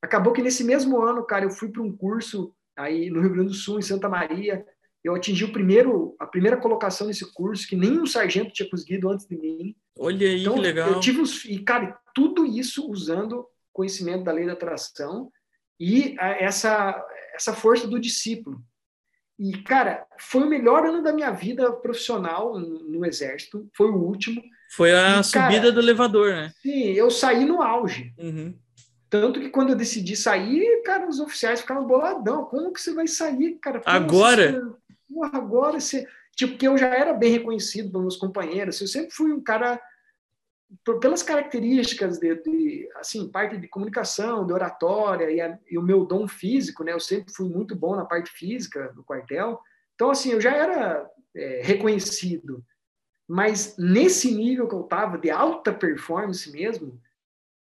Acabou 0.00 0.32
que 0.32 0.40
nesse 0.40 0.64
mesmo 0.64 1.00
ano, 1.02 1.22
cara, 1.24 1.44
eu 1.44 1.50
fui 1.50 1.68
para 1.68 1.82
um 1.82 1.94
curso 1.94 2.54
aí 2.74 3.10
no 3.10 3.20
Rio 3.20 3.32
Grande 3.32 3.50
do 3.50 3.54
Sul, 3.54 3.78
em 3.78 3.82
Santa 3.82 4.08
Maria. 4.08 4.64
Eu 5.04 5.14
atingi 5.14 5.44
o 5.44 5.52
primeiro, 5.52 6.14
a 6.18 6.26
primeira 6.26 6.56
colocação 6.56 7.08
nesse 7.08 7.30
curso, 7.32 7.66
que 7.66 7.74
nenhum 7.74 8.06
sargento 8.06 8.52
tinha 8.52 8.68
conseguido 8.68 9.08
antes 9.10 9.26
de 9.26 9.36
mim. 9.36 9.74
Olha 9.98 10.26
aí, 10.26 10.40
então, 10.40 10.54
que 10.54 10.60
legal. 10.60 10.90
Eu 10.90 11.00
tive 11.00 11.20
os, 11.20 11.44
e, 11.44 11.58
cara, 11.58 11.98
tudo 12.14 12.46
isso 12.46 12.88
usando 12.90 13.46
conhecimento 13.72 14.24
da 14.24 14.32
lei 14.32 14.46
da 14.46 14.52
atração 14.52 15.30
e 15.80 16.14
a, 16.18 16.30
essa, 16.30 17.04
essa 17.34 17.52
força 17.52 17.86
do 17.86 17.98
discípulo. 17.98 18.62
E, 19.38 19.60
cara, 19.62 20.06
foi 20.20 20.42
o 20.42 20.48
melhor 20.48 20.84
ano 20.86 21.02
da 21.02 21.12
minha 21.12 21.32
vida 21.32 21.72
profissional 21.72 22.58
no, 22.58 22.84
no 22.84 23.04
Exército, 23.04 23.68
foi 23.74 23.88
o 23.88 23.96
último. 23.96 24.40
Foi 24.70 24.94
a 24.94 25.20
e, 25.20 25.24
subida 25.24 25.60
cara, 25.60 25.72
do 25.72 25.80
elevador, 25.80 26.30
né? 26.30 26.52
Sim, 26.62 26.92
eu 26.92 27.10
saí 27.10 27.44
no 27.44 27.60
auge. 27.60 28.14
Uhum. 28.18 28.54
Tanto 29.10 29.40
que 29.40 29.50
quando 29.50 29.70
eu 29.70 29.76
decidi 29.76 30.16
sair, 30.16 30.82
cara, 30.84 31.06
os 31.06 31.20
oficiais 31.20 31.60
ficaram 31.60 31.86
boladão. 31.86 32.46
Como 32.46 32.72
que 32.72 32.80
você 32.80 32.94
vai 32.94 33.06
sair, 33.06 33.58
cara? 33.60 33.82
Agora? 33.84 34.52
Você, 34.52 34.76
agora 35.22 35.80
você. 35.80 36.06
Tipo, 36.34 36.56
que 36.56 36.66
eu 36.66 36.78
já 36.78 36.88
era 36.88 37.12
bem 37.12 37.30
reconhecido 37.30 37.90
pelos 37.90 38.02
meus 38.02 38.16
companheiros. 38.16 38.80
Eu 38.80 38.86
sempre 38.86 39.10
fui 39.10 39.32
um 39.32 39.42
cara 39.42 39.80
pelas 41.00 41.22
características 41.22 42.18
de, 42.18 42.34
de, 42.36 42.88
assim, 42.96 43.28
parte 43.28 43.58
de 43.58 43.68
comunicação, 43.68 44.46
de 44.46 44.52
oratória 44.52 45.30
e, 45.30 45.40
a, 45.40 45.58
e, 45.70 45.76
o 45.76 45.82
meu 45.82 46.04
dom 46.06 46.26
físico, 46.26 46.82
né? 46.82 46.92
Eu 46.92 47.00
sempre 47.00 47.32
fui 47.32 47.48
muito 47.48 47.76
bom 47.76 47.94
na 47.94 48.04
parte 48.04 48.30
física 48.30 48.90
do 48.94 49.04
quartel. 49.04 49.60
Então, 49.94 50.10
assim, 50.10 50.32
eu 50.32 50.40
já 50.40 50.52
era 50.52 51.06
é, 51.36 51.60
reconhecido. 51.62 52.64
Mas 53.28 53.76
nesse 53.76 54.34
nível 54.34 54.66
que 54.66 54.74
eu 54.74 54.82
estava, 54.82 55.18
de 55.18 55.30
alta 55.30 55.72
performance 55.72 56.50
mesmo, 56.50 57.00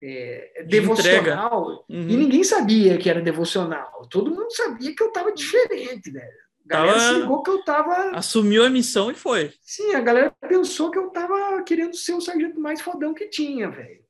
é, 0.03 0.65
devocional, 0.67 1.85
uhum. 1.89 2.09
e 2.09 2.17
ninguém 2.17 2.43
sabia 2.43 2.99
que 2.99 3.09
era 3.09 3.21
devocional. 3.21 4.07
Todo 4.09 4.31
mundo 4.31 4.51
sabia 4.51 4.95
que 4.95 5.03
eu 5.03 5.09
estava 5.09 5.33
diferente, 5.33 6.11
né? 6.11 6.29
A 6.65 6.69
galera 6.69 6.99
tava... 6.99 7.15
se 7.15 7.21
ligou 7.21 7.43
que 7.43 7.51
eu 7.51 7.65
tava. 7.65 8.11
Assumiu 8.17 8.65
a 8.65 8.71
missão 8.71 9.11
e 9.11 9.15
foi. 9.15 9.53
Sim, 9.61 9.95
a 9.95 10.01
galera 10.01 10.31
pensou 10.49 10.91
que 10.91 10.99
eu 10.99 11.11
tava 11.11 11.63
querendo 11.63 11.95
ser 11.97 12.15
o 12.15 12.21
sargento 12.21 12.61
mais 12.61 12.81
fodão 12.81 13.15
que 13.15 13.29
tinha, 13.29 13.71
velho. 13.71 14.03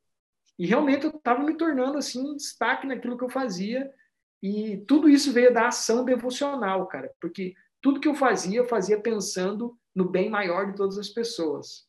E 0.58 0.66
realmente 0.66 1.04
eu 1.04 1.12
tava 1.12 1.42
me 1.42 1.56
tornando 1.56 1.98
assim 1.98 2.20
um 2.20 2.36
destaque 2.36 2.86
naquilo 2.86 3.16
que 3.16 3.24
eu 3.24 3.30
fazia. 3.30 3.90
E 4.42 4.78
tudo 4.88 5.08
isso 5.08 5.32
veio 5.32 5.52
da 5.52 5.68
ação 5.68 6.04
devocional, 6.04 6.86
cara. 6.86 7.10
Porque 7.20 7.54
tudo 7.80 8.00
que 8.00 8.08
eu 8.08 8.14
fazia, 8.14 8.58
eu 8.58 8.66
fazia 8.66 9.00
pensando 9.00 9.76
no 9.94 10.08
bem 10.08 10.28
maior 10.28 10.70
de 10.70 10.76
todas 10.76 10.98
as 10.98 11.08
pessoas. 11.08 11.86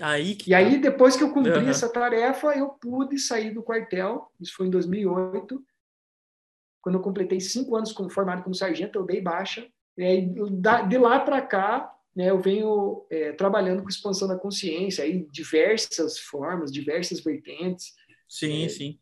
Aí 0.00 0.34
que... 0.34 0.50
E 0.50 0.54
aí, 0.54 0.76
tá. 0.76 0.90
depois 0.90 1.16
que 1.16 1.22
eu 1.22 1.32
cumpri 1.32 1.52
uhum. 1.52 1.68
essa 1.68 1.88
tarefa, 1.88 2.56
eu 2.56 2.68
pude 2.68 3.18
sair 3.18 3.52
do 3.52 3.62
quartel. 3.62 4.30
Isso 4.40 4.54
foi 4.56 4.66
em 4.66 4.70
2008. 4.70 5.64
Quando 6.80 6.96
eu 6.96 7.02
completei 7.02 7.40
cinco 7.40 7.76
anos 7.76 7.92
como 7.92 8.10
formado 8.10 8.42
como 8.42 8.54
sargento, 8.54 8.98
eu 8.98 9.04
dei 9.04 9.20
baixa. 9.20 9.66
E 9.96 10.04
aí, 10.04 10.34
de 10.88 10.98
lá 10.98 11.20
para 11.20 11.40
cá, 11.42 11.92
né, 12.14 12.30
eu 12.30 12.40
venho 12.40 13.04
é, 13.10 13.32
trabalhando 13.32 13.82
com 13.82 13.88
expansão 13.88 14.28
da 14.28 14.36
consciência, 14.36 15.04
aí 15.04 15.26
diversas 15.30 16.18
formas, 16.18 16.72
diversas 16.72 17.20
vertentes. 17.20 17.94
Sim, 18.28 18.64
é, 18.64 18.68
sim. 18.68 18.98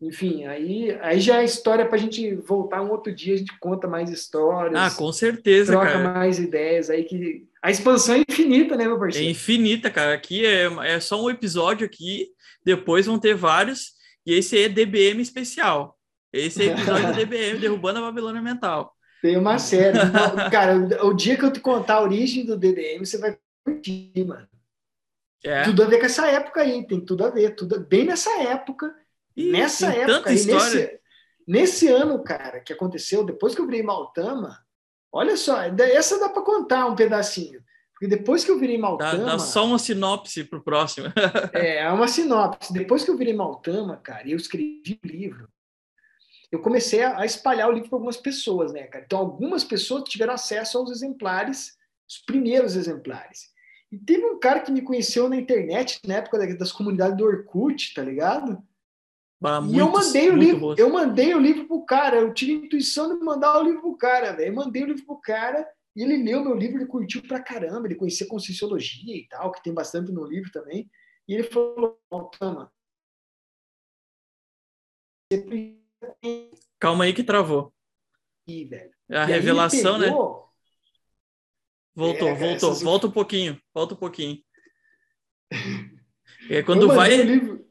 Enfim, 0.00 0.44
aí, 0.44 0.96
aí 1.00 1.18
já 1.18 1.40
é 1.40 1.44
história 1.44 1.84
para 1.84 1.96
a 1.96 2.00
gente 2.00 2.36
voltar 2.36 2.80
um 2.82 2.90
outro 2.90 3.12
dia, 3.12 3.34
a 3.34 3.36
gente 3.36 3.58
conta 3.58 3.88
mais 3.88 4.10
histórias. 4.10 4.78
Ah, 4.78 4.96
com 4.96 5.12
certeza, 5.12 5.72
troca 5.72 5.92
cara. 5.92 6.12
mais 6.12 6.38
ideias 6.38 6.88
aí 6.88 7.02
que 7.02 7.48
a 7.60 7.70
expansão 7.70 8.14
é 8.14 8.24
infinita, 8.28 8.76
né, 8.76 8.86
meu 8.86 8.98
parceiro? 8.98 9.26
É 9.26 9.30
infinita, 9.30 9.90
cara. 9.90 10.14
Aqui 10.14 10.46
é, 10.46 10.66
é 10.86 11.00
só 11.00 11.20
um 11.20 11.28
episódio 11.28 11.84
aqui, 11.84 12.28
depois 12.64 13.06
vão 13.06 13.18
ter 13.18 13.34
vários, 13.34 13.92
e 14.24 14.34
esse 14.34 14.56
é 14.56 14.68
DBM 14.68 15.20
especial. 15.20 15.98
Esse 16.32 16.62
é 16.62 16.72
episódio 16.72 17.02
da 17.08 17.12
DBM, 17.12 17.58
Derrubando 17.58 17.98
a 17.98 18.02
Babilônia 18.02 18.40
Mental. 18.40 18.94
Tem 19.20 19.36
uma 19.36 19.58
série. 19.58 19.98
Cara, 20.50 20.76
o, 20.76 21.08
o, 21.08 21.14
dia 21.14 21.36
que 21.36 21.44
eu 21.44 21.52
te 21.52 21.60
contar 21.60 21.94
a 21.94 22.02
origem 22.02 22.44
do 22.44 22.56
DDM, 22.56 23.04
você 23.04 23.18
vai 23.18 23.38
curtir, 23.64 24.12
mano. 24.26 24.48
É. 25.44 25.62
Tudo 25.62 25.82
a 25.82 25.86
ver 25.86 25.98
com 25.98 26.06
essa 26.06 26.26
época 26.28 26.60
aí, 26.60 26.86
tem 26.86 27.00
tudo 27.00 27.24
a 27.24 27.30
ver, 27.30 27.54
tudo 27.54 27.80
bem 27.80 28.04
nessa 28.04 28.30
época. 28.42 28.94
Ih, 29.36 29.50
nessa 29.50 29.92
época 29.92 30.30
aí, 30.30 30.44
nesse, 30.44 31.00
nesse 31.46 31.88
ano, 31.88 32.22
cara, 32.22 32.60
que 32.60 32.72
aconteceu, 32.72 33.24
depois 33.24 33.54
que 33.54 33.60
eu 33.60 33.66
virei 33.66 33.82
Maltama, 33.82 34.58
olha 35.12 35.36
só, 35.36 35.62
essa 35.62 36.18
dá 36.18 36.28
para 36.28 36.42
contar 36.42 36.86
um 36.86 36.96
pedacinho. 36.96 37.62
Porque 37.92 38.06
depois 38.06 38.44
que 38.44 38.50
eu 38.50 38.58
virei 38.58 38.78
Maltama. 38.78 39.24
Dá, 39.24 39.32
dá 39.32 39.38
só 39.40 39.64
uma 39.64 39.78
sinopse 39.78 40.44
pro 40.44 40.62
próximo. 40.62 41.08
é, 41.52 41.78
é 41.78 41.90
uma 41.90 42.06
sinopse. 42.06 42.72
Depois 42.72 43.04
que 43.04 43.10
eu 43.10 43.16
virei 43.16 43.34
Maltama, 43.34 43.96
cara, 43.96 44.28
eu 44.28 44.36
escrevi 44.36 45.00
um 45.04 45.08
livro 45.08 45.48
eu 46.50 46.60
comecei 46.60 47.02
a, 47.02 47.24
espalhar 47.24 47.68
o 47.68 47.72
livro 47.72 47.88
para 47.88 47.96
algumas 47.96 48.16
pessoas, 48.16 48.72
né, 48.72 48.84
cara? 48.84 49.04
Então, 49.04 49.18
algumas 49.18 49.64
pessoas 49.64 50.04
tiveram 50.04 50.34
acesso 50.34 50.78
aos 50.78 50.90
exemplares, 50.90 51.76
os 52.08 52.18
primeiros 52.18 52.74
exemplares. 52.74 53.50
E 53.92 53.98
teve 53.98 54.24
um 54.24 54.38
cara 54.38 54.60
que 54.60 54.72
me 54.72 54.82
conheceu 54.82 55.28
na 55.28 55.36
internet, 55.36 56.00
na 56.06 56.16
época 56.16 56.56
das 56.56 56.72
comunidades 56.72 57.16
do 57.16 57.24
Orkut, 57.24 57.94
tá 57.94 58.02
ligado? 58.02 58.62
Ah, 59.42 59.60
e 59.70 59.78
eu 59.78 59.90
mandei 59.90 60.30
o 60.30 60.36
livro, 60.36 60.60
bom. 60.60 60.74
eu 60.76 60.90
mandei 60.90 61.34
o 61.34 61.38
livro 61.38 61.66
pro 61.66 61.84
cara, 61.84 62.16
eu 62.16 62.34
tive 62.34 62.52
a 62.52 62.66
intuição 62.66 63.16
de 63.16 63.24
mandar 63.24 63.60
o 63.60 63.62
livro 63.62 63.80
pro 63.80 63.96
cara, 63.96 64.32
velho. 64.32 64.54
Mandei 64.54 64.82
o 64.82 64.86
livro 64.86 65.06
pro 65.06 65.20
cara 65.20 65.68
e 65.94 66.02
ele 66.02 66.22
leu 66.22 66.42
meu 66.42 66.54
livro, 66.54 66.78
ele 66.78 66.86
curtiu 66.86 67.22
pra 67.22 67.40
caramba, 67.40 67.86
ele 67.86 67.94
conhecia 67.94 68.26
Conscienciologia 68.26 69.16
e 69.16 69.28
tal, 69.28 69.52
que 69.52 69.62
tem 69.62 69.72
bastante 69.72 70.10
no 70.10 70.24
livro 70.24 70.50
também. 70.50 70.90
E 71.28 71.34
ele 71.34 71.44
falou: 71.44 72.00
Tama, 72.38 72.72
você 75.30 75.77
Calma 76.78 77.04
aí 77.04 77.12
que 77.12 77.24
travou. 77.24 77.72
Ih, 78.46 78.64
velho. 78.64 78.90
A 79.10 79.24
e 79.24 79.26
revelação, 79.26 79.98
né? 79.98 80.08
Voltou, 81.94 82.28
é, 82.28 82.34
voltou. 82.34 82.70
Essas... 82.70 82.82
Volta 82.82 83.06
um 83.06 83.10
pouquinho. 83.10 83.60
Volta 83.74 83.94
um 83.94 83.98
pouquinho. 83.98 84.42
É 86.48 86.62
quando 86.62 86.82
eu 86.82 86.88
vai. 86.88 87.16
Livro, 87.22 87.66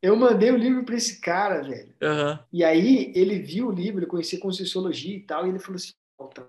eu 0.00 0.16
mandei 0.16 0.50
o 0.50 0.56
livro 0.56 0.84
para 0.84 0.94
esse 0.94 1.20
cara, 1.20 1.62
velho. 1.62 1.94
Uhum. 2.00 2.38
E 2.52 2.62
aí 2.62 3.12
ele 3.14 3.40
viu 3.40 3.68
o 3.68 3.72
livro, 3.72 4.00
ele 4.00 4.06
conhecia 4.06 4.38
Conscienciologia 4.38 5.16
e 5.16 5.20
tal, 5.20 5.46
e 5.46 5.50
ele 5.50 5.58
falou 5.58 5.76
assim: 5.76 5.92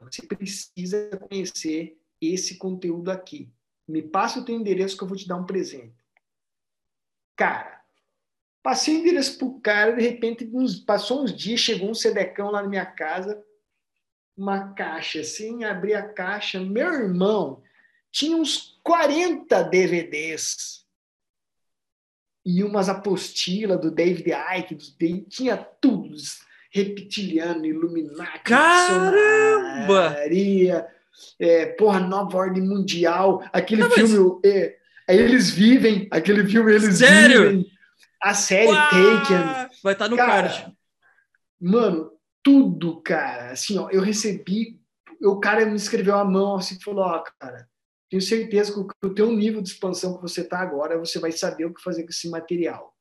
você 0.02 0.22
precisa 0.26 1.10
conhecer 1.18 1.99
esse 2.22 2.57
conteúdo 2.57 3.10
aqui. 3.10 3.52
Me 3.88 4.02
passa 4.02 4.39
o 4.39 4.45
teu 4.45 4.56
endereço 4.56 4.98
que 4.98 5.03
eu 5.03 5.07
vou 5.07 5.18
te 5.18 5.27
dar 5.27 5.38
um 5.38 5.45
presente. 5.45 5.95
Cara, 7.35 7.77
Passei 8.68 8.98
o 8.98 8.99
endereço 8.99 9.38
pro 9.38 9.61
cara, 9.61 9.94
de 9.94 10.02
repente, 10.02 10.49
uns, 10.52 10.76
passou 10.76 11.23
uns 11.23 11.34
dias, 11.34 11.61
chegou 11.61 11.89
um 11.89 11.94
sedecão 11.94 12.52
lá 12.52 12.61
na 12.61 12.68
minha 12.68 12.85
casa, 12.85 13.41
uma 14.35 14.73
caixa 14.73 15.22
assim, 15.22 15.64
abri 15.64 15.94
a 15.94 16.06
caixa, 16.06 16.60
meu 16.60 16.94
irmão, 16.94 17.64
tinha 18.11 18.35
uns 18.35 18.77
40 18.84 19.64
DVDs 19.64 20.85
e 22.45 22.61
umas 22.61 22.89
apostilas 22.89 23.80
do 23.80 23.89
David 23.89 24.31
Icke, 24.57 24.76
do 24.76 24.84
David, 24.99 25.26
tinha 25.30 25.56
tudo, 25.56 26.18
reptiliano, 26.69 27.65
Illuminati, 27.65 28.44
Caramba! 28.44 30.14
É, 31.39 31.68
porra, 31.68 32.02
Nova 32.02 32.38
Ordem 32.38 32.64
Mundial, 32.64 33.48
aquele 33.53 33.84
Não, 33.84 33.91
filme, 33.91 34.41
mas... 34.44 34.53
é, 34.53 34.77
eles 35.07 35.52
vivem, 35.52 36.10
aquele 36.11 36.45
filme 36.45 36.73
eles 36.73 36.98
Sério? 36.98 37.44
vivem. 37.44 37.77
A 38.22 38.34
série 38.34 38.68
Uau! 38.68 38.89
Taken. 38.89 39.69
Vai 39.84 39.94
estar 39.94 40.06
tá 40.06 40.10
no 40.10 40.18
cara, 40.18 40.49
card. 40.49 40.77
Mano, 41.60 42.11
tudo, 42.44 43.02
cara. 43.02 43.52
Assim, 43.52 43.77
ó, 43.77 43.89
eu 43.89 44.02
recebi. 44.02 44.80
O 45.22 45.39
cara 45.39 45.65
me 45.65 45.76
escreveu 45.76 46.15
a 46.15 46.26
mão 46.26 46.56
assim 46.56 46.76
e 46.76 46.84
falou: 46.84 47.06
Ó, 47.06 47.23
cara, 47.39 47.68
tenho 48.10 48.22
certeza 48.22 48.73
que 48.73 49.07
o 49.07 49.14
teu 49.14 49.31
nível 49.31 49.61
de 49.61 49.69
expansão 49.69 50.15
que 50.15 50.22
você 50.22 50.44
tá 50.44 50.60
agora, 50.60 50.98
você 50.98 51.19
vai 51.19 51.31
saber 51.31 51.65
o 51.65 51.73
que 51.73 51.81
fazer 51.81 52.03
com 52.03 52.10
esse 52.10 52.30
material. 52.30 52.95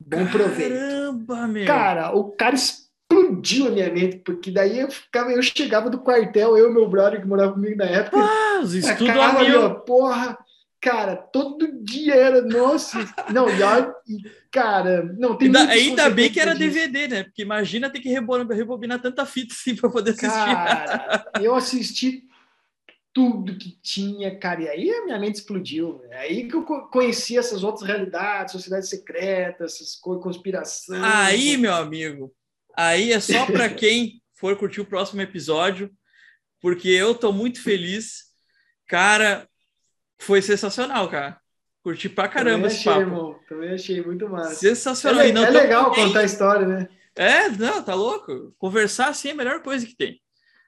Bom 0.00 0.26
proveito. 0.26 0.74
Caramba, 0.74 1.46
meu. 1.46 1.66
Cara, 1.66 2.14
o 2.14 2.32
cara 2.32 2.54
explodiu 2.54 3.68
a 3.68 3.70
minha 3.70 3.92
mente, 3.92 4.18
porque 4.18 4.50
daí 4.50 4.80
eu 4.80 4.90
ficava, 4.90 5.30
eu 5.30 5.42
chegava 5.42 5.88
do 5.88 6.00
quartel, 6.00 6.56
eu 6.56 6.70
e 6.70 6.74
meu 6.74 6.88
brother 6.88 7.20
que 7.20 7.26
morava 7.26 7.52
comigo 7.52 7.76
na 7.76 7.84
época. 7.84 8.18
Ah, 8.18 8.60
os 8.62 8.74
estudos 8.74 9.16
a. 9.16 9.70
Porra, 9.70 10.38
Cara, 10.86 11.16
todo 11.16 11.82
dia 11.82 12.14
era, 12.14 12.42
nossa, 12.42 13.12
não, 13.32 13.48
e, 13.50 14.22
cara, 14.52 15.02
não 15.18 15.36
tem 15.36 15.48
Ainda, 15.48 15.68
ainda 15.68 16.10
bem 16.10 16.30
que 16.30 16.38
era 16.38 16.54
disso. 16.54 16.74
DVD, 16.74 17.08
né? 17.08 17.24
Porque 17.24 17.42
imagina 17.42 17.90
ter 17.90 17.98
que 17.98 18.08
rebobinar, 18.08 18.56
rebobinar 18.56 19.02
tanta 19.02 19.26
fita 19.26 19.52
assim 19.52 19.74
para 19.74 19.90
poder 19.90 20.12
assistir. 20.12 20.28
Cara, 20.28 21.26
eu 21.42 21.56
assisti 21.56 22.22
tudo 23.12 23.58
que 23.58 23.76
tinha, 23.82 24.38
cara, 24.38 24.62
e 24.62 24.68
aí 24.68 24.90
a 24.92 25.04
minha 25.04 25.18
mente 25.18 25.34
explodiu. 25.34 26.00
É 26.08 26.18
aí 26.18 26.46
que 26.46 26.54
eu 26.54 26.62
conheci 26.62 27.36
essas 27.36 27.64
outras 27.64 27.84
realidades, 27.84 28.52
sociedades 28.52 28.88
secretas, 28.88 29.74
essas 29.74 29.96
coisas, 29.96 30.22
conspiração. 30.22 31.04
Aí, 31.04 31.56
meu 31.56 31.74
amigo, 31.74 32.32
aí 32.76 33.12
é 33.12 33.18
só 33.18 33.44
para 33.46 33.68
quem 33.74 34.22
for 34.34 34.56
curtir 34.56 34.82
o 34.82 34.86
próximo 34.86 35.20
episódio, 35.20 35.90
porque 36.60 36.88
eu 36.90 37.12
tô 37.12 37.32
muito 37.32 37.60
feliz. 37.60 38.26
Cara, 38.86 39.48
foi 40.18 40.42
sensacional, 40.42 41.08
cara. 41.08 41.40
Curti 41.82 42.08
pra 42.08 42.28
caramba 42.28 42.66
esse 42.66 42.78
achei, 42.78 42.92
papo. 42.92 43.00
Irmão. 43.02 43.40
Também 43.48 43.74
achei 43.74 44.02
muito 44.02 44.28
massa. 44.28 44.56
Sensacional. 44.56 45.20
É, 45.20 45.32
não, 45.32 45.44
é 45.44 45.50
legal 45.50 45.92
contar 45.94 46.20
a 46.20 46.24
história, 46.24 46.66
né? 46.66 46.88
É, 47.14 47.48
não, 47.48 47.82
tá 47.82 47.94
louco. 47.94 48.54
Conversar 48.58 49.08
assim 49.08 49.28
é 49.28 49.32
a 49.32 49.36
melhor 49.36 49.62
coisa 49.62 49.86
que 49.86 49.96
tem. 49.96 50.20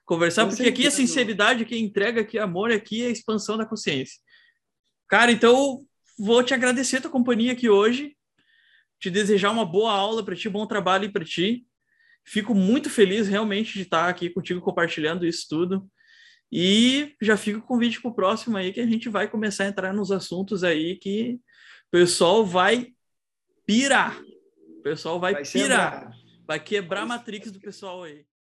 Conversar, 0.05 0.45
Com 0.45 0.51
porque 0.51 0.65
certeza, 0.65 0.81
aqui 0.81 0.87
é 0.87 0.91
sinceridade, 0.91 1.65
quem 1.66 1.85
entrega 1.85 2.23
aqui 2.23 2.39
amor, 2.39 2.73
aqui 2.73 3.05
é 3.05 3.09
a 3.09 3.11
expansão 3.11 3.59
da 3.59 3.66
consciência. 3.66 4.19
Cara, 5.07 5.31
então 5.31 5.85
vou 6.19 6.43
te 6.43 6.55
agradecer 6.55 6.97
a 6.97 7.01
tua 7.03 7.11
companhia 7.11 7.53
aqui 7.53 7.69
hoje, 7.69 8.16
te 8.99 9.11
desejar 9.11 9.51
uma 9.51 9.66
boa 9.66 9.93
aula 9.93 10.25
para 10.25 10.35
ti, 10.35 10.49
bom 10.49 10.66
trabalho 10.66 11.12
para 11.12 11.25
ti. 11.25 11.66
Fico 12.25 12.55
muito 12.55 12.89
feliz 12.89 13.29
realmente 13.29 13.75
de 13.75 13.83
estar 13.83 14.09
aqui 14.09 14.31
contigo 14.31 14.61
compartilhando 14.61 15.27
isso 15.27 15.47
tudo. 15.49 15.87
E 16.51 17.15
já 17.20 17.37
fica 17.37 17.59
o 17.59 17.62
convite 17.62 18.01
para 18.01 18.11
o 18.11 18.15
próximo 18.15 18.57
aí, 18.57 18.73
que 18.73 18.81
a 18.81 18.87
gente 18.87 19.09
vai 19.09 19.29
começar 19.29 19.65
a 19.65 19.69
entrar 19.69 19.93
nos 19.93 20.11
assuntos 20.11 20.65
aí 20.65 20.97
que 20.97 21.41
o 21.89 21.91
pessoal 21.91 22.45
vai 22.45 22.93
pirar. 23.66 24.20
O 24.79 24.83
pessoal 24.83 25.20
vai, 25.20 25.35
vai 25.35 25.45
pirar. 25.45 26.12
Vai 26.47 26.61
quebrar 26.61 27.03
a 27.03 27.07
matrix 27.07 27.53
do 27.53 27.61
pessoal 27.61 28.05
aí. 28.05 28.25